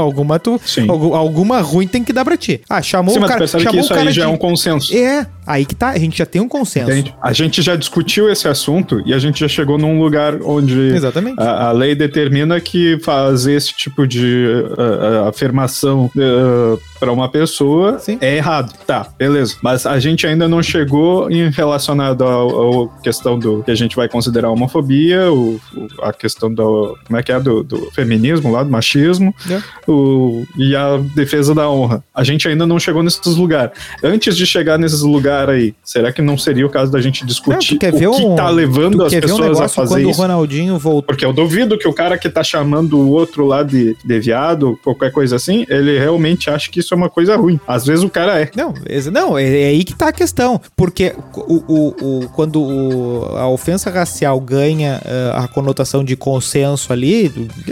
Al- 0.00 0.10
Alguma 0.10 0.38
tu. 0.38 0.60
Sim. 0.66 0.88
algu- 0.90 1.14
Alguma 1.14 1.60
ruim 1.60 1.86
tem 1.86 2.02
que 2.02 2.12
dar 2.12 2.24
pra 2.24 2.36
ti. 2.36 2.60
Ah, 2.68 2.82
chamou 2.82 3.14
Sim, 3.14 3.20
o 3.20 3.26
cara. 3.26 3.38
percebe 3.38 3.62
que 3.62 3.68
Chamou 3.70 3.80
o 3.80 3.84
isso 3.84 3.94
cara 3.94 4.08
aí 4.08 4.12
já 4.14 4.22
de... 4.24 4.28
é 4.28 4.32
um 4.32 4.36
consenso. 4.36 4.94
É, 4.96 5.24
aí 5.46 5.64
que 5.64 5.74
tá, 5.74 5.90
a 5.90 5.98
gente 5.98 6.18
já 6.18 6.26
tem 6.26 6.42
um 6.42 6.48
consenso. 6.48 6.90
Entende? 6.90 7.14
A 7.22 7.32
gente 7.32 7.62
já 7.62 7.76
discutiu 7.76 8.28
esse 8.30 8.48
assunto 8.48 9.00
e 9.06 9.14
a 9.14 9.18
gente 9.18 9.38
já 9.40 9.48
chegou 9.48 9.78
num 9.78 10.00
lugar 10.00 10.42
onde 10.42 10.78
Exatamente. 10.94 11.40
a, 11.40 11.68
a 11.68 11.72
lei 11.72 11.94
determina 11.94 12.60
que 12.60 12.98
fazer 13.00 13.54
esse 13.54 13.72
tipo 13.74 14.06
de 14.06 14.46
uh, 14.46 15.24
uh, 15.24 15.28
afirmação 15.28 16.10
para 17.00 17.10
uma 17.10 17.28
pessoa 17.28 17.98
Sim. 17.98 18.18
é 18.20 18.36
errado. 18.36 18.72
Tá, 18.86 19.08
beleza. 19.18 19.56
Mas 19.62 19.86
a 19.86 19.98
gente 19.98 20.26
ainda 20.26 20.46
não 20.46 20.62
chegou 20.62 21.30
em 21.30 21.48
relacionado 21.50 22.22
à 22.24 23.02
questão 23.02 23.38
do 23.38 23.62
que 23.62 23.70
a 23.70 23.74
gente 23.74 23.96
vai 23.96 24.08
considerar 24.08 24.50
homofobia, 24.50 25.32
o, 25.32 25.54
o- 25.74 25.88
a 26.02 26.12
questão 26.12 26.52
do. 26.52 26.96
Como 27.06 27.18
é 27.18 27.22
que 27.22 27.32
é? 27.32 27.40
Do, 27.40 27.64
do 27.64 27.90
feminismo 27.92 28.52
lá, 28.52 28.62
do 28.62 28.70
machismo 28.70 29.34
É. 29.50 29.60
o, 29.90 30.44
e 30.58 30.76
a 30.76 30.98
defesa 31.14 31.54
da 31.54 31.68
honra. 31.70 32.04
A 32.14 32.22
gente 32.22 32.46
ainda 32.46 32.66
não 32.66 32.78
chegou 32.78 33.02
nesses 33.02 33.34
lugares. 33.36 33.72
Antes 34.04 34.36
de 34.36 34.46
chegar 34.46 34.78
nesses 34.78 35.00
lugares 35.00 35.54
aí, 35.54 35.74
será 35.82 36.12
que 36.12 36.20
não 36.20 36.36
seria 36.36 36.66
o 36.66 36.70
caso 36.70 36.92
da 36.92 37.00
gente 37.00 37.22
Não, 37.22 37.26
discutir 37.28 37.74
tu 37.76 37.78
quer 37.80 37.94
o 37.94 37.98
que 37.98 38.06
um, 38.06 38.36
tá 38.36 38.50
levando 38.50 39.02
as 39.04 39.12
ver 39.12 39.18
um 39.18 39.20
pessoas 39.22 39.60
a 39.60 39.68
fazer 39.68 39.94
quando 39.94 40.10
isso? 40.10 40.18
o 40.20 40.22
Ronaldinho 40.22 40.78
voltou. 40.78 41.02
Porque 41.02 41.24
eu 41.24 41.32
duvido 41.32 41.78
que 41.78 41.88
o 41.88 41.92
cara 41.92 42.18
que 42.18 42.28
tá 42.28 42.42
chamando 42.42 42.98
o 42.98 43.08
outro 43.10 43.46
lá 43.46 43.62
de, 43.62 43.96
de 44.04 44.20
viado, 44.20 44.78
qualquer 44.84 45.10
coisa 45.12 45.36
assim, 45.36 45.64
ele 45.68 45.98
realmente 45.98 46.50
acha 46.50 46.70
que 46.70 46.80
isso 46.80 46.89
é 46.94 46.96
uma 46.96 47.10
coisa 47.10 47.36
ruim. 47.36 47.58
Às 47.66 47.86
vezes 47.86 48.04
o 48.04 48.08
cara 48.10 48.40
é. 48.40 48.50
Não, 48.56 48.72
não, 49.12 49.38
é, 49.38 49.44
é 49.44 49.66
aí 49.68 49.84
que 49.84 49.94
tá 49.94 50.08
a 50.08 50.12
questão. 50.12 50.60
Porque 50.76 51.14
o, 51.34 51.54
o, 51.66 51.88
o- 52.24 52.28
quando 52.30 52.60
o- 52.62 53.36
a 53.36 53.48
ofensa 53.48 53.90
racial 53.90 54.40
ganha 54.40 55.00
eh, 55.04 55.32
a 55.34 55.48
conotação 55.48 56.04
de 56.04 56.16
consenso 56.16 56.92
ali, 56.92 57.28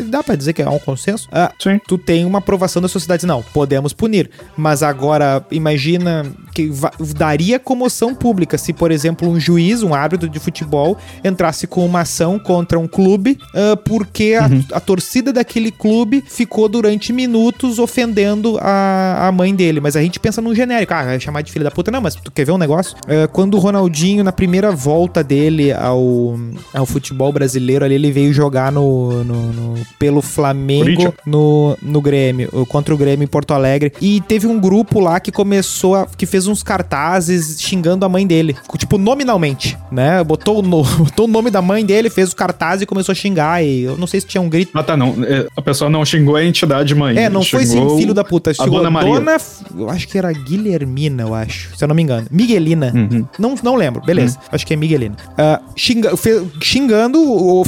dá 0.08 0.22
pra 0.22 0.34
dizer 0.36 0.52
que 0.52 0.62
é 0.62 0.68
um 0.68 0.78
consenso, 0.78 1.28
ah, 1.32 1.52
Sim. 1.60 1.80
tu 1.86 1.96
tem 1.98 2.24
uma 2.24 2.38
aprovação 2.38 2.80
da 2.82 2.88
sociedade. 2.88 3.26
Não, 3.26 3.42
podemos 3.42 3.92
punir. 3.92 4.30
Mas 4.56 4.82
agora, 4.82 5.44
imagina 5.50 6.24
que 6.54 6.70
daria 7.16 7.58
comoção 7.58 8.14
pública 8.14 8.58
se, 8.58 8.72
por 8.72 8.90
exemplo, 8.90 9.28
um 9.28 9.38
juiz, 9.38 9.82
um 9.82 9.94
árbitro 9.94 10.28
de 10.28 10.38
futebol, 10.38 10.96
entrasse 11.24 11.66
com 11.66 11.84
uma 11.84 12.00
ação 12.00 12.38
contra 12.38 12.78
um 12.78 12.86
clube 12.88 13.38
ah, 13.54 13.76
porque 13.76 14.36
a, 14.38 14.76
a 14.76 14.80
torcida 14.80 15.32
daquele 15.32 15.70
clube 15.70 16.22
ficou 16.26 16.68
durante 16.68 17.12
minutos 17.12 17.78
ofendendo 17.78 18.58
a, 18.60 19.07
a 19.26 19.32
mãe 19.32 19.54
dele. 19.54 19.80
Mas 19.80 19.96
a 19.96 20.02
gente 20.02 20.18
pensa 20.20 20.40
num 20.42 20.54
genérico. 20.54 20.92
Ah, 20.94 21.04
vai 21.04 21.20
chamar 21.20 21.42
de 21.42 21.52
filha 21.52 21.64
da 21.64 21.70
puta. 21.70 21.90
Não, 21.90 22.00
mas 22.00 22.14
tu 22.14 22.30
quer 22.30 22.44
ver 22.44 22.52
um 22.52 22.58
negócio? 22.58 22.96
Ah, 23.06 23.28
quando 23.28 23.54
o 23.54 23.58
Ronaldinho, 23.58 24.22
na 24.24 24.32
primeira 24.32 24.70
volta 24.70 25.22
dele 25.22 25.72
ao, 25.72 26.38
ao 26.74 26.86
futebol 26.86 27.32
brasileiro, 27.32 27.84
ali, 27.84 27.94
ele 27.94 28.10
veio 28.12 28.32
jogar 28.32 28.70
no, 28.72 29.24
no- 29.24 29.52
no- 29.52 29.74
pelo 29.98 30.20
Flamengo 30.22 31.14
no, 31.26 31.76
no 31.82 32.00
Grêmio, 32.00 32.48
contra 32.68 32.94
o 32.94 32.96
Grêmio 32.98 33.24
em 33.24 33.28
Porto 33.28 33.52
Alegre. 33.52 33.92
E 34.00 34.20
teve 34.22 34.46
um 34.46 34.58
grupo 34.60 35.00
lá 35.00 35.18
que 35.20 35.30
começou 35.32 35.94
a, 35.94 36.06
que 36.06 36.26
fez 36.26 36.46
uns 36.46 36.62
cartazes 36.62 37.60
xingando 37.60 38.04
a 38.04 38.08
mãe 38.08 38.26
dele. 38.26 38.56
Tipo, 38.76 38.98
nominalmente, 38.98 39.76
né? 39.90 40.22
Botou 40.24 40.58
o, 40.58 40.62
no- 40.62 40.82
botou 41.04 41.26
o 41.26 41.28
nome 41.28 41.50
da 41.50 41.60
mãe 41.62 41.84
dele, 41.84 42.10
fez 42.10 42.32
o 42.32 42.36
cartaz 42.36 42.80
e 42.82 42.86
começou 42.86 43.12
a 43.12 43.14
xingar. 43.14 43.62
E 43.64 43.82
eu 43.82 43.96
não 43.96 44.06
sei 44.06 44.20
se 44.20 44.26
tinha 44.26 44.40
um 44.40 44.48
grito. 44.48 44.70
Ah, 44.74 44.82
tá, 44.82 44.96
não. 44.96 45.14
É, 45.24 45.46
A 45.56 45.62
pessoa 45.62 45.90
não 45.90 46.04
xingou 46.04 46.36
a 46.36 46.44
entidade 46.44 46.94
mãe. 46.94 47.16
É, 47.18 47.28
não 47.28 47.42
foi 47.42 47.64
xingou 47.66 47.98
filho 47.98 48.14
da 48.14 48.24
puta. 48.24 48.50
A 48.50 48.54
Xingou 48.54 48.78
dona 48.78 48.90
Maria. 49.00 49.14
Dona, 49.20 49.36
eu 49.76 49.90
acho 49.90 50.08
que 50.08 50.18
era 50.18 50.32
Guilhermina, 50.32 51.22
eu 51.22 51.34
acho. 51.34 51.76
Se 51.76 51.84
eu 51.84 51.88
não 51.88 51.94
me 51.94 52.02
engano. 52.02 52.26
Miguelina. 52.30 52.92
Uhum. 52.94 53.26
Não, 53.38 53.54
não 53.62 53.74
lembro, 53.74 54.02
beleza. 54.04 54.38
Acho 54.50 54.66
que 54.66 54.74
é 54.74 54.76
Miguelina. 54.76 55.16
Ah, 55.36 55.60
xinga- 55.76 56.16
fe- 56.16 56.44
xingando 56.62 57.20
o, 57.20 57.62
o 57.62 57.64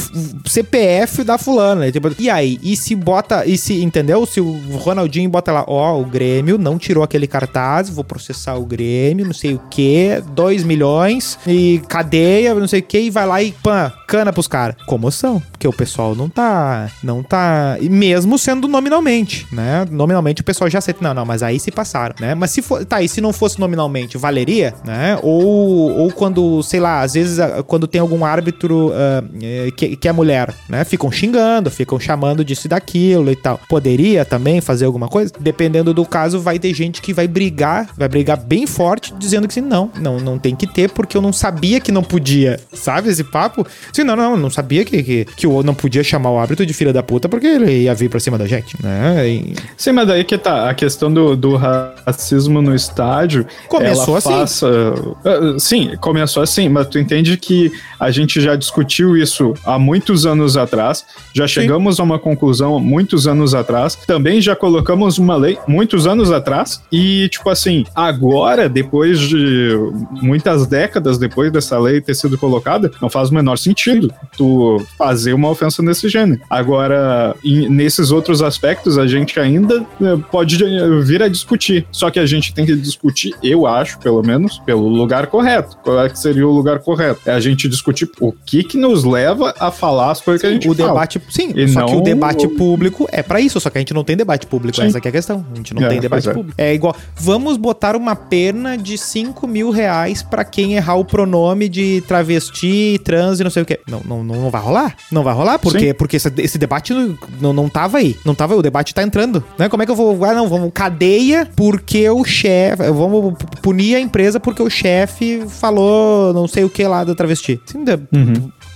CPF 0.46 1.22
da 1.24 1.38
fulana. 1.38 1.82
né? 1.82 1.92
Tipo, 1.92 2.10
e 2.18 2.28
aí? 2.30 2.58
E 2.62 2.76
se 2.76 2.94
bota. 2.94 3.46
E 3.46 3.56
se, 3.56 3.82
entendeu? 3.82 4.24
Se 4.26 4.40
o 4.40 4.52
Ronaldinho 4.76 5.28
bota 5.30 5.52
lá, 5.52 5.64
ó, 5.66 6.00
o 6.00 6.04
Grêmio 6.04 6.58
não 6.58 6.78
tirou 6.78 7.02
aquele 7.04 7.26
cartaz, 7.26 7.88
vou 7.88 8.04
processar 8.04 8.56
o 8.56 8.64
Grêmio, 8.64 9.24
não 9.26 9.32
sei 9.32 9.54
o 9.54 9.60
que, 9.70 10.22
2 10.34 10.64
milhões 10.64 11.38
e 11.46 11.80
cadeia, 11.88 12.54
não 12.54 12.68
sei 12.68 12.80
o 12.80 12.82
que, 12.82 12.98
e 13.00 13.10
vai 13.10 13.26
lá 13.26 13.42
e 13.42 13.52
pã, 13.52 13.92
cana 14.06 14.32
pros 14.32 14.48
caras. 14.48 14.76
Comoção. 14.86 15.40
Porque 15.50 15.68
o 15.68 15.72
pessoal 15.72 16.14
não 16.14 16.28
tá. 16.28 16.90
Não 17.02 17.22
tá. 17.22 17.76
Mesmo 17.80 18.38
sendo 18.38 18.66
nominalmente, 18.68 19.46
né? 19.52 19.84
Nominalmente 19.90 20.40
o 20.40 20.44
pessoal 20.44 20.68
já 20.70 20.78
aceita. 20.78 21.00
Não, 21.02 21.14
não, 21.14 21.19
mas 21.24 21.42
aí 21.42 21.58
se 21.60 21.70
passaram, 21.70 22.14
né? 22.20 22.34
Mas 22.34 22.50
se 22.50 22.62
for. 22.62 22.84
Tá, 22.84 23.02
e 23.02 23.08
se 23.08 23.20
não 23.20 23.32
fosse 23.32 23.58
nominalmente, 23.60 24.16
valeria, 24.18 24.74
né? 24.84 25.18
Ou, 25.22 25.90
ou 25.98 26.12
quando, 26.12 26.62
sei 26.62 26.80
lá, 26.80 27.00
às 27.02 27.14
vezes 27.14 27.38
quando 27.66 27.86
tem 27.86 28.00
algum 28.00 28.24
árbitro 28.24 28.92
eh, 28.94 29.70
que, 29.76 29.96
que 29.96 30.08
é 30.08 30.12
mulher, 30.12 30.54
né? 30.68 30.84
Ficam 30.84 31.10
xingando, 31.10 31.70
ficam 31.70 31.98
chamando 32.00 32.44
disso 32.44 32.66
e 32.66 32.68
daquilo 32.68 33.30
e 33.30 33.36
tal. 33.36 33.60
Poderia 33.68 34.24
também 34.24 34.60
fazer 34.60 34.84
alguma 34.86 35.08
coisa? 35.08 35.32
Dependendo 35.38 35.92
do 35.94 36.04
caso, 36.04 36.40
vai 36.40 36.58
ter 36.58 36.72
gente 36.74 37.00
que 37.02 37.12
vai 37.12 37.28
brigar, 37.28 37.88
vai 37.96 38.08
brigar 38.08 38.36
bem 38.36 38.66
forte, 38.66 39.12
dizendo 39.18 39.46
que 39.48 39.58
assim, 39.58 39.68
não, 39.68 39.90
não, 40.00 40.18
não 40.18 40.38
tem 40.38 40.54
que 40.56 40.66
ter, 40.66 40.90
porque 40.90 41.16
eu 41.16 41.22
não 41.22 41.32
sabia 41.32 41.80
que 41.80 41.92
não 41.92 42.02
podia. 42.02 42.58
Sabe 42.72 43.08
esse 43.10 43.24
papo? 43.24 43.66
Sim, 43.92 44.04
não, 44.04 44.16
não, 44.16 44.36
não 44.36 44.50
sabia 44.50 44.84
que, 44.84 45.02
que, 45.02 45.24
que 45.24 45.46
o 45.46 45.62
não 45.62 45.74
podia 45.74 46.02
chamar 46.02 46.30
o 46.30 46.38
árbitro 46.38 46.64
de 46.66 46.72
filha 46.72 46.92
da 46.92 47.02
puta 47.02 47.28
porque 47.28 47.46
ele 47.46 47.82
ia 47.82 47.94
vir 47.94 48.08
pra 48.08 48.20
cima 48.20 48.38
da 48.38 48.46
gente, 48.46 48.76
né? 48.82 49.28
E- 49.28 49.54
Sim, 49.76 49.92
mas 49.92 50.06
daí 50.08 50.24
que 50.24 50.36
tá. 50.38 50.68
A 50.70 50.74
questão 50.74 51.09
do, 51.12 51.36
do 51.36 51.56
racismo 51.56 52.60
no 52.62 52.74
estádio. 52.74 53.46
Começou 53.68 54.16
assim. 54.16 54.28
Passa, 54.30 54.94
Ah, 55.24 55.58
sim, 55.58 55.92
começou 56.00 56.42
assim, 56.42 56.68
mas 56.68 56.86
tu 56.88 56.98
entende 56.98 57.36
que 57.36 57.70
a 57.98 58.10
gente 58.10 58.40
já 58.40 58.56
discutiu 58.56 59.16
isso 59.16 59.54
há 59.64 59.78
muitos 59.78 60.26
anos 60.26 60.56
atrás, 60.56 61.04
já 61.34 61.46
chegamos 61.46 62.00
a 62.00 62.02
uma 62.02 62.18
conclusão 62.18 62.78
muitos 62.80 63.26
anos 63.26 63.54
atrás, 63.54 63.94
também 64.06 64.40
já 64.40 64.54
colocamos 64.56 65.18
uma 65.18 65.36
lei 65.36 65.58
muitos 65.66 66.06
anos 66.06 66.30
atrás, 66.32 66.82
e 66.90 67.28
tipo 67.28 67.48
assim, 67.50 67.84
agora, 67.94 68.68
depois 68.68 69.18
de 69.20 69.76
muitas 70.22 70.66
décadas 70.66 71.18
depois 71.18 71.52
dessa 71.52 71.78
lei 71.78 72.00
ter 72.00 72.14
sido 72.14 72.36
colocada, 72.38 72.90
não 73.00 73.08
faz 73.10 73.30
o 73.30 73.34
menor 73.34 73.56
sentido 73.58 74.12
tu 74.36 74.84
fazer 74.96 75.32
uma 75.32 75.48
ofensa 75.50 75.82
desse 75.82 76.08
gênero. 76.08 76.40
Agora, 76.48 77.34
em- 77.44 77.68
nesses 77.68 78.10
outros 78.10 78.42
aspectos, 78.42 78.98
a 78.98 79.06
gente 79.06 79.38
ainda 79.38 79.84
eh, 80.00 80.16
pode 80.30 80.62
eh, 80.64 80.89
vir 81.02 81.22
a 81.22 81.28
discutir. 81.28 81.86
Só 81.92 82.10
que 82.10 82.18
a 82.18 82.26
gente 82.26 82.52
tem 82.54 82.64
que 82.66 82.74
discutir, 82.74 83.34
eu 83.42 83.66
acho, 83.66 83.98
pelo 83.98 84.22
menos, 84.22 84.58
pelo 84.60 84.88
lugar 84.88 85.26
correto. 85.28 85.76
Qual 85.82 86.00
é 86.04 86.08
que 86.08 86.18
seria 86.18 86.46
o 86.46 86.50
lugar 86.50 86.78
correto? 86.80 87.20
É 87.26 87.32
a 87.32 87.40
gente 87.40 87.68
discutir 87.68 88.08
o 88.20 88.32
que 88.32 88.64
que 88.64 88.76
nos 88.78 89.04
leva 89.04 89.54
a 89.58 89.70
falar 89.70 90.10
as 90.10 90.20
coisas 90.20 90.40
que 90.40 90.46
a 90.46 90.50
gente 90.52 90.68
o 90.68 90.74
fala. 90.74 90.88
debate, 90.88 91.20
sim, 91.30 91.52
E 91.54 91.68
só 91.68 91.84
que 91.86 91.92
o 91.92 91.96
não 91.96 92.02
debate 92.02 92.48
público 92.48 93.08
é 93.12 93.22
pra 93.22 93.40
isso, 93.40 93.60
só 93.60 93.70
que 93.70 93.78
a 93.78 93.80
gente 93.80 93.94
não 93.94 94.02
tem 94.04 94.16
debate 94.16 94.46
público, 94.46 94.76
Sim. 94.76 94.86
essa 94.86 95.00
que 95.00 95.08
é 95.08 95.10
a 95.10 95.12
questão. 95.12 95.44
A 95.52 95.56
gente 95.56 95.74
não 95.74 95.82
É, 95.82 95.88
tem 95.88 96.00
debate 96.00 96.28
é. 96.28 96.32
público. 96.32 96.54
É 96.58 96.74
igual, 96.74 96.96
vamos 97.16 97.56
botar 97.56 97.94
uma 97.96 98.16
pena 98.16 98.76
de 98.76 98.96
5 98.98 99.46
mil 99.46 99.70
reais 99.70 100.22
pra 100.22 100.44
quem 100.44 100.74
errar 100.74 100.96
o 100.96 101.04
pronome 101.04 101.68
de 101.68 102.02
travesti, 102.06 102.98
trans 103.04 103.40
e 103.40 103.44
não 103.44 103.50
sei 103.50 103.62
o 103.62 103.66
quê. 103.66 103.80
Não, 103.88 104.00
não, 104.04 104.24
não, 104.24 104.34
não 104.42 104.50
vai 104.50 104.60
rolar. 104.62 104.96
Não 105.10 105.22
vai 105.22 105.34
rolar, 105.34 105.58
por 105.58 105.72
Sim. 105.72 105.78
quê? 105.78 105.94
Porque 105.94 106.16
esse, 106.16 106.32
esse 106.38 106.58
debate 106.58 106.92
não, 106.92 107.18
não, 107.40 107.52
não 107.52 107.68
tava 107.68 107.98
aí. 107.98 108.16
Não 108.24 108.34
tava 108.34 108.54
aí, 108.54 108.58
o 108.58 108.62
debate 108.62 108.94
tá 108.94 109.02
entrando. 109.02 109.42
Né? 109.58 109.68
Como 109.68 109.82
é 109.82 109.86
que 109.86 109.92
eu 109.92 109.96
vou. 109.96 110.24
Ah, 110.24 110.32
não, 110.34 110.48
vamos 110.48 110.70
cadeia 110.80 111.46
porque 111.54 112.08
o 112.08 112.24
chefe. 112.24 112.82
Vamos 112.90 113.34
punir 113.60 113.96
a 113.96 114.00
empresa 114.00 114.40
porque 114.40 114.62
o 114.62 114.70
chefe 114.70 115.42
falou 115.46 116.32
não 116.32 116.48
sei 116.48 116.64
o 116.64 116.70
que 116.70 116.82
lá 116.86 117.04
da 117.04 117.14
travesti. 117.14 117.60
Sim, 117.66 117.84
da- 117.84 117.98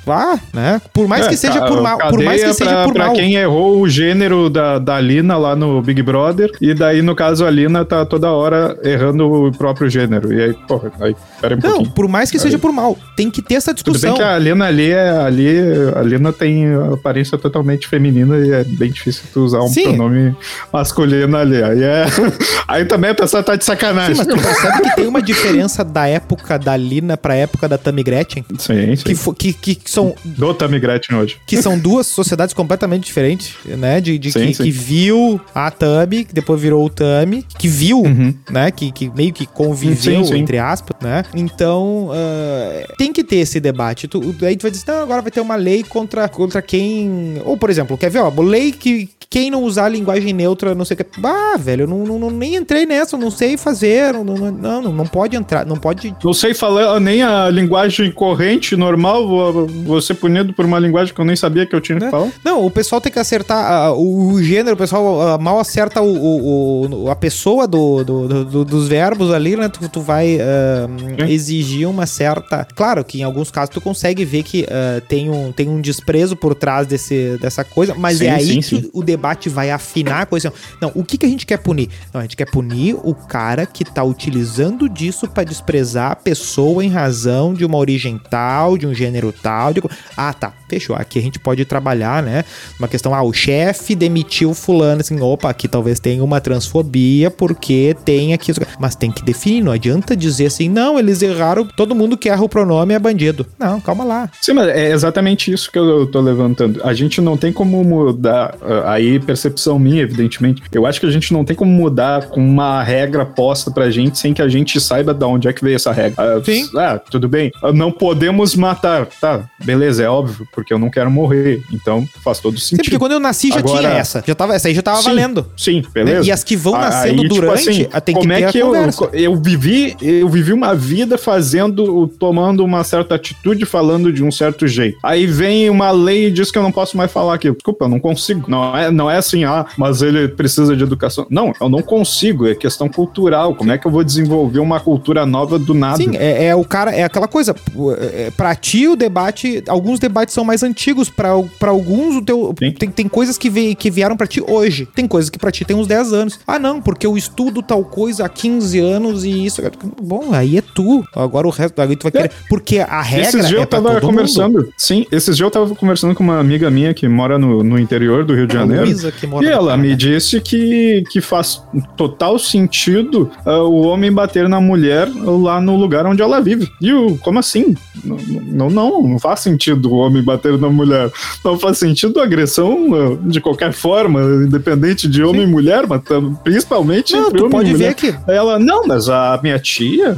Vá, 0.06 0.38
né? 0.52 0.82
Por 0.92 1.08
mais 1.08 1.24
É, 1.24 1.28
que 1.30 1.36
seja 1.38 1.60
ca- 1.60 1.66
por 1.66 1.80
mal. 1.80 1.96
Por 1.96 2.22
mais 2.22 2.44
que 2.44 2.52
seja 2.52 2.70
pra, 2.70 2.84
por 2.84 2.92
pra 2.92 3.06
mal. 3.06 3.14
quem 3.14 3.36
errou 3.36 3.80
o 3.80 3.88
gênero 3.88 4.50
da, 4.50 4.78
da 4.78 5.00
Lina 5.00 5.38
lá 5.38 5.56
no 5.56 5.80
Big 5.80 6.02
Brother, 6.02 6.50
e 6.60 6.74
daí, 6.74 7.00
no 7.00 7.14
caso, 7.16 7.46
a 7.46 7.50
Lina 7.50 7.86
tá 7.86 8.04
toda 8.04 8.30
hora 8.30 8.78
errando 8.84 9.26
o 9.46 9.50
próprio 9.50 9.88
gênero. 9.88 10.30
E 10.30 10.42
aí, 10.42 10.52
porra, 10.68 10.92
aí, 11.00 11.16
pera 11.48 11.54
aí 11.54 11.58
um 11.58 11.62
Não, 11.62 11.70
pouquinho. 11.76 11.94
por 11.94 12.08
mais 12.08 12.30
que 12.30 12.38
seja 12.38 12.58
por 12.58 12.72
mal. 12.72 12.96
Tem 13.16 13.30
que 13.30 13.42
ter 13.42 13.54
essa 13.54 13.74
Tudo 13.74 13.92
bem 13.92 13.92
discussão. 14.00 14.16
que 14.16 14.22
a 14.22 14.38
Lina 14.38 14.66
ali 14.66 14.90
é. 14.90 15.10
Ali, 15.10 15.48
a 15.94 16.02
Lina 16.02 16.32
tem 16.32 16.66
aparência 16.92 17.36
totalmente 17.38 17.86
feminina 17.88 18.36
e 18.38 18.50
é 18.52 18.64
bem 18.64 18.90
difícil 18.90 19.24
tu 19.32 19.40
usar 19.44 19.60
um 19.60 19.68
Sim. 19.68 19.84
pronome 19.94 20.34
masculino 20.72 21.36
ali. 21.36 21.62
Aí, 21.62 21.82
é, 21.82 22.04
aí 22.66 22.84
também 22.84 23.10
a 23.10 23.14
pessoa 23.14 23.42
tá 23.42 23.56
de 23.56 23.64
sacanagem. 23.64 24.14
Sim, 24.14 24.22
mas 24.26 24.34
tu 24.36 24.42
percebe 24.42 24.82
que 24.82 24.96
tem 24.96 25.06
uma 25.06 25.22
diferença 25.22 25.84
da 25.84 26.06
época 26.06 26.58
da 26.58 26.76
Lina 26.76 27.16
pra 27.16 27.34
época 27.34 27.68
da 27.68 27.78
Tammy 27.78 28.02
Gretchen? 28.02 28.44
Sim, 28.58 28.96
sim. 28.96 29.04
Que, 29.04 29.14
fo- 29.14 29.32
que, 29.34 29.52
que 29.52 29.78
são 29.86 30.14
Do 30.24 30.52
Tammy 30.54 30.78
Gretchen 30.78 31.16
hoje. 31.16 31.36
que 31.46 31.60
são 31.60 31.78
duas 31.78 32.06
sociedades 32.06 32.54
completamente 32.54 33.04
diferentes, 33.04 33.54
né? 33.66 34.00
De, 34.00 34.18
de 34.18 34.32
Sim, 34.32 34.46
que, 34.48 34.54
sim. 34.54 34.62
que 34.64 34.70
viu 34.70 35.40
a 35.54 35.70
Tami, 35.70 36.24
que 36.24 36.34
depois 36.34 36.60
virou 36.60 36.84
o 36.84 36.90
Tami, 36.90 37.44
que 37.58 37.68
viu, 37.68 38.00
Uhum. 38.02 38.34
né? 38.50 38.70
Que, 38.70 38.90
que 38.92 39.10
meio 39.14 39.32
que 39.32 39.46
conviveu, 39.46 40.22
entre 40.34 40.58
aspas, 40.58 40.96
né? 41.00 41.22
Então, 41.34 42.10
ah, 42.12 42.94
tem 42.96 43.12
que 43.12 43.24
ter 43.24 43.36
esse 43.36 43.60
debate. 43.60 44.08
Tu, 44.08 44.20
aí 44.42 44.56
tu 44.56 44.62
vai 44.62 44.70
dizer, 44.70 44.84
não, 44.88 45.02
agora 45.02 45.22
vai 45.22 45.30
ter 45.30 45.40
uma 45.40 45.56
lei 45.56 45.82
contra, 45.82 46.28
contra 46.28 46.60
quem... 46.62 47.40
Ou, 47.44 47.56
por 47.56 47.70
exemplo, 47.70 47.96
quer 47.98 48.10
ver, 48.10 48.20
ó, 48.20 48.30
lei 48.40 48.72
que 48.72 49.08
quem 49.30 49.50
não 49.50 49.64
usar 49.64 49.88
linguagem 49.88 50.32
neutra, 50.32 50.76
não 50.76 50.84
sei 50.84 50.94
o 50.94 50.98
que... 50.98 51.06
Ah, 51.24 51.56
velho, 51.58 51.82
eu 51.82 51.86
não, 51.88 52.04
não, 52.18 52.30
nem 52.30 52.54
entrei 52.54 52.86
nessa, 52.86 53.16
não 53.16 53.32
sei 53.32 53.56
fazer, 53.56 54.12
não, 54.12 54.22
não, 54.22 54.52
não, 54.52 54.92
não, 54.92 55.06
pode 55.06 55.36
entrar, 55.36 55.66
não 55.66 55.76
pode... 55.76 56.14
Não 56.22 56.32
sei 56.32 56.54
falar 56.54 57.00
nem 57.00 57.20
a 57.22 57.50
linguagem 57.50 58.12
corrente 58.12 58.76
normal, 58.76 59.26
vou, 59.26 59.66
vou 59.66 60.00
ser 60.00 60.14
punido 60.14 60.52
por 60.52 60.64
uma 60.64 60.78
linguagem 60.78 61.12
que 61.12 61.20
eu 61.20 61.24
nem 61.24 61.34
sabia 61.34 61.66
que 61.66 61.74
eu 61.74 61.80
tinha 61.80 61.98
que 61.98 62.04
né? 62.04 62.10
falar. 62.12 62.28
Não, 62.44 62.64
o 62.64 62.70
pessoal 62.70 63.00
tem 63.00 63.10
que 63.10 63.18
acertar 63.18 63.64
ah, 63.72 63.92
o, 63.92 64.34
o 64.34 64.42
gênero, 64.42 64.74
o 64.76 64.78
pessoal 64.78 65.20
ah, 65.20 65.38
mal 65.38 65.58
acerta 65.58 66.00
o, 66.00 66.14
o- 66.14 67.04
o- 67.06 67.10
a 67.10 67.16
pessoa 67.16 67.66
do, 67.66 68.04
do- 68.04 68.28
do- 68.28 68.44
do- 68.44 68.64
dos 68.64 68.86
verbos 68.86 69.32
ali, 69.32 69.56
né? 69.56 69.68
Tu, 69.68 69.88
tu 69.88 70.00
vai 70.00 70.38
ah, 70.40 70.86
Sim. 71.26 71.32
exigir 71.32 71.88
uma 71.88 72.06
certa. 72.06 72.66
Claro 72.74 73.04
que 73.04 73.20
em 73.20 73.22
alguns 73.22 73.50
casos 73.50 73.70
tu 73.70 73.80
consegue 73.80 74.24
ver 74.24 74.42
que 74.42 74.66
ah, 74.70 75.00
tem, 75.08 75.30
um, 75.30 75.52
tem 75.52 75.68
um 75.68 75.80
desprezo 75.80 76.36
por 76.36 76.54
trás 76.54 76.86
desse, 76.86 77.38
dessa 77.40 77.64
coisa, 77.64 77.94
mas 77.94 78.18
Sim, 78.18 78.26
é 78.26 78.30
aí 78.30 78.46
sim, 78.46 78.60
que 78.60 78.82
sim. 78.82 78.90
o 78.92 79.02
debate 79.02 79.48
vai 79.48 79.70
afinar 79.70 80.22
a 80.22 80.26
coisa. 80.26 80.52
Não, 80.80 80.90
o 80.94 81.04
que, 81.04 81.18
que 81.18 81.26
a 81.26 81.28
gente 81.28 81.46
quer 81.46 81.58
punir? 81.58 81.88
Não, 82.12 82.20
a 82.20 82.24
gente 82.24 82.36
quer 82.36 82.50
punir 82.50 82.96
o 83.02 83.14
cara 83.14 83.66
que 83.66 83.84
tá 83.84 84.02
utilizando 84.02 84.88
disso 84.88 85.28
pra 85.28 85.44
desprezar 85.44 86.12
a 86.12 86.16
pessoa 86.16 86.84
em 86.84 86.88
razão 86.88 87.54
de 87.54 87.64
uma 87.64 87.78
origem 87.78 88.20
tal, 88.30 88.76
de 88.76 88.86
um 88.86 88.94
gênero 88.94 89.32
tal. 89.32 89.72
de 89.72 89.82
Ah, 90.16 90.32
tá, 90.32 90.52
fechou. 90.68 90.96
Aqui 90.96 91.18
a 91.18 91.22
gente 91.22 91.38
pode 91.38 91.64
trabalhar, 91.64 92.22
né? 92.22 92.44
Uma 92.78 92.88
questão, 92.88 93.14
ah, 93.14 93.22
o 93.22 93.32
chefe 93.32 93.94
demitiu 93.94 94.54
fulano, 94.54 95.00
assim, 95.00 95.20
opa, 95.20 95.50
aqui 95.50 95.68
talvez 95.68 96.00
tenha 96.00 96.22
uma 96.22 96.40
transfobia 96.40 97.30
porque 97.30 97.96
tem 98.04 98.32
aqui. 98.32 98.52
Mas 98.78 98.94
tem 98.94 99.10
que 99.10 99.24
definir, 99.24 99.62
não 99.62 99.72
adianta 99.72 100.16
dizer 100.16 100.46
assim, 100.46 100.68
não, 100.68 100.98
eles 100.98 101.13
erraram, 101.22 101.64
todo 101.66 101.94
mundo 101.94 102.16
que 102.16 102.28
erra 102.28 102.42
o 102.44 102.48
pronome 102.48 102.94
é 102.94 102.98
bandido. 102.98 103.46
Não, 103.58 103.80
calma 103.80 104.04
lá. 104.04 104.30
Sim, 104.40 104.52
mas 104.54 104.68
é 104.68 104.90
exatamente 104.92 105.52
isso 105.52 105.70
que 105.70 105.78
eu 105.78 106.06
tô 106.06 106.20
levantando. 106.20 106.80
A 106.84 106.92
gente 106.94 107.20
não 107.20 107.36
tem 107.36 107.52
como 107.52 107.82
mudar, 107.84 108.54
ah, 108.62 108.92
aí 108.92 109.18
percepção 109.20 109.78
minha, 109.78 110.02
evidentemente. 110.02 110.62
Eu 110.72 110.86
acho 110.86 111.00
que 111.00 111.06
a 111.06 111.10
gente 111.10 111.32
não 111.32 111.44
tem 111.44 111.56
como 111.56 111.70
mudar 111.70 112.26
com 112.26 112.40
uma 112.40 112.82
regra 112.82 113.24
posta 113.24 113.70
pra 113.70 113.90
gente 113.90 114.18
sem 114.18 114.32
que 114.34 114.42
a 114.42 114.48
gente 114.48 114.80
saiba 114.80 115.12
de 115.14 115.24
onde 115.24 115.48
é 115.48 115.52
que 115.52 115.62
veio 115.64 115.76
essa 115.76 115.92
regra. 115.92 116.14
Ah, 116.38 116.42
Sim. 116.44 116.68
Ah, 116.76 116.98
tudo 116.98 117.28
bem. 117.28 117.50
Ah, 117.62 117.72
Não 117.72 117.90
podemos 117.90 118.54
matar. 118.54 119.06
Tá, 119.20 119.44
beleza, 119.64 120.02
é 120.02 120.08
óbvio, 120.08 120.46
porque 120.52 120.72
eu 120.72 120.78
não 120.78 120.90
quero 120.90 121.10
morrer. 121.10 121.62
Então 121.72 122.06
faz 122.22 122.38
todo 122.40 122.58
Sim, 122.58 122.76
porque 122.76 122.90
sentido. 122.90 122.98
quando 122.98 123.12
eu 123.12 123.20
nasci 123.20 123.48
já 123.48 123.58
Agora- 123.58 123.78
tinha 123.80 123.90
essa. 123.92 124.22
Já 124.26 124.34
tava, 124.34 124.54
essa 124.54 124.68
aí 124.68 124.74
já 124.74 124.82
tava 124.82 124.98
Sim, 125.02 125.08
valendo. 125.08 125.46
Sim, 125.56 125.82
beleza. 125.92 126.26
E 126.28 126.32
as 126.32 126.42
que 126.44 126.56
vão 126.56 126.72
nascendo 126.74 127.22
aí, 127.22 127.28
tipo 127.28 127.34
durante, 127.40 127.68
assim, 127.68 127.86
ah, 127.92 128.00
tem 128.00 128.14
que 128.14 128.20
como 128.20 128.32
ter 128.34 128.42
é 128.42 128.46
a 128.46 128.50
que 128.52 128.58
eu, 128.58 128.72
eu 129.12 129.36
vivi, 129.36 129.96
eu 130.00 130.28
vivi 130.28 130.52
uma 130.52 130.74
vida 130.74 130.93
fazendo, 131.18 132.08
tomando 132.18 132.64
uma 132.64 132.84
certa 132.84 133.14
atitude, 133.14 133.64
falando 133.64 134.12
de 134.12 134.22
um 134.22 134.30
certo 134.30 134.66
jeito. 134.66 134.98
Aí 135.02 135.26
vem 135.26 135.70
uma 135.70 135.90
lei 135.90 136.26
e 136.26 136.30
diz 136.30 136.50
que 136.50 136.58
eu 136.58 136.62
não 136.62 136.72
posso 136.72 136.96
mais 136.96 137.10
falar 137.10 137.34
aquilo. 137.34 137.54
Desculpa, 137.54 137.84
eu 137.84 137.88
não 137.88 138.00
consigo. 138.00 138.50
Não 138.50 138.76
é, 138.76 138.90
não 138.90 139.10
é 139.10 139.16
assim, 139.16 139.44
ah, 139.44 139.66
mas 139.76 140.02
ele 140.02 140.28
precisa 140.28 140.76
de 140.76 140.82
educação. 140.82 141.26
Não, 141.30 141.52
eu 141.60 141.68
não 141.68 141.82
consigo. 141.82 142.46
É 142.46 142.54
questão 142.54 142.88
cultural. 142.88 143.54
Como 143.54 143.72
é 143.72 143.78
que 143.78 143.86
eu 143.86 143.90
vou 143.90 144.04
desenvolver 144.04 144.60
uma 144.60 144.80
cultura 144.80 145.26
nova 145.26 145.58
do 145.58 145.74
nada? 145.74 145.96
Sim, 145.96 146.16
é, 146.16 146.46
é 146.46 146.54
o 146.54 146.64
cara, 146.64 146.90
é 146.90 147.04
aquela 147.04 147.28
coisa. 147.28 147.54
É, 147.98 148.30
pra 148.30 148.54
ti, 148.54 148.88
o 148.88 148.96
debate. 148.96 149.62
Alguns 149.68 149.98
debates 149.98 150.34
são 150.34 150.44
mais 150.44 150.62
antigos. 150.62 151.08
Pra, 151.08 151.30
pra 151.58 151.70
alguns, 151.70 152.16
o 152.16 152.22
teu. 152.22 152.54
Sim. 152.58 152.72
Tem, 152.72 152.90
tem 152.90 153.08
coisas 153.08 153.38
que, 153.38 153.50
veio, 153.50 153.74
que 153.76 153.90
vieram 153.90 154.16
pra 154.16 154.26
ti 154.26 154.42
hoje. 154.46 154.86
Tem 154.94 155.06
coisas 155.06 155.30
que 155.30 155.38
pra 155.38 155.50
ti 155.50 155.64
tem 155.64 155.76
uns 155.76 155.86
10 155.86 156.12
anos. 156.12 156.40
Ah, 156.46 156.58
não, 156.58 156.80
porque 156.80 157.06
eu 157.06 157.16
estudo 157.16 157.62
tal 157.62 157.84
coisa 157.84 158.24
há 158.24 158.28
15 158.28 158.78
anos 158.78 159.24
e 159.24 159.44
isso. 159.44 159.62
Bom, 160.02 160.32
aí 160.32 160.58
é 160.58 160.62
tu. 160.62 160.83
Agora 161.14 161.46
o 161.46 161.50
resto. 161.50 161.80
Aí 161.80 161.96
tu 161.96 162.02
vai 162.04 162.12
querer. 162.12 162.32
Porque 162.48 162.78
a 162.78 163.02
regra. 163.02 163.28
Esses 163.28 163.48
dias 163.48 163.60
é 163.60 163.62
eu 163.62 163.66
tava 163.66 164.00
conversando. 164.00 164.58
Mundo. 164.58 164.68
Sim, 164.76 165.06
esses 165.10 165.36
dias 165.36 165.46
eu 165.46 165.50
tava 165.50 165.74
conversando 165.74 166.14
com 166.14 166.22
uma 166.22 166.38
amiga 166.38 166.70
minha 166.70 166.92
que 166.94 167.06
mora 167.08 167.38
no, 167.38 167.62
no 167.62 167.78
interior 167.78 168.24
do 168.24 168.34
Rio 168.34 168.46
de 168.46 168.54
Janeiro. 168.54 168.84
Que 169.12 169.26
E 169.26 169.46
ela 169.46 169.64
Paraná. 169.70 169.76
me 169.76 169.94
disse 169.96 170.40
que, 170.40 171.02
que 171.10 171.20
faz 171.20 171.62
total 171.96 172.38
sentido 172.38 173.30
ah, 173.44 173.62
o 173.62 173.82
homem 173.82 174.12
bater 174.12 174.48
na 174.48 174.60
mulher 174.60 175.08
lá 175.14 175.60
no 175.60 175.76
lugar 175.76 176.06
onde 176.06 176.22
ela 176.22 176.40
vive. 176.40 176.68
E 176.80 176.92
o, 176.92 177.16
como 177.18 177.38
assim? 177.38 177.74
Não, 178.04 178.16
não, 178.16 178.70
não, 178.70 179.02
não 179.02 179.18
faz 179.18 179.40
sentido 179.40 179.90
o 179.90 179.96
homem 179.96 180.22
bater 180.22 180.58
na 180.58 180.68
mulher. 180.68 181.10
Não 181.44 181.58
faz 181.58 181.78
sentido 181.78 182.20
a 182.20 182.24
agressão 182.24 182.88
ah, 182.94 183.28
de 183.28 183.40
qualquer 183.40 183.72
forma, 183.72 184.20
independente 184.46 185.08
de 185.08 185.22
homem 185.22 185.42
e 185.42 185.46
mulher, 185.46 185.86
mas 185.86 186.00
principalmente 186.42 187.12
Não, 187.14 187.26
entre 187.26 187.38
tu 187.38 187.44
homem 187.46 187.56
pode 187.58 187.70
e 187.70 187.72
ver 187.74 187.78
mulher. 187.78 187.94
que. 187.94 188.08
Aí 188.30 188.36
ela, 188.36 188.58
não, 188.58 188.86
mas 188.86 189.08
a 189.08 189.38
minha 189.42 189.58
tia 189.58 190.16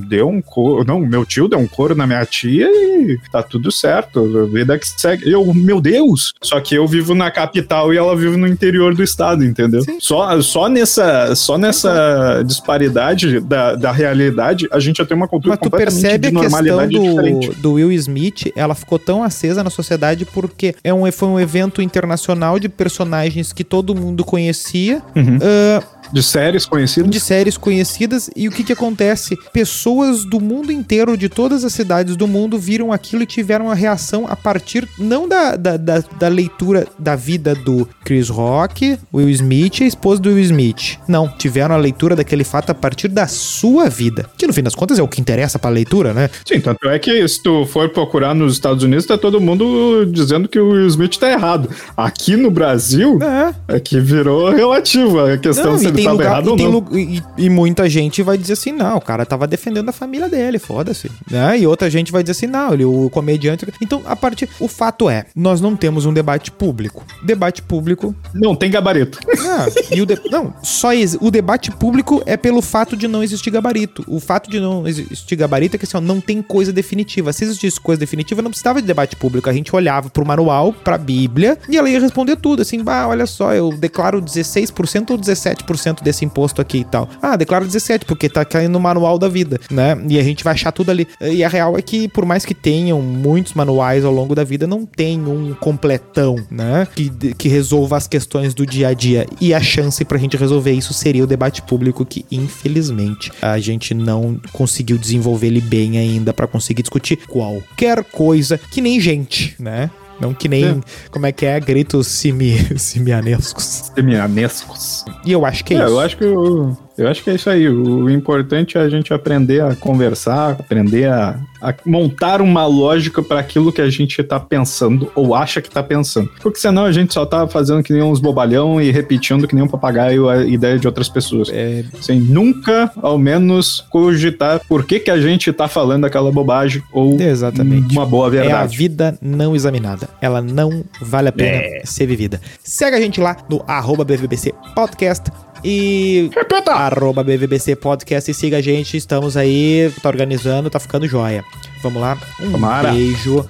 deu 0.00 0.28
um 0.28 0.40
couro. 0.42 0.84
Não, 0.84 1.00
meu 1.00 1.24
tio 1.24 1.48
deu 1.48 1.58
um 1.58 1.66
couro 1.68 1.94
na 1.94 2.06
minha 2.06 2.24
tia 2.24 2.66
e 2.66 3.18
tá 3.30 3.42
tudo 3.42 3.70
certo. 3.70 4.48
Vida 4.52 4.78
que 4.78 4.86
segue. 4.88 5.30
Eu, 5.30 5.52
meu 5.54 5.80
Deus! 5.80 6.32
Só 6.42 6.60
que 6.60 6.74
eu 6.74 6.86
vivo 6.86 7.14
na 7.14 7.30
capital 7.30 7.92
e 7.92 7.96
ela 7.96 8.16
vive 8.16 8.36
no 8.36 8.46
interior 8.46 8.94
do 8.94 9.02
estado, 9.02 9.44
entendeu? 9.44 9.82
Sim. 9.82 9.98
Só, 10.00 10.40
só 10.40 10.68
nessa, 10.68 11.34
só 11.34 11.56
nessa 11.58 12.42
disparidade 12.46 13.40
da, 13.40 13.74
da 13.74 13.92
realidade, 13.92 14.68
a 14.72 14.78
gente 14.78 14.98
já 14.98 15.04
tem 15.06 15.16
uma 15.16 15.28
cultura 15.28 15.52
Mas 15.52 15.58
tu 15.60 15.70
completamente 15.70 16.02
percebe 16.02 16.30
de 16.30 16.36
a 16.36 16.40
questão 16.40 16.62
normalidade 16.62 17.46
do, 17.48 17.54
do 17.62 17.72
Will 17.74 17.92
Smith, 17.92 18.52
ela 18.56 18.74
ficou 18.74 18.98
tão 18.98 19.22
acesa 19.22 19.62
na 19.62 19.70
sociedade 19.70 20.24
porque 20.24 20.74
é 20.82 20.92
um, 20.92 21.10
foi 21.12 21.28
um 21.28 21.40
evento 21.40 21.82
internacional 21.82 22.58
de 22.58 22.68
personagens 22.68 23.52
que 23.52 23.64
todo 23.64 23.94
mundo 23.94 24.24
conhecia, 24.24 25.02
Uhum. 25.14 25.38
ah, 25.42 25.82
De 26.12 26.22
séries 26.22 26.64
conhecidas. 26.66 27.10
de 27.10 27.20
séries 27.20 27.56
conhecidas, 27.56 28.30
e 28.34 28.48
o 28.48 28.50
que 28.50 28.64
que 28.64 28.72
acontece? 28.72 29.36
Pessoas 29.52 29.89
do 30.28 30.40
mundo 30.40 30.70
inteiro, 30.72 31.16
de 31.16 31.28
todas 31.28 31.64
as 31.64 31.72
cidades 31.72 32.16
do 32.16 32.26
mundo, 32.26 32.58
viram 32.58 32.92
aquilo 32.92 33.22
e 33.22 33.26
tiveram 33.26 33.66
uma 33.66 33.74
reação 33.74 34.26
a 34.28 34.36
partir, 34.36 34.88
não 34.98 35.28
da, 35.28 35.56
da, 35.56 35.76
da, 35.76 36.02
da 36.18 36.28
leitura 36.28 36.86
da 36.98 37.16
vida 37.16 37.54
do 37.54 37.88
Chris 38.04 38.28
Rock, 38.28 38.98
Will 39.12 39.28
Smith 39.30 39.80
e 39.80 39.84
a 39.84 39.86
esposa 39.86 40.20
do 40.20 40.28
Will 40.30 40.38
Smith. 40.40 40.98
Não, 41.08 41.28
tiveram 41.28 41.74
a 41.74 41.78
leitura 41.78 42.14
daquele 42.16 42.44
fato 42.44 42.70
a 42.70 42.74
partir 42.74 43.08
da 43.08 43.26
sua 43.26 43.88
vida. 43.88 44.28
Que 44.36 44.46
no 44.46 44.52
fim 44.52 44.62
das 44.62 44.74
contas 44.74 44.98
é 44.98 45.02
o 45.02 45.08
que 45.08 45.20
interessa 45.20 45.58
pra 45.58 45.70
leitura, 45.70 46.12
né? 46.14 46.30
Sim, 46.44 46.60
tanto 46.60 46.88
é 46.88 46.98
que 46.98 47.26
se 47.28 47.42
tu 47.42 47.64
for 47.66 47.88
procurar 47.88 48.34
nos 48.34 48.52
Estados 48.54 48.82
Unidos, 48.84 49.06
tá 49.06 49.16
todo 49.18 49.40
mundo 49.40 50.06
dizendo 50.06 50.48
que 50.48 50.58
o 50.58 50.70
Will 50.70 50.86
Smith 50.86 51.16
tá 51.18 51.30
errado. 51.30 51.68
Aqui 51.96 52.36
no 52.36 52.50
Brasil, 52.50 53.18
É. 53.22 53.76
é 53.76 53.80
que 53.80 53.98
virou 54.00 54.50
relativo 54.50 55.20
a 55.20 55.36
questão 55.38 55.72
Não, 55.72 55.78
se 55.78 55.86
ele 55.86 56.02
tava 56.02 56.12
lugar, 56.12 56.26
errado 56.26 56.56
e, 56.58 56.62
ou 56.66 56.72
não. 56.72 56.98
e- 56.98 57.22
e 57.38 57.48
muita 57.50 57.88
gente 57.88 58.22
vai 58.22 58.36
dizer 58.36 58.54
assim, 58.54 58.72
não, 58.72 58.96
o 58.96 59.00
cara 59.00 59.24
tava 59.24 59.46
defendendo 59.46 59.79
a 59.88 59.92
família 59.92 60.28
dele, 60.28 60.58
foda-se. 60.58 61.10
Né? 61.30 61.60
E 61.60 61.66
outra 61.66 61.88
gente 61.88 62.12
vai 62.12 62.22
dizer 62.22 62.32
assim, 62.32 62.46
não, 62.46 62.74
ele, 62.74 62.84
o 62.84 63.08
comediante. 63.10 63.66
Então, 63.80 64.02
a 64.04 64.14
partir. 64.14 64.48
O 64.58 64.68
fato 64.68 65.08
é, 65.08 65.24
nós 65.34 65.60
não 65.60 65.74
temos 65.74 66.06
um 66.06 66.12
debate 66.12 66.50
público. 66.50 67.04
Debate 67.22 67.62
público. 67.62 68.14
Não 68.34 68.54
tem 68.54 68.70
gabarito. 68.70 69.18
Ah, 69.40 69.66
e 69.90 70.00
o 70.00 70.06
de... 70.06 70.20
Não, 70.30 70.52
só 70.62 70.92
ex... 70.92 71.16
o 71.20 71.30
debate 71.30 71.70
público 71.70 72.22
é 72.26 72.36
pelo 72.36 72.60
fato 72.60 72.96
de 72.96 73.08
não 73.08 73.22
existir 73.22 73.50
gabarito. 73.50 74.04
O 74.06 74.20
fato 74.20 74.50
de 74.50 74.60
não 74.60 74.86
existir 74.86 75.36
gabarito 75.36 75.76
é 75.76 75.78
que 75.78 75.84
assim, 75.84 75.96
ó, 75.96 76.00
não 76.00 76.20
tem 76.20 76.42
coisa 76.42 76.72
definitiva. 76.72 77.32
Se 77.32 77.44
existisse 77.44 77.80
coisa 77.80 77.98
definitiva, 77.98 78.42
não 78.42 78.50
precisava 78.50 78.80
de 78.80 78.86
debate 78.86 79.16
público. 79.16 79.48
A 79.48 79.52
gente 79.52 79.74
olhava 79.74 80.10
pro 80.10 80.26
manual, 80.26 80.72
pra 80.72 80.98
Bíblia, 80.98 81.58
e 81.68 81.76
ela 81.76 81.88
ia 81.88 82.00
responder 82.00 82.36
tudo. 82.36 82.62
Assim, 82.62 82.82
bah, 82.82 83.06
olha 83.06 83.26
só, 83.26 83.54
eu 83.54 83.70
declaro 83.70 84.20
16% 84.20 85.10
ou 85.10 85.18
17% 85.18 86.02
desse 86.02 86.24
imposto 86.24 86.60
aqui 86.60 86.78
e 86.78 86.84
tal. 86.84 87.08
Ah, 87.22 87.36
declaro 87.36 87.64
17, 87.64 88.04
porque 88.04 88.28
tá 88.28 88.44
caindo 88.44 88.72
no 88.72 88.80
manual 88.80 89.18
da 89.18 89.28
vida, 89.28 89.60
né? 89.70 89.96
E 90.08 90.18
a 90.18 90.22
gente 90.22 90.44
vai 90.44 90.54
achar 90.54 90.72
tudo 90.72 90.90
ali. 90.90 91.06
E 91.20 91.44
a 91.44 91.48
real 91.48 91.78
é 91.78 91.82
que, 91.82 92.08
por 92.08 92.24
mais 92.24 92.44
que 92.44 92.54
tenham 92.54 93.00
muitos 93.00 93.54
manuais 93.54 94.04
ao 94.04 94.12
longo 94.12 94.34
da 94.34 94.44
vida, 94.44 94.66
não 94.66 94.84
tem 94.84 95.20
um 95.20 95.54
completão, 95.54 96.36
né? 96.50 96.86
Que, 96.94 97.34
que 97.34 97.48
resolva 97.48 97.96
as 97.96 98.06
questões 98.06 98.54
do 98.54 98.66
dia 98.66 98.88
a 98.88 98.94
dia. 98.94 99.26
E 99.40 99.54
a 99.54 99.60
chance 99.60 100.04
pra 100.04 100.18
gente 100.18 100.36
resolver 100.36 100.72
isso 100.72 100.92
seria 100.92 101.24
o 101.24 101.26
debate 101.26 101.62
público, 101.62 102.04
que 102.04 102.24
infelizmente 102.30 103.30
a 103.40 103.58
gente 103.58 103.94
não 103.94 104.40
conseguiu 104.52 104.98
desenvolver 104.98 105.48
ele 105.48 105.60
bem 105.60 105.98
ainda 105.98 106.32
para 106.32 106.46
conseguir 106.46 106.82
discutir 106.82 107.16
qualquer 107.28 108.04
coisa 108.04 108.58
que 108.58 108.80
nem 108.80 109.00
gente, 109.00 109.54
né? 109.58 109.90
Não 110.20 110.34
que 110.34 110.48
nem, 110.48 110.64
é. 110.64 110.80
como 111.10 111.24
é 111.24 111.32
que 111.32 111.46
é, 111.46 111.58
gritos 111.58 112.06
simi, 112.06 112.78
simianescos. 112.78 113.90
Simianescos. 113.96 115.04
E 115.24 115.32
eu 115.32 115.46
acho 115.46 115.64
que 115.64 115.74
é, 115.74 115.78
é 115.78 115.80
isso. 115.80 115.92
Eu 115.92 116.00
acho 116.00 116.16
que 116.18 116.24
eu, 116.24 116.76
eu 117.00 117.08
acho 117.08 117.24
que 117.24 117.30
é 117.30 117.34
isso 117.34 117.48
aí. 117.48 117.68
O 117.68 118.10
importante 118.10 118.76
é 118.76 118.80
a 118.80 118.88
gente 118.88 119.12
aprender 119.14 119.62
a 119.62 119.74
conversar, 119.74 120.52
aprender 120.52 121.08
a, 121.08 121.40
a 121.62 121.74
montar 121.86 122.42
uma 122.42 122.66
lógica 122.66 123.22
para 123.22 123.40
aquilo 123.40 123.72
que 123.72 123.80
a 123.80 123.88
gente 123.88 124.20
está 124.20 124.38
pensando 124.38 125.10
ou 125.14 125.34
acha 125.34 125.62
que 125.62 125.68
está 125.68 125.82
pensando. 125.82 126.30
Porque 126.42 126.58
senão 126.58 126.84
a 126.84 126.92
gente 126.92 127.14
só 127.14 127.24
tá 127.24 127.48
fazendo 127.48 127.82
que 127.82 127.92
nem 127.92 128.02
uns 128.02 128.20
bobalhão 128.20 128.80
e 128.80 128.90
repetindo 128.90 129.48
que 129.48 129.54
nem 129.54 129.64
um 129.64 129.68
papagaio 129.68 130.28
a 130.28 130.44
ideia 130.44 130.78
de 130.78 130.86
outras 130.86 131.08
pessoas. 131.08 131.48
É... 131.50 131.84
Sem 132.02 132.20
nunca, 132.20 132.92
ao 133.00 133.18
menos, 133.18 133.80
cogitar 133.88 134.60
por 134.68 134.84
que, 134.84 135.00
que 135.00 135.10
a 135.10 135.20
gente 135.20 135.48
está 135.48 135.68
falando 135.68 136.04
aquela 136.04 136.30
bobagem 136.30 136.82
ou 136.92 137.18
Exatamente. 137.20 137.92
uma 137.96 138.04
boa 138.04 138.28
verdade. 138.28 138.52
É 138.52 138.56
a 138.56 138.66
vida 138.66 139.18
não 139.22 139.56
examinada. 139.56 140.08
Ela 140.20 140.42
não 140.42 140.84
vale 141.00 141.28
a 141.28 141.32
pena 141.32 141.56
é. 141.56 141.82
ser 141.84 142.06
vivida. 142.06 142.40
Segue 142.62 142.96
a 142.96 143.00
gente 143.00 143.20
lá 143.20 143.36
no 143.48 143.64
arroba 143.66 144.04
BVBC 144.04 144.52
Podcast 144.74 145.30
e. 145.64 146.30
Repita! 146.34 146.72
Arroba 146.72 147.22
BVBC 147.22 147.76
Podcast 147.76 148.30
e 148.30 148.34
siga 148.34 148.58
a 148.58 148.60
gente. 148.60 148.96
Estamos 148.96 149.36
aí, 149.36 149.92
tá 150.02 150.08
organizando, 150.08 150.70
tá 150.70 150.78
ficando 150.78 151.06
joia. 151.06 151.44
Vamos 151.82 152.00
lá. 152.00 152.18
Um 152.40 152.52
Tomara. 152.52 152.92
beijo. 152.92 153.48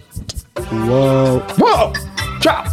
Uou! 0.73 1.43
Uou! 1.61 1.93
Tchau! 2.41 2.65